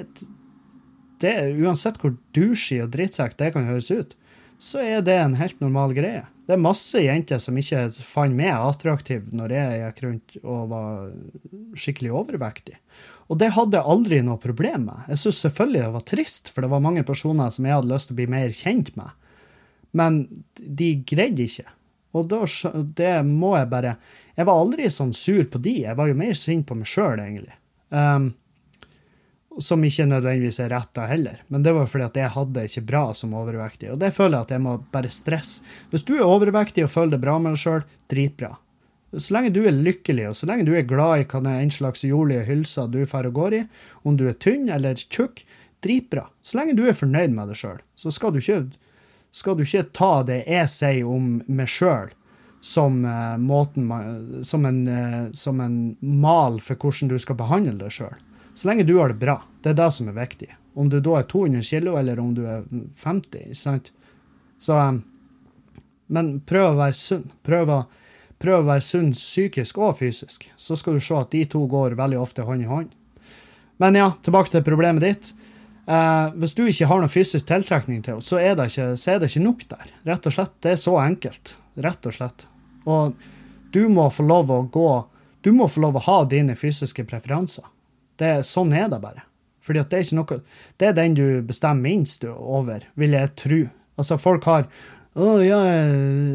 det 1.22 1.36
Uansett 1.60 2.00
hvor 2.02 2.16
douchey 2.36 2.80
og 2.84 2.94
drittsekk 2.94 3.36
det 3.40 3.54
kan 3.56 3.68
høres 3.68 3.92
ut, 3.92 4.16
så 4.60 4.82
er 4.84 5.04
det 5.06 5.16
en 5.16 5.38
helt 5.40 5.60
normal 5.64 5.94
greie. 5.96 6.26
Det 6.48 6.56
er 6.56 6.64
masse 6.64 7.00
jenter 7.00 7.40
som 7.40 7.58
ikke 7.60 7.86
fant 8.04 8.36
meg 8.36 8.52
attraktiv 8.52 9.28
når 9.36 9.54
jeg 9.54 9.80
gikk 9.84 10.02
rundt 10.06 10.38
og 10.42 10.62
var 10.72 11.10
skikkelig 11.80 12.12
overvektig. 12.24 12.80
Og 13.30 13.38
det 13.40 13.52
hadde 13.54 13.78
jeg 13.78 13.92
aldri 13.94 14.22
noe 14.26 14.42
problem 14.42 14.88
med. 14.90 15.04
Jeg 15.12 15.22
syntes 15.22 15.44
selvfølgelig 15.46 15.84
det 15.84 15.96
var 15.96 16.06
trist, 16.10 16.50
for 16.50 16.66
det 16.66 16.72
var 16.72 16.84
mange 16.84 17.06
personer 17.06 17.54
som 17.54 17.68
jeg 17.68 17.78
hadde 17.78 17.92
lyst 17.92 18.10
til 18.10 18.18
å 18.18 18.20
bli 18.20 18.30
mer 18.34 18.56
kjent 18.58 18.90
med. 18.98 19.14
Men 19.96 20.24
de 20.58 20.90
greide 21.08 21.46
ikke. 21.46 21.68
Og 22.18 22.28
da, 22.32 22.42
det 22.98 23.14
må 23.28 23.54
jeg 23.54 23.70
bare 23.70 23.96
Jeg 24.34 24.48
var 24.48 24.62
aldri 24.64 24.88
sånn 24.90 25.12
sur 25.14 25.44
på 25.52 25.62
de, 25.62 25.82
jeg 25.84 25.98
var 26.00 26.10
jo 26.10 26.18
mer 26.18 26.38
sint 26.38 26.66
på 26.68 26.78
meg 26.80 26.88
sjøl, 26.90 27.20
egentlig. 27.20 27.58
Um, 27.90 28.32
som 29.60 29.84
ikke 29.84 30.06
nødvendigvis 30.08 30.62
er 30.64 30.72
rett 30.72 30.92
da 30.96 31.10
heller. 31.10 31.42
Men 31.52 31.66
det 31.66 31.74
var 31.76 31.90
fordi 31.92 32.06
at 32.06 32.18
jeg 32.22 32.32
hadde 32.32 32.64
ikke 32.70 32.86
bra 32.88 33.04
som 33.18 33.36
overvektig. 33.36 33.90
Og 33.92 34.00
det 34.00 34.14
føler 34.16 34.38
jeg 34.38 34.48
at 34.48 34.54
jeg 34.56 34.64
må 34.64 34.78
bare 34.94 35.12
stresse. 35.12 35.66
Hvis 35.92 36.06
du 36.08 36.14
er 36.16 36.26
overvektig 36.28 36.86
og 36.86 36.94
føler 36.94 37.18
det 37.18 37.24
bra 37.26 37.36
med 37.42 37.58
deg 37.58 37.64
sjøl, 37.66 37.86
dritbra. 38.12 38.54
Så 39.18 39.34
lenge 39.34 39.50
du 39.54 39.64
er 39.66 39.74
lykkelig, 39.74 40.28
og 40.30 40.36
så 40.38 40.46
lenge 40.46 40.68
du 40.68 40.76
er 40.78 40.86
glad 40.88 41.24
i 41.24 41.26
hva 41.30 41.42
det 41.42 41.52
er 41.56 41.64
en 41.66 41.74
slags 41.74 42.06
jordlige 42.06 42.46
hylser 42.46 42.92
du 42.94 43.00
drar 43.02 43.28
og 43.28 43.40
går 43.40 43.56
i, 43.58 43.64
om 44.06 44.20
du 44.20 44.28
er 44.30 44.38
tynn 44.38 44.70
eller 44.70 45.02
tjukk, 45.02 45.42
dritbra. 45.82 46.28
Så 46.46 46.60
lenge 46.60 46.76
du 46.78 46.84
er 46.86 46.98
fornøyd 46.98 47.34
med 47.34 47.50
deg 47.50 47.58
sjøl, 47.58 47.80
så 47.98 48.14
skal 48.14 48.36
du, 48.36 48.40
ikke, 48.44 48.68
skal 49.32 49.58
du 49.58 49.66
ikke 49.66 49.90
ta 49.96 50.14
det 50.28 50.42
jeg 50.48 50.70
sier 50.72 51.10
om 51.10 51.38
meg 51.48 51.70
sjøl, 51.70 52.10
som, 52.62 53.04
uh, 53.06 54.42
som, 54.44 54.66
eh, 54.66 55.30
som 55.32 55.62
en 55.64 55.78
mal 56.02 56.60
for 56.60 56.76
hvordan 56.76 57.12
du 57.12 57.20
skal 57.22 57.38
behandle 57.40 57.78
deg 57.80 57.94
sjøl. 57.94 58.18
Så 58.54 58.68
lenge 58.68 58.84
du 58.84 58.98
har 58.98 59.14
det 59.14 59.22
bra. 59.22 59.38
Det 59.64 59.72
er 59.72 59.78
det 59.80 59.92
som 59.96 60.10
er 60.12 60.18
viktig. 60.18 60.50
Om 60.76 60.90
du 60.92 61.00
da 61.00 61.20
er 61.20 61.30
200 61.32 61.64
kilo, 61.64 61.96
eller 61.96 62.20
om 62.20 62.34
du 62.36 62.44
er 62.44 62.66
50. 63.00 63.54
sant? 63.56 63.94
Så 64.60 64.76
um, 64.76 65.04
Men 66.08 66.40
prøv 66.42 66.74
å 66.74 66.80
være 66.80 66.98
sunn. 66.98 67.28
Prøv 67.46 67.70
å, 67.72 67.80
prøv 68.42 68.64
å 68.64 68.68
være 68.72 68.84
sunn 68.84 69.12
psykisk 69.14 69.78
og 69.78 70.00
fysisk. 70.02 70.50
Så 70.58 70.76
skal 70.76 70.98
du 70.98 71.04
se 71.06 71.16
at 71.16 71.32
de 71.32 71.46
to 71.48 71.62
går 71.70 71.96
veldig 72.00 72.20
ofte 72.20 72.44
hånd 72.44 72.66
i 72.66 72.68
hånd. 72.68 72.90
Men 73.80 73.96
ja, 73.96 74.10
tilbake 74.26 74.52
til 74.52 74.66
problemet 74.66 75.06
ditt. 75.06 75.32
Eh, 75.90 76.28
hvis 76.38 76.54
du 76.54 76.68
ikke 76.68 76.86
har 76.90 77.02
noen 77.02 77.12
fysisk 77.12 77.48
tiltrekning 77.50 78.04
til 78.06 78.20
henne, 78.20 78.26
så, 78.70 78.92
så 78.94 79.16
er 79.16 79.22
det 79.22 79.32
ikke 79.32 79.46
nok 79.46 79.66
der. 79.72 79.90
Rett 80.12 80.28
og 80.30 80.36
slett. 80.36 80.54
Det 80.62 80.76
er 80.76 80.82
så 80.82 80.94
enkelt. 81.02 81.56
Rett 81.82 82.06
og 82.06 82.16
slett. 82.18 82.46
Og 82.90 83.18
du 83.74 83.82
må 83.90 84.10
få 84.14 84.26
lov 84.26 84.52
å 84.52 84.64
gå 84.72 84.92
Du 85.46 85.52
må 85.56 85.70
få 85.72 85.80
lov 85.80 85.96
å 85.96 86.04
ha 86.04 86.18
dine 86.28 86.56
fysiske 86.60 87.06
preferanser. 87.08 87.64
Det, 88.20 88.42
sånn 88.44 88.74
er 88.76 88.90
det 88.92 89.00
bare. 89.00 89.24
Fordi 89.64 89.86
det 89.88 89.96
er 89.96 90.04
ikke 90.04 90.18
noe 90.18 90.40
Det 90.76 90.88
er 90.90 90.96
den 90.98 91.16
du 91.16 91.26
bestemmer 91.48 91.86
minst 91.88 92.26
over, 92.28 92.84
vil 93.00 93.16
jeg 93.16 93.36
tro. 93.40 93.60
Altså, 94.00 94.18
folk 94.20 94.48
har 94.50 94.68
Å 95.20 95.30
ja, 95.42 95.62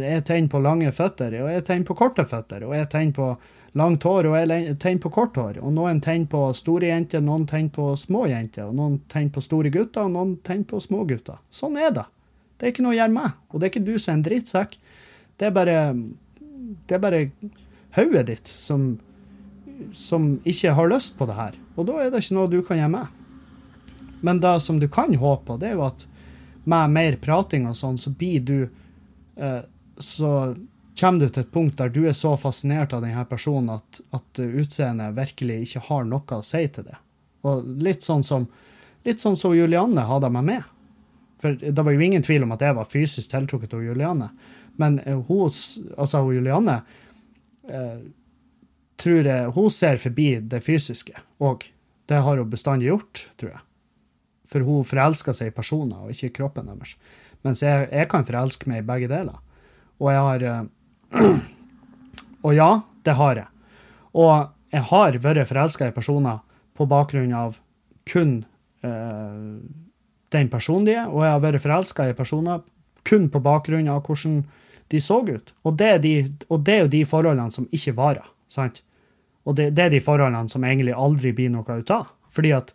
jeg 0.03 0.25
tenner 0.27 0.51
på 0.51 0.61
lange 0.65 0.91
føtter, 0.93 1.37
og 1.45 1.53
jeg 1.53 1.65
tenner 1.69 1.87
på 1.87 1.95
korte 1.99 2.25
føtter, 2.27 2.65
og 2.67 2.75
jeg 2.75 2.89
tenner 2.91 3.15
på 3.15 3.29
langt 3.75 4.05
hår, 4.07 4.29
og 4.31 4.79
tenner 4.83 5.03
på 5.03 5.11
kort 5.15 5.39
hår. 5.39 5.59
Og 5.63 5.73
noen 5.75 6.01
tenner 6.03 6.31
på 6.31 6.43
store 6.55 6.93
jenter, 6.93 7.23
noen 7.25 7.47
tenner 7.51 7.73
på 7.75 7.91
små 7.99 8.25
jenter, 8.31 8.69
og 8.69 8.77
noen 8.79 9.01
tenner 9.11 9.35
på 9.35 9.43
store 9.43 9.73
gutter, 9.75 10.07
og 10.07 10.15
noen 10.15 10.37
tenner 10.47 10.69
på 10.71 10.81
små 10.83 11.03
gutter. 11.09 11.41
Sånn 11.51 11.79
er 11.81 11.91
det. 11.95 12.07
Det 12.55 12.69
er 12.69 12.75
ikke 12.75 12.85
noe 12.87 12.95
å 12.95 13.01
gjøre 13.01 13.15
med. 13.17 13.41
Og 13.51 13.59
det 13.59 13.67
er 13.67 13.73
ikke 13.73 13.89
du 13.89 13.97
som 13.99 14.13
er 14.13 14.19
en 14.19 14.29
drittsekk. 14.29 14.79
Det 15.39 15.49
er 15.49 15.57
bare 15.57 15.79
Det 16.89 16.95
er 16.97 17.01
bare 17.03 17.19
hodet 17.95 18.25
ditt 18.27 18.49
som, 18.49 18.99
som 19.93 20.39
ikke 20.49 20.73
har 20.75 20.89
lyst 20.89 21.19
på 21.19 21.27
det 21.29 21.37
her. 21.37 21.59
Og 21.77 21.87
da 21.87 21.99
er 22.01 22.11
det 22.11 22.23
ikke 22.23 22.37
noe 22.39 22.51
du 22.51 22.63
kan 22.65 22.79
gjøre 22.79 22.95
med. 22.95 23.07
Men 24.25 24.41
det 24.41 24.55
som 24.65 24.79
du 24.81 24.89
kan 24.89 25.15
håpe 25.15 25.45
på, 25.47 25.59
det 25.61 25.69
er 25.69 25.77
jo 25.77 25.85
at 25.87 26.07
med 26.65 26.95
mer 26.95 27.19
prating 27.21 27.67
og 27.69 27.77
sånn, 27.77 27.99
så 28.01 28.11
blir 28.11 28.41
du 28.41 28.59
eh, 29.37 29.63
Så 30.01 30.31
kommer 31.01 31.25
du 31.25 31.29
til 31.29 31.43
et 31.43 31.53
punkt 31.53 31.79
der 31.79 31.91
du 31.91 32.05
er 32.07 32.15
så 32.17 32.37
fascinert 32.39 32.93
av 32.95 33.03
denne 33.03 33.25
personen 33.27 33.75
at, 33.77 34.01
at 34.15 34.41
utseendet 34.45 35.17
virkelig 35.17 35.65
ikke 35.65 35.87
har 35.89 36.07
noe 36.09 36.39
å 36.39 36.45
si 36.47 36.63
til 36.69 36.87
det. 36.87 36.99
Og 37.45 37.67
litt 37.83 38.07
sånn 38.07 38.25
som 38.25 38.47
litt 39.05 39.21
sånn 39.21 39.37
som 39.37 39.55
Julianne 39.55 40.07
hadde 40.09 40.31
meg 40.33 40.47
med. 40.49 40.69
For 41.43 41.57
det 41.61 41.83
var 41.85 41.93
jo 41.93 42.05
ingen 42.05 42.25
tvil 42.25 42.47
om 42.47 42.55
at 42.55 42.63
jeg 42.65 42.77
var 42.79 42.89
fysisk 42.89 43.33
tiltrukket 43.33 43.75
av 43.77 43.85
Julianne. 43.85 44.31
Men 44.81 44.99
eh, 45.05 45.35
altså 45.99 46.23
hun 46.25 46.39
Julianne 46.39 46.79
eh, 47.69 48.01
tror 48.97 49.27
jeg, 49.29 49.51
Hun 49.55 49.71
ser 49.71 50.01
forbi 50.01 50.29
det 50.41 50.63
fysiske, 50.65 51.19
og 51.43 51.67
det 52.09 52.21
har 52.25 52.39
hun 52.39 52.51
bestandig 52.51 52.89
gjort, 52.89 53.25
tror 53.41 53.51
jeg. 53.51 53.63
For 54.53 54.65
hun 54.65 54.87
forelsker 54.87 55.35
seg 55.37 55.51
i 55.51 55.55
personer, 55.57 56.05
og 56.05 56.15
ikke 56.15 56.31
i 56.31 56.37
kroppen 56.37 56.71
deres. 56.71 56.95
Mens 57.45 57.63
jeg, 57.65 57.89
jeg 57.91 58.09
kan 58.09 58.25
forelske 58.25 58.71
meg 58.71 58.85
i 58.85 58.87
begge 58.89 59.11
deler. 59.11 59.37
Og 60.01 60.09
jeg 60.13 60.25
har 60.29 60.47
eh, 60.49 60.65
Og 62.45 62.55
ja, 62.55 62.71
det 63.05 63.15
har 63.19 63.41
jeg. 63.41 63.49
Og 64.15 64.35
jeg 64.75 64.87
har 64.91 65.19
vært 65.23 65.49
forelska 65.49 65.89
i 65.89 65.95
personer 65.95 66.43
på 66.75 66.87
bakgrunn 66.91 67.33
av 67.37 67.59
kun 68.11 68.43
eh, 68.85 69.41
den 70.35 70.51
er 70.51 71.07
og 71.07 71.23
jeg 71.23 71.31
har 71.31 71.43
vært 71.43 71.63
forelska 71.63 72.09
i 72.11 72.17
personer 72.19 72.63
kun 73.05 73.29
på 73.31 73.41
bakgrunn 73.41 73.89
av 73.89 74.03
hvordan 74.07 74.43
de 74.91 75.01
så 75.01 75.21
ut. 75.23 75.53
Og 75.65 75.77
det 75.79 75.89
er, 75.89 75.99
de, 75.99 76.15
og 76.49 76.65
det 76.65 76.75
er 76.75 76.81
jo 76.85 76.93
de 76.93 77.05
forholdene 77.09 77.51
som 77.51 77.69
ikke 77.71 77.95
varer. 77.97 78.27
sant? 78.49 78.83
Og 79.45 79.57
det, 79.57 79.71
det 79.77 79.85
er 79.85 79.93
de 79.95 80.01
forholdene 80.05 80.49
som 80.49 80.65
egentlig 80.65 80.95
aldri 80.97 81.33
blir 81.37 81.53
noe 81.53 81.79
ut 81.79 81.91
av. 81.91 82.11
Fordi 82.35 82.53
at 82.57 82.73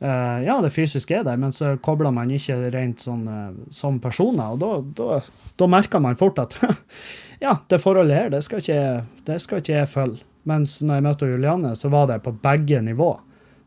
eh, 0.00 0.44
ja, 0.46 0.60
det 0.62 0.72
fysiske 0.74 1.16
er 1.18 1.26
der, 1.26 1.36
men 1.40 1.52
så 1.52 1.74
kobler 1.82 2.14
man 2.14 2.30
ikke 2.30 2.70
rent 2.74 3.04
sånn 3.04 3.26
eh, 3.28 3.52
som 3.74 3.98
personer. 4.00 4.54
Og 4.54 4.62
da, 4.62 4.72
da, 5.00 5.20
da 5.60 5.70
merker 5.70 6.02
man 6.04 6.18
fort 6.20 6.40
at 6.42 6.56
ja, 7.44 7.58
det 7.68 7.78
forholdet 7.78 8.16
her, 8.16 8.30
det 8.32 8.42
skal 8.42 8.62
ikke, 8.62 9.04
det 9.26 9.34
skal 9.42 9.60
ikke 9.60 9.74
jeg 9.74 9.88
følge. 9.92 10.24
Mens 10.48 10.78
når 10.80 10.96
jeg 10.96 11.04
møtte 11.04 11.26
Julianne, 11.28 11.72
så 11.76 11.90
var 11.92 12.06
det 12.08 12.22
på 12.24 12.32
begge 12.32 12.78
nivå. 12.84 13.10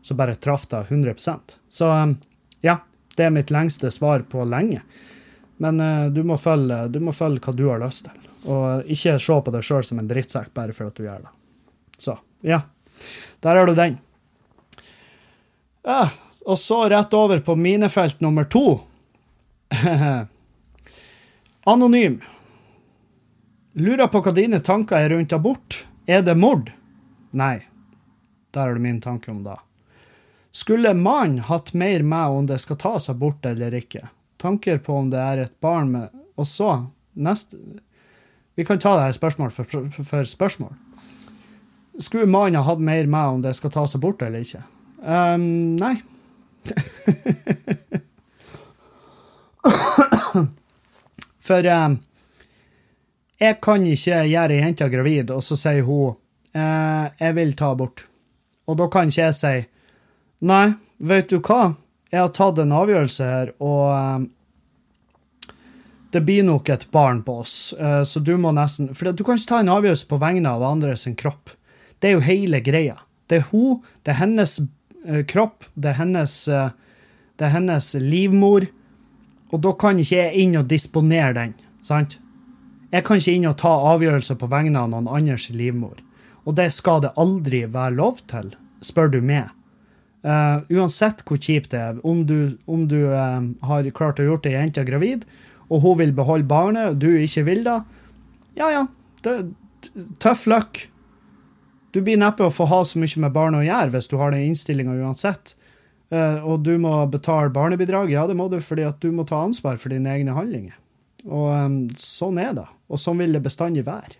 Så 0.01 0.15
bare 0.17 0.33
traff 0.41 0.65
det 0.71 0.79
100% 0.89 1.57
Så 1.69 1.89
eh, 1.93 2.13
ja, 2.65 2.79
det 3.17 3.27
er 3.27 3.35
mitt 3.35 3.51
lengste 3.53 3.91
svar 3.93 4.23
på 4.29 4.45
lenge. 4.49 4.81
Men 5.61 5.81
uh, 5.81 6.05
du, 6.13 6.23
må 6.25 6.37
følge, 6.37 6.87
du 6.93 6.99
må 7.01 7.13
følge 7.13 7.41
hva 7.41 7.53
du 7.53 7.63
har 7.69 7.81
lyst 7.81 8.05
til. 8.05 8.25
Og 8.49 8.89
ikke 8.93 9.17
se 9.21 9.37
på 9.45 9.53
deg 9.53 9.65
sjøl 9.65 9.85
som 9.85 10.01
en 10.01 10.09
drittsekk 10.09 10.53
bare 10.57 10.73
for 10.73 10.89
at 10.89 10.97
du 10.97 11.05
gjør 11.05 11.25
det. 11.25 11.33
Så 12.01 12.15
ja, 12.45 12.61
der 13.45 13.59
har 13.61 13.69
du 13.69 13.73
den. 13.77 13.97
Ja, 15.85 16.07
og 16.45 16.57
så 16.61 16.83
rett 16.89 17.13
over 17.17 17.41
på 17.45 17.57
minefelt 17.57 18.21
nummer 18.25 18.45
to. 18.49 18.79
Anonym. 21.73 22.21
Lurer 23.77 24.07
på 24.09 24.23
hva 24.25 24.31
dine 24.33 24.57
tanker 24.65 24.97
er 24.97 25.11
rundt 25.13 25.33
abort. 25.35 25.85
Er 26.09 26.23
det 26.25 26.33
mord? 26.33 26.71
Nei. 27.29 27.61
Der 28.51 28.61
har 28.65 28.73
du 28.73 28.81
min 28.81 29.01
tanke 29.01 29.29
om 29.31 29.43
det. 29.45 29.57
Skulle 30.51 30.95
mannen 30.97 31.43
hatt 31.45 31.73
mer 31.77 32.01
med 32.01 32.27
om 32.39 32.47
det 32.49 32.57
skal 32.63 32.79
tas 32.81 33.09
abort 33.13 33.45
eller 33.45 33.75
ikke? 33.77 34.07
Tanker 34.41 34.77
på 34.81 34.95
om 34.97 35.11
det 35.13 35.21
er 35.21 35.37
et 35.43 35.53
barn 35.61 35.91
med 35.93 36.09
Og 36.37 36.47
så, 36.47 36.85
neste 37.13 37.57
Vi 38.55 38.65
kan 38.65 38.79
ta 38.79 38.95
det 38.97 39.03
her 39.03 39.11
spørsmål 39.13 39.51
for, 39.53 39.63
for, 39.69 40.03
for 40.03 40.25
spørsmål. 40.25 40.73
Skulle 41.99 42.25
mannen 42.25 42.57
ha 42.57 42.65
hatt 42.65 42.81
mer 42.81 43.05
med 43.05 43.27
om 43.35 43.41
det 43.45 43.53
skal 43.57 43.71
tas 43.73 43.95
abort 43.95 44.21
eller 44.25 44.39
ikke? 44.41 44.63
Um, 45.05 45.77
nei. 45.77 46.01
For 51.47 51.63
ehm, 51.63 51.97
jeg 53.37 53.59
kan 53.61 53.85
ikke 53.85 54.23
gjøre 54.27 54.55
ei 54.55 54.61
jente 54.63 54.87
gravid, 54.89 55.31
og 55.31 55.43
så 55.45 55.57
sier 55.59 55.83
hun 55.85 56.15
eh, 56.53 57.09
'jeg 57.19 57.35
vil 57.35 57.53
ta 57.53 57.73
abort'. 57.73 58.05
Og 58.67 58.77
da 58.77 58.87
kan 58.87 59.07
ikke 59.07 59.21
jeg 59.21 59.35
si 59.35 59.67
'nei, 60.41 60.75
vet 60.99 61.29
du 61.29 61.39
hva, 61.39 61.75
jeg 62.11 62.21
har 62.21 62.29
tatt 62.29 62.59
en 62.59 62.71
avgjørelse 62.71 63.23
her, 63.23 63.51
og 63.59 63.91
ehm, 63.91 64.29
det 66.11 66.21
blir 66.23 66.43
nok 66.43 66.69
et 66.69 66.85
barn 66.91 67.21
på 67.23 67.39
oss, 67.43 67.73
eh, 67.73 68.03
så 68.03 68.19
du 68.19 68.37
må 68.37 68.51
nesten 68.55 68.93
For 68.95 69.11
du 69.11 69.23
kan 69.23 69.37
ikke 69.37 69.49
ta 69.49 69.59
en 69.59 69.69
avgjørelse 69.69 70.07
på 70.07 70.19
vegne 70.21 70.49
av 70.49 70.63
andre 70.63 70.95
sin 70.97 71.15
kropp. 71.15 71.49
Det 71.99 72.09
er 72.09 72.13
jo 72.15 72.23
hele 72.23 72.61
greia. 72.61 72.95
Det 73.27 73.41
er 73.41 73.49
hun, 73.51 73.81
det 74.03 74.13
er 74.13 74.21
hennes 74.21 74.59
eh, 75.05 75.25
kropp, 75.27 75.67
det 75.75 75.91
er 75.91 75.99
hennes, 75.99 76.47
eh, 76.47 76.69
det 77.37 77.45
er 77.45 77.55
hennes 77.57 77.93
livmor, 77.99 78.69
og 79.51 79.61
da 79.63 79.73
kan 79.79 79.99
ikke 79.99 80.15
jeg 80.15 80.45
inn 80.45 80.55
og 80.59 80.67
disponere 80.71 81.33
den, 81.35 81.53
sant? 81.81 82.17
Jeg 82.93 83.03
kan 83.03 83.19
ikke 83.19 83.35
inn 83.35 83.49
og 83.49 83.57
ta 83.59 83.73
avgjørelser 83.93 84.37
på 84.39 84.47
vegne 84.51 84.79
av 84.79 84.91
noen 84.93 85.09
andres 85.11 85.49
livmor. 85.51 85.97
Og 86.47 86.55
det 86.55 86.69
skal 86.71 87.01
det 87.03 87.15
aldri 87.19 87.65
være 87.67 87.97
lov 87.97 88.21
til, 88.31 88.53
spør 88.85 89.11
du 89.11 89.19
meg. 89.19 89.51
Uh, 90.27 90.63
uansett 90.73 91.21
hvor 91.27 91.39
kjipt 91.39 91.71
det 91.71 91.79
er, 91.79 91.99
om 92.07 92.23
du, 92.27 92.57
om 92.67 92.87
du 92.89 92.97
uh, 93.11 93.43
har 93.67 93.89
klart 93.95 94.19
å 94.19 94.25
gjort 94.25 94.47
ei 94.49 94.55
jente 94.55 94.83
gravid, 94.87 95.27
og 95.67 95.83
hun 95.83 95.99
vil 96.01 96.13
beholde 96.15 96.47
barnet, 96.47 96.93
og 96.93 97.01
du 97.03 97.11
ikke 97.19 97.43
vil 97.47 97.63
det, 97.67 97.77
ja 98.57 98.71
ja, 98.73 98.85
tøff 100.23 100.47
luck. 100.49 100.81
Du 101.95 102.01
blir 102.03 102.19
neppe 102.19 102.47
å 102.47 102.53
få 102.53 102.67
ha 102.71 102.81
så 102.87 102.99
mye 102.99 103.23
med 103.23 103.35
barnet 103.35 103.61
å 103.61 103.67
gjøre 103.67 103.93
hvis 103.93 104.09
du 104.11 104.17
har 104.19 104.33
den 104.33 104.47
innstillinga 104.49 104.95
uansett. 105.03 105.55
Uh, 106.07 106.39
og 106.47 106.63
du 106.63 106.73
må 106.79 106.93
betale 107.11 107.51
barnebidrag, 107.51 108.11
ja 108.15 108.23
det 108.29 108.37
må 108.39 108.47
du 108.51 108.61
fordi 108.63 108.87
at 108.87 108.99
du 109.03 109.11
må 109.11 109.27
ta 109.27 109.43
ansvar 109.43 109.79
for 109.81 109.91
dine 109.91 110.11
egne 110.15 110.35
handlinger. 110.35 110.79
Og 111.27 111.51
um, 111.51 111.79
sånn 111.99 112.39
er 112.41 112.55
det. 112.55 112.67
Og 112.87 113.01
sånn 113.01 113.19
vil 113.19 113.35
det 113.35 113.43
bestandig 113.43 113.83
være. 113.87 114.15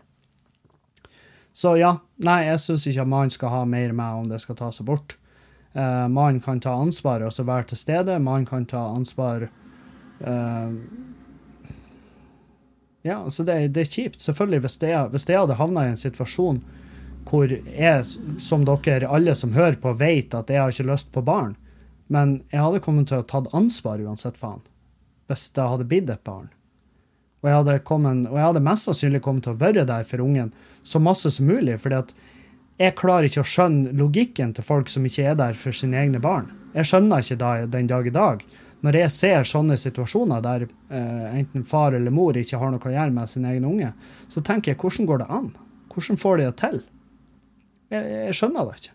Så 1.58 1.74
ja, 1.80 1.96
nei, 2.22 2.44
jeg 2.46 2.62
syns 2.62 2.86
ikke 2.86 3.02
at 3.02 3.10
mannen 3.10 3.34
skal 3.34 3.50
ha 3.50 3.64
mer 3.66 3.94
med 3.98 4.22
om 4.22 4.28
det 4.30 4.38
skal 4.44 4.58
tas 4.60 4.82
abort. 4.84 5.16
Eh, 5.74 6.08
mannen 6.08 6.42
kan 6.44 6.60
ta 6.62 6.76
ansvar 6.78 7.24
og 7.26 7.34
så 7.34 7.48
være 7.48 7.72
til 7.72 7.80
stede. 7.82 8.20
Mannen 8.22 8.46
kan 8.46 8.68
ta 8.70 8.84
ansvar 8.94 9.48
eh, 9.48 10.74
Ja, 13.08 13.22
altså 13.24 13.46
det, 13.48 13.56
det 13.74 13.86
er 13.86 13.94
kjipt. 13.94 14.22
Selvfølgelig, 14.22 14.60
hvis 14.66 14.78
jeg, 14.84 15.10
hvis 15.14 15.26
jeg 15.30 15.40
hadde 15.40 15.58
havna 15.58 15.86
i 15.88 15.94
en 15.94 16.02
situasjon 16.02 16.62
hvor 17.28 17.52
jeg, 17.52 18.06
som 18.40 18.64
dere 18.68 19.10
alle 19.12 19.34
som 19.36 19.56
hører 19.56 19.76
på, 19.82 19.92
vet 20.00 20.36
at 20.36 20.52
jeg 20.52 20.62
har 20.62 20.72
ikke 20.72 20.92
lyst 20.92 21.10
på 21.12 21.26
barn, 21.26 21.56
Men 22.08 22.44
jeg 22.54 22.62
hadde 22.64 22.80
kommet 22.80 23.10
til 23.10 23.20
å 23.20 23.26
tatt 23.28 23.50
ansvar 23.52 24.00
uansett 24.00 24.38
faen. 24.40 24.62
Hvis 25.28 25.50
det 25.52 25.66
hadde 25.68 25.84
blitt 25.90 26.10
et 26.10 26.24
barn. 26.24 26.48
Og 27.48 27.52
jeg 27.54 27.60
hadde, 27.62 27.78
kommet, 27.88 28.26
og 28.28 28.36
jeg 28.36 28.44
hadde 28.44 28.62
mest 28.66 28.90
sannsynlig 28.90 29.22
kommet 29.24 29.46
til 29.46 29.54
å 29.56 29.60
være 29.62 29.86
der 29.88 30.04
for 30.04 30.20
ungen 30.20 30.50
så 30.84 31.00
masse 31.00 31.32
som 31.32 31.48
mulig. 31.48 31.78
fordi 31.80 31.96
at 31.96 32.10
jeg 32.78 32.96
klarer 33.00 33.30
ikke 33.30 33.42
å 33.46 33.48
skjønne 33.48 33.94
logikken 33.96 34.52
til 34.54 34.66
folk 34.68 34.90
som 34.92 35.06
ikke 35.08 35.30
er 35.32 35.38
der 35.40 35.56
for 35.56 35.72
sine 35.72 35.96
egne 35.98 36.20
barn. 36.20 36.52
Jeg 36.76 36.90
skjønner 36.90 37.24
ikke 37.24 37.38
da, 37.40 37.52
den 37.72 37.88
dag 37.88 38.08
i 38.08 38.14
dag. 38.14 38.44
Når 38.84 38.98
jeg 39.00 39.14
ser 39.16 39.48
sånne 39.48 39.78
situasjoner 39.80 40.44
der 40.44 40.68
eh, 40.68 41.40
enten 41.40 41.64
far 41.66 41.96
eller 41.96 42.12
mor 42.14 42.36
ikke 42.38 42.60
har 42.60 42.74
noe 42.74 42.84
å 42.84 42.94
gjøre 42.94 43.16
med 43.16 43.32
sin 43.32 43.48
egen 43.48 43.66
unge, 43.66 43.94
så 44.28 44.44
tenker 44.44 44.74
jeg 44.74 44.82
hvordan 44.84 45.10
går 45.10 45.24
det 45.24 45.30
an? 45.40 45.48
Hvordan 45.96 46.22
får 46.22 46.38
de 46.38 46.50
det 46.50 46.58
til? 46.60 46.84
Jeg, 47.96 48.12
jeg 48.28 48.36
skjønner 48.42 48.68
det 48.68 48.78
ikke. 48.82 48.94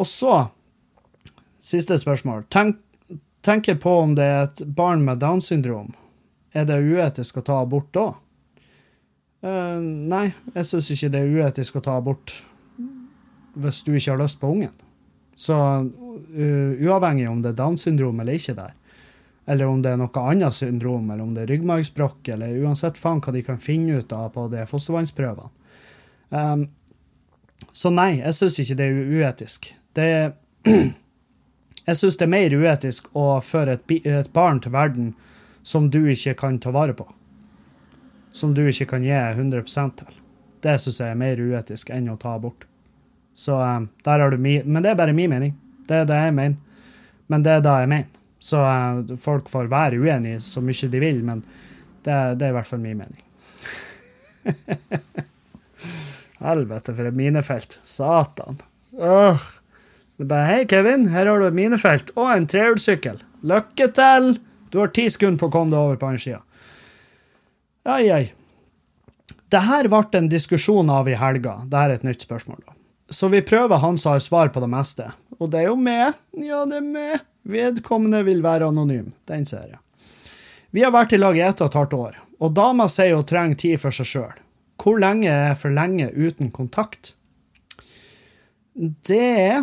Og 0.00 0.10
så, 0.10 0.34
siste 1.60 2.00
spørsmål. 2.00 2.48
Tenk, 2.50 2.80
tenker 3.46 3.78
på 3.84 3.94
om 4.00 4.16
det 4.16 4.26
er 4.32 4.42
et 4.48 4.64
barn 4.66 5.04
med 5.06 5.22
Downs 5.22 5.52
syndrom. 5.52 5.92
Er 6.56 6.64
det 6.68 6.78
uetisk 6.80 7.40
å 7.40 7.44
ta 7.44 7.60
abort 7.60 7.90
da? 7.92 8.06
Uh, 9.44 9.76
nei, 9.82 10.30
jeg 10.54 10.68
syns 10.70 10.88
ikke 10.94 11.10
det 11.12 11.20
er 11.22 11.34
uetisk 11.36 11.76
å 11.76 11.84
ta 11.84 11.98
abort 12.00 12.32
hvis 13.56 13.82
du 13.84 13.92
ikke 13.94 14.14
har 14.14 14.20
lyst 14.22 14.40
på 14.40 14.48
ungen. 14.52 14.72
Så 15.36 15.56
uh, 15.56 16.72
uavhengig 16.80 17.28
om 17.28 17.42
det 17.44 17.52
er 17.52 17.60
Downs 17.60 17.84
syndrom 17.84 18.20
eller 18.20 18.40
ikke 18.40 18.56
der, 18.56 18.72
eller 19.46 19.68
om 19.68 19.84
det 19.84 19.92
er 19.92 20.00
noe 20.00 20.24
annet 20.24 20.56
syndrom, 20.56 21.10
eller 21.10 21.24
om 21.24 21.36
det 21.36 21.44
er 21.44 21.52
ryggmargsbrokk, 21.52 22.32
eller 22.34 22.56
uansett 22.64 22.98
faen 23.00 23.20
hva 23.24 23.36
de 23.36 23.44
kan 23.46 23.60
finne 23.62 24.00
ut 24.00 24.16
av 24.16 24.32
på 24.34 24.48
de 24.52 24.64
fostervannsprøvene. 24.68 25.52
Um, 26.32 26.66
så 27.72 27.92
nei, 27.92 28.16
jeg 28.18 28.36
syns 28.36 28.58
ikke 28.62 28.78
det 28.80 28.88
er 28.88 29.12
uetisk. 29.20 29.68
Det 29.96 30.08
Jeg 31.86 32.00
syns 32.00 32.16
det 32.18 32.24
er 32.26 32.30
mer 32.32 32.54
uetisk 32.58 33.04
å 33.14 33.36
føre 33.46 33.76
et, 33.76 33.92
et 34.10 34.30
barn 34.34 34.58
til 34.58 34.72
verden 34.74 35.12
som 35.66 35.88
du 35.90 36.04
ikke 36.12 36.36
kan 36.38 36.60
ta 36.62 36.70
vare 36.74 36.94
på 36.94 37.08
som 38.36 38.54
du 38.54 38.66
ikke 38.68 38.86
kan 38.90 39.04
gi 39.04 39.14
100% 39.16 39.96
til. 40.00 40.16
Det 40.64 40.76
syns 40.80 41.00
jeg 41.00 41.14
er 41.14 41.20
mer 41.20 41.40
uetisk 41.40 41.90
enn 41.94 42.10
å 42.12 42.18
ta 42.20 42.34
abort. 42.36 42.66
Så 43.36 43.56
um, 43.56 43.88
der 44.04 44.22
har 44.22 44.32
du 44.32 44.40
mi 44.40 44.58
Men 44.64 44.84
det 44.84 44.92
er 44.92 44.98
bare 44.98 45.16
min 45.16 45.30
mening. 45.30 45.54
Det 45.88 46.02
er 46.02 46.08
det 46.08 46.20
jeg 46.20 46.34
mener. 46.36 46.56
Men 47.32 47.44
det 47.44 47.56
er 47.56 47.64
det 47.64 47.76
jeg 47.82 47.92
mener. 47.92 48.22
Så 48.40 48.60
uh, 48.60 49.16
folk 49.20 49.48
får 49.52 49.70
være 49.72 50.00
uenige 50.00 50.42
så 50.44 50.62
mye 50.64 50.90
de 50.92 51.02
vil, 51.02 51.22
men 51.24 51.42
det, 52.04 52.16
det 52.38 52.48
er 52.48 52.52
i 52.52 52.56
hvert 52.58 52.68
fall 52.68 52.82
min 52.82 53.00
mening. 53.00 53.22
Helvete, 56.46 56.92
for 56.92 57.08
et 57.08 57.16
minefelt. 57.16 57.78
Satan. 57.84 58.60
Øh. 58.96 59.46
Det 60.16 60.24
er 60.24 60.28
bare 60.28 60.48
Hei, 60.48 60.60
Kevin, 60.68 61.08
her 61.12 61.28
har 61.28 61.40
du 61.40 61.48
et 61.48 61.56
minefelt 61.56 62.12
og 62.16 62.30
en 62.32 62.48
trehjulssykkel. 62.48 63.20
Lykke 63.44 63.88
til! 63.96 64.36
Du 64.70 64.78
har 64.82 64.90
ti 64.94 65.06
sekunder 65.10 65.40
på 65.40 65.50
å 65.50 65.54
komme 65.54 65.72
deg 65.72 65.80
over 65.80 66.00
på 66.00 66.08
andre 66.10 66.22
sida. 66.22 66.42
Ai, 67.86 68.10
ai. 68.10 68.24
Det 69.52 69.62
her 69.62 69.86
ble 69.90 70.18
en 70.18 70.30
diskusjon 70.30 70.90
av 70.90 71.08
i 71.08 71.14
helga. 71.18 71.60
Det 71.70 71.82
er 71.82 71.94
et 71.94 72.06
nytt 72.06 72.26
spørsmål, 72.26 72.58
da. 72.66 72.74
Så 73.14 73.28
vi 73.30 73.44
prøver 73.46 73.78
han 73.78 73.98
som 74.02 74.16
har 74.16 74.22
svar 74.24 74.50
på 74.50 74.60
det 74.62 74.70
meste. 74.72 75.12
Og 75.38 75.52
det 75.52 75.62
er 75.62 75.68
jo 75.68 75.76
meg. 75.78 76.16
Ja, 76.34 76.64
det 76.66 76.80
er 76.80 76.86
meg. 76.86 77.26
Vedkommende 77.46 78.24
vil 78.26 78.42
være 78.42 78.66
anonym. 78.72 79.12
Den 79.30 79.46
ser 79.46 79.68
jeg. 79.70 79.78
Vi 80.74 80.82
har 80.82 80.90
vært 80.92 81.14
i 81.14 81.20
lag 81.20 81.38
i 81.38 81.44
ett 81.46 81.62
og 81.62 81.70
et 81.70 81.78
halvt 81.78 81.94
år, 81.96 82.16
og 82.42 82.56
dama 82.58 82.88
sier 82.90 83.14
hun 83.14 83.24
trenger 83.24 83.56
tid 83.62 83.78
for 83.80 83.94
seg 83.94 84.10
sjøl. 84.10 84.34
Hvor 84.82 84.98
lenge 85.00 85.30
er 85.30 85.54
for 85.56 85.72
lenge 85.72 86.10
uten 86.12 86.50
kontakt? 86.52 87.14
Det 88.76 89.62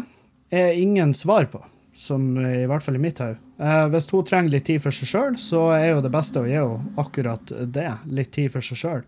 er 0.50 0.80
ingen 0.80 1.12
svar 1.14 1.46
på, 1.52 1.60
som 1.94 2.32
i 2.40 2.64
hvert 2.70 2.86
fall 2.86 2.98
i 2.98 3.04
mitt 3.04 3.20
hode. 3.22 3.38
Eh, 3.58 3.88
hvis 3.94 4.10
hun 4.12 4.26
trenger 4.28 4.56
litt 4.56 4.66
tid 4.70 4.82
for 4.84 4.96
seg 4.96 5.10
sjøl, 5.10 5.36
så 5.42 5.68
er 5.76 5.90
jo 5.92 6.04
det 6.06 6.14
beste 6.14 6.42
å 6.42 6.48
gi 6.48 6.58
henne 6.58 6.94
akkurat 7.02 7.54
det. 7.76 7.90
Litt 8.10 8.34
tid 8.36 8.54
for 8.54 8.66
seg 8.66 8.80
sjøl. 8.80 9.04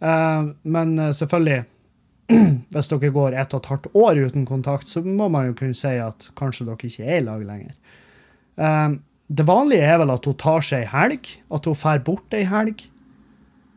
Uh, 0.00 0.56
men 0.64 0.94
eh, 0.96 1.12
selvfølgelig, 1.12 1.66
hvis 2.72 2.88
dere 2.88 3.10
går 3.12 3.34
ett 3.36 3.52
og 3.52 3.60
et 3.60 3.68
halvt 3.68 3.88
år 4.00 4.20
uten 4.30 4.46
kontakt, 4.48 4.88
så 4.88 5.02
må 5.04 5.28
man 5.28 5.50
jo 5.50 5.58
kunne 5.58 5.76
si 5.76 5.92
at 6.00 6.30
kanskje 6.40 6.64
dere 6.70 6.88
ikke 6.88 7.04
er 7.04 7.18
i 7.18 7.26
lag 7.26 7.44
lenger. 7.44 7.76
Uh, 8.56 8.96
det 9.30 9.46
vanlige 9.46 9.86
er 9.86 10.00
vel 10.00 10.10
at 10.10 10.24
hun 10.26 10.38
tar 10.40 10.64
seg 10.66 10.82
ei 10.82 10.90
helg, 10.90 11.28
at 11.54 11.68
hun 11.68 11.76
drar 11.78 12.00
bort 12.06 12.34
ei 12.34 12.46
helg. 12.50 12.82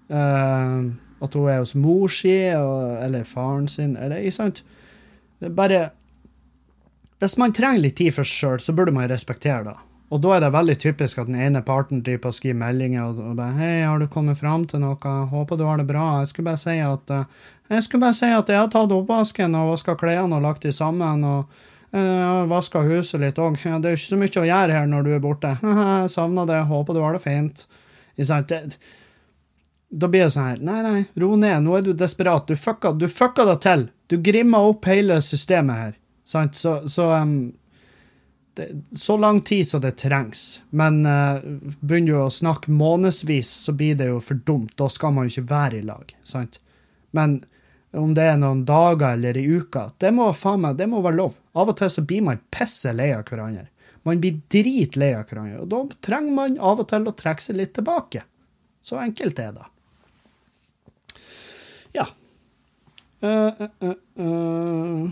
Eh, 0.09 0.79
at 1.23 1.35
hun 1.37 1.49
er 1.49 1.59
hos 1.61 1.75
mor 1.79 2.11
si 2.11 2.33
eller 2.33 3.27
faren 3.27 3.67
sin, 3.71 3.95
eller 3.97 4.23
ikke 4.23 4.37
sant? 4.39 4.63
Bare 5.55 5.91
Hvis 7.21 7.37
man 7.37 7.53
trenger 7.53 7.81
litt 7.85 7.97
tid 7.97 8.13
for 8.15 8.27
seg 8.27 8.39
sjøl, 8.39 8.61
så 8.63 8.75
burde 8.75 8.93
man 8.95 9.09
respektere 9.11 9.63
det. 9.67 9.75
Og 10.13 10.21
da 10.21 10.35
er 10.35 10.43
det 10.43 10.51
veldig 10.53 10.75
typisk 10.77 11.21
at 11.21 11.29
den 11.29 11.39
ene 11.41 11.63
parten 11.65 12.03
driver 12.05 12.25
på 12.25 12.31
og 12.33 12.37
skriver 12.37 12.57
meldinger 12.59 13.07
og, 13.07 13.21
og 13.31 13.35
bare 13.39 13.57
'Hei, 13.57 13.81
har 13.81 13.99
du 13.99 14.07
kommet 14.07 14.37
fram 14.37 14.65
til 14.69 14.83
noe? 14.83 15.13
Håper 15.31 15.57
du 15.57 15.65
har 15.65 15.77
det 15.77 15.87
bra.' 15.89 16.19
Jeg 16.21 16.27
skulle 16.29 16.51
bare 16.51 16.61
si 16.61 16.77
at 16.77 17.09
uh, 17.09 17.25
jeg 17.69 17.83
skulle 17.83 18.01
bare 18.01 18.13
si 18.13 18.29
at 18.29 18.49
jeg 18.49 18.59
har 18.59 18.67
tatt 18.69 18.91
oppvasken 18.93 19.55
og 19.55 19.71
vaska 19.71 19.95
klærne 19.97 20.35
og 20.37 20.43
lagt 20.43 20.63
de 20.63 20.71
sammen. 20.71 21.23
og 21.23 21.49
uh, 21.93 22.49
Vaska 22.49 22.83
huset 22.85 23.21
litt 23.21 23.39
òg. 23.41 23.57
Ja, 23.65 23.79
det 23.79 23.89
er 23.89 23.97
ikke 23.97 24.11
så 24.11 24.19
mye 24.19 24.43
å 24.43 24.49
gjøre 24.49 24.77
her 24.77 24.91
når 24.91 25.03
du 25.03 25.13
er 25.15 25.23
borte. 25.23 25.55
savner 26.15 26.45
det. 26.45 26.61
Håper 26.69 26.93
du 26.93 27.01
har 27.01 27.17
det 27.17 27.23
fint. 27.23 27.65
Da 29.93 30.07
blir 30.09 30.25
det 30.25 30.33
sånn 30.33 30.45
her 30.51 30.61
Nei, 30.61 30.81
nei, 30.85 31.01
ro 31.17 31.35
ned. 31.35 31.63
Nå 31.63 31.77
er 31.77 31.81
du 31.81 31.93
desperat. 31.97 32.45
Du 32.47 32.55
fucka, 32.55 32.93
du 32.93 33.07
fucka 33.07 33.45
det 33.49 33.59
til. 33.65 33.89
Du 34.09 34.19
grimma 34.21 34.61
opp 34.61 34.85
hele 34.85 35.21
systemet 35.25 35.75
her. 35.75 35.93
Sant? 36.23 36.55
Så, 36.55 36.87
så 36.89 37.09
um, 37.13 37.53
det, 38.53 38.69
så 38.95 39.17
lang 39.17 39.41
tid 39.41 39.67
som 39.67 39.81
det 39.81 39.91
trengs. 39.91 40.61
Men 40.69 41.05
uh, 41.05 41.41
begynner 41.79 42.13
du 42.13 42.19
å 42.21 42.29
snakke 42.33 42.71
månedsvis, 42.71 43.49
så 43.65 43.73
blir 43.75 43.97
det 43.99 44.11
jo 44.11 44.21
for 44.23 44.39
dumt. 44.45 44.75
Da 44.79 44.89
skal 44.89 45.15
man 45.15 45.27
jo 45.27 45.35
ikke 45.35 45.51
være 45.51 45.81
i 45.81 45.87
lag. 45.87 46.15
sant? 46.23 46.59
Men 47.11 47.41
om 47.93 48.13
det 48.17 48.25
er 48.25 48.39
noen 48.41 48.63
dager 48.65 49.13
eller 49.13 49.37
i 49.37 49.45
uka, 49.45 49.91
det 50.01 50.09
må, 50.15 50.31
meg, 50.57 50.77
det 50.79 50.87
må 50.89 51.01
være 51.05 51.19
lov. 51.19 51.37
Av 51.53 51.69
og 51.69 51.77
til 51.77 51.91
så 51.93 52.01
blir 52.09 52.23
man 52.25 52.41
pisse 52.53 52.93
lei 52.93 53.11
av 53.13 53.25
hverandre. 53.29 53.67
Man 54.03 54.19
blir 54.23 54.41
dritlei 54.51 55.13
av 55.15 55.27
hverandre. 55.29 55.61
Og 55.63 55.69
da 55.69 55.83
trenger 56.05 56.33
man 56.35 56.57
av 56.57 56.81
og 56.81 56.89
til 56.89 57.05
å 57.07 57.15
trekke 57.17 57.45
seg 57.45 57.59
litt 57.59 57.75
tilbake. 57.77 58.25
Så 58.83 58.97
enkelt 58.99 59.39
er 59.39 59.53
det. 59.55 59.69
Ja. 61.93 62.07
Uh, 63.23 63.69
uh, 63.85 63.93
uh, 64.19 65.05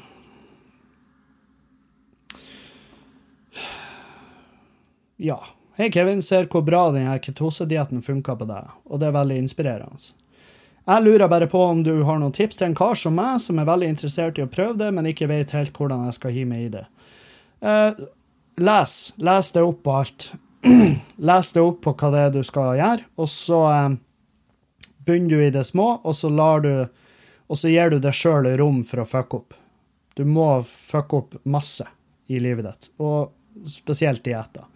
Ja. 5.23 5.43
Hei, 5.77 5.91
Kevin. 5.91 6.22
Ser 6.22 6.48
hvor 6.49 6.64
bra 6.65 6.88
denne 6.89 7.19
ketosedietten 7.22 8.02
funker 8.02 8.39
på 8.39 8.45
deg, 8.49 8.72
og 8.89 9.02
det 9.02 9.11
er 9.11 9.14
veldig 9.14 9.35
inspirerende. 9.43 10.15
Jeg 10.89 11.03
lurer 11.06 11.30
bare 11.30 11.45
på 11.49 11.60
om 11.61 11.84
du 11.85 11.91
har 12.07 12.18
noen 12.18 12.34
tips 12.34 12.57
til 12.57 12.72
en 12.72 12.77
kar 12.80 12.98
som 12.98 13.14
meg, 13.14 13.35
som 13.43 13.60
er 13.61 13.68
veldig 13.69 13.91
interessert 13.93 14.41
i 14.41 14.45
å 14.48 14.49
prøve 14.49 14.80
det, 14.80 14.88
men 14.98 15.11
ikke 15.11 15.30
vet 15.30 15.53
helt 15.53 15.77
hvordan 15.77 16.07
jeg 16.07 16.18
skal 16.18 16.34
gi 16.34 16.45
meg 16.49 16.64
i 16.64 16.72
det. 16.73 16.81
Uh, 17.61 18.02
les. 18.65 18.95
Les 19.22 19.52
det 19.53 19.65
opp 19.68 19.84
på 19.85 19.99
alt. 19.99 20.27
les 21.30 21.53
det 21.53 21.68
opp 21.68 21.80
på 21.85 21.93
hva 22.02 22.11
det 22.15 22.26
er 22.26 22.34
du 22.34 22.41
skal 22.49 22.81
gjøre, 22.81 23.07
og 23.22 23.30
så 23.30 23.61
uh, 23.69 23.93
begynner 25.06 25.35
du 25.35 25.45
i 25.45 25.53
det 25.53 25.68
små, 25.69 25.91
og 26.02 26.18
så 26.18 26.34
du 26.65 26.73
Og 27.52 27.57
så 27.60 27.68
gir 27.69 27.89
du 27.91 27.99
deg 27.99 28.15
sjøl 28.15 28.48
rom 28.57 28.81
for 28.88 29.03
å 29.03 29.06
fucke 29.06 29.38
opp. 29.38 29.53
Du 30.15 30.26
må 30.26 30.64
fucke 30.64 31.18
opp 31.18 31.35
masse 31.43 31.85
i 32.27 32.39
livet 32.39 32.65
ditt, 32.65 32.91
og 32.98 33.34
spesielt 33.68 34.23
dietter. 34.23 34.70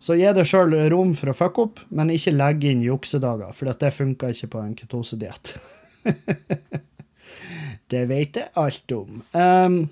Så 0.00 0.16
gi 0.16 0.28
deg 0.32 0.48
sjøl 0.48 0.72
rom 0.92 1.12
for 1.16 1.30
å 1.30 1.36
fucke 1.36 1.64
opp, 1.66 1.80
men 1.92 2.12
ikke 2.14 2.32
legge 2.32 2.70
inn 2.72 2.84
juksedager, 2.86 3.52
for 3.52 3.68
det 3.68 3.90
funker 3.92 4.32
ikke 4.32 4.48
på 4.54 4.62
en 4.62 4.72
ketosediett. 4.78 5.52
det 7.92 8.06
vet 8.08 8.38
jeg 8.40 8.48
alt 8.62 8.94
om. 8.96 9.20
Um, 9.36 9.82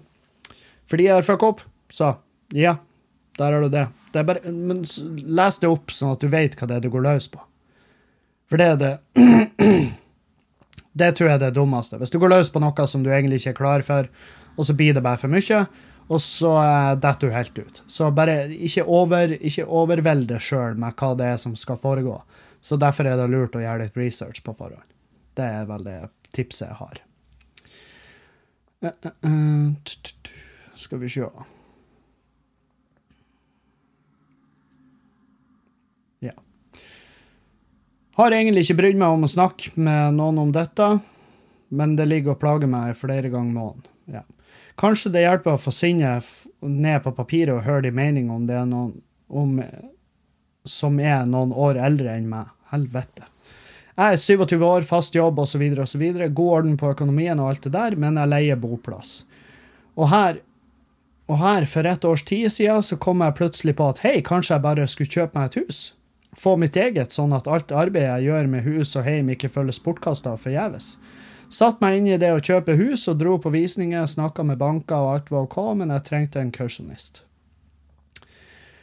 fordi 0.89 1.11
jeg 1.11 1.19
har 1.19 1.27
fucka 1.27 1.53
opp, 1.53 1.61
så 1.93 2.15
ja, 2.57 2.79
der 3.37 3.53
har 3.53 3.61
du 3.61 3.69
det. 3.69 3.85
det 4.13 4.25
bare, 4.25 4.53
men 4.53 4.81
les 4.81 5.61
det 5.61 5.69
opp, 5.69 5.93
sånn 5.93 6.15
at 6.17 6.25
du 6.25 6.33
vet 6.33 6.57
hva 6.57 6.71
det 6.71 6.79
er 6.79 6.87
du 6.87 6.91
går 6.95 7.05
løs 7.05 7.29
på. 7.29 7.43
For 8.49 8.61
det 8.61 8.71
er 8.73 8.81
det 8.81 8.93
Det 10.99 11.13
tror 11.15 11.29
jeg 11.29 11.37
er 11.37 11.43
det 11.45 11.55
dummeste. 11.55 11.99
Hvis 12.01 12.11
du 12.11 12.17
går 12.19 12.33
løs 12.33 12.49
på 12.51 12.59
noe 12.65 12.87
som 12.91 13.05
du 13.05 13.13
egentlig 13.13 13.39
ikke 13.39 13.53
er 13.53 13.59
klar 13.61 13.85
for, 13.87 14.09
og 14.59 14.67
så 14.67 14.75
blir 14.75 14.97
det 14.97 15.05
bare 15.05 15.21
for 15.21 15.31
mye, 15.31 15.61
og 16.09 16.21
så 16.25 16.53
uh, 16.57 16.95
detter 16.97 17.29
du 17.29 17.35
helt 17.35 17.59
ut. 17.59 17.83
Så 17.87 18.09
bare 18.17 18.47
ikke, 18.55 18.85
over, 18.85 19.35
ikke 19.37 19.67
overveld 19.67 20.33
sjøl 20.41 20.79
med 20.81 20.97
hva 20.97 21.13
det 21.19 21.33
er 21.35 21.43
som 21.43 21.57
skal 21.59 21.81
foregå. 21.81 22.17
Så 22.65 22.79
derfor 22.81 23.07
er 23.07 23.21
det 23.21 23.29
lurt 23.31 23.57
å 23.57 23.63
gjøre 23.63 23.85
litt 23.85 23.99
research 24.01 24.41
på 24.45 24.57
forhånd. 24.57 24.87
Det 25.37 25.45
er 25.45 25.69
vel 25.69 25.85
det 25.87 25.99
tipset 26.35 26.71
jeg 26.71 26.79
har. 26.81 27.05
Uh, 28.85 29.13
uh, 29.27 30.35
skal 30.79 31.01
vi 31.03 31.13
se 31.13 31.29
Ja. 36.25 36.35
Har 38.19 38.35
egentlig 38.35 38.65
ikke 38.65 38.81
brydd 38.81 38.99
meg 38.99 39.15
om 39.15 39.29
å 39.29 39.31
snakke 39.31 39.77
med 39.77 40.17
noen 40.17 40.41
om 40.41 40.57
dette, 40.57 40.89
men 41.69 41.95
det 42.01 42.09
ligger 42.09 42.35
og 42.35 42.41
plager 42.41 42.71
meg 42.71 42.97
flere 42.97 43.29
ganger 43.29 43.53
måneden. 43.53 43.93
ja. 44.09 44.25
Kanskje 44.79 45.11
det 45.15 45.25
hjelper 45.25 45.57
å 45.57 45.61
få 45.61 45.73
sinnet 45.75 46.27
ned 46.63 47.03
på 47.03 47.13
papiret 47.17 47.55
og 47.57 47.65
høre 47.67 47.89
de 47.89 47.95
meningene 47.95 48.35
om 48.35 48.47
det 48.47 48.59
er 48.59 48.69
noen 48.69 48.95
om, 49.29 49.59
som 50.69 51.01
er 51.01 51.27
noen 51.29 51.53
år 51.53 51.81
eldre 51.89 52.15
enn 52.15 52.29
meg. 52.31 52.53
Helvete. 52.73 53.27
Jeg 53.99 54.15
er 54.15 54.21
27 54.23 54.63
år, 54.63 54.85
fast 54.87 55.17
jobb 55.17 55.41
osv., 55.43 55.63
osv. 55.83 56.03
God 56.37 56.53
orden 56.59 56.77
på 56.79 56.93
økonomien 56.93 57.41
og 57.41 57.51
alt 57.51 57.65
det 57.67 57.73
der, 57.75 57.97
men 57.99 58.21
jeg 58.21 58.31
leier 58.31 58.61
boplass. 58.61 59.23
Og 59.99 60.11
her, 60.13 60.39
og 61.27 61.41
her 61.41 61.67
for 61.67 61.89
et 61.89 62.05
års 62.07 62.23
tid 62.29 62.53
siden, 62.53 62.85
så 62.85 63.01
kom 63.01 63.25
jeg 63.25 63.37
plutselig 63.41 63.75
på 63.81 63.89
at 63.91 64.03
hei, 64.05 64.19
kanskje 64.23 64.55
jeg 64.55 64.67
bare 64.69 64.87
skulle 64.87 65.11
kjøpe 65.11 65.39
meg 65.39 65.49
et 65.49 65.59
hus. 65.65 65.81
Få 66.39 66.55
mitt 66.61 66.77
eget, 66.79 67.17
sånn 67.17 67.35
at 67.35 67.49
alt 67.51 67.73
arbeidet 67.75 68.21
jeg 68.21 68.29
gjør 68.29 68.53
med 68.53 68.69
hus 68.69 68.95
og 69.01 69.09
heim, 69.09 69.33
ikke 69.35 69.51
føles 69.51 69.81
bortkasta 69.83 70.37
og 70.37 70.45
forgjeves. 70.45 70.93
Satt 71.49 71.81
meg 71.81 71.97
inn 71.97 72.11
i 72.11 72.19
det 72.21 72.29
å 72.35 72.43
kjøpe 72.45 72.77
hus 72.77 73.07
og 73.09 73.23
dro 73.23 73.39
på 73.41 73.53
visninger, 73.55 74.05
snakka 74.05 74.45
med 74.45 74.61
banker 74.61 75.01
og 75.01 75.15
alt 75.15 75.33
var 75.33 75.47
OK, 75.47 75.57
men 75.81 75.95
jeg 75.95 76.05
trengte 76.05 76.43
en 76.43 76.53
kausjonist. 76.53 77.23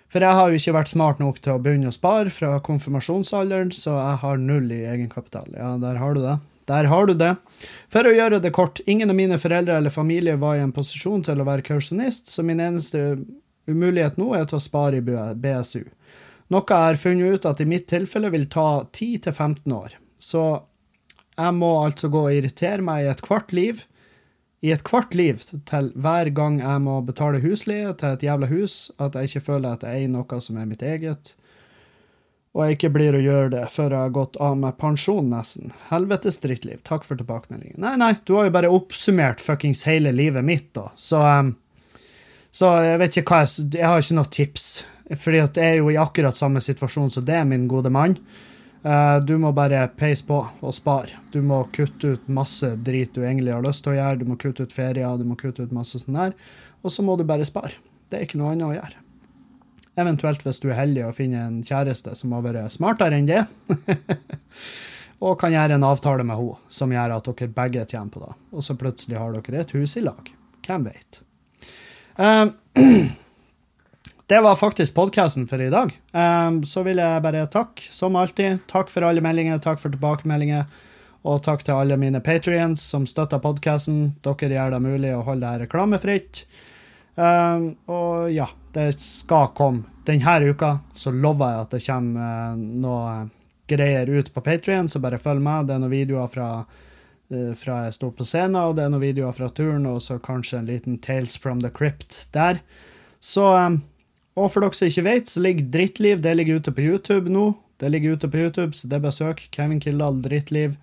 For 0.09 0.23
jeg 0.23 0.37
har 0.37 0.49
jo 0.49 0.57
ikke 0.57 0.73
vært 0.77 0.89
smart 0.89 1.21
nok 1.21 1.41
til 1.43 1.57
å 1.57 1.61
begynne 1.61 1.91
å 1.91 1.93
spare 1.93 2.31
fra 2.33 2.55
konfirmasjonsalderen, 2.65 3.69
så 3.75 3.97
jeg 3.99 4.19
har 4.23 4.41
null 4.41 4.69
i 4.73 4.81
egenkapital. 4.87 5.49
Ja, 5.53 5.75
der 5.81 5.99
har 6.01 6.15
du 6.15 6.21
det. 6.23 6.37
Der 6.65 6.87
har 6.89 7.05
du 7.05 7.13
det. 7.13 7.33
For 7.93 8.07
å 8.07 8.13
gjøre 8.15 8.39
det 8.41 8.53
kort, 8.55 8.81
ingen 8.89 9.11
av 9.13 9.17
mine 9.17 9.37
foreldre 9.37 9.75
eller 9.77 9.93
familie 9.93 10.37
var 10.41 10.57
i 10.57 10.63
en 10.63 10.73
posisjon 10.73 11.25
til 11.27 11.41
å 11.41 11.45
være 11.45 11.65
kausjonist, 11.67 12.31
så 12.31 12.45
min 12.47 12.63
eneste 12.63 13.19
umulighet 13.69 14.17
nå 14.17 14.31
er 14.37 14.47
til 14.49 14.57
å 14.57 14.63
spare 14.63 14.97
i 14.97 15.03
BSU. 15.03 15.83
Noe 16.53 16.65
jeg 16.65 16.87
har 16.87 17.01
funnet 17.01 17.35
ut 17.35 17.45
at 17.49 17.61
i 17.61 17.69
mitt 17.69 17.85
tilfelle 17.89 18.31
vil 18.33 18.47
ta 18.49 18.85
10-15 18.87 19.75
år. 19.75 19.99
Så 20.17 20.45
jeg 21.35 21.57
må 21.57 21.71
altså 21.83 22.09
gå 22.11 22.25
og 22.27 22.33
irritere 22.33 22.83
meg 22.85 23.05
i 23.05 23.11
et 23.11 23.23
kvart 23.25 23.53
liv, 23.55 23.83
i 24.65 24.71
et 24.73 24.83
kvart 24.87 25.13
liv 25.13 25.41
til 25.69 25.91
hver 26.01 26.31
gang 26.33 26.61
jeg 26.61 26.81
må 26.81 26.99
betale 27.05 27.41
husleie 27.43 27.91
til 27.99 28.15
et 28.15 28.23
jævla 28.25 28.49
hus, 28.49 28.89
at 29.03 29.15
jeg 29.15 29.29
ikke 29.29 29.47
føler 29.51 29.75
at 29.75 29.83
jeg 29.85 30.05
eier 30.05 30.13
noe 30.13 30.39
som 30.41 30.57
er 30.57 30.69
mitt 30.69 30.85
eget, 30.85 31.35
og 32.55 32.63
jeg 32.63 32.77
ikke 32.77 32.93
blir 32.95 33.17
å 33.17 33.19
gjøre 33.19 33.51
det 33.57 33.65
før 33.67 33.91
jeg 33.91 33.99
har 33.99 34.15
gått 34.15 34.37
av 34.39 34.55
med 34.55 34.77
pensjon, 34.79 35.27
nesten. 35.27 35.73
Helvetes 35.89 36.39
drittliv. 36.39 36.79
Takk 36.87 37.03
for 37.03 37.19
tilbakemeldingen. 37.19 37.81
Nei, 37.83 37.97
nei, 37.99 38.13
du 38.23 38.37
har 38.37 38.47
jo 38.47 38.53
bare 38.55 38.71
oppsummert 38.71 39.43
fuckings 39.43 39.83
hele 39.89 40.13
livet 40.15 40.45
mitt, 40.47 40.69
da, 40.77 40.87
så 40.95 41.21
um, 41.43 41.53
Så 42.55 42.69
jeg 42.79 42.99
vet 43.01 43.17
ikke 43.19 43.33
hva 43.33 43.41
jeg 43.43 43.65
Jeg 43.75 43.87
har 43.91 43.99
ikke 43.99 44.15
noe 44.15 44.31
tips, 44.31 44.65
fordi 45.19 45.41
at 45.43 45.57
jeg 45.59 45.73
er 45.73 45.81
jo 45.81 45.89
i 45.91 45.99
akkurat 45.99 46.37
samme 46.37 46.63
situasjon 46.63 47.11
som 47.11 47.25
det, 47.27 47.41
min 47.49 47.67
gode 47.67 47.91
mann. 47.91 48.15
Eh, 48.85 49.19
du 49.25 49.37
må 49.41 49.49
bare 49.55 49.87
peise 49.97 50.25
på 50.27 50.37
og 50.45 50.75
spare. 50.77 51.17
Du 51.33 51.39
må 51.41 51.63
kutte 51.73 52.15
ut 52.15 52.27
masse 52.29 52.67
drit 52.85 53.15
du 53.15 53.23
egentlig 53.23 53.55
har 53.55 53.65
lyst 53.65 53.85
til 53.85 53.95
å 53.95 53.97
gjøre. 53.97 54.19
Du 54.21 54.29
må 54.29 54.37
kutte 54.41 54.67
ut 54.67 54.75
ferier, 54.75 55.17
du 55.17 55.25
må 55.25 55.37
kutte 55.39 55.65
ut 55.65 55.73
masse 55.73 56.01
sånn 56.03 56.19
der. 56.19 56.35
Og 56.85 56.93
så 56.93 57.05
må 57.05 57.17
du 57.17 57.25
bare 57.25 57.47
spare. 57.49 57.73
Det 58.09 58.19
er 58.19 58.27
ikke 58.27 58.37
noe 58.41 58.53
annet 58.53 58.67
å 58.67 58.75
gjøre. 58.75 59.01
Eventuelt 60.03 60.43
hvis 60.45 60.59
du 60.61 60.67
er 60.69 60.77
heldig 60.77 61.05
og 61.07 61.15
finner 61.17 61.47
en 61.47 61.63
kjæreste 61.65 62.13
som 62.19 62.35
har 62.35 62.43
vært 62.45 62.75
smartere 62.75 63.17
enn 63.17 63.29
det. 63.29 63.41
og 65.25 65.39
kan 65.41 65.55
gjøre 65.55 65.79
en 65.79 65.87
avtale 65.87 66.27
med 66.27 66.37
henne 66.37 66.77
som 66.77 66.93
gjør 66.93 67.15
at 67.17 67.29
dere 67.31 67.55
begge 67.57 67.87
tjener 67.89 68.13
på 68.13 68.21
det. 68.21 68.33
Og 68.53 68.67
så 68.67 68.77
plutselig 68.77 69.17
har 69.17 69.33
dere 69.33 69.63
et 69.63 69.77
hus 69.79 69.97
i 69.97 70.05
lag. 70.05 70.29
Hvem 70.67 70.89
vet? 70.91 71.21
Um, 72.21 72.53
det 74.27 74.41
var 74.41 74.55
faktisk 74.55 74.95
podkasten 74.95 75.47
for 75.47 75.61
i 75.61 75.69
dag. 75.69 75.91
Um, 76.11 76.63
så 76.65 76.81
vil 76.85 76.97
jeg 76.97 77.21
bare 77.21 77.45
takke, 77.51 77.85
som 77.93 78.15
alltid. 78.17 78.63
Takk 78.71 78.89
for 78.89 79.05
alle 79.05 79.21
meldinger, 79.21 79.59
takk 79.61 79.81
for 79.81 79.93
tilbakemeldinger. 79.93 80.65
Og 81.25 81.43
takk 81.45 81.65
til 81.65 81.77
alle 81.77 81.97
mine 81.97 82.21
patrients 82.25 82.81
som 82.81 83.05
støtter 83.09 83.41
podkasten. 83.41 84.15
Dere 84.25 84.57
gjør 84.57 84.75
det 84.75 84.81
mulig 84.81 85.13
å 85.13 85.23
holde 85.25 85.45
det 85.45 85.65
reklamefritt. 85.65 86.43
Um, 87.15 87.71
og 87.85 88.33
ja, 88.33 88.49
det 88.73 88.95
skal 89.01 89.53
komme. 89.57 89.85
Denne 90.05 90.51
uka 90.51 90.75
så 90.93 91.13
lover 91.13 91.53
jeg 91.53 91.63
at 91.63 91.71
det 91.73 91.85
kommer 91.85 92.51
uh, 92.53 92.57
noe 92.57 93.13
greier 93.69 94.09
ut 94.09 94.33
på 94.33 94.43
Patrion, 94.45 94.89
så 94.89 95.01
bare 95.01 95.21
følg 95.21 95.41
med. 95.41 95.69
Det 95.69 95.77
er 95.77 95.81
noen 95.81 95.93
videoer 95.93 96.29
fra, 96.29 96.49
uh, 96.65 97.53
fra 97.57 97.79
jeg 97.85 97.97
sto 97.97 98.09
på 98.13 98.25
scenen, 98.25 98.57
og 98.61 98.77
det 98.77 98.85
er 98.85 98.93
noen 98.93 99.05
videoer 99.05 99.37
fra 99.37 99.53
turen, 99.53 99.85
og 99.89 100.01
så 100.05 100.17
kanskje 100.17 100.61
en 100.63 100.69
liten 100.69 101.01
Tales 101.01 101.37
from 101.37 101.61
the 101.61 101.73
Crypt 101.73 102.25
der. 102.33 102.61
Så 103.21 103.47
um, 103.53 103.83
og 104.35 104.51
for 104.51 104.65
dere 104.65 104.75
som 104.75 104.89
ikke 104.89 105.05
vet, 105.05 105.31
så 105.31 105.43
ligger 105.43 105.69
Drittliv 105.71 106.21
det 106.23 106.35
ligger 106.35 106.59
ute 106.59 106.73
på 106.75 106.83
YouTube 106.83 107.31
nå. 107.31 107.53
Det 107.79 107.89
ligger 107.91 108.15
ute 108.15 108.29
på 108.31 108.37
YouTube, 108.37 108.73
så 108.75 108.87
det 108.87 108.97
er 108.97 109.03
besøk. 109.03 109.41
Kevin 109.51 109.81
Kildahl, 109.83 110.21
Drittliv. 110.23 110.77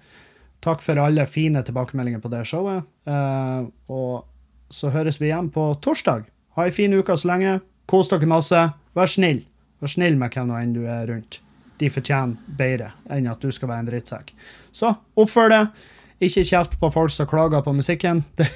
Takk 0.63 0.83
for 0.85 1.01
alle 1.01 1.25
fine 1.27 1.63
tilbakemeldinger 1.65 2.21
på 2.23 2.31
det 2.33 2.45
showet. 2.49 2.85
Uh, 3.09 3.69
og 3.93 4.25
så 4.73 4.93
høres 4.93 5.21
vi 5.21 5.31
igjen 5.31 5.51
på 5.53 5.73
torsdag. 5.85 6.29
Ha 6.57 6.67
ei 6.67 6.73
en 6.73 6.77
fin 6.77 6.95
uke 6.95 7.17
så 7.17 7.33
lenge. 7.33 7.61
Kos 7.89 8.13
dere 8.13 8.29
masse. 8.29 8.61
Vær 8.97 9.11
snill. 9.11 9.43
Vær 9.83 9.91
snill 9.91 10.19
med 10.21 10.37
hvem 10.37 10.53
enn 10.57 10.77
du 10.77 10.85
er 10.87 11.09
rundt. 11.11 11.41
De 11.81 11.89
fortjener 11.91 12.37
bedre 12.59 12.93
enn 13.11 13.27
at 13.31 13.43
du 13.43 13.51
skal 13.51 13.73
være 13.73 13.85
en 13.85 13.91
drittsekk. 13.91 14.31
Så 14.73 14.93
oppfør 15.19 15.51
det. 15.53 15.63
Ikke 16.23 16.45
kjeft 16.47 16.79
på 16.79 16.93
folk 16.95 17.11
som 17.11 17.27
klager 17.27 17.65
på 17.65 17.75
musikken. 17.75 18.23
Det, 18.39 18.47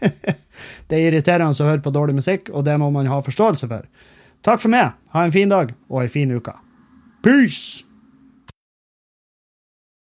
det 0.88 0.96
er 0.96 1.10
irriterende 1.10 1.52
å 1.52 1.68
høre 1.68 1.84
på 1.84 1.92
dårlig 1.92 2.16
musikk, 2.22 2.48
og 2.54 2.64
det 2.64 2.78
må 2.80 2.88
man 2.94 3.10
ha 3.10 3.20
forståelse 3.22 3.68
for. 3.68 3.84
Takk 4.44 4.60
for 4.60 4.68
meg. 4.68 4.92
Ha 5.14 5.24
en 5.24 5.32
fin 5.32 5.48
dag 5.48 5.72
og 5.88 6.02
ei 6.02 6.08
en 6.08 6.12
fin 6.12 6.36
uke. 6.36 6.52
Peace! 7.24 7.83